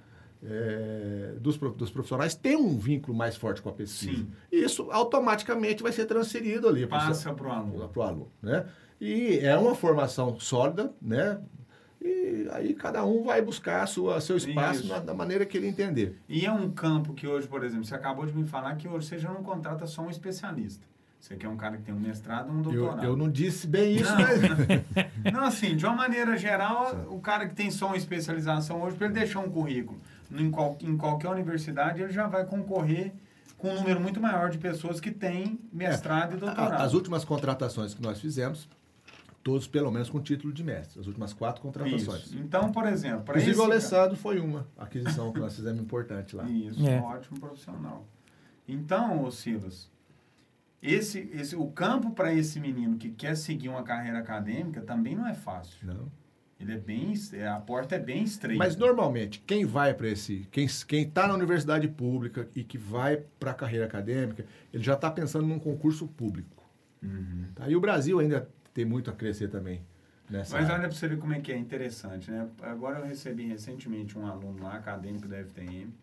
É, 0.44 1.32
dos, 1.40 1.56
pro- 1.56 1.70
dos 1.72 1.90
profissionais 1.90 2.34
tem 2.34 2.56
um 2.56 2.76
vínculo 2.78 3.16
mais 3.16 3.36
forte 3.36 3.60
com 3.60 3.68
a 3.68 3.72
pesquisa. 3.72 4.12
Sim. 4.18 4.28
E 4.52 4.62
isso 4.64 4.88
automaticamente 4.90 5.82
vai 5.82 5.92
ser 5.92 6.06
transferido 6.06 6.68
ali 6.68 6.86
Passa 6.86 7.32
para 7.34 7.46
o 7.48 7.50
aluno. 7.52 7.90
o 7.94 8.02
aluno, 8.02 8.28
né? 8.42 8.66
E 9.00 9.38
é 9.40 9.56
uma 9.56 9.74
formação 9.74 10.38
sólida, 10.40 10.92
né? 11.00 11.38
E 12.00 12.46
aí 12.52 12.74
cada 12.74 13.04
um 13.04 13.24
vai 13.24 13.42
buscar 13.42 13.82
a 13.82 13.86
sua, 13.86 14.20
seu 14.20 14.36
espaço 14.36 14.86
na, 14.86 14.98
da 15.00 15.12
maneira 15.14 15.44
que 15.44 15.56
ele 15.56 15.66
entender. 15.66 16.16
E 16.28 16.46
é 16.46 16.52
um 16.52 16.70
campo 16.70 17.12
que 17.12 17.26
hoje, 17.26 17.48
por 17.48 17.64
exemplo, 17.64 17.84
você 17.84 17.94
acabou 17.94 18.24
de 18.24 18.32
me 18.32 18.44
falar 18.44 18.76
que 18.76 18.86
hoje 18.88 19.06
você 19.06 19.18
já 19.18 19.32
não 19.32 19.42
contrata 19.42 19.86
só 19.86 20.02
um 20.02 20.10
especialista. 20.10 20.86
Você 21.20 21.34
quer 21.34 21.48
um 21.48 21.56
cara 21.56 21.76
que 21.76 21.82
tem 21.82 21.92
um 21.92 21.98
mestrado 21.98 22.48
um 22.52 22.58
Eu, 22.58 22.62
doutorado. 22.62 23.04
eu 23.04 23.16
não 23.16 23.28
disse 23.28 23.66
bem 23.66 23.96
isso, 23.96 24.04
Não. 24.12 24.18
mas... 24.20 25.32
Não, 25.32 25.44
assim, 25.44 25.74
de 25.74 25.84
uma 25.84 25.96
maneira 25.96 26.36
geral, 26.36 27.06
o 27.10 27.18
cara 27.18 27.48
que 27.48 27.56
tem 27.56 27.72
só 27.72 27.86
uma 27.86 27.96
especialização 27.96 28.80
hoje, 28.82 28.94
para 28.96 29.06
ele 29.06 29.14
deixar 29.14 29.40
um 29.40 29.50
currículo 29.50 29.98
em, 30.30 30.50
qual, 30.50 30.76
em 30.80 30.96
qualquer 30.96 31.28
universidade, 31.30 32.02
ele 32.02 32.12
já 32.12 32.26
vai 32.26 32.44
concorrer 32.44 33.12
com 33.56 33.70
um 33.70 33.74
número 33.74 34.00
muito 34.00 34.20
maior 34.20 34.50
de 34.50 34.58
pessoas 34.58 35.00
que 35.00 35.10
têm 35.10 35.58
mestrado 35.72 36.32
e 36.32 36.34
A- 36.36 36.38
doutorado. 36.38 36.80
As 36.82 36.94
últimas 36.94 37.24
contratações 37.24 37.92
que 37.94 38.00
nós 38.02 38.20
fizemos, 38.20 38.68
todos 39.42 39.66
pelo 39.66 39.90
menos 39.90 40.08
com 40.10 40.20
título 40.20 40.52
de 40.52 40.62
mestre. 40.62 41.00
As 41.00 41.06
últimas 41.06 41.32
quatro 41.32 41.60
contratações. 41.62 42.26
Isso. 42.26 42.38
Então, 42.38 42.70
por 42.70 42.86
exemplo, 42.86 43.22
para 43.22 43.32
Inclusive 43.34 43.50
esse 43.52 43.60
o 43.60 43.64
Alessandro 43.64 44.16
foi 44.16 44.38
uma 44.38 44.66
aquisição 44.76 45.32
que 45.32 45.40
nós 45.40 45.56
fizemos 45.56 45.80
importante 45.80 46.36
lá. 46.36 46.44
Isso, 46.48 46.86
É. 46.86 47.00
um 47.00 47.04
ótimo 47.04 47.40
profissional. 47.40 48.06
Então, 48.68 49.24
ô 49.24 49.30
Silas, 49.30 49.90
esse, 50.82 51.28
esse, 51.32 51.56
o 51.56 51.66
campo 51.68 52.10
para 52.12 52.32
esse 52.32 52.60
menino 52.60 52.96
que 52.96 53.10
quer 53.10 53.36
seguir 53.36 53.68
uma 53.68 53.82
carreira 53.82 54.18
acadêmica 54.18 54.80
também 54.82 55.16
não 55.16 55.26
é 55.26 55.34
fácil. 55.34 55.78
Não. 55.86 56.06
Ele 56.60 56.72
é 56.72 56.76
bem, 56.76 57.14
é, 57.34 57.46
a 57.46 57.60
porta 57.60 57.94
é 57.94 57.98
bem 58.00 58.24
estreita. 58.24 58.58
Mas 58.58 58.74
normalmente, 58.76 59.40
quem 59.46 59.64
vai 59.64 59.94
para 59.94 60.08
esse. 60.08 60.46
Quem 60.50 60.64
está 60.66 61.28
na 61.28 61.34
universidade 61.34 61.86
pública 61.86 62.48
e 62.54 62.64
que 62.64 62.76
vai 62.76 63.18
para 63.38 63.52
a 63.52 63.54
carreira 63.54 63.86
acadêmica, 63.86 64.44
ele 64.72 64.82
já 64.82 64.94
está 64.94 65.08
pensando 65.08 65.46
num 65.46 65.58
concurso 65.60 66.08
público. 66.08 66.64
Uhum. 67.00 67.46
Tá? 67.54 67.68
E 67.68 67.76
o 67.76 67.80
Brasil 67.80 68.18
ainda 68.18 68.48
tem 68.74 68.84
muito 68.84 69.08
a 69.08 69.12
crescer 69.12 69.48
também 69.48 69.82
nessa 70.28 70.56
Mas 70.56 70.64
área. 70.64 70.78
olha 70.80 70.88
para 70.88 70.96
você 70.98 71.06
ver 71.06 71.18
como 71.18 71.32
é 71.32 71.40
que 71.40 71.52
é 71.52 71.56
interessante, 71.56 72.28
né? 72.28 72.48
Agora 72.60 72.98
eu 72.98 73.06
recebi 73.06 73.46
recentemente 73.46 74.18
um 74.18 74.26
aluno 74.26 74.60
lá, 74.60 74.74
acadêmico 74.74 75.28
da 75.28 75.36
FTM, 75.38 75.94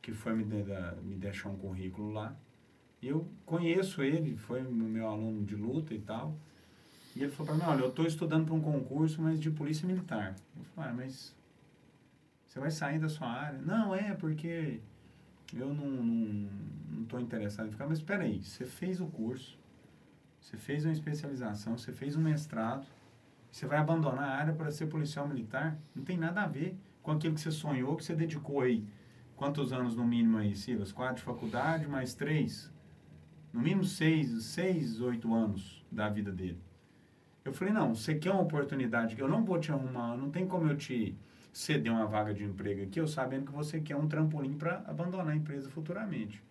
que 0.00 0.12
foi 0.12 0.34
me, 0.34 0.44
de- 0.44 0.64
me 1.02 1.14
deixar 1.16 1.50
um 1.50 1.56
currículo 1.56 2.10
lá. 2.10 2.34
E 3.02 3.08
eu 3.08 3.28
conheço 3.44 4.02
ele, 4.02 4.34
foi 4.34 4.62
meu 4.62 5.06
aluno 5.08 5.44
de 5.44 5.54
luta 5.54 5.92
e 5.92 5.98
tal. 5.98 6.38
E 7.14 7.22
ele 7.22 7.30
falou 7.30 7.54
para 7.54 7.66
mim, 7.66 7.72
olha, 7.72 7.84
eu 7.84 7.90
estou 7.90 8.06
estudando 8.06 8.46
para 8.46 8.54
um 8.54 8.60
concurso, 8.60 9.22
mas 9.22 9.38
de 9.38 9.50
polícia 9.50 9.86
militar. 9.86 10.34
Eu 10.56 10.64
falei, 10.74 10.90
ah, 10.90 10.94
mas 10.94 11.34
você 12.46 12.58
vai 12.58 12.70
sair 12.70 12.98
da 12.98 13.08
sua 13.08 13.28
área? 13.28 13.60
Não, 13.60 13.94
é 13.94 14.14
porque 14.14 14.80
eu 15.52 15.72
não 15.72 16.48
estou 17.02 17.18
não, 17.18 17.18
não 17.18 17.20
interessado 17.20 17.68
em 17.68 17.70
ficar. 17.70 17.86
Mas 17.86 17.98
espera 17.98 18.24
aí, 18.24 18.42
você 18.42 18.64
fez 18.64 19.00
o 19.00 19.06
curso, 19.06 19.58
você 20.40 20.56
fez 20.56 20.84
uma 20.84 20.92
especialização, 20.92 21.78
você 21.78 21.92
fez 21.92 22.16
um 22.16 22.20
mestrado, 22.20 22.86
você 23.50 23.66
vai 23.66 23.78
abandonar 23.78 24.24
a 24.24 24.34
área 24.34 24.52
para 24.52 24.70
ser 24.70 24.86
policial 24.86 25.28
militar? 25.28 25.78
Não 25.94 26.02
tem 26.02 26.18
nada 26.18 26.42
a 26.42 26.46
ver 26.46 26.76
com 27.02 27.12
aquilo 27.12 27.34
que 27.34 27.40
você 27.40 27.52
sonhou, 27.52 27.96
que 27.96 28.04
você 28.04 28.14
dedicou 28.14 28.60
aí. 28.60 28.84
Quantos 29.36 29.72
anos 29.72 29.96
no 29.96 30.04
mínimo 30.04 30.38
aí, 30.38 30.56
Silas? 30.56 30.92
Quatro 30.92 31.16
de 31.16 31.22
faculdade, 31.22 31.86
mais 31.86 32.14
três? 32.14 32.72
No 33.52 33.60
mínimo 33.60 33.84
seis, 33.84 34.44
seis, 34.44 35.00
oito 35.00 35.32
anos 35.32 35.84
da 35.90 36.08
vida 36.08 36.32
dele. 36.32 36.60
Eu 37.44 37.52
falei, 37.52 37.74
não, 37.74 37.94
você 37.94 38.14
quer 38.14 38.30
uma 38.30 38.40
oportunidade, 38.40 39.18
eu 39.18 39.28
não 39.28 39.44
vou 39.44 39.60
te 39.60 39.70
arrumar, 39.70 40.16
não 40.16 40.30
tem 40.30 40.46
como 40.46 40.68
eu 40.68 40.76
te 40.76 41.14
ceder 41.52 41.92
uma 41.92 42.06
vaga 42.06 42.32
de 42.32 42.42
emprego 42.42 42.82
aqui, 42.82 42.98
eu 42.98 43.06
sabendo 43.06 43.46
que 43.46 43.52
você 43.52 43.80
quer 43.80 43.96
um 43.96 44.08
trampolim 44.08 44.56
para 44.56 44.82
abandonar 44.86 45.28
a 45.28 45.36
empresa 45.36 45.70
futuramente. 45.70 46.42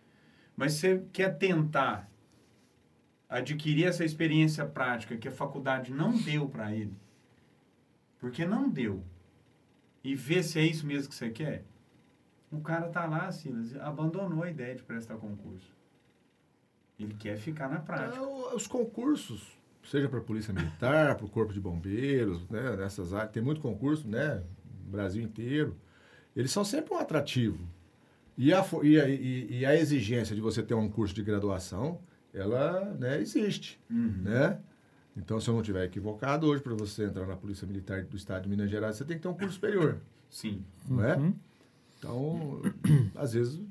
Mas 0.55 0.73
você 0.73 1.03
quer 1.11 1.37
tentar 1.37 2.09
adquirir 3.27 3.85
essa 3.85 4.05
experiência 4.05 4.65
prática 4.65 5.17
que 5.17 5.27
a 5.27 5.31
faculdade 5.31 5.91
não 5.91 6.15
deu 6.15 6.47
para 6.47 6.71
ele, 6.71 6.95
porque 8.19 8.45
não 8.45 8.69
deu, 8.69 9.03
e 10.03 10.15
ver 10.15 10.43
se 10.43 10.59
é 10.59 10.63
isso 10.63 10.85
mesmo 10.85 11.09
que 11.09 11.15
você 11.15 11.31
quer, 11.31 11.63
o 12.51 12.61
cara 12.61 12.87
tá 12.87 13.05
lá, 13.05 13.31
Silas, 13.31 13.75
abandonou 13.77 14.43
a 14.43 14.49
ideia 14.49 14.75
de 14.75 14.83
prestar 14.83 15.15
concurso. 15.15 15.73
Ele 16.99 17.15
quer 17.15 17.35
ficar 17.35 17.67
na 17.67 17.79
prática. 17.79 18.15
Então, 18.15 18.55
os 18.55 18.67
concursos, 18.67 19.57
seja 19.83 20.07
para 20.09 20.19
a 20.19 20.21
Polícia 20.21 20.53
Militar, 20.53 21.15
para 21.15 21.25
o 21.25 21.29
Corpo 21.29 21.53
de 21.53 21.59
Bombeiros, 21.59 22.47
né, 22.49 22.75
nessas 22.77 23.13
áreas, 23.13 23.31
tem 23.31 23.43
muito 23.43 23.61
concurso, 23.61 24.07
né, 24.07 24.41
no 24.85 24.91
Brasil 24.91 25.21
inteiro, 25.23 25.75
eles 26.35 26.51
são 26.51 26.63
sempre 26.63 26.93
um 26.93 26.97
atrativo. 26.97 27.59
E 28.37 28.51
a, 28.53 28.65
e 28.81 28.99
a, 28.99 29.07
e- 29.09 29.47
e 29.59 29.65
a 29.65 29.75
exigência 29.75 30.35
de 30.35 30.41
você 30.41 30.63
ter 30.63 30.73
um 30.73 30.89
curso 30.89 31.13
de 31.13 31.21
graduação, 31.21 31.99
ela 32.33 32.95
né, 32.99 33.19
existe, 33.21 33.79
Uhum. 33.89 34.21
né? 34.23 34.57
Então, 35.15 35.39
se 35.39 35.47
eu 35.47 35.53
não 35.53 35.61
estiver 35.61 35.85
equivocado, 35.85 36.47
hoje, 36.47 36.63
para 36.63 36.73
você 36.73 37.03
entrar 37.05 37.27
na 37.27 37.35
Polícia 37.35 37.67
Militar 37.67 38.03
do 38.03 38.17
Estado 38.17 38.43
de 38.43 38.49
Minas 38.49 38.67
Gerais, 38.71 38.95
você 38.95 39.05
tem 39.05 39.15
que 39.17 39.21
ter 39.21 39.27
um 39.27 39.35
curso 39.35 39.53
superior, 39.53 39.97
Sim. 40.27 40.63
não 40.89 41.03
é? 41.03 41.15
Uhum. 41.15 41.35
Então, 41.99 42.61
às 43.13 43.33
vezes, 43.33 43.61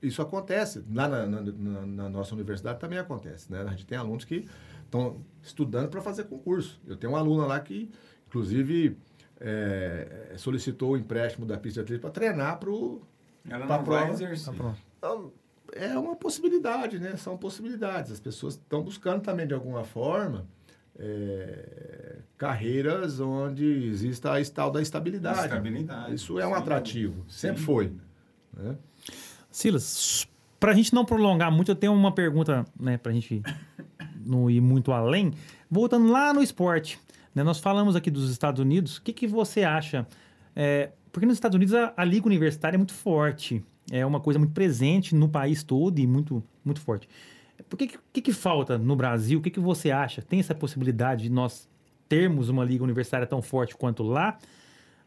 isso 0.00 0.22
acontece. 0.22 0.84
Lá 0.92 1.08
na, 1.08 1.26
na- 1.26 1.40
na- 1.42 1.86
na 1.86 2.08
nossa 2.08 2.32
universidade 2.34 2.78
também 2.78 2.98
acontece. 2.98 3.50
Né? 3.50 3.62
A 3.62 3.70
gente 3.70 3.84
tem 3.86 3.98
alunos 3.98 4.24
que 4.24 4.46
estão 4.94 5.20
estudando 5.42 5.88
para 5.88 6.00
fazer 6.00 6.24
concurso. 6.24 6.80
Eu 6.86 6.96
tenho 6.96 7.12
uma 7.12 7.18
aluna 7.18 7.46
lá 7.46 7.58
que, 7.60 7.90
inclusive, 8.28 8.96
é, 9.40 10.32
solicitou 10.36 10.92
o 10.92 10.96
empréstimo 10.96 11.44
da 11.44 11.58
pista 11.58 11.80
de 11.80 11.84
atletismo 11.94 12.00
para 12.02 12.10
treinar 12.10 12.58
para 12.58 12.70
o... 12.70 13.02
Ela 13.48 13.66
Pra 13.66 13.76
não 13.78 13.84
vai 13.84 13.84
prova. 13.84 14.76
Então, 14.98 15.32
É 15.72 15.98
uma 15.98 16.16
possibilidade, 16.16 16.98
né? 16.98 17.16
São 17.16 17.36
possibilidades. 17.36 18.12
As 18.12 18.20
pessoas 18.20 18.54
estão 18.54 18.82
buscando 18.82 19.20
também, 19.20 19.46
de 19.46 19.52
alguma 19.52 19.84
forma, 19.84 20.46
é, 20.98 22.18
carreiras 22.38 23.20
onde 23.20 23.64
exista 23.88 24.38
a 24.38 24.44
tal 24.44 24.70
da 24.70 24.80
estabilidade. 24.80 25.40
Estabilidade. 25.40 26.14
Isso 26.14 26.38
é 26.38 26.46
um 26.46 26.50
Sem 26.50 26.58
atrativo, 26.58 27.14
dúvida. 27.14 27.32
sempre 27.32 27.56
Sem 27.56 27.66
foi. 27.66 27.92
né? 28.56 28.76
Silas, 29.50 30.26
para 30.58 30.72
a 30.72 30.74
gente 30.74 30.94
não 30.94 31.04
prolongar 31.04 31.52
muito, 31.52 31.70
eu 31.70 31.76
tenho 31.76 31.92
uma 31.92 32.12
pergunta, 32.12 32.64
né, 32.80 32.96
para 32.96 33.12
a 33.12 33.14
gente 33.14 33.42
não 34.26 34.50
ir 34.50 34.60
muito 34.60 34.92
além. 34.92 35.32
Voltando 35.70 36.10
lá 36.10 36.32
no 36.32 36.42
esporte, 36.42 36.98
né, 37.34 37.42
nós 37.42 37.58
falamos 37.58 37.96
aqui 37.96 38.10
dos 38.10 38.30
Estados 38.30 38.60
Unidos. 38.60 38.96
O 38.96 39.02
que, 39.02 39.12
que 39.12 39.26
você 39.26 39.64
acha? 39.64 40.06
É, 40.54 40.90
porque 41.12 41.26
nos 41.26 41.36
Estados 41.36 41.56
Unidos 41.56 41.74
a, 41.74 41.92
a 41.96 42.04
liga 42.04 42.26
universitária 42.26 42.76
é 42.76 42.78
muito 42.78 42.94
forte, 42.94 43.64
é 43.90 44.04
uma 44.04 44.20
coisa 44.20 44.38
muito 44.38 44.52
presente 44.52 45.14
no 45.14 45.28
país 45.28 45.62
todo 45.62 45.98
e 45.98 46.06
muito, 46.06 46.42
muito 46.64 46.80
forte. 46.80 47.08
Por 47.68 47.76
que, 47.76 47.98
que, 48.12 48.20
que 48.20 48.32
falta 48.32 48.78
no 48.78 48.96
Brasil? 48.96 49.38
O 49.38 49.42
que, 49.42 49.50
que 49.50 49.60
você 49.60 49.90
acha? 49.90 50.22
Tem 50.22 50.40
essa 50.40 50.54
possibilidade 50.54 51.24
de 51.24 51.30
nós 51.30 51.68
termos 52.08 52.48
uma 52.48 52.64
liga 52.64 52.84
universitária 52.84 53.26
tão 53.26 53.40
forte 53.40 53.76
quanto 53.76 54.02
lá? 54.02 54.38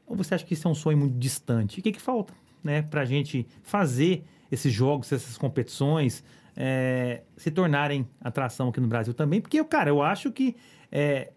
Ou 0.06 0.16
você 0.16 0.36
acha 0.36 0.46
que 0.46 0.54
isso 0.54 0.68
é 0.68 0.72
um 0.72 0.76
sonho 0.76 0.98
muito 0.98 1.18
distante? 1.18 1.80
O 1.80 1.84
que, 1.84 1.92
que 1.92 2.02
falta 2.02 2.34
né, 2.64 2.82
para 2.82 3.02
a 3.02 3.06
gente 3.06 3.46
fazer 3.62 4.24
esses 4.52 4.72
jogos, 4.72 5.12
essas 5.12 5.38
competições 5.38 6.24
é, 6.58 7.22
se 7.38 7.52
tornarem 7.52 8.08
atração 8.20 8.70
aqui 8.70 8.80
no 8.82 8.88
Brasil 8.88 9.14
também? 9.14 9.40
Porque, 9.40 9.64
cara, 9.64 9.90
eu 9.92 10.02
acho 10.02 10.32
que 10.32 10.56
é, 10.92 11.32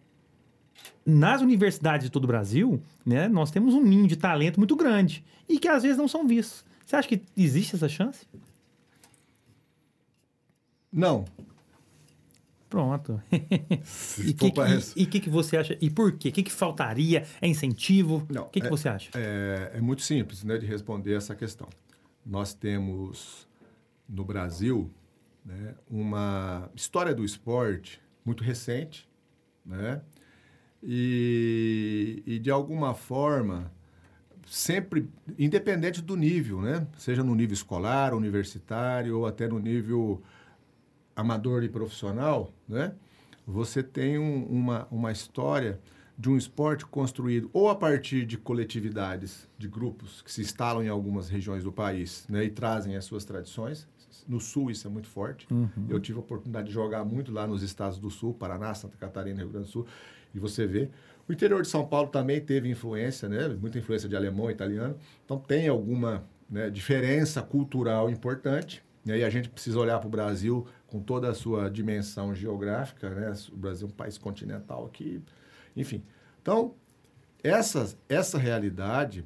nas 1.05 1.43
universidades 1.43 2.07
de 2.07 2.11
todo 2.11 2.25
o 2.25 2.27
Brasil, 2.27 2.83
né, 3.05 3.29
nós 3.29 3.51
temos 3.51 3.75
um 3.75 3.83
ninho 3.83 4.07
de 4.09 4.17
talento 4.17 4.59
muito 4.59 4.75
grande 4.75 5.23
e 5.47 5.59
que 5.59 5.69
às 5.69 5.83
vezes 5.83 5.99
não 5.99 6.09
são 6.09 6.27
vistos. 6.27 6.65
Você 6.87 6.97
acha 6.97 7.07
que 7.09 7.23
existe 7.37 7.77
essa 7.77 7.89
chance? 7.89 8.27
Não. 10.93 11.25
Pronto. 12.69 13.21
E 14.19 14.31
o 14.31 14.35
que, 14.35 14.51
que- 14.51 14.93
e 14.97 15.07
que, 15.07 15.21
que 15.21 15.31
você 15.31 15.57
acha? 15.57 15.77
E 15.81 15.91
por 15.91 16.13
quê? 16.13 16.29
O 16.29 16.33
que, 16.33 16.49
faltaria? 16.51 17.25
É 17.41 17.47
incentivo? 17.49 18.27
Não, 18.31 18.45
o 18.45 18.49
que, 18.49 18.61
que 18.61 18.67
é- 18.67 18.71
você 18.71 18.89
acha? 18.89 19.11
É, 19.15 19.73
é 19.75 19.81
muito 19.81 20.03
simples 20.03 20.45
né, 20.45 20.57
de 20.57 20.67
responder 20.67 21.15
essa 21.15 21.35
questão. 21.35 21.69
Nós 22.25 22.55
temos 22.55 23.49
no 24.09 24.25
Brasil 24.25 24.91
né, 25.45 25.75
uma 25.91 26.71
história 26.75 27.15
do 27.15 27.25
esporte 27.25 28.01
muito 28.25 28.45
recente, 28.45 29.09
né? 29.65 30.03
E, 30.83 32.23
e 32.27 32.39
de 32.39 32.51
alguma 32.51 32.95
forma 32.95 33.71
sempre 34.47 35.09
independente 35.39 36.03
do 36.03 36.17
nível, 36.17 36.61
né? 36.63 36.87
Seja 36.99 37.23
no 37.23 37.35
nível 37.35 37.55
escolar, 37.55 38.15
universitário 38.15 39.19
ou 39.19 39.27
até 39.27 39.49
no 39.49 39.59
nível 39.59 40.23
amador 41.15 41.63
e 41.65 41.69
profissional, 41.69 42.53
né? 42.69 42.95
Você 43.47 43.83
tem 43.83 44.19
um- 44.19 44.45
uma, 44.47 44.87
uma 44.91 45.13
história 45.13 45.81
de 46.19 46.29
um 46.31 46.37
esporte 46.37 46.85
construído 46.87 47.51
ou 47.53 47.69
a 47.69 47.75
partir 47.75 48.27
de 48.27 48.37
coletividades, 48.39 49.49
de 49.59 49.69
grupos 49.69 50.23
que 50.23 50.31
se 50.33 50.43
instalam 50.43 50.83
em 50.85 50.89
algumas 50.89 51.29
regiões 51.29 51.65
do 51.65 51.73
país 51.73 52.27
né, 52.29 52.45
e 52.45 52.51
trazem 52.51 52.97
as 52.97 53.05
suas 53.07 53.25
tradições. 53.25 53.89
No 54.29 54.41
Sul 54.41 54.71
isso 54.71 54.87
é 54.87 54.91
muito 54.91 55.09
forte. 55.09 55.47
Eu 55.89 56.01
tive 56.01 56.19
a 56.19 56.21
oportunidade 56.21 56.69
de 56.69 56.75
jogar 56.75 57.05
muito 57.05 57.33
lá 57.33 57.47
nos 57.47 57.63
estados 57.63 57.99
do 57.99 58.11
Sul, 58.11 58.35
Paraná, 58.35 58.75
Santa 58.75 58.97
Catarina, 58.97 59.41
Rio 59.41 59.51
Grande 59.51 59.67
do 59.67 59.71
Sul, 59.71 59.87
e 60.35 60.39
você 60.39 60.67
vê. 60.67 60.89
O 61.29 61.33
interior 61.33 61.63
de 61.63 61.69
São 61.69 61.87
Paulo 61.87 62.09
também 62.09 62.41
teve 62.41 62.69
influência, 62.69 63.29
né, 63.29 63.49
muita 63.49 63.79
influência 63.79 64.09
de 64.09 64.17
alemão 64.17 64.51
e 64.51 64.53
italiano. 64.53 64.97
Então 65.25 65.39
tem 65.39 65.69
alguma 65.69 66.25
né, 66.51 66.69
diferença 66.69 67.41
cultural 67.41 68.11
importante. 68.11 68.83
E 69.07 69.13
aí 69.13 69.25
a 69.25 69.31
gente 69.31 69.49
precisa 69.49 69.79
olhar 69.79 69.99
para 69.99 70.09
o 70.09 70.11
Brasil 70.11 70.67
com 70.87 71.01
toda 71.01 71.31
a 71.31 71.35
sua 71.35 71.71
dimensão 71.71 72.35
geográfica, 72.35 73.09
né? 73.09 73.33
O 73.53 73.57
Brasil 73.57 73.87
é 73.87 73.91
um 73.91 73.95
país 73.95 74.19
continental 74.19 74.85
aqui, 74.85 75.23
enfim. 75.75 76.03
Então, 76.43 76.75
essa, 77.43 77.97
essa 78.09 78.39
realidade, 78.39 79.25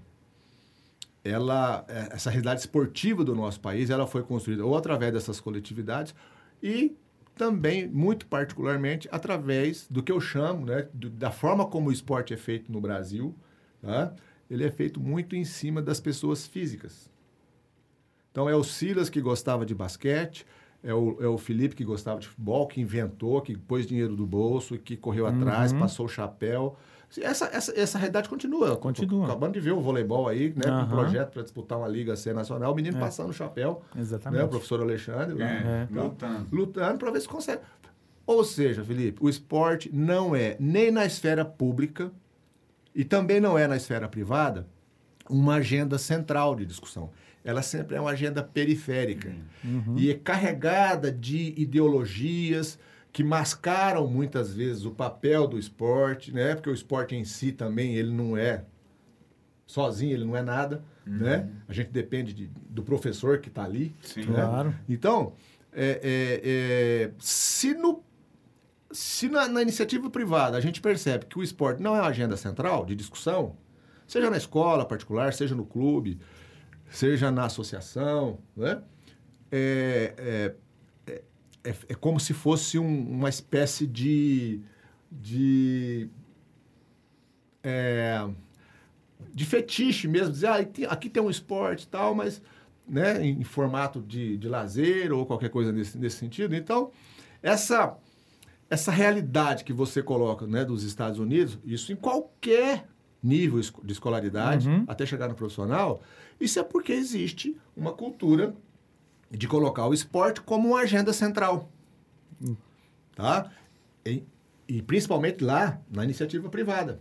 ela, 1.24 1.84
é, 1.88 2.08
essa 2.14 2.28
realidade 2.30 2.60
esportiva 2.60 3.24
do 3.24 3.34
nosso 3.34 3.58
país, 3.60 3.88
ela 3.90 4.06
foi 4.06 4.22
construída 4.22 4.64
ou 4.64 4.76
através 4.76 5.12
dessas 5.12 5.40
coletividades 5.40 6.14
e 6.62 6.94
também, 7.34 7.88
muito 7.88 8.26
particularmente, 8.26 9.08
através 9.10 9.88
do 9.90 10.02
que 10.02 10.12
eu 10.12 10.20
chamo, 10.20 10.66
né, 10.66 10.86
do- 10.94 11.10
da 11.10 11.30
forma 11.32 11.66
como 11.66 11.88
o 11.88 11.92
esporte 11.92 12.32
é 12.32 12.36
feito 12.36 12.70
no 12.70 12.80
Brasil, 12.80 13.34
tá? 13.82 14.14
ele 14.48 14.62
é 14.64 14.70
feito 14.70 15.00
muito 15.00 15.34
em 15.34 15.44
cima 15.44 15.82
das 15.82 15.98
pessoas 15.98 16.46
físicas. 16.46 17.10
Então, 18.30 18.48
é 18.48 18.54
o 18.54 18.62
Silas 18.64 19.08
que 19.08 19.20
gostava 19.20 19.64
de 19.64 19.74
basquete, 19.74 20.46
é 20.82 20.92
o, 20.92 21.16
é 21.20 21.26
o 21.26 21.38
Felipe 21.38 21.74
que 21.74 21.84
gostava 21.84 22.20
de 22.20 22.28
futebol, 22.28 22.66
que 22.66 22.80
inventou, 22.80 23.40
que 23.40 23.56
pôs 23.56 23.86
dinheiro 23.86 24.14
do 24.14 24.26
bolso, 24.26 24.76
que 24.76 24.96
correu 24.96 25.26
atrás, 25.26 25.72
passou 25.78 26.06
o 26.06 26.08
chapéu. 26.08 26.76
Essa, 27.22 27.46
essa, 27.52 27.78
essa 27.78 27.98
realidade 27.98 28.28
continua. 28.28 28.76
Continua. 28.76 29.24
Acabando 29.26 29.52
de 29.54 29.60
ver 29.60 29.72
o 29.72 29.80
voleibol 29.80 30.28
aí, 30.28 30.52
né? 30.56 30.62
Com 30.64 30.68
Aham. 30.70 30.84
um 30.84 30.88
projeto 30.88 31.32
para 31.32 31.42
disputar 31.42 31.78
uma 31.78 31.88
Liga 31.88 32.16
C 32.16 32.32
Nacional, 32.32 32.72
o 32.72 32.74
menino 32.74 32.98
passando 32.98 33.30
o 33.30 33.32
chapéu, 33.32 33.82
Exatamente. 33.96 34.38
né? 34.40 34.44
O 34.44 34.48
professor 34.48 34.80
Alexandre. 34.80 35.38
lá, 35.38 35.44
É, 35.46 35.60
né? 35.64 35.88
lutando. 35.90 36.46
lutando 36.50 36.98
para 36.98 37.10
ver 37.10 37.20
se 37.20 37.28
consegue. 37.28 37.62
Ou 38.26 38.42
seja, 38.42 38.82
Felipe, 38.82 39.18
o 39.22 39.28
esporte 39.28 39.90
não 39.92 40.34
é 40.34 40.56
nem 40.58 40.90
na 40.90 41.04
esfera 41.04 41.44
pública 41.44 42.10
e 42.94 43.04
também 43.04 43.38
não 43.40 43.58
é 43.58 43.66
na 43.66 43.76
esfera 43.76 44.08
privada 44.08 44.66
uma 45.28 45.56
agenda 45.56 45.98
central 45.98 46.54
de 46.54 46.64
discussão. 46.64 47.10
Ela 47.44 47.60
sempre 47.60 47.96
é 47.96 48.00
uma 48.00 48.10
agenda 48.12 48.42
periférica 48.42 49.30
e 49.96 50.10
é 50.10 50.14
carregada 50.14 51.12
de 51.12 51.52
ideologias 51.58 52.78
que 53.14 53.22
mascaram 53.22 54.08
muitas 54.08 54.52
vezes 54.52 54.84
o 54.84 54.90
papel 54.90 55.46
do 55.46 55.56
esporte, 55.56 56.32
né? 56.32 56.56
Porque 56.56 56.68
o 56.68 56.74
esporte 56.74 57.14
em 57.14 57.24
si 57.24 57.52
também 57.52 57.94
ele 57.94 58.10
não 58.12 58.36
é 58.36 58.64
sozinho, 59.64 60.12
ele 60.14 60.24
não 60.24 60.36
é 60.36 60.42
nada, 60.42 60.84
né? 61.06 61.48
A 61.68 61.72
gente 61.72 61.90
depende 61.92 62.32
de- 62.34 62.50
do 62.68 62.82
professor 62.82 63.38
que 63.38 63.48
está 63.48 63.62
ali, 63.62 63.94
Sim. 64.02 64.22
né? 64.26 64.42
Claro. 64.42 64.74
Então, 64.88 65.32
é, 65.72 66.00
é, 66.02 66.40
é, 67.04 67.10
se, 67.20 67.72
no, 67.74 68.02
se 68.90 69.28
na, 69.28 69.46
na 69.46 69.62
iniciativa 69.62 70.10
privada 70.10 70.56
a 70.56 70.60
gente 70.60 70.80
percebe 70.80 71.26
que 71.26 71.38
o 71.38 71.42
esporte 71.44 71.80
não 71.80 71.94
é 71.94 72.00
uma 72.00 72.08
agenda 72.08 72.36
central 72.36 72.84
de 72.84 72.96
discussão, 72.96 73.54
seja 74.08 74.28
na 74.28 74.36
escola 74.36 74.84
particular, 74.84 75.32
seja 75.32 75.54
no 75.54 75.64
clube, 75.64 76.18
seja 76.90 77.30
na 77.30 77.44
associação, 77.44 78.40
né? 78.56 78.82
é, 79.52 80.14
é, 80.18 80.54
é, 81.64 81.70
é, 81.88 81.94
como 81.94 82.20
se 82.20 82.32
fosse 82.34 82.78
um- 82.78 83.10
uma 83.10 83.28
espécie 83.28 83.86
de, 83.86 84.60
de 85.10 86.08
é, 87.62 88.26
de 89.32 89.44
fetiche 89.44 90.06
mesmo, 90.06 90.32
dizer, 90.32 90.46
ah, 90.48 90.66
aqui- 90.90 91.08
tem 91.08 91.22
um 91.22 91.30
esporte 91.30 91.84
e 91.84 91.88
tal, 91.88 92.14
mas 92.14 92.42
né, 92.86 93.24
em 93.24 93.42
formato 93.42 94.02
de, 94.02 94.36
de 94.36 94.46
lazer 94.48 95.10
ou 95.12 95.24
qualquer 95.24 95.48
coisa 95.48 95.72
nesse, 95.72 95.96
nesse 95.96 96.16
sentido. 96.18 96.54
Então, 96.54 96.90
essa, 97.42 97.96
essa 98.68 98.90
realidade 98.92 99.64
que 99.64 99.72
você 99.72 100.02
coloca 100.02 100.46
né, 100.46 100.64
dos 100.66 100.82
Estados 100.84 101.18
Unidos, 101.18 101.58
isso 101.64 101.90
em 101.92 101.96
qualquer 101.96 102.86
nível 103.22 103.58
de 103.82 103.92
escolaridade, 103.92 104.68
Uhum. 104.68 104.84
até 104.86 105.06
chegar 105.06 105.28
no 105.28 105.34
profissional, 105.34 106.02
isso 106.38 106.58
é 106.58 106.62
porque 106.62 106.92
existe 106.92 107.56
uma 107.74 107.92
cultura 107.94 108.54
de 109.36 109.48
colocar 109.48 109.86
o 109.86 109.94
esporte 109.94 110.40
como 110.40 110.68
uma 110.68 110.80
agenda 110.80 111.12
central. 111.12 111.70
Tá? 113.14 113.50
E, 114.04 114.22
e 114.68 114.82
principalmente 114.82 115.42
lá, 115.44 115.80
na 115.90 116.04
iniciativa 116.04 116.48
privada. 116.48 117.00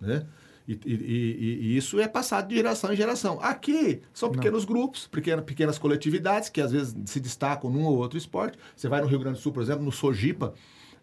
Né? 0.00 0.26
E, 0.66 0.72
e- 0.86 0.94
e- 0.94 1.76
isso 1.76 2.00
é 2.00 2.08
passado 2.08 2.48
de 2.48 2.54
geração 2.54 2.92
em 2.92 2.96
geração. 2.96 3.38
Aqui 3.42 4.00
são 4.12 4.30
pequenos 4.30 4.64
grupos, 4.64 5.06
pequena, 5.06 5.42
pequenas 5.42 5.78
coletividades 5.78 6.48
que 6.48 6.60
às 6.60 6.72
vezes 6.72 6.94
se 7.06 7.20
destacam 7.20 7.70
num 7.70 7.84
ou 7.84 7.96
outro 7.98 8.16
esporte. 8.16 8.58
Você 8.74 8.88
vai 8.88 9.00
no 9.00 9.06
Rio 9.06 9.18
Grande 9.18 9.38
do 9.38 9.42
Sul, 9.42 9.52
por 9.52 9.62
exemplo, 9.62 9.84
no 9.84 9.92
Sojipa, 9.92 10.54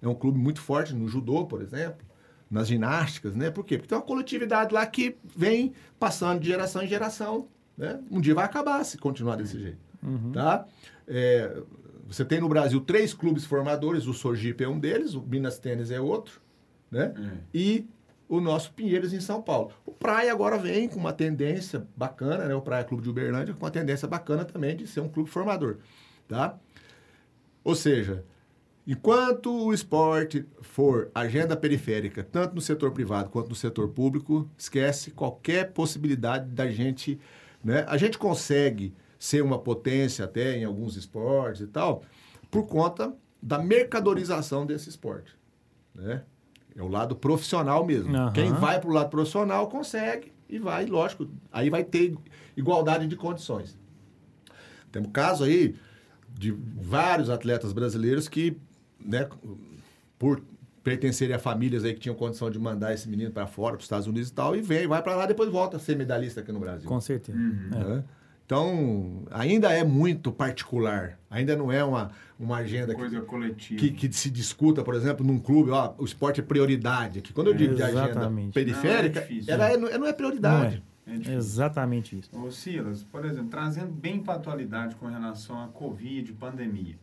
é 0.01 0.07
um 0.07 0.15
clube 0.15 0.39
muito 0.39 0.59
forte 0.61 0.93
no 0.95 1.07
judô, 1.07 1.45
por 1.45 1.61
exemplo, 1.61 2.03
nas 2.49 2.67
ginásticas, 2.67 3.35
né? 3.35 3.51
Por 3.51 3.63
quê? 3.63 3.77
Porque 3.77 3.87
tem 3.89 3.97
uma 3.97 4.03
coletividade 4.03 4.73
lá 4.73 4.85
que 4.85 5.15
vem 5.35 5.73
passando 5.99 6.39
de 6.39 6.47
geração 6.47 6.81
em 6.81 6.87
geração. 6.87 7.47
Né? 7.77 7.99
Um 8.09 8.19
dia 8.19 8.33
vai 8.33 8.45
acabar 8.45 8.83
se 8.83 8.97
continuar 8.97 9.35
desse 9.35 9.59
jeito. 9.59 9.77
Tá? 10.33 10.65
É, 11.07 11.61
você 12.07 12.25
tem 12.25 12.41
no 12.41 12.49
Brasil 12.49 12.81
três 12.81 13.13
clubes 13.13 13.45
formadores, 13.45 14.05
o 14.05 14.13
Sojipa 14.13 14.63
é 14.63 14.67
um 14.67 14.79
deles, 14.79 15.13
o 15.13 15.21
Minas 15.21 15.57
Tênis 15.57 15.91
é 15.91 16.01
outro, 16.01 16.41
né? 16.89 17.13
É. 17.15 17.37
E 17.53 17.87
o 18.27 18.39
nosso 18.39 18.73
Pinheiros 18.73 19.13
em 19.13 19.19
São 19.19 19.41
Paulo. 19.41 19.71
O 19.85 19.91
Praia 19.91 20.31
agora 20.31 20.57
vem 20.57 20.87
com 20.87 20.99
uma 20.99 21.13
tendência 21.13 21.85
bacana, 21.95 22.45
né? 22.45 22.55
O 22.55 22.61
Praia 22.61 22.83
Clube 22.83 23.03
de 23.03 23.09
Uberlândia 23.09 23.53
com 23.53 23.65
uma 23.65 23.71
tendência 23.71 24.07
bacana 24.07 24.45
também 24.45 24.75
de 24.75 24.87
ser 24.87 25.01
um 25.01 25.09
clube 25.09 25.29
formador, 25.29 25.77
tá? 26.27 26.57
Ou 27.63 27.75
seja, 27.75 28.23
enquanto 28.87 29.51
o 29.51 29.73
esporte 29.73 30.45
for 30.61 31.11
agenda 31.13 31.55
periférica, 31.55 32.23
tanto 32.23 32.55
no 32.55 32.61
setor 32.61 32.91
privado 32.91 33.29
quanto 33.29 33.49
no 33.49 33.55
setor 33.55 33.89
público, 33.89 34.49
esquece 34.57 35.11
qualquer 35.11 35.71
possibilidade 35.71 36.49
da 36.49 36.69
gente, 36.69 37.19
né? 37.63 37.85
A 37.87 37.97
gente 37.97 38.17
consegue 38.17 38.93
ser 39.21 39.43
uma 39.43 39.59
potência 39.59 40.25
até 40.25 40.57
em 40.57 40.63
alguns 40.63 40.97
esportes 40.97 41.61
e 41.61 41.67
tal, 41.67 42.03
por 42.49 42.65
conta 42.65 43.13
da 43.39 43.59
mercadorização 43.59 44.65
desse 44.65 44.89
esporte, 44.89 45.37
né? 45.93 46.23
É 46.75 46.81
o 46.81 46.87
lado 46.87 47.15
profissional 47.15 47.85
mesmo. 47.85 48.15
Aham. 48.15 48.33
Quem 48.33 48.51
vai 48.51 48.81
para 48.81 48.89
o 48.89 48.93
lado 48.93 49.11
profissional 49.11 49.67
consegue 49.69 50.31
e 50.49 50.57
vai, 50.57 50.87
lógico, 50.87 51.29
aí 51.51 51.69
vai 51.69 51.83
ter 51.83 52.17
igualdade 52.57 53.05
de 53.05 53.15
condições. 53.15 53.77
Temos 54.91 55.11
caso 55.13 55.43
aí 55.43 55.75
de 56.27 56.51
vários 56.51 57.29
atletas 57.29 57.73
brasileiros 57.73 58.27
que, 58.27 58.57
né, 58.99 59.29
por 60.17 60.41
pertencerem 60.83 61.35
a 61.35 61.39
famílias 61.39 61.83
aí 61.83 61.93
que 61.93 61.99
tinham 61.99 62.15
condição 62.15 62.49
de 62.49 62.57
mandar 62.57 62.91
esse 62.91 63.07
menino 63.07 63.29
para 63.29 63.45
fora, 63.45 63.73
para 63.73 63.81
os 63.81 63.85
Estados 63.85 64.07
Unidos 64.07 64.29
e 64.29 64.33
tal, 64.33 64.55
e 64.55 64.61
vem, 64.61 64.87
vai 64.87 65.03
para 65.03 65.15
lá, 65.15 65.27
depois 65.27 65.47
volta 65.51 65.77
a 65.77 65.79
ser 65.79 65.95
medalhista 65.95 66.41
aqui 66.41 66.51
no 66.51 66.59
Brasil. 66.59 66.89
Com 66.89 66.99
certeza. 66.99 67.37
né? 67.37 68.03
Então, 68.51 69.23
ainda 69.31 69.71
é 69.71 69.81
muito 69.81 70.29
particular. 70.29 71.17
Ainda 71.29 71.55
não 71.55 71.71
é 71.71 71.81
uma, 71.85 72.11
uma 72.37 72.57
agenda 72.57 72.93
que, 72.93 72.99
Coisa 72.99 73.21
coletiva. 73.21 73.79
que, 73.79 73.91
que 73.91 74.11
se 74.11 74.29
discuta, 74.29 74.83
por 74.83 74.93
exemplo, 74.93 75.25
num 75.25 75.39
clube, 75.39 75.71
ó, 75.71 75.93
o 75.97 76.03
esporte 76.03 76.41
é 76.41 76.43
prioridade. 76.43 77.21
Que 77.21 77.31
quando 77.31 77.47
eu 77.47 77.53
digo 77.53 77.73
de 77.75 77.81
agenda 77.81 78.29
periférica, 78.53 79.21
Não, 79.21 79.25
é 79.25 79.29
difícil, 79.29 79.53
ela 79.53 79.67
né? 79.69 79.73
é- 79.73 79.77
não 79.77 79.87
é, 79.87 79.97
não 79.97 80.05
é 80.05 80.11
prioridade. 80.11 80.83
É 81.07 81.11
difícil. 81.11 81.33
Exatamente 81.33 82.19
isso. 82.19 82.29
Ô 82.37 82.51
Silas, 82.51 83.05
por 83.05 83.23
exemplo, 83.23 83.47
trazendo 83.47 83.93
bem 83.93 84.19
para 84.21 84.33
a 84.33 84.35
atualidade 84.35 84.97
com 84.97 85.05
relação 85.05 85.63
à 85.63 85.69
Covid, 85.69 86.33
pandemia. 86.33 86.99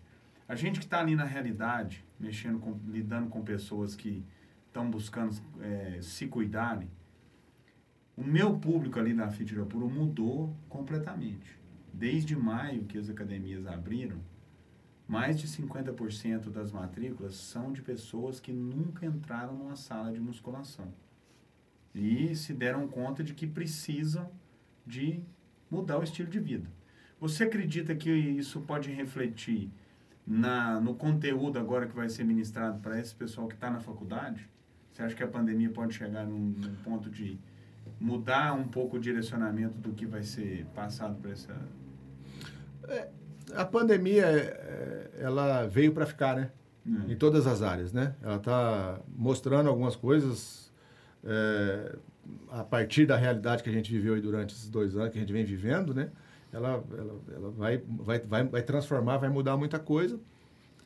A 0.46 0.54
gente 0.54 0.78
que 0.78 0.84
está 0.84 1.00
ali 1.00 1.16
na 1.16 1.24
realidade, 1.24 2.04
mexendo 2.20 2.58
com, 2.58 2.78
lidando 2.86 3.30
com 3.30 3.40
pessoas 3.40 3.96
que 3.96 4.22
estão 4.66 4.90
buscando 4.90 5.34
eh, 5.62 5.98
se 6.02 6.26
cuidarem, 6.26 6.90
o 8.18 8.24
meu 8.24 8.58
público 8.58 8.98
ali 8.98 9.14
na 9.14 9.30
Fitirapura 9.30 9.86
mudou 9.86 10.52
completamente. 10.68 11.56
Desde 11.94 12.34
maio 12.34 12.82
que 12.82 12.98
as 12.98 13.08
academias 13.08 13.64
abriram, 13.64 14.18
mais 15.06 15.38
de 15.38 15.46
50% 15.46 16.50
das 16.50 16.72
matrículas 16.72 17.36
são 17.36 17.72
de 17.72 17.80
pessoas 17.80 18.40
que 18.40 18.52
nunca 18.52 19.06
entraram 19.06 19.56
numa 19.56 19.76
sala 19.76 20.12
de 20.12 20.18
musculação. 20.18 20.92
E 21.94 22.34
se 22.34 22.52
deram 22.52 22.88
conta 22.88 23.22
de 23.22 23.34
que 23.34 23.46
precisam 23.46 24.28
de 24.84 25.22
mudar 25.70 26.00
o 26.00 26.02
estilo 26.02 26.28
de 26.28 26.40
vida. 26.40 26.68
Você 27.20 27.44
acredita 27.44 27.94
que 27.94 28.10
isso 28.10 28.60
pode 28.62 28.90
refletir 28.90 29.70
na, 30.26 30.80
no 30.80 30.96
conteúdo 30.96 31.56
agora 31.56 31.86
que 31.86 31.94
vai 31.94 32.08
ser 32.08 32.24
ministrado 32.24 32.80
para 32.80 32.98
esse 32.98 33.14
pessoal 33.14 33.46
que 33.46 33.54
está 33.54 33.70
na 33.70 33.78
faculdade? 33.78 34.48
Você 34.90 35.04
acha 35.04 35.14
que 35.14 35.22
a 35.22 35.28
pandemia 35.28 35.70
pode 35.70 35.94
chegar 35.94 36.26
num, 36.26 36.50
num 36.50 36.74
ponto 36.82 37.08
de 37.08 37.38
mudar 38.00 38.54
um 38.54 38.68
pouco 38.68 38.96
o 38.96 39.00
direcionamento 39.00 39.78
do 39.78 39.92
que 39.92 40.06
vai 40.06 40.22
ser 40.22 40.66
passado 40.74 41.16
para 41.20 41.32
essa... 41.32 41.54
A 43.54 43.64
pandemia, 43.64 44.26
é, 44.26 44.36
é, 44.36 45.10
ela 45.24 45.66
veio 45.66 45.92
para 45.92 46.06
ficar, 46.06 46.36
né? 46.36 46.50
Em 47.06 47.16
todas 47.16 47.46
as 47.46 47.60
áreas, 47.60 47.92
né? 47.92 48.14
Ela 48.22 48.36
está 48.36 49.00
mostrando 49.14 49.68
algumas 49.68 49.94
coisas 49.94 50.72
é, 51.22 51.96
a 52.50 52.64
partir 52.64 53.04
da 53.04 53.14
realidade 53.16 53.62
que 53.62 53.68
a 53.68 53.72
gente 53.72 53.92
viveu 53.92 54.20
durante 54.22 54.54
esses 54.54 54.70
dois 54.70 54.96
anos, 54.96 55.10
que 55.10 55.18
a 55.18 55.20
gente 55.20 55.32
vem 55.32 55.44
vivendo, 55.44 55.92
né? 55.92 56.10
Ela, 56.50 56.82
ela, 56.96 57.20
ela 57.34 57.50
vai, 57.50 57.82
vai, 57.86 58.20
vai, 58.20 58.44
vai 58.44 58.62
transformar, 58.62 59.18
vai 59.18 59.28
mudar 59.28 59.56
muita 59.58 59.78
coisa. 59.78 60.18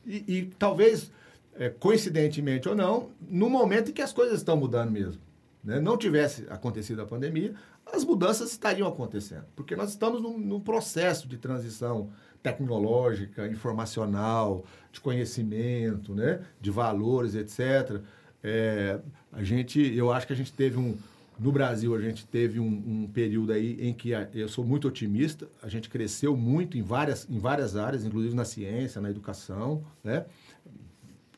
E, 0.05 0.25
e 0.27 0.45
talvez, 0.59 1.09
é, 1.55 1.69
coincidentemente 1.69 2.67
ou 2.67 2.75
não, 2.75 3.09
no 3.29 3.49
momento 3.49 3.91
em 3.91 3.93
que 3.93 4.01
as 4.01 4.11
coisas 4.11 4.39
estão 4.39 4.57
mudando 4.57 4.91
mesmo. 4.91 5.21
Né? 5.63 5.79
Não 5.79 5.97
tivesse 5.97 6.45
acontecido 6.49 7.01
a 7.01 7.05
pandemia, 7.05 7.53
as 7.85 8.03
mudanças 8.03 8.51
estariam 8.51 8.87
acontecendo. 8.87 9.45
Porque 9.55 9.75
nós 9.75 9.89
estamos 9.91 10.21
num, 10.21 10.37
num 10.37 10.59
processo 10.59 11.27
de 11.27 11.37
transição 11.37 12.09
tecnológica, 12.41 13.47
informacional, 13.47 14.65
de 14.91 14.99
conhecimento, 14.99 16.13
né? 16.13 16.41
de 16.59 16.69
valores, 16.69 17.35
etc. 17.35 18.01
É, 18.43 18.99
a 19.31 19.43
gente, 19.43 19.79
eu 19.95 20.11
acho 20.11 20.27
que 20.27 20.33
a 20.33 20.35
gente 20.35 20.51
teve 20.51 20.77
um, 20.77 20.95
no 21.39 21.51
Brasil, 21.51 21.95
a 21.95 21.99
gente 22.01 22.25
teve 22.27 22.59
um, 22.59 22.65
um 22.67 23.07
período 23.11 23.53
aí 23.53 23.77
em 23.81 23.93
que 23.93 24.13
a- 24.13 24.27
eu 24.33 24.47
sou 24.49 24.63
muito 24.63 24.87
otimista, 24.87 25.47
a 25.61 25.69
gente 25.69 25.89
cresceu 25.89 26.35
muito 26.35 26.77
em 26.77 26.81
várias, 26.81 27.27
em 27.29 27.39
várias 27.39 27.75
áreas, 27.75 28.05
inclusive 28.05 28.35
na 28.35 28.45
ciência, 28.45 29.01
na 29.01 29.09
educação, 29.09 29.83
né? 30.03 30.25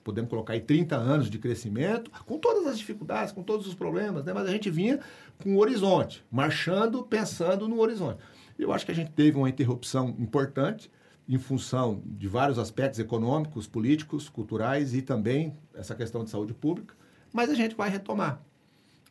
Podemos 0.06 0.30
colocar 0.30 0.54
aí 0.54 0.62
30 0.62 0.96
anos 0.96 1.30
de 1.30 1.38
crescimento, 1.38 2.10
com 2.26 2.40
todas 2.40 2.66
as 2.66 2.78
dificuldades, 2.78 3.34
com 3.34 3.44
todos 3.44 3.68
os 3.68 3.74
problemas, 3.74 4.24
né? 4.24 4.32
Mas 4.32 4.48
a 4.48 4.52
gente 4.52 4.70
vinha 4.70 5.02
com 5.44 5.56
um 5.56 5.58
horizonte, 5.58 6.24
marchando, 6.32 7.04
pensando 7.04 7.68
no 7.68 7.80
horizonte. 7.80 8.20
Eu 8.58 8.72
acho 8.72 8.86
que 8.86 8.92
a 8.94 8.96
gente 8.96 9.12
teve 9.12 9.36
uma 9.36 9.50
interrupção 9.50 10.16
importante 10.18 10.90
em 11.28 11.38
função 11.38 12.02
de 12.06 12.28
vários 12.28 12.58
aspectos 12.58 13.00
econômicos, 13.00 13.68
políticos, 13.68 14.30
culturais 14.30 14.94
e 14.94 15.02
também 15.02 15.58
essa 15.74 15.94
questão 15.94 16.24
de 16.24 16.30
saúde 16.30 16.54
pública, 16.54 16.96
mas 17.34 17.50
a 17.50 17.56
gente 17.56 17.76
vai 17.76 17.90
retomar 17.90 18.42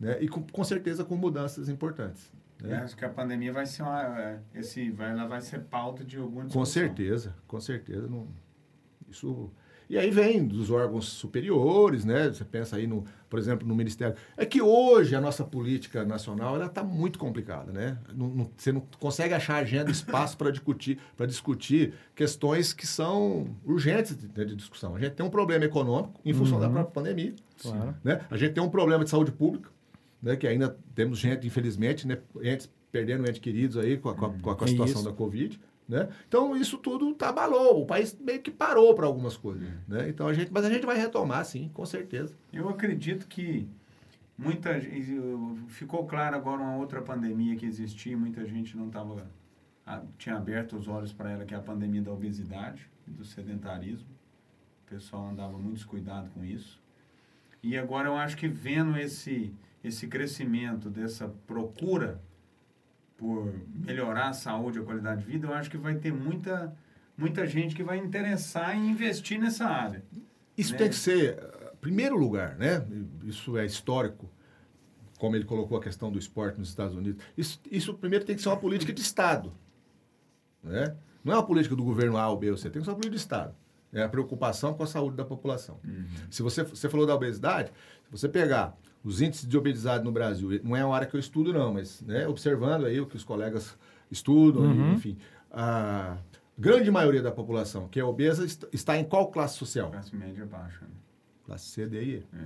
né? 0.01 0.19
E 0.21 0.29
com, 0.29 0.43
com 0.43 0.65
certeza 0.65 1.05
com 1.05 1.17
mudanças 1.17 1.69
importantes. 1.69 2.33
Né? 2.63 2.77
acho 2.77 2.97
que 2.97 3.05
a 3.05 3.11
pandemia 3.11 3.53
vai 3.53 3.67
ser 3.67 3.83
uma... 3.83 4.21
é, 4.21 4.41
Esse, 4.55 4.91
vai, 4.91 5.11
ela 5.11 5.27
vai 5.27 5.41
ser 5.41 5.61
pauta 5.65 6.05
de 6.05 6.17
alguma 6.17 6.47
Com 6.47 6.65
certeza, 6.65 7.35
com 7.47 7.61
certeza. 7.61 8.09
Não, 8.09 8.29
isso. 9.09 9.51
E 9.89 9.99
aí 9.99 10.11
vem 10.11 10.47
dos 10.47 10.71
órgãos 10.71 11.07
superiores, 11.07 12.05
né? 12.05 12.29
Você 12.29 12.45
pensa 12.45 12.77
aí 12.77 12.87
no, 12.87 13.05
por 13.29 13.39
exemplo, 13.39 13.67
no 13.67 13.75
Ministério. 13.75 14.17
É 14.37 14.47
que 14.47 14.63
hoje 14.63 15.15
a 15.15 15.21
nossa 15.21 15.45
política 15.45 16.05
nacional 16.05 16.55
ela 16.57 16.67
está 16.67 16.83
muito 16.83 17.19
complicada, 17.19 17.71
né? 17.73 17.99
Não- 18.15 18.29
não- 18.29 18.51
você 18.57 18.73
não 18.73 18.81
consegue 18.99 19.35
achar 19.35 19.57
agenda, 19.57 19.91
espaço 19.91 20.37
para 20.39 20.51
discutir, 20.51 20.99
para 21.17 21.27
discutir 21.27 21.93
questões 22.15 22.73
que 22.73 22.87
são 22.87 23.47
urgentes 23.65 24.17
de, 24.17 24.27
de 24.29 24.57
discussão. 24.57 24.97
A 24.97 24.99
gente 25.01 25.13
tem 25.13 25.25
um 25.27 25.31
problema 25.31 25.65
econômico 25.65 26.21
em 26.25 26.33
função 26.33 26.59
da 26.59 26.69
própria 26.69 26.93
pandemia. 26.93 27.35
Claro. 27.61 27.95
né? 28.03 28.21
A 28.31 28.37
gente 28.37 28.53
tem 28.55 28.63
um 28.63 28.69
problema 28.71 29.05
de 29.05 29.11
saúde 29.11 29.33
pública, 29.33 29.71
né? 30.23 30.35
que 30.37 30.47
ainda 30.47 30.77
temos 30.95 31.19
gente, 31.19 31.47
infelizmente, 31.47 32.07
né? 32.07 32.19
entes 32.43 32.71
perdendo 32.91 33.29
entes 33.29 33.41
queridos 33.41 33.77
aí 33.77 33.97
com 33.99 34.09
a, 34.09 34.15
com 34.15 34.27
a- 34.27 34.31
com 34.31 34.51
a- 34.51 34.57
É 34.65 34.67
situação 34.69 35.03
da 35.03 35.13
Covid. 35.13 35.61
Né? 35.89 36.09
Então, 36.27 36.57
isso 36.57 36.79
tudo 36.79 37.13
tá 37.15 37.29
abalou. 37.29 37.83
O 37.83 37.87
país 37.87 38.17
meio 38.19 38.41
que 38.41 38.51
parou 38.51 38.95
para 38.95 39.07
algumas 39.07 39.37
coisas. 39.37 39.69
Né? 39.87 40.09
Então, 40.09 40.27
a 40.27 40.33
gente, 40.33 40.51
mas 40.53 40.65
a 40.65 40.71
gente 40.71 40.87
vai 40.87 40.97
retomar, 40.97 41.45
sim, 41.45 41.71
com 41.75 41.85
certeza. 41.85 42.35
Eu 42.53 42.69
acredito 42.69 43.27
que 43.27 43.69
muita 44.37 44.81
gente. 44.81 45.13
Ficou 45.69 46.07
claro 46.07 46.37
agora 46.37 46.61
uma 46.63 46.77
outra 46.77 47.03
pandemia 47.03 47.57
que 47.57 47.67
existia, 47.67 48.17
muita 48.17 48.45
gente 48.47 48.77
não 48.77 48.89
tava, 48.89 49.27
tinha 50.19 50.37
aberto 50.37 50.77
os 50.77 50.89
olhos 50.89 51.13
para 51.13 51.31
ela, 51.31 51.45
que 51.45 51.55
é 51.55 51.57
a 51.57 51.63
pandemia 51.63 52.03
da 52.03 52.13
obesidade 52.13 52.89
e 53.07 53.11
do 53.11 53.25
sedentarismo. 53.25 54.09
O 54.87 54.91
pessoal 54.91 55.29
andava 55.29 55.59
muito 55.59 55.75
descuidado 55.75 56.31
com 56.31 56.45
isso. 56.45 56.83
E 57.63 57.77
agora 57.77 58.09
eu 58.09 58.17
acho 58.17 58.37
que 58.37 58.47
vendo 58.47 58.97
esse, 58.99 59.53
esse 59.83 60.07
crescimento 60.07 60.91
dessa 60.91 61.29
procura 61.47 62.21
por 63.17 63.53
melhorar 63.75 64.29
a 64.29 64.33
saúde 64.33 64.79
e 64.79 64.83
a 64.83 64.85
qualidade 64.85 65.23
de 65.23 65.31
vida, 65.31 65.47
eu 65.47 65.55
acho 65.55 65.71
que 65.71 65.77
vai 65.77 65.95
ter 65.95 66.13
muita, 66.13 66.75
muita 67.17 67.47
gente 67.47 67.75
que 67.75 67.83
vai 67.83 67.99
interessar 67.99 68.77
em 68.77 68.91
investir 68.91 69.39
nessa 69.39 69.67
área. 69.67 70.03
Isso 70.57 70.73
Né? 70.73 70.79
tem 70.79 70.89
que 70.89 70.95
ser, 70.97 71.39
eh, 71.39 71.73
primeiro 71.81 72.17
lugar, 72.17 72.57
né? 72.57 72.85
Isso 73.25 73.57
é 73.57 73.65
histórico, 73.65 74.29
como 75.19 75.37
ele 75.37 75.45
colocou 75.45 75.79
a 75.79 75.81
questão 75.81 76.11
do 76.11 76.19
esporte 76.19 76.59
nos 76.59 76.69
Estados 76.69 76.95
Unidos. 76.97 77.25
Isso, 77.37 77.61
isso 77.71 77.95
primeiro 77.95 78.25
tem 78.25 78.35
que 78.37 78.43
ser 78.43 78.49
uma 78.49 78.57
política 78.57 78.93
de 78.93 79.01
Estado. 79.01 79.53
Né? 80.63 80.95
Não 81.23 81.33
é 81.33 81.37
uma 81.37 81.47
política 81.47 81.75
do 81.77 81.85
governo 81.85 82.17
A 82.17 82.29
ou 82.29 82.37
B 82.37 82.51
ou 82.51 82.57
C, 82.57 82.69
tem 82.69 82.81
que 82.81 82.85
ser 82.85 82.91
uma 82.91 82.97
política 82.97 83.17
de 83.17 83.23
Estado. 83.23 83.55
É 83.93 84.03
a 84.03 84.09
preocupação 84.09 84.75
com 84.75 84.83
a 84.83 84.87
saúde 84.87 85.17
da 85.17 85.25
população. 85.25 85.79
Se 86.29 86.43
você, 86.43 86.65
você 86.65 86.89
falou 86.89 87.07
da 87.07 87.15
obesidade, 87.15 87.71
se 88.05 88.11
você 88.11 88.29
pegar 88.29 88.77
os 89.05 89.21
índices 89.21 89.47
de 89.47 89.57
obesidade 89.59 90.03
no 90.03 90.11
Brasil, 90.11 90.49
não 90.65 90.75
é 90.75 90.85
uma 90.85 90.97
área 90.97 91.07
que 91.07 91.15
eu 91.15 91.21
estudo 91.21 91.53
não, 91.53 91.73
mas 91.75 92.01
né, 92.03 92.27
observando 92.27 92.87
aí 92.87 92.99
o 93.01 93.07
que 93.07 93.17
os 93.17 93.23
colegas 93.25 93.77
estudam, 94.11 94.65
enfim, 94.95 95.19
a 95.51 96.17
grande 96.59 96.91
maioria 96.91 97.21
da 97.23 97.31
população 97.31 97.87
que 97.89 98.01
é 98.01 98.05
obesa 98.05 98.45
est- 98.45 98.67
está 98.73 98.97
em 98.97 99.05
qual 99.05 99.31
classe 99.31 99.57
social? 99.59 99.91
Classe 99.91 100.17
média 100.17 100.47
baixa. 100.47 100.81
Né? 100.83 100.91
Classe 101.45 101.67
C, 101.67 101.87
D 101.87 102.03
e 102.03 102.11
E. 102.11 102.17
É. 102.35 102.45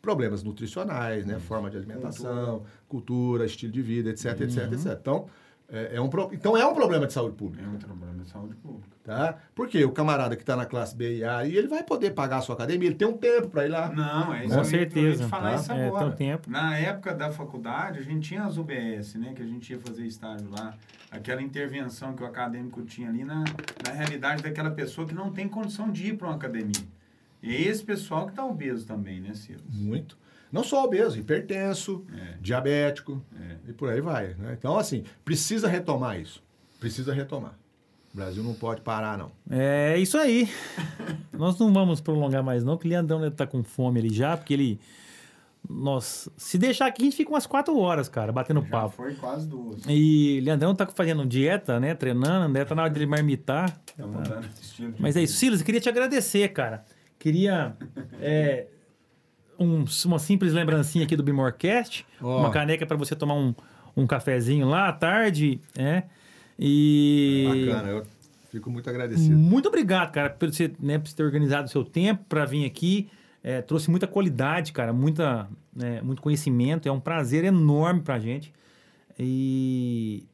Problemas 0.00 0.42
nutricionais, 0.42 1.24
né? 1.24 1.38
Forma 1.38 1.70
de 1.70 1.76
alimentação, 1.78 2.64
cultura, 2.88 3.46
estilo 3.46 3.72
de 3.72 3.80
vida, 3.82 4.10
etc, 4.10 4.40
etc, 4.42 4.72
etc. 4.72 4.98
Então 5.00 5.26
é, 5.68 5.96
é 5.96 6.00
um 6.00 6.08
pro- 6.08 6.30
então 6.32 6.56
é 6.56 6.66
um 6.66 6.74
problema 6.74 7.06
de 7.06 7.12
saúde 7.12 7.36
pública. 7.36 7.64
É 7.64 7.68
um 7.68 7.76
problema 7.78 8.22
de 8.22 8.28
saúde 8.30 8.54
pública. 8.56 8.94
Tá? 9.02 9.36
Porque 9.54 9.84
o 9.84 9.92
camarada 9.92 10.34
que 10.34 10.42
está 10.42 10.56
na 10.56 10.64
classe 10.64 10.96
B 10.96 11.18
e 11.18 11.24
A, 11.24 11.44
e 11.44 11.54
ele 11.56 11.68
vai 11.68 11.82
poder 11.82 12.12
pagar 12.12 12.38
a 12.38 12.40
sua 12.40 12.54
academia, 12.54 12.88
ele 12.88 12.96
tem 12.96 13.06
um 13.06 13.16
tempo 13.18 13.48
para 13.48 13.66
ir 13.66 13.68
lá. 13.68 13.92
Não, 13.92 14.32
é 14.32 14.44
isso 14.46 14.54
Com 14.54 14.60
ia 14.60 14.64
certeza, 14.64 15.24
te 15.24 15.28
falar 15.30 15.50
tá? 15.50 15.56
isso 15.56 15.72
É, 15.72 15.86
agora. 15.88 16.04
tem 16.04 16.12
um 16.12 16.16
tempo. 16.32 16.50
Na 16.50 16.78
época 16.78 17.14
da 17.14 17.30
faculdade, 17.30 17.98
a 17.98 18.02
gente 18.02 18.28
tinha 18.28 18.44
as 18.44 18.56
UBS, 18.56 19.16
né? 19.16 19.32
Que 19.34 19.42
a 19.42 19.46
gente 19.46 19.70
ia 19.70 19.78
fazer 19.78 20.06
estágio 20.06 20.48
lá. 20.50 20.74
Aquela 21.10 21.42
intervenção 21.42 22.14
que 22.14 22.22
o 22.22 22.26
acadêmico 22.26 22.82
tinha 22.82 23.08
ali 23.10 23.24
na, 23.24 23.44
na 23.86 23.92
realidade 23.92 24.42
daquela 24.42 24.70
pessoa 24.70 25.06
que 25.06 25.14
não 25.14 25.30
tem 25.30 25.48
condição 25.48 25.90
de 25.90 26.06
ir 26.08 26.16
para 26.16 26.28
uma 26.28 26.36
academia. 26.36 26.72
E 27.42 27.54
é 27.54 27.60
esse 27.60 27.84
pessoal 27.84 28.24
que 28.24 28.32
está 28.32 28.44
obeso 28.44 28.86
também, 28.86 29.20
né, 29.20 29.34
Silas? 29.34 29.62
Muito. 29.70 30.16
Não 30.54 30.62
só 30.64 30.84
obeso, 30.84 31.18
hipertenso, 31.18 32.04
É. 32.16 32.36
diabético, 32.40 33.20
É. 33.38 33.70
e 33.70 33.72
por 33.72 33.90
aí 33.90 34.00
vai. 34.00 34.28
né? 34.38 34.54
Então, 34.58 34.78
assim, 34.78 35.02
precisa 35.24 35.66
retomar 35.68 36.18
isso. 36.20 36.42
Precisa 36.78 37.12
retomar. 37.12 37.58
O 38.12 38.16
Brasil 38.16 38.44
não 38.44 38.54
pode 38.54 38.80
parar, 38.80 39.18
não. 39.18 39.32
É 39.50 39.98
isso 39.98 40.16
aí. 40.16 40.48
Nós 41.32 41.58
não 41.58 41.72
vamos 41.72 42.00
prolongar 42.00 42.44
mais, 42.44 42.62
não, 42.62 42.78
que 42.78 42.86
o 42.86 42.88
Leandrão 42.88 43.18
deve 43.18 43.32
estar 43.34 43.48
com 43.48 43.64
fome 43.64 43.98
ali 43.98 44.14
já, 44.14 44.36
porque 44.36 44.54
ele 44.54 44.80
Nós, 45.68 46.28
se 46.36 46.58
deixar 46.58 46.86
aqui, 46.86 47.02
a 47.02 47.04
gente 47.06 47.16
fica 47.16 47.30
umas 47.30 47.46
quatro 47.46 47.76
horas, 47.78 48.06
cara, 48.08 48.30
batendo 48.30 48.60
Já 48.60 48.68
papo. 48.68 48.90
foi 48.96 49.14
quase 49.14 49.48
duas. 49.48 49.80
E 49.88 50.38
Leandrão 50.44 50.74
tá 50.74 50.86
fazendo 50.86 51.24
dieta, 51.26 51.80
né? 51.80 51.94
Treinando, 51.94 52.52
né? 52.52 52.64
Tá 52.66 52.74
na 52.74 52.82
hora 52.82 52.92
de 52.92 52.98
ele 52.98 53.06
marmitar. 53.06 53.70
Tá 53.96 54.06
mudando 54.06 54.46
estilo 54.60 54.92
de 54.92 55.00
Mas 55.02 55.16
é 55.16 55.22
isso. 55.22 55.38
Silas, 55.38 55.60
eu 55.60 55.64
queria 55.66 55.80
te 55.80 55.88
agradecer, 55.88 56.46
cara. 56.50 56.84
Queria 57.18 57.74
é, 58.20 58.66
um- 59.58 59.84
uma 60.06 60.18
simples 60.18 60.52
lembrancinha 60.52 61.04
aqui 61.04 61.16
do 61.16 61.22
Bimorcast. 61.22 62.06
Ó. 62.20 62.40
Uma 62.40 62.50
caneca 62.50 62.84
para 62.86 62.96
você 62.96 63.14
tomar 63.14 63.34
um, 63.34 63.54
um 63.96 64.06
cafezinho 64.06 64.68
lá 64.68 64.88
à 64.88 64.92
tarde, 64.92 65.60
né? 65.76 66.04
E... 66.58 67.66
Bacana, 67.68 67.88
eu 67.90 68.06
fico 68.50 68.70
muito 68.70 68.88
agradecido. 68.88 69.36
Muito 69.36 69.68
obrigado, 69.68 70.12
cara, 70.12 70.30
por 70.30 70.52
você, 70.52 70.72
né, 70.78 70.98
por 70.98 71.08
você 71.08 71.16
ter 71.16 71.22
organizado 71.24 71.66
o 71.66 71.70
seu 71.70 71.84
tempo 71.84 72.24
para 72.28 72.44
vir 72.44 72.64
aqui. 72.64 73.08
É, 73.42 73.60
trouxe 73.60 73.90
muita 73.90 74.06
qualidade, 74.06 74.72
cara, 74.72 74.92
muita, 74.92 75.48
né, 75.74 76.00
muito 76.02 76.22
conhecimento. 76.22 76.88
É 76.88 76.92
um 76.92 77.00
prazer 77.00 77.44
enorme 77.44 78.00
pra 78.00 78.18
gente. 78.18 78.52
E 79.18 80.24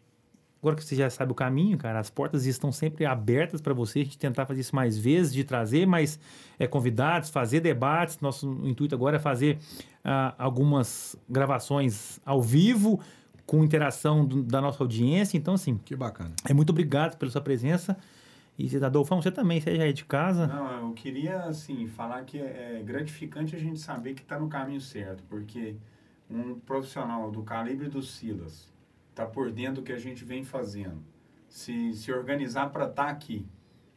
agora 0.61 0.77
que 0.77 0.85
você 0.85 0.95
já 0.95 1.09
sabe 1.11 1.33
o 1.33 1.35
caminho, 1.35 1.77
cara, 1.79 1.99
as 1.99 2.11
portas 2.11 2.45
estão 2.47 2.71
sempre 2.71 3.05
abertas 3.07 3.61
para 3.61 3.73
você. 3.75 4.01
A 4.01 4.05
gente 4.05 4.19
tentar 4.19 4.45
fazer 4.47 4.61
isso 4.61 4.75
mais 4.77 4.99
vezes, 4.99 5.33
de 5.33 5.43
trazer 5.45 5.87
mais 5.87 6.19
é, 6.59 6.67
convidados, 6.67 7.31
fazer 7.31 7.61
debates. 7.61 8.21
Nosso 8.21 8.47
intuito 8.65 8.95
agora 8.95 9.17
é 9.17 9.21
fazer 9.21 9.59
ah, 10.05 10.35
algumas 10.39 11.17
gravações 11.29 12.21
ao 12.25 12.41
vivo, 12.43 13.01
com 13.47 13.65
interação 13.65 14.25
do- 14.25 14.43
da 14.43 14.61
nossa 14.61 14.83
audiência. 14.83 15.37
Então, 15.37 15.55
assim, 15.55 15.79
Que 15.85 15.97
bacana. 15.97 16.33
é 16.49 16.55
muito 16.55 16.71
obrigado 16.71 17.17
pela 17.17 17.31
sua 17.33 17.41
presença. 17.41 17.97
E 18.59 18.77
Adolfão, 18.85 19.23
você 19.23 19.31
também, 19.31 19.59
você 19.61 19.75
já 19.75 19.87
é 19.87 19.93
de 19.93 20.05
casa. 20.05 20.47
Não, 20.47 20.89
eu 20.89 20.93
queria, 20.93 21.45
assim, 21.45 21.87
falar 21.87 22.23
que 22.25 22.39
é 22.39 22.83
gratificante 22.85 23.57
a 23.57 23.59
gente 23.59 23.81
saber 23.81 24.13
que 24.15 24.21
está 24.21 24.39
no 24.39 24.49
caminho 24.49 24.81
certo, 24.83 25.23
porque 25.31 25.75
um 26.31 26.61
profissional 26.61 27.31
do 27.31 27.43
calibre 27.43 27.89
do 27.89 28.03
Silas 28.03 28.70
está 29.21 29.27
por 29.27 29.51
dentro 29.51 29.77
do 29.77 29.83
que 29.83 29.93
a 29.93 29.99
gente 29.99 30.25
vem 30.25 30.45
fazendo, 30.45 31.03
se, 31.49 31.93
se 31.95 32.13
organizar 32.13 32.71
para 32.71 32.87
estar 32.87 33.09
aqui. 33.09 33.47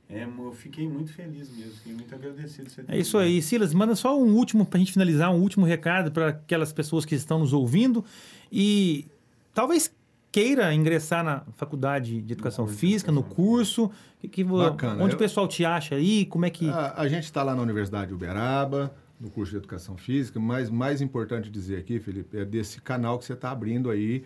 É, 0.10 0.26
eu 0.26 0.52
fiquei 0.52 0.88
muito 0.88 1.12
feliz 1.14 1.50
mesmo, 1.50 1.74
fiquei 1.74 1.94
muito 1.94 2.14
agradecido. 2.14 2.66
de 2.68 2.74
você 2.74 2.84
ter 2.84 2.94
É 2.94 3.00
isso 3.00 3.18
aí. 3.18 3.42
Silas, 3.42 3.74
manda 3.74 3.96
só 3.96 4.20
um 4.20 4.36
último, 4.36 4.66
para 4.66 4.78
a 4.78 4.80
gente 4.80 4.92
finalizar, 4.92 5.32
um 5.32 5.40
último 5.40 5.66
recado 5.66 6.12
para 6.12 6.28
aquelas 6.30 6.74
pessoas 6.74 7.06
que 7.06 7.16
estão 7.16 7.40
nos 7.40 7.54
ouvindo 7.54 8.04
e 8.52 9.08
talvez 9.54 9.92
queira 10.32 10.74
ingressar 10.74 11.24
na 11.24 11.42
faculdade 11.56 12.22
de 12.22 12.34
educação 12.34 12.68
física, 12.68 13.12
no 13.12 13.22
educação 13.22 13.46
curso. 13.46 13.92
Que, 14.20 14.28
que 14.28 14.44
Bacana. 14.44 15.04
Onde 15.04 15.14
Eu- 15.14 15.16
o 15.16 15.20
pessoal 15.20 15.48
te 15.48 15.64
acha 15.64 15.96
aí? 15.96 16.26
Como 16.26 16.46
é 16.46 16.50
que. 16.50 16.70
A, 16.70 17.02
a 17.02 17.08
gente 17.08 17.24
está 17.24 17.42
lá 17.42 17.56
na 17.56 17.62
Universidade 17.62 18.08
de 18.08 18.14
Uberaba, 18.14 18.94
no 19.20 19.30
curso 19.30 19.52
de 19.52 19.58
Educação 19.58 19.96
Física, 19.96 20.40
mas 20.40 20.70
mais 20.70 21.02
importante 21.02 21.50
dizer 21.50 21.78
aqui, 21.78 22.00
Felipe, 22.00 22.38
é 22.38 22.44
desse 22.44 22.82
canal 22.82 23.18
que 23.18 23.26
você 23.26 23.34
está 23.34 23.52
abrindo 23.52 23.90
aí, 23.90 24.24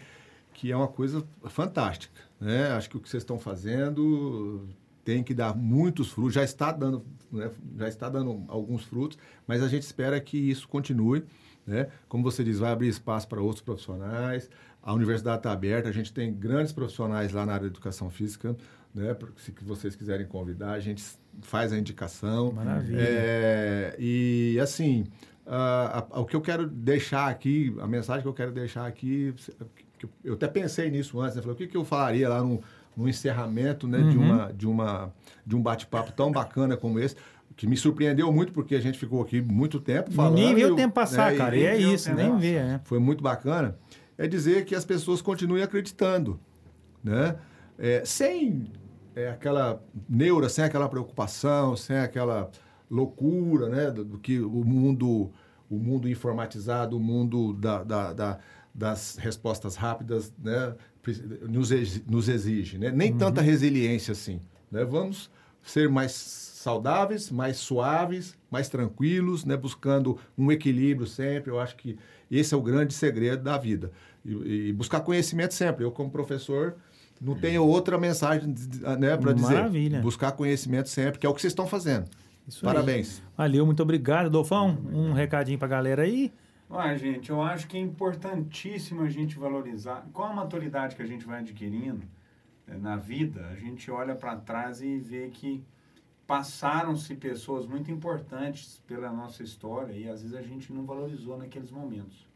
que 0.58 0.72
é 0.72 0.76
uma 0.76 0.88
coisa 0.88 1.24
fantástica. 1.46 2.20
Né? 2.42 2.72
Acho 2.72 2.90
que 2.90 2.98
o 2.98 3.00
que 3.00 3.08
vocês 3.08 3.22
estão 3.22 3.38
fazendo 3.38 4.68
tem 5.06 5.24
que 5.24 5.34
dar 5.34 5.56
muitos 5.56 6.10
frutos, 6.10 6.34
já 6.34 6.44
está 6.44 6.72
dando, 6.72 7.06
né? 7.32 7.52
já 7.78 7.88
está 7.88 8.10
dando 8.10 8.44
alguns 8.48 8.84
frutos, 8.84 9.20
mas 9.46 9.62
a 9.62 9.68
gente 9.68 9.84
espera 9.84 10.20
que 10.20 10.36
isso 10.36 10.68
continue. 10.68 11.24
Né? 11.66 11.88
Como 12.10 12.24
você 12.24 12.44
diz, 12.44 12.58
vai 12.58 12.72
abrir 12.72 12.88
espaço 12.88 13.28
para 13.28 13.40
outros 13.40 13.62
profissionais. 13.62 14.50
A 14.82 14.92
universidade 14.94 15.38
está 15.38 15.52
aberta, 15.52 15.90
a 15.90 15.92
gente 15.92 16.12
tem 16.12 16.34
grandes 16.34 16.74
profissionais 16.74 17.32
lá 17.32 17.46
na 17.46 17.54
área 17.54 17.70
de 17.70 17.74
educação 17.74 18.10
física. 18.10 18.58
Né? 18.96 19.16
Se 19.36 19.54
vocês 19.62 19.96
quiserem 19.96 20.26
convidar, 20.26 20.72
a 20.72 20.80
gente 20.80 21.04
faz 21.44 21.72
a 21.72 21.78
indicação. 21.78 22.52
Maravilha. 22.52 23.00
É, 23.00 23.96
e 24.00 24.58
assim, 24.60 25.06
o 26.12 26.26
que 26.26 26.36
eu 26.36 26.42
quero 26.42 26.68
deixar 26.68 27.28
aqui, 27.28 27.76
a 27.80 27.86
mensagem 27.86 28.24
que 28.24 28.28
eu 28.28 28.34
quero 28.34 28.52
deixar 28.52 28.88
aqui, 28.88 29.36
eu- 30.24 30.34
até 30.34 30.48
pensei 30.48 30.90
nisso 30.91 31.19
antes, 31.19 31.36
né? 31.36 31.41
Falei, 31.41 31.56
o 31.56 31.57
que, 31.57 31.68
que 31.68 31.78
eu 31.78 31.86
falaria 31.86 32.28
lá 32.30 32.41
no, 32.44 32.61
no 32.95 33.07
encerramento 33.07 33.88
né, 33.88 33.99
de, 33.99 34.18
Uhum. 34.18 34.24
uma, 34.32 34.53
de, 34.53 34.68
uma, 34.68 35.14
de 35.45 35.56
um 35.56 35.61
bate-papo 35.61 36.11
tão 36.11 36.32
bacana 36.32 36.76
como 36.78 36.99
esse, 36.99 37.15
que 37.56 37.65
me 37.65 37.76
surpreendeu 37.78 38.32
muito, 38.32 38.52
porque 38.53 38.76
a 38.76 38.80
gente 38.80 38.99
ficou 38.99 39.22
aqui 39.22 39.41
muito 39.41 39.80
tempo 39.80 40.11
falando. 40.11 40.36
nem 40.36 40.57
e 40.60 40.65
o 40.65 40.76
tempo 40.76 40.94
passar, 40.94 41.30
né, 41.30 41.36
e- 41.36 41.38
cara. 41.38 41.56
E, 41.56 41.60
nem 41.60 41.68
é 41.68 41.78
isso, 41.78 42.14
nem 42.14 42.38
vê. 42.38 42.53
É. 42.56 42.80
foi 42.84 42.99
muito 42.99 43.24
bacana, 43.24 43.76
é 44.18 44.28
dizer 44.28 44.65
que 44.65 44.76
as 44.76 44.86
pessoas 44.86 45.22
continuem 45.22 45.64
acreditando, 45.64 46.40
né? 47.03 47.36
É, 47.80 48.03
sem 48.06 48.72
é, 49.15 49.30
aquela 49.30 49.82
neura, 50.10 50.49
sem 50.49 50.64
aquela 50.64 50.88
preocupação, 50.90 51.76
sem 51.76 51.98
aquela 51.98 52.49
loucura, 52.90 53.69
né? 53.69 53.91
Do, 53.91 54.03
do 54.06 54.18
que 54.19 54.40
o 54.40 54.64
mundo, 54.64 55.32
o 55.69 55.76
mundo 55.78 56.07
informatizado, 56.10 56.98
o 56.98 56.99
mundo 56.99 57.53
da, 57.53 57.84
da- 57.84 58.14
da- 58.14 58.40
das 58.78 59.18
respostas 59.20 59.76
rápidas, 59.76 60.32
né? 60.41 60.76
Nos, 61.49 61.72
exi- 61.72 62.04
nos 62.08 62.30
exige, 62.30 62.78
né? 62.78 62.91
Nem 62.91 63.12
tanta 63.18 63.41
resiliência 63.41 64.12
assim, 64.12 64.40
né? 64.72 64.86
Vamos 64.86 65.32
ser 65.64 65.90
mais 65.90 66.12
saudáveis, 66.12 67.32
mais 67.32 67.58
suaves, 67.58 68.38
mais 68.52 68.70
tranquilos, 68.70 69.44
né? 69.45 69.56
buscando 69.58 70.18
um 70.38 70.52
equilíbrio 70.52 71.08
sempre. 71.08 71.49
Eu 71.52 71.60
acho 71.60 71.76
que 71.76 71.98
esse 72.30 72.54
é 72.54 72.58
o 72.58 72.62
grande 72.62 72.94
segredo 72.94 73.41
da 73.44 73.58
vida. 73.58 73.91
E, 74.26 74.68
e 74.70 74.74
buscar 74.74 74.99
conhecimento 74.99 75.54
sempre. 75.54 75.84
Eu, 75.86 75.91
como 75.91 76.10
professor, 76.10 76.76
não 77.22 77.36
tenho 77.36 77.64
outra 77.66 77.98
mensagem 77.98 78.54
né, 78.99 79.16
para 79.18 79.32
dizer. 79.34 79.54
Maravilha. 79.56 80.02
Buscar 80.02 80.32
conhecimento 80.34 80.90
sempre, 80.90 81.20
que 81.20 81.26
é 81.26 81.30
o 81.30 81.34
que 81.34 81.41
vocês 81.41 81.52
estão 81.52 81.68
fazendo. 81.68 82.06
Isso 82.48 82.68
aí. 82.68 82.74
Parabéns. 82.74 83.22
Valeu, 83.38 83.66
muito 83.66 83.82
obrigado, 83.82 84.28
Adolfão. 84.28 84.78
Um 84.91 85.14
recadinho 85.14 85.58
pra 85.58 85.68
galera 85.68 86.04
aí. 86.04 86.32
Ah, 86.69 86.94
gente, 86.98 87.30
eu 87.30 87.41
acho 87.41 87.65
que 87.68 87.77
é 87.77 87.80
importantíssimo 87.80 89.02
a 89.02 89.10
gente 89.10 89.39
valorizar. 89.39 90.06
Com 90.11 90.23
a 90.23 90.34
maturidade 90.34 90.95
que 90.95 91.02
a 91.02 91.06
gente 91.06 91.26
vai 91.26 91.39
adquirindo 91.39 92.06
eh, 92.68 92.77
na 92.77 92.98
vida, 92.98 93.48
a 93.48 93.56
gente 93.56 93.89
olha 93.89 94.15
para 94.15 94.35
trás 94.35 94.81
e 94.81 94.98
vê 94.98 95.30
que 95.30 95.64
passaram-se 96.27 97.15
pessoas 97.15 97.65
muito 97.65 97.89
importantes 97.89 98.84
pela 98.85 99.10
nossa 99.10 99.44
história 99.44 99.94
e 99.94 100.10
às 100.10 100.22
vezes 100.22 100.35
a 100.35 100.41
gente 100.41 100.73
não 100.73 100.85
valorizou 100.85 101.38
naqueles 101.38 101.72
momentos. 101.72 102.27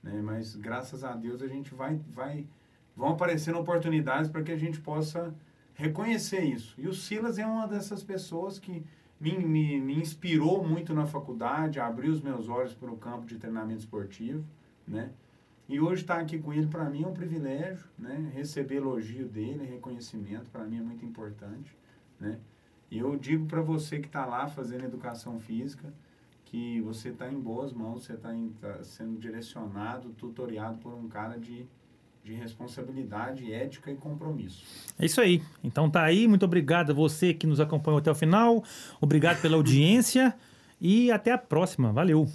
Né? 0.00 0.22
Mas 0.22 0.54
graças 0.54 1.02
a 1.02 1.16
Deus 1.16 1.42
a 1.42 1.48
gente 1.48 1.74
vai, 1.74 2.00
vai 2.08 2.46
vão 2.96 3.08
aparecendo 3.08 3.58
oportunidades 3.58 4.30
para 4.30 4.44
que 4.44 4.52
a 4.52 4.56
gente 4.56 4.80
possa 4.80 5.34
reconhecer 5.74 6.44
isso. 6.44 6.74
E 6.78 6.86
o 6.86 6.94
Silas 6.94 7.36
é 7.36 7.44
uma 7.44 7.66
dessas 7.66 8.04
pessoas 8.04 8.60
que 8.60 8.84
me, 9.22 9.38
me, 9.38 9.80
me 9.80 9.94
inspirou 10.00 10.66
muito 10.66 10.92
na 10.92 11.06
faculdade, 11.06 11.78
abriu 11.78 12.10
os 12.10 12.20
meus 12.20 12.48
olhos 12.48 12.74
para 12.74 12.90
o 12.90 12.96
campo 12.96 13.24
de 13.24 13.38
treinamento 13.38 13.78
esportivo, 13.78 14.44
né? 14.86 15.12
E 15.68 15.80
hoje 15.80 16.02
estar 16.02 16.18
aqui 16.18 16.40
com 16.40 16.52
ele 16.52 16.66
para 16.66 16.90
mim 16.90 17.04
é 17.04 17.06
um 17.06 17.14
privilégio, 17.14 17.88
né? 17.96 18.32
Receber 18.34 18.76
elogio 18.76 19.28
dele, 19.28 19.64
reconhecimento 19.64 20.50
para 20.50 20.64
mim 20.64 20.78
é 20.78 20.82
muito 20.82 21.04
importante, 21.04 21.74
né? 22.18 22.40
E 22.90 22.98
eu 22.98 23.16
digo 23.16 23.46
para 23.46 23.62
você 23.62 24.00
que 24.00 24.08
está 24.08 24.26
lá 24.26 24.48
fazendo 24.48 24.84
educação 24.84 25.38
física 25.38 25.94
que 26.44 26.80
você 26.82 27.10
está 27.10 27.32
em 27.32 27.40
boas 27.40 27.72
mãos, 27.72 28.04
você 28.04 28.14
está 28.14 28.30
tá 28.60 28.82
sendo 28.82 29.18
direcionado, 29.18 30.10
tutoriado 30.10 30.78
por 30.78 30.92
um 30.92 31.08
cara 31.08 31.38
de, 31.38 31.66
de 32.24 32.32
responsabilidade, 32.34 33.52
ética 33.52 33.90
e 33.90 33.96
compromisso. 33.96 34.64
É 34.98 35.04
isso 35.06 35.20
aí. 35.20 35.42
Então 35.62 35.90
tá 35.90 36.02
aí. 36.02 36.28
Muito 36.28 36.44
obrigado 36.44 36.90
a 36.90 36.94
você 36.94 37.34
que 37.34 37.46
nos 37.46 37.58
acompanhou 37.58 37.98
até 37.98 38.10
o 38.10 38.14
final. 38.14 38.62
Obrigado 39.00 39.40
pela 39.40 39.56
audiência. 39.56 40.34
E 40.80 41.10
até 41.10 41.32
a 41.32 41.38
próxima. 41.38 41.92
Valeu. 41.92 42.28